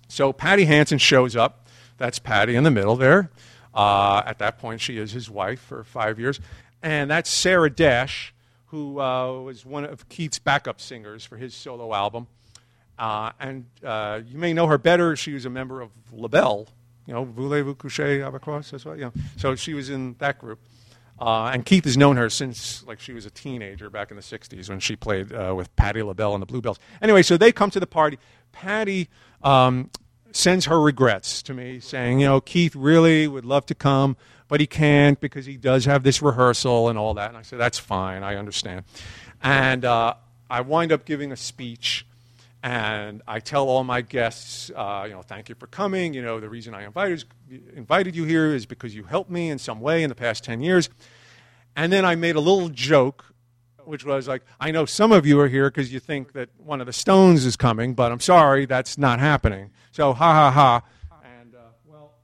So 0.08 0.32
Patti 0.32 0.64
Hansen 0.64 0.98
shows 0.98 1.36
up 1.36 1.68
That's 1.96 2.18
Patti 2.18 2.56
in 2.56 2.64
the 2.64 2.72
middle 2.72 2.96
there. 2.96 3.30
Uh, 3.72 4.24
at 4.26 4.40
that 4.40 4.58
point, 4.58 4.80
she 4.80 4.98
is 4.98 5.12
his 5.12 5.30
wife 5.30 5.60
for 5.60 5.84
five 5.84 6.18
years. 6.18 6.40
And 6.82 7.08
that's 7.08 7.30
Sarah 7.30 7.70
Dash, 7.70 8.34
who 8.66 9.00
uh, 9.00 9.42
was 9.42 9.64
one 9.64 9.84
of 9.84 10.08
Keith's 10.08 10.40
backup 10.40 10.80
singers 10.80 11.24
for 11.24 11.36
his 11.36 11.54
solo 11.54 11.94
album. 11.94 12.26
Uh, 12.98 13.30
and 13.38 13.66
uh, 13.84 14.22
you 14.26 14.38
may 14.38 14.52
know 14.52 14.66
her 14.66 14.78
better. 14.78 15.14
She 15.14 15.32
was 15.34 15.44
a 15.44 15.50
member 15.50 15.80
of 15.80 15.90
LaBelle, 16.12 16.66
you 17.08 17.14
know, 17.14 17.24
Voulez-vous 17.24 17.74
coucher 17.74 18.22
avec 18.22 18.46
moi? 18.46 18.60
Yeah. 18.96 19.10
So 19.36 19.54
she 19.54 19.72
was 19.72 19.88
in 19.88 20.14
that 20.18 20.38
group. 20.38 20.60
Uh, 21.18 21.50
and 21.52 21.64
Keith 21.64 21.84
has 21.84 21.96
known 21.96 22.16
her 22.18 22.28
since 22.28 22.84
like 22.86 23.00
she 23.00 23.12
was 23.12 23.24
a 23.24 23.30
teenager 23.30 23.88
back 23.90 24.10
in 24.10 24.16
the 24.16 24.22
60s 24.22 24.68
when 24.68 24.78
she 24.78 24.94
played 24.94 25.32
uh, 25.32 25.54
with 25.56 25.74
Patti 25.74 26.02
LaBelle 26.02 26.34
and 26.34 26.42
the 26.42 26.46
Bluebells. 26.46 26.78
Anyway, 27.00 27.22
so 27.22 27.38
they 27.38 27.50
come 27.50 27.70
to 27.70 27.80
the 27.80 27.86
party. 27.86 28.18
Patti 28.52 29.08
um, 29.42 29.90
sends 30.32 30.66
her 30.66 30.78
regrets 30.78 31.42
to 31.44 31.54
me, 31.54 31.80
saying, 31.80 32.20
you 32.20 32.26
know, 32.26 32.42
Keith 32.42 32.76
really 32.76 33.26
would 33.26 33.46
love 33.46 33.64
to 33.66 33.74
come, 33.74 34.16
but 34.46 34.60
he 34.60 34.66
can't 34.66 35.18
because 35.18 35.46
he 35.46 35.56
does 35.56 35.86
have 35.86 36.02
this 36.02 36.20
rehearsal 36.20 36.90
and 36.90 36.98
all 36.98 37.14
that. 37.14 37.30
And 37.30 37.38
I 37.38 37.42
said, 37.42 37.58
that's 37.58 37.78
fine, 37.78 38.22
I 38.22 38.36
understand. 38.36 38.84
And 39.42 39.84
uh, 39.84 40.14
I 40.50 40.60
wind 40.60 40.92
up 40.92 41.06
giving 41.06 41.32
a 41.32 41.36
speech 41.36 42.06
and 42.62 43.22
I 43.26 43.38
tell 43.40 43.68
all 43.68 43.84
my 43.84 44.00
guests, 44.00 44.70
uh, 44.74 45.04
you 45.06 45.14
know, 45.14 45.22
thank 45.22 45.48
you 45.48 45.54
for 45.54 45.68
coming. 45.68 46.12
You 46.12 46.22
know, 46.22 46.40
the 46.40 46.48
reason 46.48 46.74
I 46.74 46.84
invited, 46.84 47.24
invited 47.74 48.16
you 48.16 48.24
here 48.24 48.52
is 48.52 48.66
because 48.66 48.94
you 48.94 49.04
helped 49.04 49.30
me 49.30 49.48
in 49.50 49.58
some 49.58 49.80
way 49.80 50.02
in 50.02 50.08
the 50.08 50.14
past 50.16 50.42
10 50.44 50.60
years. 50.60 50.88
And 51.76 51.92
then 51.92 52.04
I 52.04 52.16
made 52.16 52.34
a 52.34 52.40
little 52.40 52.68
joke, 52.68 53.32
which 53.84 54.04
was 54.04 54.26
like, 54.26 54.42
I 54.58 54.72
know 54.72 54.84
some 54.86 55.12
of 55.12 55.24
you 55.24 55.38
are 55.38 55.46
here 55.46 55.70
because 55.70 55.92
you 55.92 56.00
think 56.00 56.32
that 56.32 56.48
one 56.56 56.80
of 56.80 56.86
the 56.86 56.92
Stones 56.92 57.44
is 57.44 57.56
coming, 57.56 57.94
but 57.94 58.10
I'm 58.10 58.20
sorry, 58.20 58.66
that's 58.66 58.98
not 58.98 59.20
happening. 59.20 59.70
So, 59.92 60.12
ha 60.12 60.32
ha 60.32 60.50
ha. 60.50 60.82
And, 61.40 61.54
uh, 61.54 61.58
well, 61.86 62.14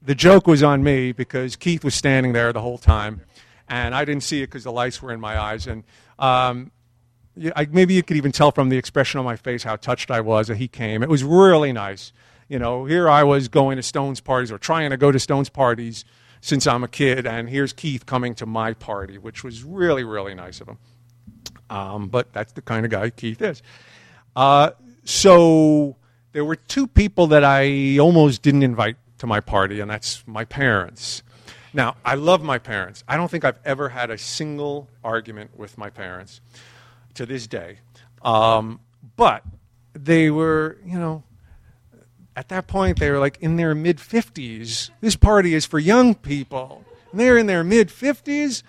the 0.00 0.14
joke 0.14 0.46
was 0.46 0.62
on 0.62 0.84
me 0.84 1.10
because 1.10 1.56
Keith 1.56 1.82
was 1.82 1.96
standing 1.96 2.32
there 2.32 2.52
the 2.52 2.60
whole 2.60 2.78
time, 2.78 3.22
and 3.68 3.92
I 3.92 4.04
didn't 4.04 4.22
see 4.22 4.42
it 4.42 4.46
because 4.46 4.62
the 4.62 4.72
lights 4.72 5.02
were 5.02 5.12
in 5.12 5.20
my 5.20 5.40
eyes. 5.40 5.66
And 5.66 5.82
um, 6.18 6.70
I, 7.56 7.66
maybe 7.70 7.94
you 7.94 8.02
could 8.02 8.16
even 8.16 8.32
tell 8.32 8.52
from 8.52 8.68
the 8.68 8.76
expression 8.76 9.18
on 9.18 9.24
my 9.24 9.36
face 9.36 9.64
how 9.64 9.76
touched 9.76 10.10
I 10.10 10.20
was 10.20 10.48
that 10.48 10.56
he 10.56 10.68
came. 10.68 11.02
It 11.02 11.08
was 11.08 11.24
really 11.24 11.72
nice. 11.72 12.12
You 12.48 12.58
know, 12.58 12.84
here 12.84 13.08
I 13.08 13.24
was 13.24 13.48
going 13.48 13.76
to 13.76 13.82
Stones 13.82 14.20
parties 14.20 14.52
or 14.52 14.58
trying 14.58 14.90
to 14.90 14.96
go 14.96 15.10
to 15.10 15.18
Stones 15.18 15.48
parties 15.48 16.04
since 16.40 16.66
I'm 16.66 16.84
a 16.84 16.88
kid, 16.88 17.26
and 17.26 17.48
here's 17.48 17.72
Keith 17.72 18.04
coming 18.04 18.34
to 18.34 18.46
my 18.46 18.74
party, 18.74 19.16
which 19.16 19.42
was 19.42 19.64
really, 19.64 20.04
really 20.04 20.34
nice 20.34 20.60
of 20.60 20.68
him. 20.68 20.78
Um, 21.70 22.08
but 22.08 22.32
that's 22.32 22.52
the 22.52 22.60
kind 22.60 22.84
of 22.84 22.90
guy 22.90 23.10
Keith 23.10 23.40
is. 23.40 23.62
Uh, 24.36 24.72
so 25.04 25.96
there 26.32 26.44
were 26.44 26.56
two 26.56 26.86
people 26.86 27.28
that 27.28 27.44
I 27.44 27.98
almost 27.98 28.42
didn't 28.42 28.62
invite 28.62 28.96
to 29.18 29.26
my 29.26 29.40
party, 29.40 29.80
and 29.80 29.90
that's 29.90 30.22
my 30.26 30.44
parents. 30.44 31.22
Now, 31.72 31.96
I 32.04 32.14
love 32.14 32.42
my 32.42 32.58
parents. 32.58 33.02
I 33.08 33.16
don't 33.16 33.30
think 33.30 33.44
I've 33.44 33.58
ever 33.64 33.88
had 33.88 34.10
a 34.10 34.18
single 34.18 34.88
argument 35.02 35.58
with 35.58 35.78
my 35.78 35.90
parents 35.90 36.40
to 37.14 37.26
this 37.26 37.46
day. 37.46 37.78
Um, 38.22 38.80
but 39.16 39.44
they 39.92 40.30
were, 40.30 40.78
you 40.84 40.98
know, 40.98 41.22
at 42.36 42.48
that 42.48 42.66
point 42.66 42.98
they 42.98 43.10
were 43.10 43.18
like 43.18 43.38
in 43.40 43.56
their 43.56 43.74
mid 43.74 43.98
50s. 43.98 44.90
This 45.00 45.16
party 45.16 45.54
is 45.54 45.66
for 45.66 45.78
young 45.78 46.14
people. 46.14 46.84
And 47.10 47.20
they're 47.20 47.38
in 47.38 47.46
their 47.46 47.64
mid 47.64 47.88
50s. 47.88 48.62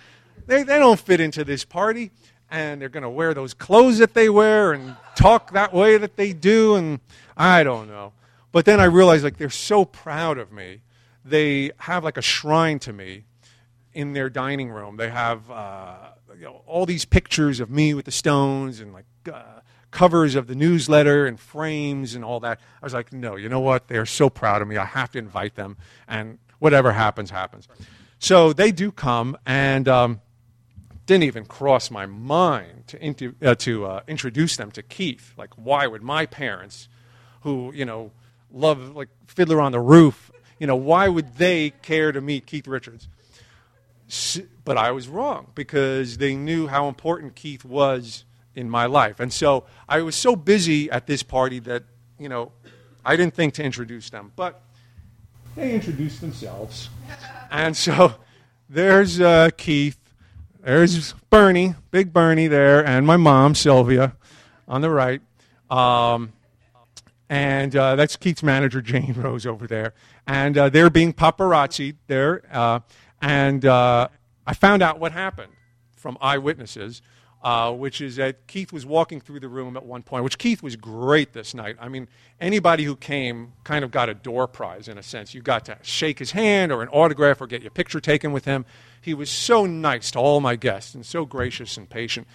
They, 0.46 0.64
they 0.64 0.78
don't 0.78 1.00
fit 1.00 1.20
into 1.20 1.44
this 1.44 1.66
party. 1.66 2.12
And 2.52 2.80
they're 2.80 2.90
going 2.90 3.04
to 3.04 3.10
wear 3.10 3.34
those 3.34 3.54
clothes 3.54 3.98
that 3.98 4.14
they 4.14 4.30
wear 4.30 4.72
and 4.72 4.96
talk 5.16 5.52
that 5.54 5.74
way 5.74 5.98
that 5.98 6.16
they 6.16 6.32
do. 6.32 6.76
And 6.76 7.00
I 7.36 7.64
don't 7.64 7.88
know. 7.88 8.14
But 8.52 8.66
then 8.66 8.80
I 8.80 8.86
realized 8.86 9.24
like 9.24 9.38
they're 9.38 9.50
so 9.50 9.84
proud 9.84 10.38
of 10.38 10.52
me. 10.52 10.82
They 11.26 11.72
have 11.80 12.04
like 12.04 12.18
a 12.18 12.22
shrine 12.22 12.78
to 12.80 12.94
me 12.94 13.24
in 13.94 14.14
their 14.14 14.30
dining 14.30 14.70
room. 14.70 14.98
They 14.98 15.10
have 15.10 15.50
uh, 15.50 15.96
you 16.38 16.46
know, 16.46 16.62
all 16.66 16.86
these 16.86 17.06
pictures 17.06 17.60
of 17.60 17.70
me 17.70 17.94
with 17.94 18.06
the 18.06 18.12
Stones 18.12 18.80
and 18.80 18.94
like 18.94 19.06
uh, 19.32 19.62
covers 19.92 20.36
of 20.36 20.48
the 20.48 20.56
newsletter 20.56 21.26
and 21.26 21.40
frames 21.40 22.16
and 22.16 22.26
all 22.26 22.40
that. 22.42 22.60
I 22.82 22.86
was 22.86 22.94
like, 22.94 23.14
no, 23.14 23.36
you 23.36 23.50
know 23.50 23.60
what? 23.60 23.88
They're 23.88 24.06
so 24.06 24.30
proud 24.30 24.62
of 24.62 24.68
me. 24.68 24.78
I 24.78 24.86
have 24.86 25.12
to 25.12 25.20
invite 25.20 25.56
them, 25.56 25.78
and 26.08 26.38
whatever 26.60 26.92
happens, 26.92 27.32
happens. 27.32 27.68
So 28.20 28.54
they 28.54 28.72
do 28.72 28.92
come, 28.92 29.38
and 29.46 29.88
um, 29.88 30.22
didn't 31.06 31.24
even 31.24 31.46
cross 31.46 31.92
my 31.92 32.06
mind 32.06 32.88
to, 32.88 33.36
uh, 33.42 33.56
to 33.56 33.86
uh, 33.86 34.02
introduce 34.08 34.58
them 34.58 34.72
to 34.72 34.84
Keith. 34.84 35.34
Like, 35.38 35.54
why 35.56 35.88
would 35.88 36.02
my 36.04 36.26
parents, 36.26 36.88
who 37.42 37.72
you 37.74 37.86
know 37.86 38.12
love 38.52 38.96
like 38.96 39.10
Fiddler 39.28 39.62
on 39.62 39.72
the 39.72 39.80
Roof, 39.80 40.32
you 40.60 40.68
know, 40.68 40.76
why 40.76 41.08
would 41.08 41.36
they 41.36 41.72
care 41.82 42.12
to 42.12 42.22
meet 42.22 42.46
Keith 42.46 42.68
Richards? 42.68 43.08
But 44.66 44.78
I 44.78 44.92
was 44.92 45.08
wrong 45.08 45.48
because 45.56 46.18
they 46.18 46.36
knew 46.36 46.68
how 46.68 46.88
important 46.88 47.36
Keith 47.36 47.64
was 47.64 48.26
in 48.56 48.70
my 48.70 48.88
life. 48.88 49.20
And 49.20 49.32
so 49.32 49.66
I 49.88 50.02
was 50.02 50.16
so 50.16 50.36
busy 50.36 50.90
at 50.90 51.08
this 51.08 51.24
party 51.24 51.60
that, 51.60 51.84
you 52.20 52.28
know, 52.28 52.52
I 53.06 53.16
didn't 53.16 53.36
think 53.36 53.54
to 53.56 53.64
introduce 53.64 54.10
them. 54.10 54.32
But 54.36 54.62
they 55.56 55.74
introduced 55.74 56.20
themselves. 56.20 56.90
And 57.52 57.78
so 57.78 58.16
there's 58.70 59.22
uh, 59.22 59.52
Keith, 59.56 60.00
there's 60.62 61.14
Bernie, 61.30 61.76
big 61.92 62.12
Bernie 62.12 62.48
there, 62.48 62.86
and 62.86 63.06
my 63.06 63.18
mom, 63.18 63.54
Sylvia, 63.56 64.16
on 64.68 64.82
the 64.82 64.90
right. 64.90 65.22
Um, 65.70 66.34
and 67.30 67.76
uh, 67.76 67.96
that's 67.96 68.16
Keith's 68.16 68.44
manager, 68.44 68.82
Jane 68.82 69.14
Rose, 69.14 69.46
over 69.46 69.68
there. 69.68 69.94
And 70.28 70.58
uh, 70.58 70.70
they're 70.70 70.90
being 70.90 71.14
paparazzi 71.14 71.96
there. 72.08 72.44
Uh, 72.52 72.80
and 73.22 73.66
uh, 73.66 74.10
I 74.46 74.54
found 74.54 74.82
out 74.82 75.00
what 75.00 75.12
happened 75.12 75.54
from 75.96 76.18
eyewitnesses, 76.22 77.02
uh, 77.44 77.72
which 77.72 78.02
is 78.02 78.16
that 78.16 78.48
Keith 78.48 78.72
was 78.72 78.86
walking 78.86 79.20
through 79.22 79.40
the 79.40 79.48
room 79.48 79.78
at 79.78 79.86
one 79.86 80.04
point, 80.04 80.24
which 80.24 80.38
Keith 80.38 80.64
was 80.64 80.76
great 80.76 81.34
this 81.34 81.54
night. 81.54 81.76
I 81.80 81.90
mean, 81.90 82.08
anybody 82.40 82.84
who 82.84 82.96
came 82.96 83.54
kind 83.64 83.84
of 83.84 83.92
got 83.92 84.10
a 84.10 84.14
door 84.14 84.48
prize 84.48 84.88
in 84.88 84.98
a 84.98 85.04
sense. 85.04 85.34
You 85.34 85.42
got 85.42 85.66
to 85.66 85.78
shake 85.82 86.20
his 86.20 86.32
hand 86.32 86.72
or 86.72 86.82
an 86.82 86.90
autograph 86.90 87.42
or 87.42 87.48
get 87.48 87.62
your 87.62 87.72
picture 87.72 88.00
taken 88.00 88.32
with 88.32 88.46
him. 88.46 88.66
He 89.02 89.14
was 89.14 89.30
so 89.30 89.66
nice 89.66 90.12
to 90.12 90.20
all 90.20 90.42
my 90.42 90.56
guests 90.56 90.96
and 90.96 91.06
so 91.06 91.26
gracious 91.26 91.78
and 91.78 91.90
patient. 91.90 92.28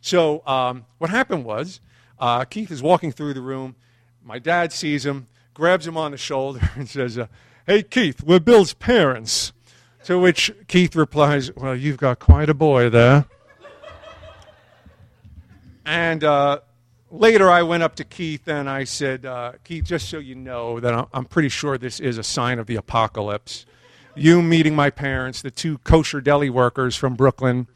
So, 0.00 0.46
um, 0.46 0.84
what 0.98 1.10
happened 1.10 1.44
was 1.44 1.80
uh, 2.18 2.44
Keith 2.44 2.70
is 2.70 2.82
walking 2.82 3.12
through 3.12 3.34
the 3.34 3.40
room. 3.40 3.74
My 4.22 4.38
dad 4.38 4.72
sees 4.72 5.04
him, 5.06 5.28
grabs 5.54 5.86
him 5.86 5.96
on 5.96 6.12
the 6.12 6.18
shoulder, 6.18 6.60
and 6.76 6.88
says, 6.88 7.18
uh, 7.18 7.26
Hey, 7.66 7.82
Keith, 7.82 8.22
we're 8.22 8.40
Bill's 8.40 8.74
parents. 8.74 9.52
To 10.04 10.18
which 10.18 10.52
Keith 10.68 10.96
replies, 10.96 11.54
Well, 11.54 11.76
you've 11.76 11.98
got 11.98 12.18
quite 12.18 12.48
a 12.48 12.54
boy 12.54 12.88
there. 12.88 13.26
and 15.84 16.24
uh, 16.24 16.60
later 17.10 17.50
I 17.50 17.62
went 17.62 17.82
up 17.82 17.96
to 17.96 18.04
Keith 18.04 18.48
and 18.48 18.68
I 18.68 18.84
said, 18.84 19.26
uh, 19.26 19.52
Keith, 19.64 19.84
just 19.84 20.08
so 20.08 20.18
you 20.18 20.34
know 20.34 20.80
that 20.80 21.08
I'm 21.12 21.24
pretty 21.24 21.48
sure 21.48 21.78
this 21.78 22.00
is 22.00 22.18
a 22.18 22.22
sign 22.22 22.58
of 22.58 22.66
the 22.66 22.76
apocalypse. 22.76 23.66
You 24.14 24.42
meeting 24.42 24.74
my 24.74 24.90
parents, 24.90 25.42
the 25.42 25.50
two 25.50 25.78
kosher 25.78 26.20
deli 26.20 26.50
workers 26.50 26.96
from 26.96 27.14
Brooklyn. 27.14 27.66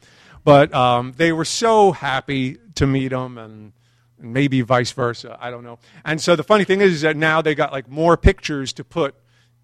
But 0.43 0.73
um, 0.73 1.13
they 1.15 1.31
were 1.31 1.45
so 1.45 1.91
happy 1.93 2.57
to 2.75 2.85
meet 2.85 3.11
him 3.11 3.37
and 3.37 3.71
maybe 4.19 4.61
vice 4.61 4.91
versa. 4.91 5.37
I 5.39 5.51
don't 5.51 5.63
know. 5.63 5.79
And 6.03 6.19
so 6.19 6.35
the 6.35 6.43
funny 6.43 6.63
thing 6.63 6.81
is, 6.81 6.93
is 6.93 7.01
that 7.01 7.15
now 7.15 7.41
they 7.41 7.55
got 7.55 7.71
like 7.71 7.89
more 7.89 8.17
pictures 8.17 8.73
to 8.73 8.83
put 8.83 9.15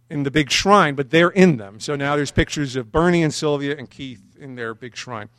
in 0.10 0.24
the 0.24 0.32
big 0.32 0.50
shrine, 0.52 0.96
but 0.96 1.12
they're 1.12 1.30
in 1.30 1.58
them. 1.58 1.80
So 1.80 1.96
now 1.96 2.16
there's 2.16 2.32
pictures 2.32 2.76
of 2.76 2.92
Bernie 2.92 3.24
and 3.24 3.34
Sylvia 3.34 3.78
and 3.78 3.90
Keith 3.90 4.22
in 4.40 4.56
their 4.56 4.74
big 4.74 4.96
shrine. 4.96 5.30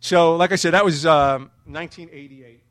So, 0.00 0.36
like 0.36 0.52
I 0.52 0.56
said, 0.56 0.74
that 0.74 0.84
was 0.84 1.06
um, 1.06 1.50
1988. 1.64 2.62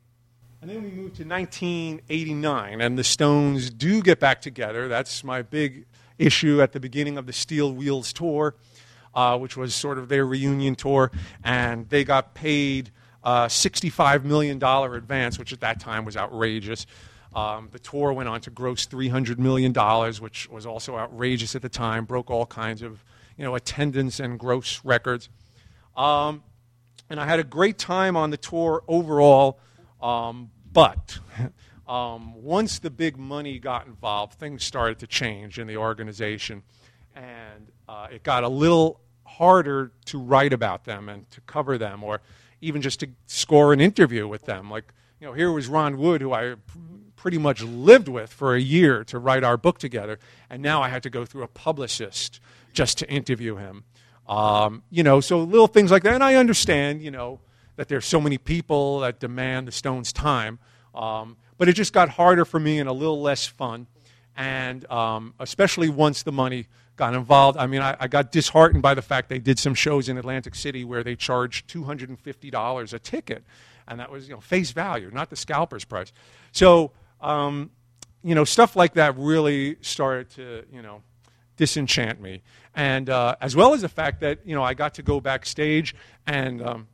And 0.62 0.70
then 0.70 0.82
we 0.82 0.90
moved 0.90 1.16
to 1.16 1.24
1989, 1.24 2.80
and 2.80 2.98
the 2.98 3.04
Stones 3.04 3.70
do 3.70 4.02
get 4.02 4.18
back 4.18 4.40
together. 4.40 4.88
That's 4.88 5.22
my 5.22 5.42
big 5.42 5.86
issue 6.18 6.62
at 6.62 6.72
the 6.72 6.80
beginning 6.80 7.18
of 7.18 7.26
the 7.26 7.32
Steel 7.32 7.72
Wheels 7.72 8.12
tour, 8.12 8.54
uh, 9.14 9.38
which 9.38 9.56
was 9.56 9.74
sort 9.74 9.98
of 9.98 10.08
their 10.08 10.24
reunion 10.26 10.74
tour. 10.74 11.10
And 11.44 11.88
they 11.88 12.04
got 12.04 12.34
paid 12.34 12.90
uh, 13.22 13.46
$65 13.46 14.24
million 14.24 14.62
advance, 14.62 15.38
which 15.38 15.52
at 15.52 15.60
that 15.60 15.78
time 15.78 16.04
was 16.04 16.16
outrageous. 16.16 16.86
Um, 17.36 17.68
the 17.70 17.78
tour 17.78 18.14
went 18.14 18.30
on 18.30 18.40
to 18.40 18.50
gross 18.50 18.86
$300 18.86 19.36
million, 19.36 19.74
which 20.22 20.48
was 20.48 20.64
also 20.64 20.96
outrageous 20.96 21.54
at 21.54 21.60
the 21.60 21.68
time, 21.68 22.06
broke 22.06 22.30
all 22.30 22.46
kinds 22.46 22.80
of 22.80 23.04
you 23.36 23.44
know, 23.44 23.54
attendance 23.54 24.20
and 24.20 24.38
gross 24.38 24.80
records. 24.84 25.28
Um, 25.98 26.42
and 27.10 27.20
I 27.20 27.26
had 27.26 27.38
a 27.38 27.44
great 27.44 27.76
time 27.76 28.16
on 28.16 28.30
the 28.30 28.38
tour 28.38 28.82
overall, 28.88 29.60
um, 30.00 30.50
but 30.72 31.18
um, 31.88 32.42
once 32.42 32.78
the 32.78 32.88
big 32.90 33.18
money 33.18 33.58
got 33.58 33.86
involved, 33.86 34.34
things 34.38 34.64
started 34.64 34.98
to 35.00 35.06
change 35.06 35.58
in 35.58 35.66
the 35.66 35.76
organization. 35.76 36.62
And 37.14 37.70
uh, 37.86 38.08
it 38.10 38.22
got 38.22 38.44
a 38.44 38.48
little 38.48 39.00
harder 39.24 39.92
to 40.06 40.18
write 40.18 40.54
about 40.54 40.84
them 40.84 41.10
and 41.10 41.30
to 41.32 41.42
cover 41.42 41.76
them, 41.76 42.02
or 42.02 42.22
even 42.62 42.80
just 42.80 43.00
to 43.00 43.08
score 43.26 43.74
an 43.74 43.80
interview 43.80 44.26
with 44.26 44.46
them. 44.46 44.70
Like, 44.70 44.84
you 45.20 45.26
know, 45.26 45.34
here 45.34 45.52
was 45.52 45.68
Ron 45.68 45.98
Wood, 45.98 46.22
who 46.22 46.32
I 46.32 46.54
pretty 47.26 47.38
much 47.38 47.60
lived 47.60 48.06
with 48.06 48.32
for 48.32 48.54
a 48.54 48.60
year 48.60 49.02
to 49.02 49.18
write 49.18 49.42
our 49.42 49.56
book 49.56 49.80
together, 49.80 50.16
and 50.48 50.62
now 50.62 50.80
I 50.80 50.88
had 50.88 51.02
to 51.02 51.10
go 51.10 51.24
through 51.24 51.42
a 51.42 51.48
publicist 51.48 52.38
just 52.72 52.98
to 52.98 53.10
interview 53.10 53.56
him. 53.56 53.82
Um, 54.28 54.84
you 54.90 55.02
know, 55.02 55.20
so 55.20 55.40
little 55.40 55.66
things 55.66 55.90
like 55.90 56.04
that. 56.04 56.14
And 56.14 56.22
I 56.22 56.36
understand, 56.36 57.02
you 57.02 57.10
know, 57.10 57.40
that 57.74 57.88
there's 57.88 58.06
so 58.06 58.20
many 58.20 58.38
people 58.38 59.00
that 59.00 59.18
demand 59.18 59.66
the 59.66 59.72
Stones' 59.72 60.12
time. 60.12 60.60
Um, 60.94 61.36
but 61.58 61.68
it 61.68 61.72
just 61.72 61.92
got 61.92 62.10
harder 62.10 62.44
for 62.44 62.60
me 62.60 62.78
and 62.78 62.88
a 62.88 62.92
little 62.92 63.20
less 63.20 63.44
fun. 63.44 63.88
And 64.36 64.88
um, 64.88 65.34
especially 65.40 65.88
once 65.88 66.22
the 66.22 66.30
money 66.30 66.68
got 66.94 67.12
involved, 67.12 67.58
I 67.58 67.66
mean, 67.66 67.82
I, 67.82 67.96
I, 67.98 68.06
got 68.06 68.30
disheartened 68.30 68.82
by 68.82 68.94
the 68.94 69.02
fact 69.02 69.30
they 69.30 69.40
did 69.40 69.58
some 69.58 69.74
shows 69.74 70.08
in 70.08 70.16
Atlantic 70.16 70.54
City 70.54 70.84
where 70.84 71.02
they 71.02 71.16
charged 71.16 71.68
$250 71.68 72.92
a 72.92 72.98
ticket. 73.00 73.42
And 73.88 73.98
that 73.98 74.12
was, 74.12 74.28
you 74.28 74.34
know, 74.34 74.40
face 74.40 74.70
value, 74.70 75.10
not 75.12 75.30
the 75.30 75.36
scalper's 75.36 75.84
price. 75.84 76.12
So, 76.52 76.92
um, 77.20 77.70
you 78.22 78.34
know, 78.34 78.44
stuff 78.44 78.74
like 78.76 78.94
that 78.94 79.16
really 79.16 79.76
started 79.82 80.30
to, 80.30 80.64
you 80.72 80.82
know, 80.82 81.02
disenchant 81.56 82.20
me. 82.20 82.42
And 82.74 83.08
uh, 83.08 83.36
as 83.40 83.54
well 83.56 83.72
as 83.72 83.82
the 83.82 83.88
fact 83.88 84.20
that, 84.20 84.40
you 84.44 84.54
know, 84.54 84.62
I 84.62 84.74
got 84.74 84.94
to 84.94 85.02
go 85.02 85.20
backstage 85.20 85.94
and 86.26 86.60
um, 86.60 86.88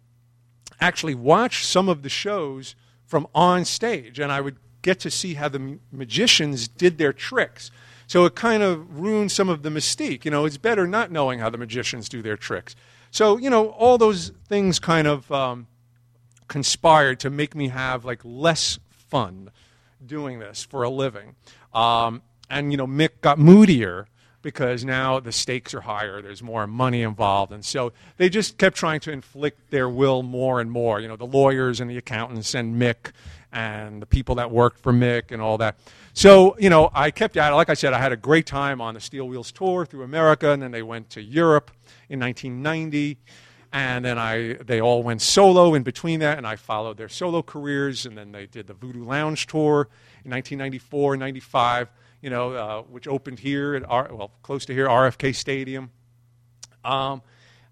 actually 0.81 1.15
watch 1.15 1.65
some 1.67 1.89
of 1.89 2.03
the 2.03 2.09
shows 2.09 2.75
from 3.07 3.27
on 3.35 3.65
stage. 3.65 4.19
And 4.19 4.31
I 4.31 4.41
would 4.41 4.57
get 4.83 5.01
to 5.01 5.11
see 5.11 5.35
how 5.35 5.49
the 5.49 5.79
magicians 5.91 6.69
did 6.69 6.99
their 6.99 7.13
tricks. 7.13 7.71
So 8.07 8.25
it 8.27 8.35
kind 8.35 8.63
of 8.63 9.01
ruined 9.01 9.33
some 9.33 9.49
of 9.49 9.63
the 9.63 9.71
mystique. 9.71 10.25
You 10.25 10.31
know, 10.31 10.45
it's 10.45 10.59
better 10.59 10.87
not 10.87 11.11
knowing 11.11 11.39
how 11.39 11.51
the 11.51 11.59
magicians 11.59 12.09
do 12.09 12.21
their 12.21 12.37
tricks. 12.37 12.77
So, 13.11 13.39
you 13.39 13.49
know, 13.51 13.71
all 13.71 13.99
those 13.99 14.33
things 14.49 14.79
kind 14.79 15.07
of 15.07 15.31
um, 15.33 15.67
conspired 16.49 17.21
to 17.21 17.31
make 17.31 17.55
me 17.55 17.69
have 17.69 18.05
like 18.05 18.21
less 18.23 18.79
fun 18.91 19.51
doing 20.07 20.39
this 20.39 20.63
for 20.65 20.83
a 20.83 20.91
living. 20.91 21.37
Um, 21.73 22.23
and, 22.51 22.71
you 22.71 22.77
know, 22.77 22.87
Mick 22.87 23.21
got 23.21 23.39
moodier 23.39 24.07
because 24.43 24.85
now 24.85 25.21
the 25.21 25.33
stakes 25.33 25.73
are 25.73 25.81
higher, 25.83 26.21
there's 26.21 26.43
more 26.43 26.67
money 26.67 27.03
involved. 27.03 27.53
And 27.53 27.65
so 27.65 27.93
they 28.17 28.29
just 28.29 28.59
kept 28.59 28.77
trying 28.77 29.01
to 29.01 29.13
inflict 29.13 29.71
their 29.71 29.89
will 29.89 30.23
more 30.23 30.61
and 30.61 30.71
more. 30.71 31.01
You 31.01 31.09
know, 31.09 31.17
the 31.17 31.27
lawyers 31.27 31.81
and 31.81 31.91
the 31.91 31.97
accountants 31.97 32.55
and 32.55 32.81
Mick 32.81 33.13
and 33.53 34.03
the 34.03 34.07
people 34.07 34.35
that 34.37 34.51
worked 34.51 34.81
for 34.81 34.93
Mick 34.93 35.31
and 35.31 35.41
all 35.41 35.59
that. 35.59 35.79
So, 36.15 36.57
you 36.59 36.69
know, 36.69 36.91
I 36.93 37.11
kept 37.11 37.37
at 37.37 37.53
it. 37.53 37.55
Like 37.55 37.71
I 37.71 37.75
said, 37.75 37.93
I 37.93 37.99
had 37.99 38.13
a 38.13 38.17
great 38.17 38.47
time 38.47 38.81
on 38.81 38.95
the 38.95 39.01
Steel 39.01 39.29
Wheels 39.29 39.53
tour 39.53 39.87
through 39.87 40.03
America, 40.03 40.51
and 40.51 40.63
then 40.63 40.71
they 40.71 40.83
went 40.83 41.11
to 41.11 41.23
Europe 41.23 41.71
in 42.09 42.21
1990. 42.21 43.19
And 43.73 44.05
then 44.05 44.19
I, 44.19 44.55
they 44.55 44.81
all 44.81 45.03
went 45.03 45.23
solo 45.23 45.75
in 45.75 45.83
between 45.83 46.21
that, 46.21 46.37
and 46.37 46.47
I 46.47 46.57
followed 46.57 46.99
their 46.99 47.09
solo 47.09 47.43
careers. 47.43 48.05
And 48.05 48.17
then 48.19 48.33
they 48.33 48.47
did 48.47 48.67
the 48.67 48.75
Voodoo 48.75 49.05
Lounge 49.05 49.47
tour 49.47 49.89
in 50.25 50.31
1994, 50.31 51.17
95 51.17 51.89
you 52.23 52.31
know, 52.31 52.53
uh, 52.53 52.83
which 52.83 53.07
opened 53.09 53.41
here 53.41 53.75
at 53.75 53.83
R, 53.87 54.09
well, 54.13 54.31
close 54.43 54.65
to 54.67 54.73
here, 54.73 54.87
RFK 54.87 55.35
Stadium. 55.35 55.91
Um, 56.85 57.21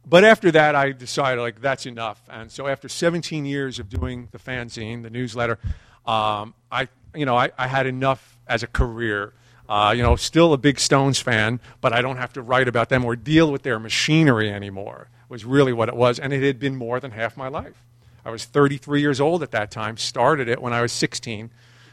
but 0.05 0.25
after 0.25 0.51
that, 0.51 0.75
I 0.75 0.93
decided 0.93 1.41
like 1.41 1.61
that's 1.61 1.87
enough. 1.87 2.21
And 2.29 2.51
so 2.51 2.67
after 2.67 2.89
17 2.89 3.47
years 3.47 3.79
of 3.79 3.89
doing 3.89 4.29
the 4.33 4.39
fanzine, 4.39 5.03
the 5.03 5.11
newsletter, 5.11 5.59
um, 6.05 6.55
I, 6.71 6.89
you 7.15 7.25
know, 7.25 7.37
I, 7.37 7.51
I, 7.57 7.69
had 7.69 7.87
enough 7.87 8.39
as 8.49 8.63
a 8.63 8.67
career. 8.67 9.35
Uh, 9.69 9.93
you 9.97 10.03
know, 10.03 10.17
still 10.17 10.53
a 10.53 10.59
big 10.59 10.81
Stones 10.81 11.21
fan, 11.21 11.61
but 11.81 11.93
I 11.93 12.03
don't 12.03 12.17
have 12.17 12.33
to 12.33 12.43
write 12.43 12.67
about 12.67 12.89
them 12.89 13.05
or 13.05 13.15
deal 13.15 13.53
with 13.53 13.63
their 13.63 13.79
machinery 13.79 14.51
anymore. 14.51 15.09
Was 15.31 15.45
really 15.45 15.73
what 15.73 15.89
it 15.89 15.97
was, 15.97 16.19
and 16.19 16.33
it 16.33 16.43
had 16.43 16.59
been 16.59 16.77
more 16.77 17.01
than 17.01 17.13
half 17.13 17.37
my 17.37 17.49
life. 17.49 17.83
I 18.25 18.31
was 18.31 18.45
33 18.45 19.01
years 19.01 19.21
old 19.21 19.43
at 19.43 19.53
that 19.53 19.71
time. 19.71 19.97
Started 19.97 20.49
it 20.49 20.61
when 20.61 20.73
I 20.73 20.83
was 20.83 20.93
16. 20.93 21.51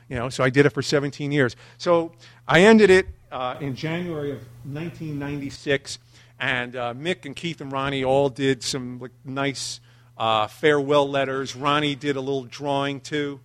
You 0.09 0.15
know, 0.15 0.30
so 0.30 0.43
I 0.43 0.49
did 0.49 0.65
it 0.65 0.72
for 0.72 0.81
17 0.81 1.31
years. 1.31 1.55
So 1.77 2.14
I 2.47 2.61
ended 2.61 2.89
it 2.89 3.07
uh, 3.31 3.55
in 3.61 3.76
January 3.76 4.31
of 4.31 4.39
1996, 4.64 5.99
and 6.39 6.76
uh, 6.76 6.93
Mick 6.95 7.26
and 7.26 7.35
Keith 7.35 7.61
and 7.61 7.72
Ronnie 7.72 8.03
all 8.03 8.30
did 8.30 8.64
some 8.64 8.99
like, 8.99 9.11
nice 9.23 9.81
uh, 10.18 10.47
farewell 10.47 11.07
letters. 11.07 11.55
Ronnie 11.55 11.95
did 11.95 12.15
a 12.15 12.22
little 12.22 12.43
drawing 12.43 13.01
too. 13.01 13.39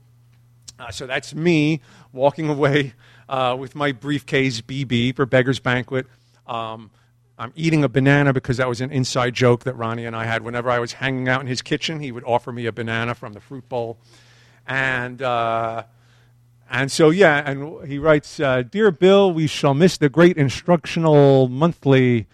Uh, 0.78 0.90
so 0.90 1.06
that's 1.06 1.34
me 1.34 1.82
walking 2.12 2.48
away 2.48 2.94
uh, 3.28 3.56
with 3.58 3.74
my 3.74 3.92
briefcase 3.92 4.60
BB 4.62 5.16
for 5.16 5.26
Beggar's 5.26 5.60
Banquet. 5.60 6.06
Um, 6.46 6.90
I'm 7.38 7.52
eating 7.56 7.82
a 7.82 7.88
banana 7.88 8.32
because 8.32 8.58
that 8.58 8.68
was 8.68 8.80
an 8.80 8.90
inside 8.90 9.34
joke 9.34 9.64
that 9.64 9.74
Ronnie 9.74 10.04
and 10.04 10.14
I 10.14 10.24
had. 10.24 10.42
Whenever 10.42 10.70
I 10.70 10.78
was 10.78 10.94
hanging 10.94 11.28
out 11.28 11.40
in 11.40 11.46
his 11.46 11.62
kitchen, 11.62 12.00
he 12.00 12.12
would 12.12 12.24
offer 12.24 12.52
me 12.52 12.66
a 12.66 12.72
banana 12.72 13.14
from 13.14 13.32
the 13.32 13.40
fruit 13.40 13.68
bowl. 13.68 13.98
And 14.66 15.20
uh, 15.22 15.84
and 16.70 16.90
so, 16.90 17.10
yeah, 17.10 17.42
and 17.44 17.86
he 17.86 17.98
writes 17.98 18.40
uh, 18.40 18.62
Dear 18.62 18.90
Bill, 18.90 19.30
we 19.30 19.46
shall 19.46 19.74
miss 19.74 19.98
the 19.98 20.08
great 20.08 20.38
instructional 20.38 21.48
monthly 21.48 22.26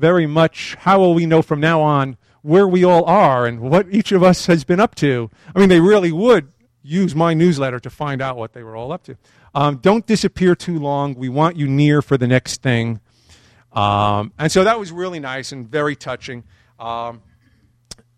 very 0.00 0.26
much. 0.26 0.74
How 0.80 0.98
will 0.98 1.14
we 1.14 1.26
know 1.26 1.42
from 1.42 1.60
now 1.60 1.80
on 1.80 2.16
where 2.42 2.66
we 2.66 2.84
all 2.84 3.04
are 3.04 3.46
and 3.46 3.60
what 3.60 3.86
each 3.90 4.10
of 4.10 4.22
us 4.22 4.46
has 4.46 4.64
been 4.64 4.80
up 4.80 4.96
to? 4.96 5.30
I 5.54 5.60
mean, 5.60 5.68
they 5.68 5.78
really 5.80 6.10
would 6.10 6.52
use 6.82 7.14
my 7.14 7.34
newsletter 7.34 7.78
to 7.78 7.88
find 7.88 8.20
out 8.20 8.36
what 8.36 8.52
they 8.52 8.62
were 8.62 8.74
all 8.74 8.92
up 8.92 9.04
to. 9.04 9.16
Um, 9.54 9.76
don't 9.76 10.04
disappear 10.06 10.56
too 10.56 10.78
long. 10.78 11.14
We 11.14 11.28
want 11.28 11.56
you 11.56 11.68
near 11.68 12.02
for 12.02 12.18
the 12.18 12.26
next 12.26 12.62
thing. 12.62 13.00
Um, 13.74 14.32
and 14.38 14.50
so 14.52 14.64
that 14.64 14.78
was 14.78 14.92
really 14.92 15.18
nice 15.18 15.52
and 15.52 15.68
very 15.68 15.96
touching. 15.96 16.44
Um, 16.78 17.22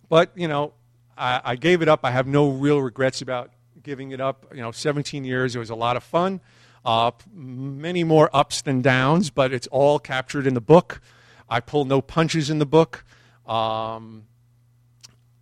but, 0.09 0.31
you 0.37 0.49
know, 0.49 0.75
I, 1.17 1.41
I, 1.43 1.57
gave 1.57 1.81
it 1.81 1.89
up. 1.89 2.01
I 2.05 2.11
have 2.11 2.27
no 2.27 2.51
real 2.51 2.81
regrets 2.81 3.23
about 3.23 3.51
giving 3.83 4.11
it 4.11 4.21
up. 4.21 4.47
You 4.55 4.61
know, 4.61 4.71
17 4.71 5.25
years. 5.25 5.57
It 5.57 5.59
was 5.59 5.71
a 5.71 5.75
lot 5.75 5.97
of 5.97 6.05
fun. 6.05 6.41
Uh, 6.85 7.11
many 7.33 8.05
more 8.05 8.29
ups 8.35 8.63
than 8.63 8.83
downs, 8.83 9.31
but 9.31 9.53
it's 9.53 9.67
all 9.69 9.99
captured 9.99 10.47
in 10.47 10.55
the 10.55 10.61
book. 10.61 11.01
I 11.49 11.61
pull 11.61 11.85
no 11.85 12.03
punches 12.03 12.51
in 12.51 12.59
the 12.59 12.67
book. 12.67 13.05
Um, 13.47 14.25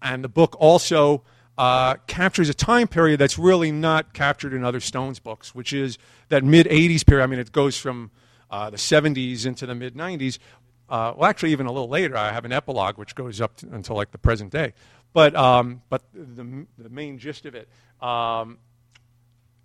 and 0.00 0.22
the 0.22 0.28
book 0.28 0.54
also 0.58 1.24
uh, 1.58 1.94
captures 2.06 2.48
a 2.48 2.54
time 2.54 2.88
period 2.88 3.18
that's 3.18 3.38
really 3.38 3.72
not 3.72 4.12
captured 4.12 4.52
in 4.52 4.64
other 4.64 4.80
Stones 4.80 5.18
books, 5.18 5.54
which 5.54 5.72
is 5.72 5.98
that 6.28 6.44
mid 6.44 6.66
80s 6.66 7.04
period. 7.04 7.24
I 7.24 7.26
mean, 7.26 7.38
it 7.40 7.52
goes 7.52 7.76
from 7.76 8.10
uh, 8.50 8.70
the 8.70 8.76
70s 8.76 9.46
into 9.46 9.66
the 9.66 9.74
mid 9.74 9.94
90s. 9.94 10.38
Uh, 10.88 11.14
well, 11.16 11.28
actually, 11.28 11.52
even 11.52 11.66
a 11.66 11.72
little 11.72 11.88
later, 11.88 12.16
I 12.16 12.32
have 12.32 12.44
an 12.44 12.52
epilogue 12.52 12.98
which 12.98 13.14
goes 13.14 13.40
up 13.40 13.56
to, 13.56 13.68
until 13.72 13.96
like 13.96 14.10
the 14.10 14.18
present 14.18 14.52
day. 14.52 14.74
But, 15.12 15.34
um, 15.34 15.82
but 15.88 16.02
the, 16.12 16.66
the 16.76 16.88
main 16.88 17.18
gist 17.18 17.46
of 17.46 17.54
it, 17.54 17.68
um, 18.02 18.58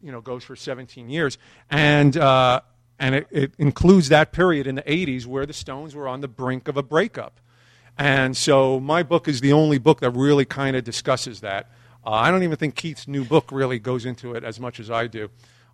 you 0.02 0.12
know, 0.12 0.22
goes 0.22 0.44
for 0.44 0.56
17 0.56 1.10
years. 1.10 1.38
And, 1.70 2.16
uh, 2.16 2.62
and 3.00 3.16
it, 3.16 3.28
it, 3.32 3.54
includes 3.58 4.10
that 4.10 4.32
period 4.32 4.68
in 4.68 4.76
the 4.76 4.84
80s 4.84 5.26
where 5.26 5.46
the 5.46 5.54
Stones 5.54 5.96
were 5.96 6.08
on 6.08 6.22
the 6.22 6.28
brink 6.28 6.68
of 6.68 6.78
a 6.78 6.84
breakup. 6.84 7.40
And 7.98 8.38
so 8.38 8.80
my 8.80 9.04
book 9.04 9.28
is 9.28 9.42
the 9.42 9.54
only 9.54 9.78
book 9.78 10.00
that 10.02 10.12
really 10.12 10.46
kind 10.46 10.76
of 10.76 10.84
discusses 10.84 11.42
that. 11.42 11.70
Uh, 12.06 12.12
I 12.12 12.32
don't 12.32 12.44
even 12.44 12.58
think 12.58 12.76
Keith's 12.76 13.08
new 13.08 13.26
book 13.26 13.52
really 13.52 13.80
goes 13.80 14.06
into 14.06 14.36
it 14.36 14.44
as 14.44 14.60
much 14.60 14.80
as 14.80 14.90
I 14.90 15.08
do. 15.08 15.30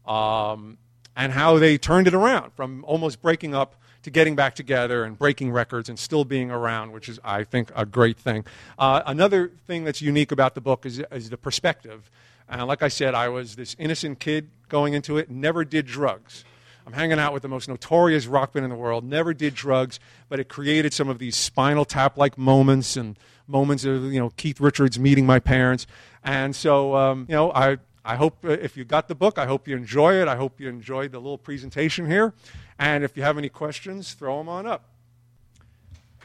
Um, 0.07 0.77
and 1.15 1.33
how 1.33 1.57
they 1.57 1.77
turned 1.77 2.07
it 2.07 2.13
around 2.13 2.51
from 2.53 2.83
almost 2.85 3.21
breaking 3.21 3.55
up 3.55 3.75
to 4.03 4.11
getting 4.11 4.35
back 4.35 4.53
together 4.53 5.03
and 5.03 5.17
breaking 5.17 5.51
records 5.51 5.89
and 5.89 5.97
still 5.97 6.23
being 6.25 6.51
around, 6.51 6.91
which 6.91 7.09
is, 7.09 7.19
I 7.23 7.43
think, 7.43 7.71
a 7.75 7.85
great 7.85 8.17
thing. 8.17 8.45
Uh, 8.77 9.01
another 9.05 9.51
thing 9.65 9.83
that's 9.83 10.01
unique 10.01 10.31
about 10.31 10.53
the 10.53 10.61
book 10.61 10.85
is, 10.85 10.99
is 11.11 11.31
the 11.31 11.37
perspective. 11.37 12.11
And 12.47 12.67
like 12.67 12.83
I 12.83 12.87
said, 12.87 13.15
I 13.15 13.29
was 13.29 13.55
this 13.55 13.75
innocent 13.79 14.19
kid 14.19 14.49
going 14.69 14.93
into 14.93 15.17
it, 15.17 15.31
never 15.31 15.65
did 15.65 15.87
drugs. 15.87 16.43
I'm 16.85 16.93
hanging 16.93 17.17
out 17.17 17.33
with 17.33 17.41
the 17.41 17.47
most 17.47 17.67
notorious 17.67 18.27
rock 18.27 18.53
band 18.53 18.63
in 18.63 18.69
the 18.69 18.75
world, 18.75 19.03
never 19.03 19.33
did 19.33 19.55
drugs, 19.55 19.99
but 20.29 20.39
it 20.39 20.49
created 20.49 20.93
some 20.93 21.09
of 21.09 21.17
these 21.17 21.35
spinal 21.35 21.83
tap 21.83 22.15
like 22.15 22.37
moments 22.37 22.95
and 22.95 23.17
moments 23.47 23.85
of, 23.85 24.03
you 24.13 24.19
know, 24.19 24.29
Keith 24.37 24.59
Richards 24.59 24.99
meeting 24.99 25.25
my 25.25 25.39
parents. 25.39 25.87
And 26.23 26.55
so, 26.55 26.95
um, 26.95 27.25
you 27.27 27.33
know, 27.33 27.51
I, 27.51 27.77
I 28.05 28.15
hope 28.15 28.45
uh, 28.45 28.51
if 28.51 28.77
you 28.77 28.85
got 28.85 29.07
the 29.07 29.15
book, 29.15 29.39
I 29.39 29.47
hope 29.47 29.67
you 29.67 29.75
enjoy 29.75 30.21
it. 30.21 30.27
I 30.27 30.35
hope 30.35 30.61
you 30.61 30.69
enjoyed 30.69 31.11
the 31.11 31.17
little 31.17 31.39
presentation 31.39 32.05
here. 32.05 32.35
And 32.77 33.03
if 33.03 33.17
you 33.17 33.23
have 33.23 33.37
any 33.37 33.49
questions, 33.49 34.13
throw 34.13 34.37
them 34.37 34.47
on 34.47 34.67
up. 34.67 34.89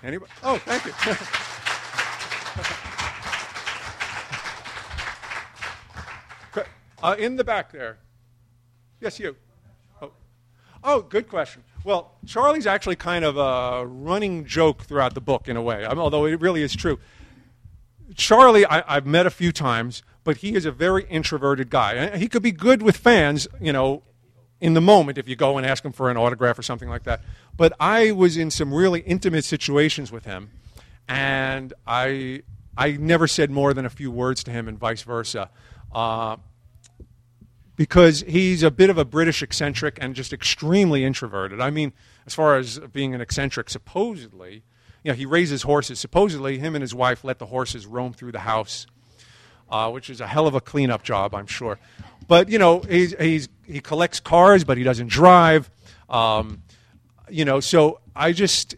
Anybody? 0.02 0.30
Oh, 0.42 0.58
thank 0.58 0.84
you. 0.84 0.92
uh, 7.02 7.16
in 7.18 7.36
the 7.36 7.44
back 7.44 7.72
there. 7.72 7.96
Yes, 9.00 9.18
you. 9.18 9.36
Oh. 10.02 10.10
oh, 10.84 11.00
good 11.00 11.28
question. 11.28 11.64
Well, 11.82 12.12
Charlie's 12.26 12.66
actually 12.66 12.96
kind 12.96 13.24
of 13.24 13.38
a 13.38 13.86
running 13.86 14.44
joke 14.44 14.82
throughout 14.82 15.14
the 15.14 15.22
book 15.22 15.48
in 15.48 15.56
a 15.56 15.62
way, 15.62 15.86
although 15.86 16.26
it 16.26 16.40
really 16.40 16.62
is 16.62 16.76
true. 16.76 16.98
Charlie, 18.14 18.66
I, 18.66 18.94
have 18.94 19.06
met 19.06 19.24
a 19.24 19.30
few 19.30 19.52
times, 19.52 20.02
but 20.24 20.38
he 20.38 20.54
is 20.54 20.64
a 20.64 20.72
very 20.72 21.04
introverted 21.04 21.70
guy. 21.70 22.16
He 22.16 22.28
could 22.28 22.42
be 22.42 22.52
good 22.52 22.82
with 22.82 22.96
fans, 22.96 23.48
you 23.60 23.72
know, 23.72 24.02
in 24.60 24.74
the 24.74 24.80
moment 24.80 25.18
if 25.18 25.28
you 25.28 25.36
go 25.36 25.56
and 25.56 25.66
ask 25.66 25.84
him 25.84 25.92
for 25.92 26.10
an 26.10 26.16
autograph 26.16 26.58
or 26.58 26.62
something 26.62 26.88
like 26.88 27.04
that. 27.04 27.22
But 27.56 27.72
I 27.80 28.12
was 28.12 28.36
in 28.36 28.50
some 28.50 28.72
really 28.72 29.00
intimate 29.00 29.44
situations 29.44 30.12
with 30.12 30.24
him, 30.24 30.50
and 31.08 31.72
I 31.86 32.42
I 32.76 32.92
never 32.92 33.26
said 33.26 33.50
more 33.50 33.74
than 33.74 33.84
a 33.84 33.90
few 33.90 34.10
words 34.10 34.44
to 34.44 34.50
him, 34.50 34.68
and 34.68 34.78
vice 34.78 35.02
versa. 35.02 35.50
Uh, 35.92 36.36
because 37.76 38.20
he's 38.28 38.62
a 38.62 38.70
bit 38.70 38.90
of 38.90 38.98
a 38.98 39.06
British 39.06 39.42
eccentric 39.42 39.96
and 40.02 40.14
just 40.14 40.34
extremely 40.34 41.02
introverted. 41.02 41.62
I 41.62 41.70
mean, 41.70 41.94
as 42.26 42.34
far 42.34 42.58
as 42.58 42.78
being 42.78 43.14
an 43.14 43.22
eccentric, 43.22 43.70
supposedly, 43.70 44.64
you 45.02 45.10
know, 45.10 45.14
he 45.14 45.24
raises 45.24 45.62
horses. 45.62 45.98
Supposedly, 45.98 46.58
him 46.58 46.74
and 46.74 46.82
his 46.82 46.94
wife 46.94 47.24
let 47.24 47.38
the 47.38 47.46
horses 47.46 47.86
roam 47.86 48.12
through 48.12 48.32
the 48.32 48.40
house, 48.40 48.86
uh, 49.70 49.90
which 49.90 50.10
is 50.10 50.20
a 50.20 50.26
hell 50.26 50.46
of 50.46 50.54
a 50.54 50.60
cleanup 50.60 51.02
job, 51.02 51.34
I'm 51.34 51.46
sure. 51.46 51.78
But 52.26 52.48
you 52.48 52.58
know, 52.58 52.80
he's, 52.80 53.14
he's 53.18 53.48
he 53.64 53.80
collects 53.80 54.20
cars, 54.20 54.64
but 54.64 54.78
he 54.78 54.84
doesn't 54.84 55.08
drive. 55.08 55.70
Um, 56.08 56.62
you 57.28 57.44
know, 57.44 57.60
so 57.60 58.00
I 58.14 58.32
just 58.32 58.74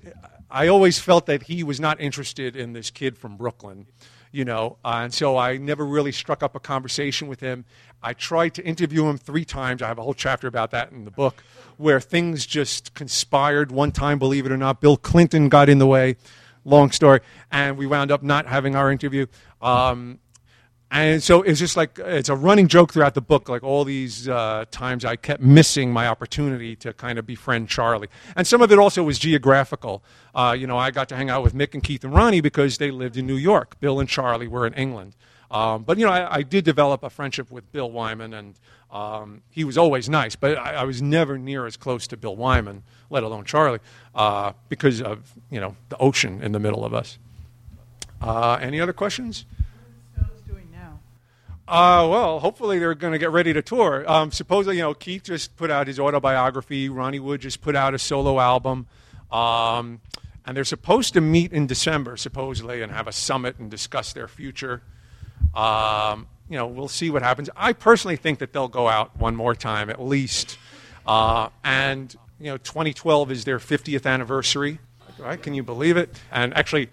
I 0.50 0.68
always 0.68 0.98
felt 0.98 1.26
that 1.26 1.44
he 1.44 1.62
was 1.62 1.80
not 1.80 2.00
interested 2.00 2.56
in 2.56 2.72
this 2.72 2.90
kid 2.90 3.16
from 3.16 3.36
Brooklyn 3.36 3.86
you 4.32 4.46
know, 4.46 4.78
uh, 4.82 5.00
and 5.04 5.14
so 5.14 5.36
I 5.36 5.58
never 5.58 5.84
really 5.84 6.10
struck 6.10 6.42
up 6.42 6.56
a 6.56 6.60
conversation 6.60 7.28
with 7.28 7.40
him. 7.40 7.66
I 8.02 8.14
tried 8.14 8.54
to 8.54 8.64
interview 8.64 9.06
him 9.06 9.18
three 9.18 9.44
times. 9.44 9.82
I 9.82 9.88
have 9.88 9.98
a 9.98 10.02
whole 10.02 10.14
chapter 10.14 10.48
about 10.48 10.70
that 10.72 10.90
in 10.90 11.04
the 11.04 11.10
book, 11.10 11.44
where 11.76 12.00
things 12.00 12.46
just 12.46 12.94
conspired. 12.94 13.70
One 13.70 13.92
time, 13.92 14.18
believe 14.18 14.46
it 14.46 14.50
or 14.50 14.56
not, 14.56 14.80
Bill 14.80 14.96
Clinton 14.96 15.50
got 15.50 15.68
in 15.68 15.78
the 15.78 15.86
way. 15.86 16.16
Long 16.64 16.90
story, 16.92 17.20
and 17.50 17.76
we 17.76 17.86
wound 17.86 18.10
up 18.10 18.22
not 18.22 18.46
having 18.46 18.74
our 18.74 18.90
interview. 18.90 19.26
Um, 19.60 20.18
and 20.92 21.22
so 21.22 21.40
it's 21.40 21.58
just 21.58 21.74
like 21.74 21.98
it's 21.98 22.28
a 22.28 22.36
running 22.36 22.68
joke 22.68 22.92
throughout 22.92 23.14
the 23.14 23.22
book. 23.22 23.48
Like 23.48 23.62
all 23.62 23.82
these 23.82 24.28
uh, 24.28 24.66
times, 24.70 25.06
I 25.06 25.16
kept 25.16 25.42
missing 25.42 25.90
my 25.90 26.06
opportunity 26.06 26.76
to 26.76 26.92
kind 26.92 27.18
of 27.18 27.26
befriend 27.26 27.70
Charlie. 27.70 28.08
And 28.36 28.46
some 28.46 28.60
of 28.60 28.70
it 28.70 28.78
also 28.78 29.02
was 29.02 29.18
geographical. 29.18 30.04
Uh, 30.34 30.54
you 30.56 30.66
know, 30.66 30.76
I 30.76 30.90
got 30.90 31.08
to 31.08 31.16
hang 31.16 31.30
out 31.30 31.42
with 31.42 31.54
Mick 31.54 31.72
and 31.72 31.82
Keith 31.82 32.04
and 32.04 32.12
Ronnie 32.12 32.42
because 32.42 32.76
they 32.76 32.90
lived 32.90 33.16
in 33.16 33.26
New 33.26 33.36
York. 33.36 33.80
Bill 33.80 34.00
and 34.00 34.08
Charlie 34.08 34.48
were 34.48 34.66
in 34.66 34.74
England. 34.74 35.16
Um, 35.50 35.82
but 35.82 35.96
you 35.96 36.04
know, 36.04 36.12
I, 36.12 36.36
I, 36.36 36.42
did 36.42 36.64
develop 36.64 37.02
a 37.02 37.10
friendship 37.10 37.50
with 37.50 37.70
Bill 37.72 37.90
Wyman, 37.90 38.34
and 38.34 38.54
um, 38.90 39.42
he 39.50 39.64
was 39.64 39.76
always 39.78 40.08
nice. 40.10 40.36
But 40.36 40.58
I, 40.58 40.74
I, 40.74 40.84
was 40.84 41.02
never 41.02 41.36
near 41.36 41.66
as 41.66 41.76
close 41.76 42.06
to 42.06 42.16
Bill 42.16 42.36
Wyman, 42.36 42.82
let 43.10 43.22
alone 43.22 43.44
Charlie, 43.44 43.80
uh, 44.14 44.52
because 44.70 45.00
of 45.02 45.32
you 45.50 45.60
know 45.60 45.76
the 45.90 45.98
ocean 45.98 46.42
in 46.42 46.52
the 46.52 46.58
middle 46.58 46.86
of 46.86 46.94
us. 46.94 47.18
Uh, 48.22 48.58
any 48.62 48.80
other 48.80 48.94
questions? 48.94 49.44
Uh, 51.72 52.06
well, 52.06 52.38
hopefully 52.38 52.78
they're 52.78 52.94
going 52.94 53.14
to 53.14 53.18
get 53.18 53.30
ready 53.30 53.50
to 53.54 53.62
tour. 53.62 54.04
Um, 54.06 54.30
supposedly, 54.30 54.76
you 54.76 54.82
know, 54.82 54.92
Keith 54.92 55.22
just 55.22 55.56
put 55.56 55.70
out 55.70 55.86
his 55.86 55.98
autobiography. 55.98 56.90
Ronnie 56.90 57.18
Wood 57.18 57.40
just 57.40 57.62
put 57.62 57.74
out 57.74 57.94
a 57.94 57.98
solo 57.98 58.38
album. 58.38 58.86
Um, 59.30 60.02
and 60.44 60.54
they're 60.54 60.64
supposed 60.64 61.14
to 61.14 61.22
meet 61.22 61.50
in 61.50 61.66
December, 61.66 62.18
supposedly, 62.18 62.82
and 62.82 62.92
have 62.92 63.08
a 63.08 63.12
summit 63.12 63.58
and 63.58 63.70
discuss 63.70 64.12
their 64.12 64.28
future. 64.28 64.82
Um, 65.54 66.26
you 66.50 66.58
know, 66.58 66.66
we'll 66.66 66.88
see 66.88 67.08
what 67.08 67.22
happens. 67.22 67.48
I 67.56 67.72
personally 67.72 68.16
think 68.16 68.40
that 68.40 68.52
they'll 68.52 68.68
go 68.68 68.86
out 68.86 69.16
one 69.16 69.34
more 69.34 69.54
time 69.54 69.88
at 69.88 69.98
least. 69.98 70.58
Uh, 71.06 71.48
and, 71.64 72.14
you 72.38 72.48
know, 72.48 72.58
2012 72.58 73.30
is 73.30 73.44
their 73.46 73.58
50th 73.58 74.04
anniversary. 74.04 74.78
Right? 75.18 75.42
Can 75.42 75.54
you 75.54 75.62
believe 75.62 75.96
it? 75.96 76.14
And 76.30 76.54
actually, 76.54 76.90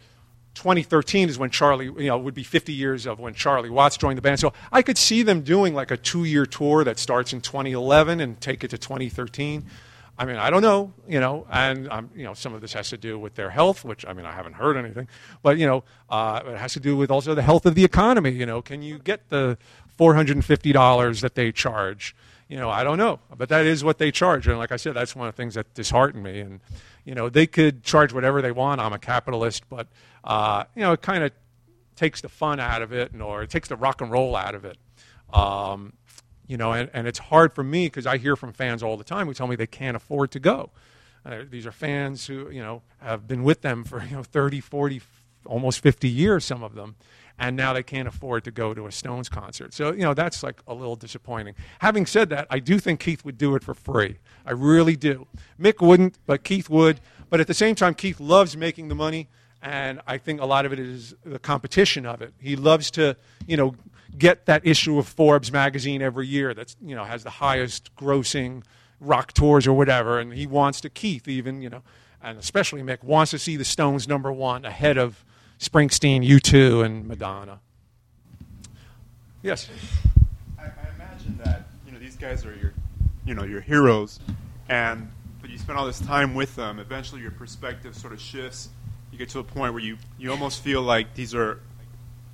2013 0.56 1.30
is 1.30 1.38
when 1.38 1.50
Charlie, 1.50 1.86
you 1.86 2.08
know, 2.08 2.18
would 2.18 2.34
be 2.34 2.44
50 2.44 2.74
years 2.74 3.06
of 3.06 3.20
when 3.20 3.34
Charlie 3.34 3.70
Watts 3.70 3.98
joined 3.98 4.18
the 4.18 4.22
band. 4.22 4.40
So 4.40 4.54
I 4.72 4.82
could 4.82 4.98
see 4.98 5.24
them 5.24 5.42
doing 5.42 5.74
like 5.74 5.92
a 5.92 5.98
two-year 5.98 6.46
tour 6.46 6.84
that 6.84 7.00
starts 7.00 7.34
in 7.34 7.42
2011 7.42 8.20
and 8.20 8.40
take 8.42 8.64
it 8.64 8.70
to 8.70 8.78
2013. 8.78 9.66
I 10.20 10.26
mean, 10.26 10.36
I 10.36 10.50
don't 10.50 10.62
know, 10.62 10.92
you 11.08 11.22
know, 11.22 11.48
and 11.50 11.88
um, 11.90 12.10
you 12.14 12.26
know, 12.26 12.34
some 12.34 12.54
of 12.54 12.60
this 12.60 12.74
has 12.74 12.90
to 12.90 12.98
do 12.98 13.18
with 13.18 13.36
their 13.36 13.50
health, 13.50 13.86
which 13.86 14.06
I 14.06 14.12
mean, 14.12 14.26
I 14.26 14.34
haven't 14.34 14.54
heard 14.54 14.76
anything, 14.76 15.08
but 15.42 15.58
you 15.58 15.66
know, 15.66 15.86
uh, 16.10 16.42
it 16.46 16.58
has 16.58 16.74
to 16.74 16.82
do 16.82 16.98
with 16.98 17.10
also 17.10 17.34
the 17.34 17.42
health 17.42 17.66
of 17.66 17.74
the 17.74 17.86
economy. 17.86 18.32
You 18.32 18.46
know, 18.46 18.62
can 18.62 18.82
you 18.82 19.00
get 19.00 19.30
the 19.30 19.58
$450 19.98 21.22
that 21.22 21.36
they 21.36 21.54
charge? 21.54 22.18
You 22.50 22.58
know, 22.58 22.70
I 22.70 22.84
don't 22.84 22.98
know, 22.98 23.20
but 23.38 23.48
that 23.48 23.66
is 23.66 23.82
what 23.82 23.98
they 23.98 24.12
charge, 24.12 24.46
and 24.46 24.58
like 24.58 24.74
I 24.74 24.76
said, 24.76 24.94
that's 24.94 25.16
one 25.16 25.30
of 25.30 25.36
the 25.36 25.38
things 25.38 25.54
that 25.54 25.74
disheartened 25.74 26.22
me. 26.22 26.42
And 26.42 26.60
you 27.06 27.16
know, 27.16 27.30
they 27.30 27.48
could 27.48 27.84
charge 27.84 28.14
whatever 28.14 28.42
they 28.42 28.52
want. 28.52 28.82
I'm 28.82 28.94
a 28.94 29.00
capitalist, 29.00 29.68
but 29.70 29.88
uh, 30.24 30.66
you 30.76 30.82
know, 30.82 30.94
it 30.94 31.02
kind 31.02 31.24
of 31.24 31.32
takes 31.96 32.22
the 32.22 32.30
fun 32.30 32.60
out 32.60 32.82
of 32.82 32.94
it, 32.94 33.12
and, 33.12 33.22
or 33.22 33.44
it 33.44 33.50
takes 33.50 33.68
the 33.68 33.76
rock 33.76 34.02
and 34.02 34.12
roll 34.12 34.36
out 34.36 34.56
of 34.56 34.66
it. 34.66 34.78
Um, 35.34 35.94
you 36.48 36.58
know, 36.58 36.74
and, 36.74 36.90
and 36.94 37.08
it's 37.08 37.20
hard 37.20 37.54
for 37.54 37.64
me 37.64 37.86
because 37.88 38.08
I 38.08 38.18
hear 38.18 38.36
from 38.36 38.54
fans 38.54 38.82
all 38.82 38.98
the 38.98 39.04
time 39.04 39.28
who 39.28 39.34
tell 39.34 39.48
me 39.48 39.56
they 39.56 39.68
can't 39.68 39.96
afford 39.96 40.32
to 40.32 40.40
go. 40.40 40.72
Uh, 41.26 41.44
these 41.50 41.66
are 41.68 41.72
fans 41.72 42.26
who, 42.26 42.50
you 42.50 42.62
know, 42.62 42.82
have 43.02 43.28
been 43.28 43.44
with 43.44 43.62
them 43.62 43.84
for, 43.84 44.04
you 44.04 44.16
know, 44.16 44.24
30, 44.24 44.60
40, 44.60 45.02
almost 45.46 45.82
50 45.82 46.10
years, 46.10 46.46
some 46.46 46.64
of 46.64 46.74
them, 46.74 46.96
and 47.40 47.56
now 47.56 47.74
they 47.74 47.84
can't 47.84 48.08
afford 48.08 48.44
to 48.44 48.52
go 48.52 48.74
to 48.74 48.86
a 48.86 48.92
Stones 48.92 49.30
concert. 49.30 49.74
So, 49.74 49.92
you 49.92 50.02
know, 50.02 50.14
that's 50.14 50.44
like 50.44 50.62
a 50.68 50.74
little 50.74 50.96
disappointing. 50.96 51.56
Having 51.80 52.06
said 52.06 52.30
that, 52.30 52.48
I 52.50 52.60
do 52.60 52.80
think 52.80 53.00
Keith 53.00 53.24
would 53.26 53.38
do 53.38 53.56
it 53.56 53.64
for 53.64 53.74
free. 53.74 54.18
I 54.46 54.52
really 54.52 54.96
do. 54.96 55.28
Mick 55.60 55.86
wouldn't, 55.86 56.20
but 56.26 56.44
Keith 56.44 56.70
would. 56.70 57.00
But 57.30 57.40
at 57.40 57.48
the 57.48 57.54
same 57.54 57.76
time, 57.76 57.94
Keith 57.94 58.20
loves 58.20 58.58
making 58.58 58.90
the 58.90 58.96
money 58.96 59.30
and 59.62 60.00
I 60.08 60.18
think 60.18 60.42
a 60.42 60.46
lot 60.46 60.66
of 60.66 60.74
it 60.74 60.80
is 60.80 61.16
the 61.26 61.40
competition 61.40 62.06
of 62.06 62.22
it. 62.22 62.34
He 62.40 62.56
loves 62.56 62.92
to, 62.92 63.18
you 63.46 63.58
know, 63.58 63.76
get 64.18 64.46
that 64.46 64.66
issue 64.66 64.98
of 64.98 65.08
Forbes 65.08 65.52
magazine 65.52 66.02
every 66.02 66.28
year 66.28 66.54
that's, 66.54 66.76
you 66.82 66.96
know, 66.96 67.04
has 67.04 67.24
the 67.24 67.30
highest 67.30 67.96
grossing 67.96 68.64
rock 69.00 69.34
tours 69.34 69.68
or 69.68 69.74
whatever, 69.74 70.20
and 70.20 70.34
he 70.34 70.48
wants 70.48 70.82
to 70.82 70.90
Keith 70.90 71.28
even, 71.28 71.62
you 71.62 71.70
know, 71.70 71.82
and 72.22 72.38
especially 72.38 72.82
Mick 72.82 73.04
wants 73.04 73.32
to 73.32 73.40
see 73.40 73.56
the 73.56 73.66
Stones 73.66 74.08
number 74.08 74.32
one 74.32 74.66
ahead 74.66 74.98
of 74.98 75.24
Springsteen, 75.60 76.28
U2, 76.28 76.86
and 76.86 77.08
Madonna. 77.08 77.60
Yes. 79.42 79.70
I, 80.58 80.64
I 80.64 80.70
imagine 80.96 81.40
that 81.44 81.68
you 81.86 81.92
know 81.92 82.00
these 82.00 82.16
guys 82.16 82.46
are 82.46 82.56
your, 82.56 82.74
you 83.26 83.34
know, 83.34 83.44
your 83.44 83.62
heroes, 83.62 84.20
and 84.68 85.12
but 85.42 85.50
you 85.50 85.58
spend 85.58 85.78
all 85.78 85.86
this 85.86 86.00
time 86.00 86.34
with 86.34 86.56
them. 86.56 86.80
Eventually, 86.80 87.22
your 87.22 87.32
perspective 87.32 87.96
sort 87.96 88.14
of 88.14 88.20
shifts 88.20 88.70
you 89.12 89.18
get 89.18 89.30
to 89.30 89.40
a 89.40 89.44
point 89.44 89.74
where 89.74 89.82
you, 89.82 89.98
you 90.18 90.32
almost 90.32 90.62
feel 90.62 90.82
like 90.82 91.16
these 91.16 91.34
are 91.34 91.60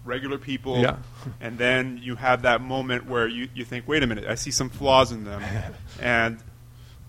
regular 0.04 0.38
people, 0.38 0.82
yeah. 0.82 0.98
and 1.42 1.58
then 1.58 2.00
you 2.02 2.16
have 2.16 2.44
that 2.44 2.62
moment 2.62 3.08
where 3.08 3.28
you, 3.28 3.50
you 3.56 3.66
think, 3.66 3.88
wait 3.88 4.04
a 4.04 4.08
minute, 4.08 4.26
I 4.26 4.36
see 4.36 4.52
some 4.52 4.70
flaws 4.70 5.12
in 5.12 5.24
them. 5.24 5.42
and 6.02 6.40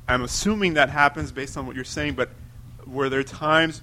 I'm 0.09 0.23
assuming 0.23 0.75
that 0.75 0.89
happens 0.89 1.33
based 1.33 1.57
on 1.57 1.67
what 1.67 1.75
you're 1.75 1.85
saying, 1.85 2.15
but 2.15 2.31
were 2.87 3.09
there 3.09 3.25
times, 3.25 3.83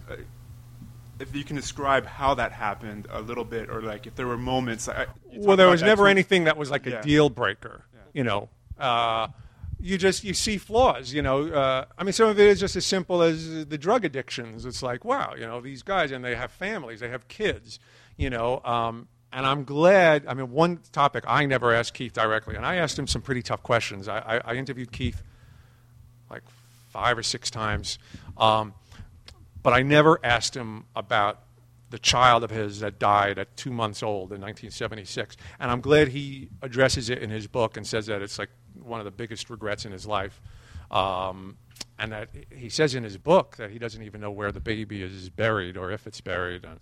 if 1.19 1.35
you 1.35 1.43
can 1.43 1.55
describe 1.55 2.05
how 2.05 2.33
that 2.35 2.51
happened 2.51 3.07
a 3.09 3.21
little 3.21 3.45
bit, 3.45 3.69
or 3.69 3.81
like 3.81 4.07
if 4.07 4.15
there 4.15 4.27
were 4.27 4.37
moments? 4.37 4.87
I, 4.89 5.07
well, 5.35 5.57
there 5.57 5.69
was 5.69 5.81
never 5.81 6.03
too. 6.03 6.09
anything 6.09 6.45
that 6.45 6.57
was 6.57 6.71
like 6.71 6.85
yeah. 6.85 6.99
a 6.99 7.03
deal 7.03 7.29
breaker, 7.29 7.85
yeah. 7.93 7.99
you 8.13 8.23
know. 8.23 8.49
Uh, 8.77 9.27
you 9.83 9.97
just 9.97 10.23
you 10.23 10.33
see 10.33 10.57
flaws 10.57 11.13
you 11.13 11.21
know 11.21 11.49
uh, 11.49 11.85
i 11.97 12.03
mean 12.03 12.13
some 12.13 12.29
of 12.29 12.39
it 12.39 12.47
is 12.47 12.59
just 12.59 12.75
as 12.77 12.85
simple 12.85 13.21
as 13.21 13.65
the 13.67 13.77
drug 13.77 14.05
addictions 14.05 14.65
it's 14.65 14.81
like 14.81 15.03
wow 15.03 15.33
you 15.37 15.45
know 15.45 15.59
these 15.59 15.83
guys 15.83 16.11
and 16.11 16.23
they 16.23 16.35
have 16.35 16.51
families 16.51 17.01
they 17.01 17.09
have 17.09 17.27
kids 17.27 17.79
you 18.15 18.29
know 18.29 18.61
um, 18.63 19.09
and 19.33 19.45
i'm 19.45 19.65
glad 19.65 20.25
i 20.25 20.33
mean 20.33 20.49
one 20.51 20.79
topic 20.93 21.25
i 21.27 21.45
never 21.45 21.73
asked 21.73 21.93
keith 21.93 22.13
directly 22.13 22.55
and 22.55 22.65
i 22.65 22.75
asked 22.75 22.97
him 22.97 23.05
some 23.05 23.21
pretty 23.21 23.41
tough 23.41 23.61
questions 23.61 24.07
i, 24.07 24.19
I, 24.19 24.53
I 24.53 24.53
interviewed 24.55 24.93
keith 24.93 25.21
like 26.31 26.43
five 26.89 27.17
or 27.17 27.23
six 27.23 27.51
times 27.51 27.99
um, 28.37 28.73
but 29.63 29.73
i 29.73 29.81
never 29.81 30.19
asked 30.23 30.55
him 30.55 30.85
about 30.95 31.39
the 31.89 31.99
child 31.99 32.43
of 32.43 32.49
his 32.49 32.79
that 32.79 32.99
died 32.99 33.37
at 33.37 33.55
two 33.55 33.71
months 33.71 34.03
old 34.03 34.31
in 34.31 34.41
1976 34.41 35.37
and 35.59 35.71
i'm 35.71 35.81
glad 35.81 36.09
he 36.09 36.49
addresses 36.61 37.09
it 37.09 37.19
in 37.19 37.29
his 37.29 37.47
book 37.47 37.77
and 37.77 37.87
says 37.87 38.05
that 38.05 38.21
it's 38.21 38.37
like 38.37 38.49
one 38.81 38.99
of 38.99 39.05
the 39.05 39.11
biggest 39.11 39.49
regrets 39.49 39.85
in 39.85 39.91
his 39.91 40.05
life. 40.05 40.41
Um, 40.91 41.57
and 41.97 42.11
that 42.11 42.29
he 42.51 42.69
says 42.69 42.95
in 42.95 43.03
his 43.03 43.17
book 43.17 43.57
that 43.57 43.71
he 43.71 43.79
doesn't 43.79 44.03
even 44.03 44.21
know 44.21 44.31
where 44.31 44.51
the 44.51 44.59
baby 44.59 45.01
is 45.01 45.29
buried 45.29 45.77
or 45.77 45.91
if 45.91 46.07
it's 46.07 46.21
buried. 46.21 46.65
And 46.65 46.79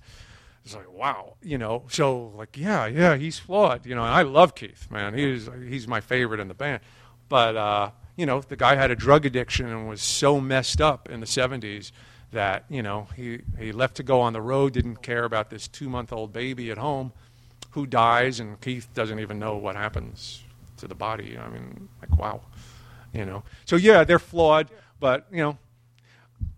it's 0.66 0.76
like, 0.76 0.92
wow, 0.92 1.36
you 1.42 1.58
know. 1.58 1.84
So 1.90 2.34
like, 2.36 2.58
yeah, 2.58 2.88
yeah, 2.88 3.16
he's 3.16 3.40
flawed, 3.40 3.86
you 3.86 3.96
know. 3.96 4.04
And 4.04 4.14
I 4.14 4.24
love 4.24 4.56
Keith, 4.56 4.90
man. 4.90 5.14
He's 5.14 5.50
he's 5.68 5.88
my 5.88 6.02
favorite 6.02 6.40
in 6.40 6.48
the 6.48 6.54
band. 6.54 6.82
But 7.30 7.56
uh, 7.56 7.92
you 8.16 8.26
know, 8.26 8.42
the 8.42 8.56
guy 8.56 8.76
had 8.76 8.92
a 8.92 8.96
drug 8.96 9.26
addiction 9.26 9.68
and 9.68 9.88
was 9.88 10.02
so 10.02 10.40
messed 10.40 10.82
up 10.82 11.10
in 11.10 11.20
the 11.20 11.26
'70s 11.26 11.92
that 12.32 12.66
you 12.70 12.82
know 12.82 13.08
he 13.16 13.42
he 13.60 13.72
left 13.72 13.96
to 13.96 14.04
go 14.04 14.22
on 14.22 14.34
the 14.34 14.42
road, 14.42 14.74
didn't 14.74 14.98
care 14.98 15.24
about 15.24 15.50
this 15.50 15.68
two-month-old 15.68 16.34
baby 16.34 16.72
at 16.72 16.78
home, 16.78 17.12
who 17.72 17.86
dies, 17.86 18.40
and 18.40 18.60
Keith 18.62 18.88
doesn't 18.94 19.20
even 19.20 19.40
know 19.40 19.58
what 19.58 19.76
happens 19.76 20.44
to 20.78 20.88
the 20.88 20.96
body. 20.96 21.38
I 21.38 21.50
mean, 21.50 21.90
like 22.02 22.18
wow, 22.18 22.42
you 23.14 23.26
know. 23.26 23.44
So 23.66 23.76
yeah, 23.76 24.04
they're 24.04 24.20
flawed, 24.20 24.70
but 25.00 25.28
you 25.32 25.40
know, 25.40 25.58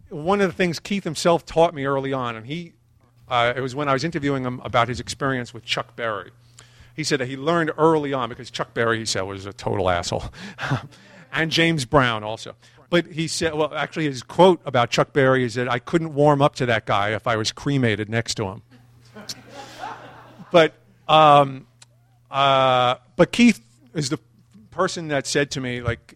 one 0.09 0.41
of 0.41 0.47
the 0.47 0.53
things 0.53 0.79
Keith 0.79 1.03
himself 1.03 1.45
taught 1.45 1.73
me 1.73 1.85
early 1.85 2.13
on, 2.13 2.35
and 2.35 2.45
he, 2.45 2.73
uh, 3.27 3.53
it 3.55 3.61
was 3.61 3.75
when 3.75 3.89
I 3.89 3.93
was 3.93 4.03
interviewing 4.03 4.43
him 4.43 4.59
about 4.63 4.87
his 4.87 4.99
experience 4.99 5.53
with 5.53 5.63
Chuck 5.65 5.95
Berry. 5.95 6.31
He 6.95 7.03
said 7.03 7.19
that 7.19 7.27
he 7.27 7.35
learned 7.35 7.71
early 7.77 8.13
on 8.13 8.29
because 8.29 8.51
Chuck 8.51 8.75
Berry, 8.75 8.99
he 8.99 9.05
said, 9.05 9.21
was 9.21 9.47
a 9.47 9.53
total 9.53 9.89
asshole, 9.89 10.25
and 11.33 11.51
James 11.51 11.85
Brown 11.85 12.23
also. 12.23 12.55
But 12.93 13.07
he 13.07 13.27
said, 13.27 13.55
well, 13.55 13.73
actually, 13.73 14.05
his 14.05 14.21
quote 14.21 14.61
about 14.65 14.91
Chuck 14.91 15.13
Berry 15.13 15.43
is 15.43 15.55
that 15.55 15.67
I 15.67 15.79
couldn't 15.79 16.13
warm 16.13 16.43
up 16.43 16.53
to 16.57 16.67
that 16.67 16.85
guy 16.85 17.15
if 17.15 17.25
I 17.25 17.37
was 17.37 17.51
cremated 17.51 18.07
next 18.07 18.35
to 18.35 18.43
him. 18.43 18.61
but 20.51 20.75
um, 21.07 21.65
uh, 22.29 22.97
but 23.15 23.31
Keith 23.31 23.59
is 23.95 24.09
the 24.09 24.19
person 24.69 25.07
that 25.07 25.25
said 25.25 25.49
to 25.49 25.59
me, 25.59 25.81
like, 25.81 26.15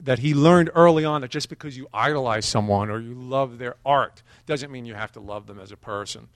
that 0.00 0.18
he 0.18 0.34
learned 0.34 0.68
early 0.74 1.06
on 1.06 1.22
that 1.22 1.30
just 1.30 1.48
because 1.48 1.78
you 1.78 1.88
idolize 1.94 2.44
someone 2.44 2.90
or 2.90 3.00
you 3.00 3.14
love 3.14 3.56
their 3.56 3.76
art 3.86 4.22
doesn't 4.44 4.70
mean 4.70 4.84
you 4.84 4.92
have 4.92 5.12
to 5.12 5.20
love 5.20 5.46
them 5.46 5.58
as 5.58 5.72
a 5.72 5.78
person. 5.78 6.28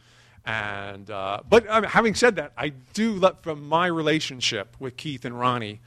And 0.47 1.11
uh, 1.11 1.41
but 1.47 1.71
mean, 1.71 1.85
having 1.85 2.15
said 2.15 2.37
that, 2.37 2.53
I 2.57 2.71
do 2.95 3.13
love, 3.13 3.43
from 3.43 3.69
my 3.69 3.89
relationship 3.89 4.75
with 4.79 4.97
Keith 4.97 5.27
and 5.27 5.39
Ronnie. 5.39 5.81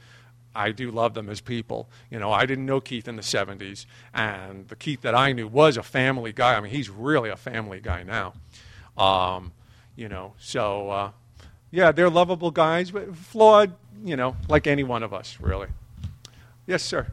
I 0.56 0.72
do 0.72 0.90
love 0.90 1.14
them 1.14 1.28
as 1.28 1.40
people. 1.40 1.88
You 2.10 2.18
know, 2.18 2.32
I 2.32 2.46
didn't 2.46 2.66
know 2.66 2.80
Keith 2.80 3.06
in 3.08 3.16
the 3.16 3.22
70s, 3.22 3.86
and 4.14 4.66
the 4.68 4.76
Keith 4.76 5.02
that 5.02 5.14
I 5.14 5.32
knew 5.32 5.46
was 5.46 5.76
a 5.76 5.82
family 5.82 6.32
guy. 6.32 6.54
I 6.56 6.60
mean, 6.60 6.72
he's 6.72 6.88
really 6.90 7.28
a 7.30 7.36
family 7.36 7.80
guy 7.80 8.02
now. 8.02 8.32
Um, 8.96 9.52
you 9.96 10.08
know, 10.08 10.32
so 10.38 10.90
uh, 10.90 11.10
yeah, 11.70 11.92
they're 11.92 12.10
lovable 12.10 12.50
guys, 12.50 12.90
but 12.90 13.14
flawed, 13.16 13.72
you 14.04 14.16
know, 14.16 14.36
like 14.48 14.66
any 14.66 14.82
one 14.84 15.02
of 15.02 15.12
us, 15.12 15.38
really. 15.40 15.68
Yes, 16.66 16.82
sir. 16.82 17.06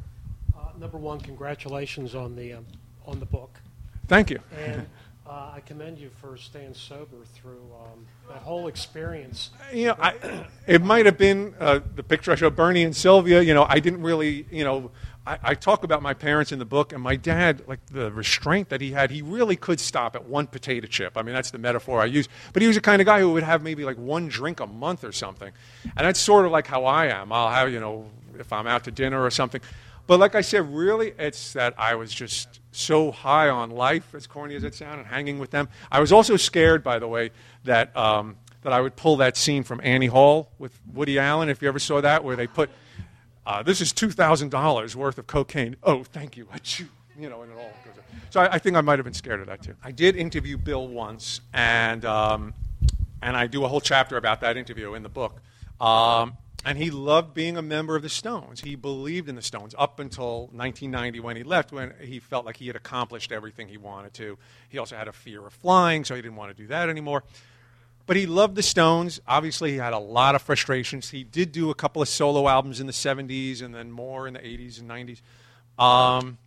Uh, 0.57 0.69
number 0.79 0.97
one, 0.97 1.19
congratulations 1.19 2.15
on 2.15 2.35
the 2.35 2.53
um, 2.53 2.65
on 3.05 3.19
the 3.19 3.25
book, 3.25 3.59
Thank 4.07 4.29
you. 4.29 4.39
and 4.57 4.87
uh, 5.33 5.51
I 5.55 5.61
commend 5.61 5.97
you 5.97 6.11
for 6.21 6.37
staying 6.37 6.75
sober 6.75 7.17
through 7.33 7.65
um, 7.81 8.05
that 8.29 8.43
whole 8.43 8.67
experience. 8.67 9.49
you 9.73 9.87
know, 9.87 9.95
I, 9.99 10.45
it 10.67 10.83
might 10.83 11.07
have 11.07 11.17
been 11.17 11.55
uh, 11.59 11.79
the 11.95 12.03
picture 12.03 12.31
I 12.31 12.35
showed 12.35 12.55
Bernie 12.55 12.83
and 12.83 12.95
Sylvia. 12.95 13.41
You 13.41 13.55
know, 13.55 13.65
I 13.67 13.79
didn't 13.79 14.03
really, 14.03 14.45
you 14.51 14.63
know, 14.63 14.91
I, 15.25 15.39
I 15.41 15.55
talk 15.55 15.83
about 15.83 16.03
my 16.03 16.13
parents 16.13 16.51
in 16.51 16.59
the 16.59 16.65
book, 16.65 16.93
and 16.93 17.01
my 17.01 17.15
dad, 17.15 17.63
like 17.67 17.83
the 17.87 18.11
restraint 18.11 18.69
that 18.69 18.79
he 18.79 18.91
had, 18.91 19.09
he 19.09 19.23
really 19.23 19.55
could 19.55 19.79
stop 19.79 20.15
at 20.15 20.25
one 20.25 20.45
potato 20.45 20.85
chip. 20.85 21.17
I 21.17 21.23
mean, 21.23 21.33
that's 21.33 21.49
the 21.49 21.57
metaphor 21.57 21.99
I 21.99 22.05
use. 22.05 22.29
But 22.51 22.61
he 22.61 22.67
was 22.67 22.75
the 22.75 22.81
kind 22.81 23.01
of 23.01 23.07
guy 23.07 23.19
who 23.19 23.31
would 23.33 23.43
have 23.43 23.63
maybe 23.63 23.85
like 23.85 23.97
one 23.97 24.27
drink 24.27 24.59
a 24.59 24.67
month 24.67 25.03
or 25.03 25.11
something. 25.11 25.51
And 25.97 26.05
that's 26.07 26.19
sort 26.19 26.45
of 26.45 26.51
like 26.51 26.67
how 26.67 26.85
I 26.85 27.07
am. 27.07 27.31
I'll 27.31 27.49
have, 27.49 27.71
you 27.71 27.79
know, 27.79 28.05
if 28.37 28.53
I'm 28.53 28.67
out 28.67 28.83
to 28.83 28.91
dinner 28.91 29.23
or 29.23 29.31
something. 29.31 29.61
But 30.05 30.19
like 30.19 30.35
I 30.35 30.41
said, 30.41 30.71
really, 30.71 31.13
it's 31.17 31.53
that 31.53 31.73
I 31.79 31.95
was 31.95 32.13
just 32.13 32.59
so 32.75 33.11
high 33.11 33.49
on 33.49 33.71
life, 33.71 34.13
as 34.15 34.27
corny 34.27 34.55
as 34.55 34.63
it 34.63 34.75
sounds, 34.75 34.99
and 34.99 35.07
hanging 35.07 35.39
with 35.39 35.51
them. 35.51 35.69
I 35.91 35.99
was 35.99 36.11
also 36.11 36.37
scared, 36.37 36.83
by 36.83 36.99
the 36.99 37.07
way, 37.07 37.31
that, 37.63 37.95
um, 37.95 38.37
that 38.61 38.73
I 38.73 38.81
would 38.81 38.95
pull 38.95 39.17
that 39.17 39.37
scene 39.37 39.63
from 39.63 39.81
Annie 39.83 40.07
Hall 40.07 40.51
with 40.57 40.79
Woody 40.93 41.19
Allen, 41.19 41.49
if 41.49 41.61
you 41.61 41.67
ever 41.67 41.79
saw 41.79 42.01
that, 42.01 42.23
where 42.23 42.35
they 42.35 42.47
put, 42.47 42.69
uh, 43.45 43.63
this 43.63 43.81
is 43.81 43.93
$2,000 43.93 44.95
worth 44.95 45.17
of 45.17 45.27
cocaine. 45.27 45.75
Oh, 45.83 46.03
thank 46.03 46.37
you. 46.37 46.45
Achoo. 46.45 46.87
You 47.19 47.29
know, 47.29 47.43
and 47.43 47.51
it 47.51 47.57
all 47.57 47.73
goes 47.85 47.97
up. 47.97 48.03
So 48.31 48.41
I, 48.41 48.53
I 48.53 48.59
think 48.59 48.75
I 48.75 48.81
might 48.81 48.97
have 48.97 49.03
been 49.03 49.13
scared 49.13 49.39
of 49.39 49.47
that, 49.47 49.61
too. 49.61 49.75
I 49.83 49.91
did 49.91 50.15
interview 50.15 50.57
Bill 50.57 50.87
once, 50.87 51.41
and, 51.53 52.03
um, 52.05 52.53
and 53.21 53.37
I 53.37 53.47
do 53.47 53.63
a 53.65 53.67
whole 53.67 53.81
chapter 53.81 54.17
about 54.17 54.41
that 54.41 54.57
interview 54.57 54.95
in 54.95 55.03
the 55.03 55.09
book. 55.09 55.41
Um, 55.79 56.37
and 56.65 56.77
he 56.77 56.91
loved 56.91 57.33
being 57.33 57.57
a 57.57 57.61
member 57.61 57.95
of 57.95 58.01
the 58.01 58.09
Stones. 58.09 58.61
He 58.61 58.75
believed 58.75 59.27
in 59.27 59.35
the 59.35 59.41
Stones 59.41 59.75
up 59.77 59.99
until 59.99 60.47
1990 60.53 61.19
when 61.19 61.35
he 61.35 61.43
left, 61.43 61.71
when 61.71 61.93
he 62.01 62.19
felt 62.19 62.45
like 62.45 62.57
he 62.57 62.67
had 62.67 62.75
accomplished 62.75 63.31
everything 63.31 63.67
he 63.67 63.77
wanted 63.77 64.13
to. 64.15 64.37
He 64.69 64.77
also 64.77 64.95
had 64.95 65.07
a 65.07 65.13
fear 65.13 65.45
of 65.45 65.53
flying, 65.53 66.05
so 66.05 66.15
he 66.15 66.21
didn't 66.21 66.37
want 66.37 66.55
to 66.55 66.61
do 66.61 66.67
that 66.67 66.89
anymore. 66.89 67.23
But 68.05 68.17
he 68.17 68.25
loved 68.25 68.55
the 68.55 68.63
Stones. 68.63 69.21
Obviously, 69.27 69.71
he 69.71 69.77
had 69.77 69.93
a 69.93 69.99
lot 69.99 70.35
of 70.35 70.41
frustrations. 70.41 71.09
He 71.09 71.23
did 71.23 71.51
do 71.51 71.69
a 71.69 71.75
couple 71.75 72.01
of 72.01 72.09
solo 72.09 72.47
albums 72.47 72.79
in 72.79 72.87
the 72.87 72.93
70s 72.93 73.61
and 73.61 73.73
then 73.73 73.91
more 73.91 74.27
in 74.27 74.33
the 74.33 74.39
80s 74.39 74.79
and 74.79 74.89
90s. 74.89 75.21
Um, 75.81 76.37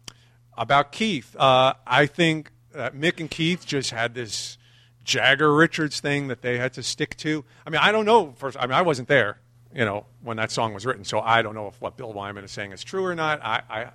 about 0.57 0.93
Keith, 0.93 1.35
uh, 1.37 1.75
I 1.87 2.07
think 2.07 2.53
Mick 2.75 3.21
and 3.21 3.31
Keith 3.31 3.67
just 3.67 3.91
had 3.91 4.15
this 4.15 4.59
Jagger 5.05 5.55
Richards 5.55 6.01
thing 6.01 6.29
that 6.29 6.43
they 6.43 6.59
had 6.59 6.73
to 6.75 6.83
stick 6.83 7.17
to. 7.19 7.45
I 7.67 7.71
mean, 7.71 7.81
I 7.81 7.93
don't 7.93 8.05
know. 8.05 8.35
First, 8.37 8.57
I 8.59 8.67
mean, 8.67 8.73
I 8.73 8.83
wasn't 8.83 9.09
there, 9.09 9.39
you 9.77 9.85
know, 9.85 10.07
when 10.23 10.39
that 10.39 10.51
song 10.51 10.73
was 10.73 10.87
written, 10.87 11.05
so 11.05 11.21
I 11.21 11.43
don't 11.43 11.55
know 11.55 11.67
if 11.67 11.79
what 11.83 11.99
Bill 11.99 12.11
Wyman 12.11 12.43
is 12.45 12.51
saying 12.51 12.73
is 12.73 12.83
true 12.83 13.05
or 13.05 13.15
not. 13.15 13.45
I, 13.45 13.63
I 13.69 13.87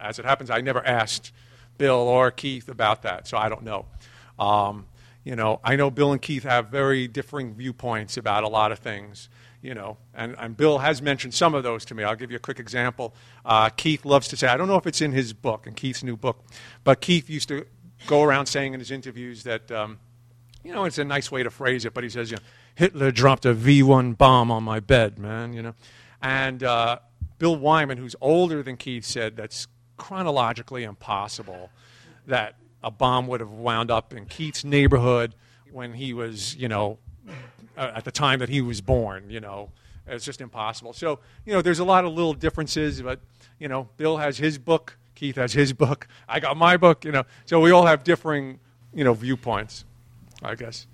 as 0.00 0.18
it 0.18 0.24
happens, 0.24 0.50
I 0.50 0.60
never 0.60 0.84
asked 0.84 1.32
Bill 1.78 1.94
or 1.94 2.32
Keith 2.32 2.68
about 2.68 3.02
that, 3.02 3.28
so 3.28 3.38
I 3.38 3.48
don't 3.48 3.62
know. 3.62 3.86
Um, 4.40 4.86
you 5.22 5.36
know, 5.36 5.60
I 5.62 5.76
know 5.76 5.88
Bill 5.88 6.10
and 6.10 6.20
Keith 6.20 6.42
have 6.42 6.68
very 6.68 7.06
differing 7.06 7.54
viewpoints 7.54 8.16
about 8.16 8.42
a 8.42 8.48
lot 8.48 8.72
of 8.72 8.80
things. 8.80 9.28
You 9.62 9.74
know, 9.74 9.98
and, 10.14 10.34
and 10.38 10.56
Bill 10.56 10.78
has 10.78 11.02
mentioned 11.02 11.34
some 11.34 11.54
of 11.54 11.62
those 11.62 11.84
to 11.84 11.94
me. 11.94 12.02
I'll 12.02 12.16
give 12.16 12.30
you 12.30 12.38
a 12.38 12.40
quick 12.40 12.58
example. 12.58 13.14
Uh, 13.44 13.68
Keith 13.68 14.06
loves 14.06 14.26
to 14.28 14.36
say, 14.36 14.48
I 14.48 14.56
don't 14.56 14.68
know 14.68 14.76
if 14.76 14.86
it's 14.86 15.02
in 15.02 15.12
his 15.12 15.34
book, 15.34 15.66
in 15.66 15.74
Keith's 15.74 16.02
new 16.02 16.16
book, 16.16 16.42
but 16.82 17.02
Keith 17.02 17.28
used 17.28 17.48
to 17.48 17.66
go 18.06 18.22
around 18.22 18.46
saying 18.46 18.72
in 18.72 18.80
his 18.80 18.90
interviews 18.90 19.42
that, 19.42 19.70
um, 19.70 19.98
you 20.64 20.72
know, 20.72 20.86
it's 20.86 20.96
a 20.96 21.04
nice 21.04 21.30
way 21.30 21.42
to 21.42 21.50
phrase 21.50 21.84
it, 21.84 21.92
but 21.92 22.02
he 22.02 22.08
says, 22.08 22.30
you 22.30 22.38
know, 22.38 22.42
Hitler 22.80 23.10
dropped 23.10 23.44
a 23.44 23.52
V 23.52 23.82
1 23.82 24.14
bomb 24.14 24.50
on 24.50 24.64
my 24.64 24.80
bed, 24.80 25.18
man, 25.18 25.52
you 25.52 25.60
know. 25.60 25.74
And 26.22 26.64
uh, 26.64 27.00
Bill 27.38 27.54
Wyman, 27.54 27.98
who's 27.98 28.16
older 28.22 28.62
than 28.62 28.78
Keith, 28.78 29.04
said 29.04 29.36
that's 29.36 29.66
chronologically 29.98 30.84
impossible 30.84 31.68
that 32.26 32.54
a 32.82 32.90
bomb 32.90 33.26
would 33.26 33.40
have 33.40 33.50
wound 33.50 33.90
up 33.90 34.14
in 34.14 34.24
Keith's 34.24 34.64
neighborhood 34.64 35.34
when 35.70 35.92
he 35.92 36.14
was, 36.14 36.56
you 36.56 36.68
know, 36.68 36.96
uh, 37.76 37.92
at 37.96 38.06
the 38.06 38.10
time 38.10 38.38
that 38.38 38.48
he 38.48 38.62
was 38.62 38.80
born, 38.80 39.28
you 39.28 39.40
know. 39.40 39.70
It's 40.06 40.24
just 40.24 40.40
impossible. 40.40 40.94
So, 40.94 41.18
you 41.44 41.52
know, 41.52 41.60
there's 41.60 41.80
a 41.80 41.84
lot 41.84 42.06
of 42.06 42.14
little 42.14 42.32
differences, 42.32 43.02
but, 43.02 43.20
you 43.58 43.68
know, 43.68 43.90
Bill 43.98 44.16
has 44.16 44.38
his 44.38 44.56
book, 44.56 44.96
Keith 45.14 45.36
has 45.36 45.52
his 45.52 45.74
book, 45.74 46.08
I 46.26 46.40
got 46.40 46.56
my 46.56 46.78
book, 46.78 47.04
you 47.04 47.12
know. 47.12 47.24
So 47.44 47.60
we 47.60 47.72
all 47.72 47.84
have 47.84 48.04
differing, 48.04 48.58
you 48.94 49.04
know, 49.04 49.12
viewpoints, 49.12 49.84
I 50.42 50.54
guess. 50.54 50.86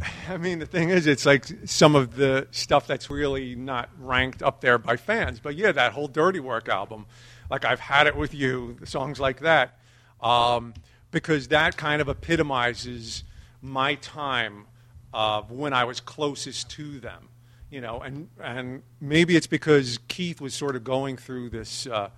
I 0.28 0.36
mean, 0.36 0.58
the 0.58 0.66
thing 0.66 0.90
is, 0.90 1.06
it's 1.06 1.26
like 1.26 1.46
some 1.64 1.94
of 1.94 2.16
the 2.16 2.48
stuff 2.50 2.86
that's 2.86 3.10
really 3.10 3.54
not 3.54 3.88
ranked 3.98 4.42
up 4.42 4.60
there 4.60 4.78
by 4.78 4.96
fans. 4.96 5.40
But 5.40 5.56
yeah, 5.56 5.72
that 5.72 5.92
whole 5.92 6.08
Dirty 6.08 6.40
Work 6.40 6.68
album, 6.68 7.06
like 7.50 7.64
I've 7.64 7.80
had 7.80 8.06
it 8.06 8.16
with 8.16 8.34
you, 8.34 8.76
the 8.80 8.86
songs 8.86 9.18
like 9.20 9.40
that, 9.40 9.78
um, 10.20 10.74
because 11.10 11.48
that 11.48 11.76
kind 11.76 12.00
of 12.02 12.08
epitomizes 12.08 13.24
my 13.62 13.94
time 13.96 14.66
of 15.12 15.50
when 15.50 15.72
I 15.72 15.84
was 15.84 16.00
closest 16.00 16.70
to 16.70 17.00
them. 17.00 17.28
You 17.70 17.80
know, 17.80 18.00
and 18.00 18.28
and 18.40 18.82
maybe 19.00 19.34
it's 19.34 19.48
because 19.48 19.98
Keith 20.06 20.40
was 20.40 20.54
sort 20.54 20.76
of 20.76 20.84
going 20.84 21.16
through 21.16 21.50
this. 21.50 21.86
Uh, 21.86 22.10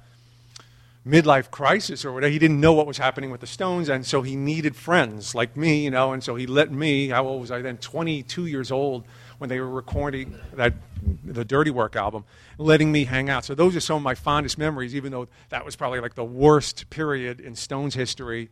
midlife 1.08 1.50
crisis 1.50 2.04
or 2.04 2.12
whatever. 2.12 2.30
He 2.30 2.38
didn't 2.38 2.60
know 2.60 2.72
what 2.72 2.86
was 2.86 2.98
happening 2.98 3.30
with 3.30 3.40
the 3.40 3.46
Stones, 3.46 3.88
and 3.88 4.04
so 4.04 4.22
he 4.22 4.36
needed 4.36 4.76
friends 4.76 5.34
like 5.34 5.56
me, 5.56 5.84
you 5.84 5.90
know. 5.90 6.12
And 6.12 6.22
so 6.22 6.36
he 6.36 6.46
let 6.46 6.70
me. 6.70 7.08
How 7.08 7.26
old 7.26 7.40
was 7.40 7.50
I 7.50 7.62
then? 7.62 7.78
22 7.78 8.46
years 8.46 8.70
old 8.70 9.04
when 9.38 9.48
they 9.48 9.60
were 9.60 9.70
recording 9.70 10.38
that 10.52 10.74
the 11.24 11.44
Dirty 11.44 11.70
Work 11.70 11.96
album, 11.96 12.24
letting 12.58 12.92
me 12.92 13.04
hang 13.04 13.30
out. 13.30 13.44
So 13.44 13.54
those 13.54 13.74
are 13.76 13.80
some 13.80 13.96
of 13.96 14.02
my 14.02 14.14
fondest 14.14 14.58
memories, 14.58 14.94
even 14.94 15.12
though 15.12 15.28
that 15.48 15.64
was 15.64 15.76
probably 15.76 16.00
like 16.00 16.14
the 16.14 16.24
worst 16.24 16.90
period 16.90 17.40
in 17.40 17.54
Stones 17.54 17.94
history. 17.94 18.50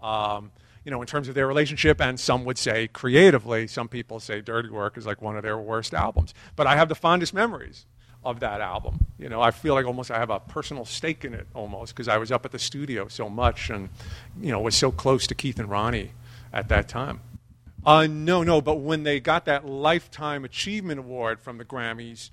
Um, 0.00 0.52
you 0.84 0.90
know, 0.90 1.00
in 1.00 1.06
terms 1.06 1.28
of 1.28 1.34
their 1.34 1.46
relationship, 1.46 2.00
and 2.00 2.18
some 2.18 2.44
would 2.44 2.56
say 2.56 2.88
creatively, 2.88 3.66
some 3.66 3.88
people 3.88 4.20
say 4.20 4.40
Dirty 4.40 4.70
Work 4.70 4.96
is 4.96 5.04
like 5.04 5.20
one 5.20 5.36
of 5.36 5.42
their 5.42 5.58
worst 5.58 5.92
albums. 5.92 6.32
But 6.56 6.66
I 6.66 6.76
have 6.76 6.88
the 6.88 6.94
fondest 6.94 7.34
memories 7.34 7.84
of 8.28 8.40
that 8.40 8.60
album. 8.60 9.06
You 9.18 9.28
know, 9.28 9.40
I 9.40 9.50
feel 9.50 9.74
like 9.74 9.86
almost 9.86 10.10
I 10.10 10.18
have 10.18 10.30
a 10.30 10.38
personal 10.38 10.84
stake 10.84 11.24
in 11.24 11.34
it 11.34 11.46
almost 11.54 11.94
because 11.94 12.08
I 12.08 12.18
was 12.18 12.30
up 12.30 12.44
at 12.44 12.52
the 12.52 12.58
studio 12.58 13.08
so 13.08 13.28
much 13.28 13.70
and, 13.70 13.88
you 14.40 14.52
know, 14.52 14.60
was 14.60 14.76
so 14.76 14.92
close 14.92 15.26
to 15.28 15.34
Keith 15.34 15.58
and 15.58 15.70
Ronnie 15.70 16.12
at 16.52 16.68
that 16.68 16.88
time. 16.88 17.20
Uh, 17.86 18.06
no, 18.06 18.42
no, 18.42 18.60
but 18.60 18.76
when 18.76 19.04
they 19.04 19.18
got 19.18 19.46
that 19.46 19.64
Lifetime 19.64 20.44
Achievement 20.44 20.98
Award 20.98 21.40
from 21.40 21.56
the 21.56 21.64
Grammys, 21.64 22.30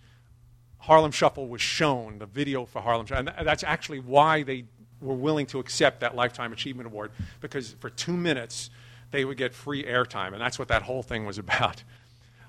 Harlem 0.80 1.12
Shuffle 1.12 1.48
was 1.48 1.62
shown, 1.62 2.20
the 2.20 2.26
video 2.26 2.66
for 2.66 2.82
Harlem 2.82 3.06
Shuffle. 3.06 3.30
And 3.38 3.48
that's 3.48 3.64
actually 3.64 4.00
why 4.00 4.44
they 4.44 4.66
were 5.00 5.16
willing 5.16 5.46
to 5.48 5.60
accept 5.60 6.02
that 6.02 6.16
Lifetime 6.16 6.52
Achievement 6.52 6.88
Award 6.88 7.12
because 7.40 7.72
for 7.80 7.90
two 7.90 8.18
minutes 8.18 8.70
they 9.12 9.24
would 9.24 9.38
get 9.38 9.54
free 9.54 9.84
airtime. 9.84 10.34
And 10.34 10.42
that's 10.42 10.60
what 10.60 10.68
that 10.68 10.82
whole 10.82 11.04
thing 11.04 11.26
was 11.26 11.38
about. 11.46 11.84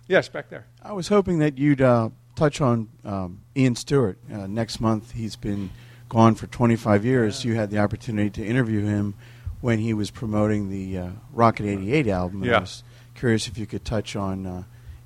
Yes, 0.09 0.29
back 0.29 0.51
there. 0.51 0.67
I 0.83 0.93
was 0.93 1.09
hoping 1.09 1.39
that 1.39 1.59
you'd 1.59 1.81
uh, 1.81 2.11
touch 2.37 2.61
on 2.61 2.89
um, 3.05 3.41
Ian 3.57 3.75
Stewart. 3.75 4.19
Uh, 4.33 4.47
next 4.47 4.81
month, 4.81 5.13
he's 5.13 5.35
been 5.35 5.71
gone 6.09 6.35
for 6.37 6.47
25 6.47 7.05
years. 7.05 7.45
You 7.45 7.55
had 7.55 7.71
the 7.71 7.79
opportunity 7.79 8.31
to 8.31 8.47
interview 8.47 8.85
him 8.85 9.15
when 9.61 9.79
he 9.81 9.95
was 9.95 10.11
promoting 10.11 10.71
the 10.71 10.99
uh, 10.99 11.09
Rocket 11.33 11.67
88 11.67 12.07
album. 12.07 12.45
Yeah. 12.45 12.59
I 12.59 12.61
was 12.61 12.85
curious 13.15 13.49
if 13.49 13.59
you 13.59 13.67
could 13.67 13.85
touch 13.85 14.15
on 14.15 14.47
uh, 14.47 14.63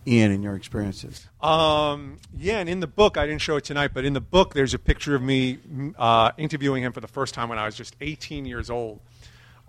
Ian 0.07 0.32
and 0.32 0.43
your 0.43 0.57
experiences. 0.57 1.28
Um, 1.40 2.19
yeah, 2.36 2.59
and 2.59 2.69
in 2.69 2.81
the 2.81 2.86
book, 2.86 3.16
I 3.16 3.27
didn't 3.27 3.43
show 3.43 3.57
it 3.57 3.65
tonight, 3.65 3.93
but 3.94 4.05
in 4.05 4.12
the 4.12 4.20
book, 4.20 4.55
there's 4.55 4.74
a 4.74 4.78
picture 4.78 5.15
of 5.15 5.23
me 5.23 5.59
uh, 5.98 6.32
interviewing 6.36 6.82
him 6.82 6.93
for 6.93 7.01
the 7.01 7.09
first 7.09 7.32
time 7.32 7.48
when 7.48 7.59
I 7.59 7.66
was 7.66 7.77
just 7.77 7.97
18 8.01 8.44
years 8.44 8.70
old. 8.70 9.01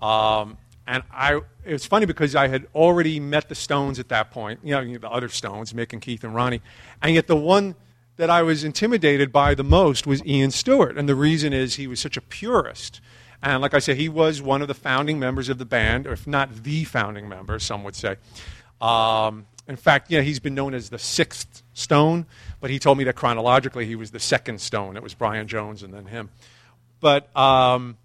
Um, 0.01 0.57
and 0.91 1.03
I, 1.09 1.39
it 1.63 1.71
was 1.71 1.85
funny 1.85 2.05
because 2.05 2.35
I 2.35 2.49
had 2.49 2.67
already 2.75 3.21
met 3.21 3.47
the 3.47 3.55
Stones 3.55 3.97
at 3.97 4.09
that 4.09 4.29
point, 4.29 4.59
you 4.61 4.71
know, 4.71 4.97
the 4.97 5.09
other 5.09 5.29
Stones, 5.29 5.71
Mick 5.71 5.93
and 5.93 6.01
Keith 6.01 6.21
and 6.25 6.35
Ronnie. 6.35 6.61
And 7.01 7.15
yet 7.15 7.27
the 7.27 7.35
one 7.37 7.75
that 8.17 8.29
I 8.29 8.41
was 8.41 8.65
intimidated 8.65 9.31
by 9.31 9.55
the 9.55 9.63
most 9.63 10.05
was 10.05 10.21
Ian 10.25 10.51
Stewart. 10.51 10.97
And 10.97 11.07
the 11.07 11.15
reason 11.15 11.53
is 11.53 11.75
he 11.75 11.87
was 11.87 12.01
such 12.01 12.17
a 12.17 12.21
purist. 12.21 12.99
And 13.41 13.61
like 13.61 13.73
I 13.73 13.79
said, 13.79 13.95
he 13.95 14.09
was 14.09 14.41
one 14.41 14.61
of 14.61 14.67
the 14.67 14.73
founding 14.73 15.17
members 15.17 15.47
of 15.47 15.59
the 15.59 15.65
band, 15.65 16.07
or 16.07 16.11
if 16.11 16.27
not 16.27 16.63
the 16.63 16.83
founding 16.83 17.29
member, 17.29 17.57
some 17.57 17.85
would 17.85 17.95
say. 17.95 18.17
Um, 18.81 19.45
in 19.69 19.77
fact, 19.77 20.11
yeah, 20.11 20.19
he's 20.19 20.41
been 20.41 20.55
known 20.55 20.73
as 20.73 20.89
the 20.89 20.99
sixth 20.99 21.63
Stone, 21.73 22.25
but 22.59 22.69
he 22.69 22.79
told 22.79 22.97
me 22.97 23.05
that 23.05 23.15
chronologically 23.15 23.85
he 23.85 23.95
was 23.95 24.11
the 24.11 24.19
second 24.19 24.59
Stone. 24.59 24.97
It 24.97 25.03
was 25.03 25.13
Brian 25.13 25.47
Jones 25.47 25.83
and 25.83 25.93
then 25.93 26.07
him. 26.07 26.31
But 26.99 27.33
um, 27.33 27.97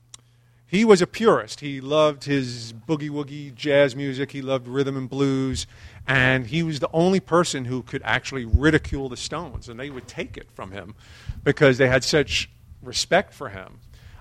he 0.66 0.84
was 0.84 1.00
a 1.00 1.06
purist. 1.06 1.60
He 1.60 1.80
loved 1.80 2.24
his 2.24 2.72
boogie 2.72 3.10
woogie 3.10 3.54
jazz 3.54 3.94
music. 3.94 4.32
He 4.32 4.42
loved 4.42 4.66
rhythm 4.66 4.96
and 4.96 5.08
blues. 5.08 5.66
And 6.08 6.46
he 6.46 6.62
was 6.62 6.80
the 6.80 6.90
only 6.92 7.20
person 7.20 7.66
who 7.66 7.82
could 7.82 8.02
actually 8.04 8.44
ridicule 8.44 9.08
the 9.08 9.16
Stones. 9.16 9.68
And 9.68 9.78
they 9.78 9.90
would 9.90 10.08
take 10.08 10.36
it 10.36 10.50
from 10.54 10.72
him 10.72 10.94
because 11.44 11.78
they 11.78 11.88
had 11.88 12.02
such 12.02 12.50
respect 12.82 13.32
for 13.32 13.50
him. 13.50 13.78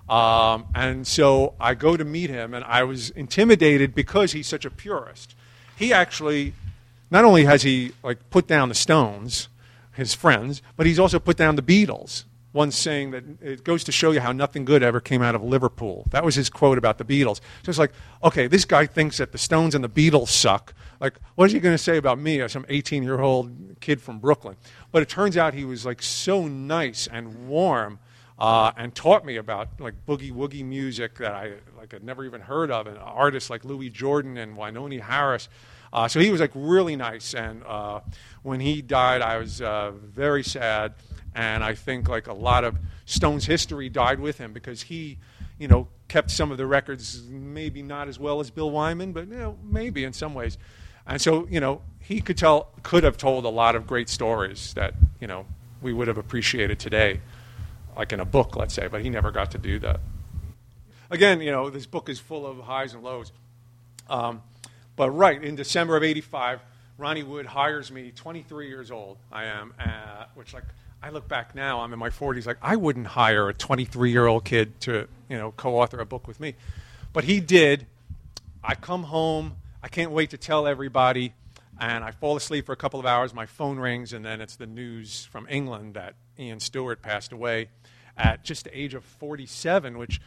Um, 0.07 0.67
and 0.75 1.07
so 1.07 1.55
I 1.59 1.73
go 1.73 1.97
to 1.97 2.05
meet 2.05 2.29
him, 2.29 2.53
and 2.53 2.63
I 2.65 2.83
was 2.83 3.09
intimidated 3.09 3.95
because 3.95 4.33
he's 4.33 4.47
such 4.47 4.63
a 4.63 4.69
purist. 4.69 5.35
He 5.75 5.91
actually, 5.91 6.53
not 7.09 7.25
only 7.25 7.45
has 7.45 7.63
he 7.63 7.93
like 8.03 8.29
put 8.29 8.45
down 8.45 8.69
the 8.69 8.75
Stones, 8.75 9.49
his 9.93 10.13
friends, 10.13 10.61
but 10.77 10.85
he's 10.85 10.99
also 10.99 11.17
put 11.17 11.37
down 11.37 11.55
the 11.55 11.63
Beatles 11.63 12.25
one 12.55 12.71
saying 12.71 13.11
that 13.11 13.23
it 13.41 13.65
goes 13.65 13.83
to 13.83 13.91
show 13.91 14.11
you 14.11 14.21
how 14.21 14.31
nothing 14.31 14.63
good 14.63 14.81
ever 14.81 15.01
came 15.01 15.21
out 15.21 15.35
of 15.35 15.43
Liverpool. 15.43 16.07
That 16.11 16.23
was 16.23 16.35
his 16.35 16.49
quote 16.49 16.77
about 16.77 16.97
the 16.97 17.03
Beatles. 17.03 17.41
So 17.63 17.69
it's 17.69 17.77
like, 17.77 17.91
okay, 18.23 18.47
this 18.47 18.63
guy 18.63 18.85
thinks 18.85 19.17
that 19.17 19.33
the 19.33 19.37
Stones 19.37 19.75
and 19.75 19.83
the 19.83 19.89
Beatles 19.89 20.29
suck. 20.29 20.73
Like, 21.01 21.19
what 21.35 21.47
is 21.47 21.51
he 21.51 21.59
going 21.59 21.73
to 21.73 21.83
say 21.83 21.97
about 21.97 22.17
me, 22.17 22.39
as 22.39 22.53
some 22.53 22.65
18 22.69 23.03
year 23.03 23.19
old 23.19 23.81
kid 23.81 24.01
from 24.01 24.19
Brooklyn? 24.19 24.55
But 24.93 25.01
it 25.01 25.09
turns 25.09 25.35
out 25.35 25.53
he 25.53 25.65
was 25.65 25.85
like 25.85 26.01
so 26.01 26.47
nice 26.47 27.07
and 27.07 27.49
warm. 27.49 27.99
Uh, 28.37 28.73
and 28.75 28.93
taught 28.93 29.23
me 29.25 29.37
about 29.37 29.79
like 29.79 29.93
boogie 30.05 30.29
woogie 30.29 30.65
music 30.65 31.19
that 31.19 31.31
I 31.31 31.53
like 31.77 31.93
had 31.93 32.03
never 32.03 32.25
even 32.25 32.41
heard 32.41 32.69
of, 32.69 32.85
and 32.85 32.97
artists 32.97 33.49
like 33.49 33.63
Louis 33.63 33.89
Jordan 33.89 34.35
and 34.37 34.57
Wynonie 34.57 34.99
Harris. 34.99 35.47
Uh, 35.93 36.09
so 36.09 36.19
he 36.19 36.31
was 36.31 36.41
like 36.41 36.51
really 36.53 36.97
nice. 36.97 37.33
And 37.33 37.63
uh, 37.63 38.01
when 38.43 38.59
he 38.59 38.81
died, 38.81 39.21
I 39.21 39.37
was 39.37 39.61
uh, 39.61 39.91
very 39.91 40.43
sad 40.43 40.95
and 41.35 41.63
I 41.63 41.75
think 41.75 42.07
like 42.07 42.27
a 42.27 42.33
lot 42.33 42.63
of 42.63 42.77
Stone's 43.05 43.45
history 43.45 43.89
died 43.89 44.19
with 44.19 44.37
him 44.37 44.53
because 44.53 44.83
he, 44.83 45.17
you 45.59 45.67
know, 45.67 45.89
kept 46.07 46.31
some 46.31 46.49
of 46.51 46.57
the 46.57 46.65
records 46.65 47.23
maybe 47.29 47.81
not 47.81 48.07
as 48.07 48.17
well 48.17 48.39
as 48.39 48.49
Bill 48.49 48.71
Wyman, 48.71 49.11
but 49.11 49.27
you 49.27 49.37
know, 49.37 49.57
maybe 49.63 50.05
in 50.05 50.13
some 50.13 50.33
ways. 50.33 50.57
And 51.05 51.21
so, 51.21 51.45
you 51.47 51.59
know, 51.59 51.81
he 51.99 52.21
could 52.21 52.37
tell, 52.37 52.69
could 52.83 53.03
have 53.03 53.17
told 53.17 53.45
a 53.45 53.49
lot 53.49 53.75
of 53.75 53.85
great 53.85 54.09
stories 54.09 54.73
that 54.75 54.95
you 55.19 55.27
know 55.27 55.45
we 55.81 55.93
would 55.93 56.07
have 56.07 56.17
appreciated 56.17 56.79
today, 56.79 57.19
like 57.97 58.13
in 58.13 58.19
a 58.19 58.25
book, 58.25 58.55
let's 58.55 58.73
say. 58.73 58.87
But 58.87 59.01
he 59.01 59.09
never 59.09 59.31
got 59.31 59.51
to 59.51 59.57
do 59.57 59.77
that. 59.79 59.99
Again, 61.11 61.41
you 61.41 61.51
know, 61.51 61.69
this 61.69 61.85
book 61.85 62.09
is 62.09 62.19
full 62.19 62.47
of 62.47 62.59
highs 62.59 62.93
and 62.93 63.03
lows. 63.03 63.31
Um, 64.09 64.41
but 64.95 65.11
right 65.11 65.43
in 65.43 65.55
December 65.55 65.97
of 65.97 66.03
'85, 66.03 66.61
Ronnie 66.97 67.23
Wood 67.23 67.45
hires 67.45 67.91
me. 67.91 68.11
23 68.15 68.69
years 68.69 68.89
old, 68.89 69.17
I 69.31 69.45
am, 69.45 69.73
uh, 69.79 70.25
which 70.35 70.53
like 70.53 70.63
I 71.05 71.09
look 71.09 71.27
back 71.27 71.53
now, 71.53 71.81
I'm 71.81 71.93
in 71.93 71.99
my 71.99 72.09
40s, 72.09 72.47
like 72.47 72.57
I 72.63 72.75
wouldn't 72.75 73.05
hire 73.05 73.47
a 73.47 73.53
23 73.53 74.09
year 74.09 74.25
old 74.25 74.43
kid 74.43 74.81
to, 74.81 75.07
you 75.29 75.37
know, 75.37 75.51
co 75.51 75.79
author 75.79 75.99
a 75.99 76.05
book 76.05 76.27
with 76.27 76.39
me. 76.39 76.55
But 77.13 77.25
he 77.25 77.39
did. 77.39 77.85
I 78.63 78.73
come 78.73 79.03
home, 79.03 79.57
I 79.83 79.87
can't 79.87 80.09
wait 80.09 80.31
to 80.31 80.39
tell 80.39 80.65
everybody, 80.65 81.33
and 81.79 82.03
I 82.03 82.09
fall 82.09 82.35
asleep 82.35 82.65
for 82.65 82.71
a 82.71 82.75
couple 82.75 82.99
of 82.99 83.05
hours. 83.05 83.35
My 83.35 83.45
phone 83.45 83.77
rings, 83.77 84.13
and 84.13 84.25
then 84.25 84.41
it's 84.41 84.55
the 84.55 84.65
news 84.65 85.25
from 85.25 85.45
England 85.47 85.93
that 85.93 86.15
Ian 86.39 86.59
Stewart 86.59 87.03
passed 87.03 87.31
away 87.31 87.67
at 88.17 88.43
just 88.43 88.63
the 88.63 88.75
age 88.75 88.95
of 88.95 89.03
47, 89.03 89.99
which, 89.99 90.19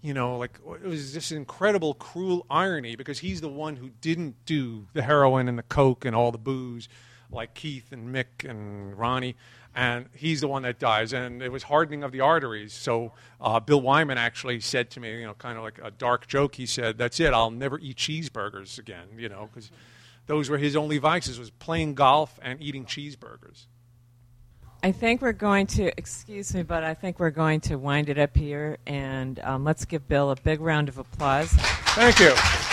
you 0.00 0.14
know, 0.14 0.38
like 0.38 0.58
it 0.82 0.88
was 0.88 1.12
this 1.12 1.30
incredible, 1.30 1.92
cruel 1.92 2.46
irony 2.48 2.96
because 2.96 3.18
he's 3.18 3.42
the 3.42 3.50
one 3.50 3.76
who 3.76 3.90
didn't 4.00 4.36
do 4.46 4.86
the 4.94 5.02
heroin 5.02 5.46
and 5.46 5.58
the 5.58 5.62
coke 5.62 6.06
and 6.06 6.16
all 6.16 6.32
the 6.32 6.38
booze 6.38 6.88
like 7.32 7.54
Keith 7.54 7.92
and 7.92 8.14
Mick 8.14 8.48
and 8.48 8.98
Ronnie 8.98 9.36
and 9.74 10.06
he's 10.14 10.40
the 10.40 10.48
one 10.48 10.62
that 10.62 10.78
dies. 10.78 11.12
And 11.12 11.42
it 11.42 11.50
was 11.50 11.64
hardening 11.64 12.02
of 12.02 12.12
the 12.12 12.20
arteries. 12.20 12.72
So 12.72 13.12
uh, 13.40 13.60
Bill 13.60 13.80
Wyman 13.80 14.18
actually 14.18 14.60
said 14.60 14.90
to 14.90 15.00
me, 15.00 15.20
you 15.20 15.26
know, 15.26 15.34
kind 15.34 15.56
of 15.56 15.64
like 15.64 15.78
a 15.82 15.90
dark 15.90 16.26
joke. 16.26 16.56
He 16.56 16.66
said, 16.66 16.98
"That's 16.98 17.20
it. 17.20 17.32
I'll 17.32 17.50
never 17.50 17.78
eat 17.78 17.96
cheeseburgers 17.96 18.78
again." 18.78 19.08
You 19.16 19.28
know, 19.28 19.48
because 19.52 19.70
those 20.26 20.50
were 20.50 20.58
his 20.58 20.76
only 20.76 20.98
vices: 20.98 21.38
was 21.38 21.50
playing 21.50 21.94
golf 21.94 22.38
and 22.42 22.60
eating 22.60 22.84
cheeseburgers. 22.84 23.66
I 24.84 24.90
think 24.90 25.22
we're 25.22 25.30
going 25.30 25.68
to, 25.68 25.96
excuse 25.96 26.52
me, 26.52 26.64
but 26.64 26.82
I 26.82 26.94
think 26.94 27.20
we're 27.20 27.30
going 27.30 27.60
to 27.62 27.76
wind 27.76 28.08
it 28.08 28.18
up 28.18 28.36
here. 28.36 28.78
And 28.84 29.38
um, 29.44 29.62
let's 29.62 29.84
give 29.84 30.08
Bill 30.08 30.30
a 30.32 30.36
big 30.36 30.60
round 30.60 30.88
of 30.88 30.98
applause. 30.98 31.52
Thank 31.52 32.18
you. 32.18 32.71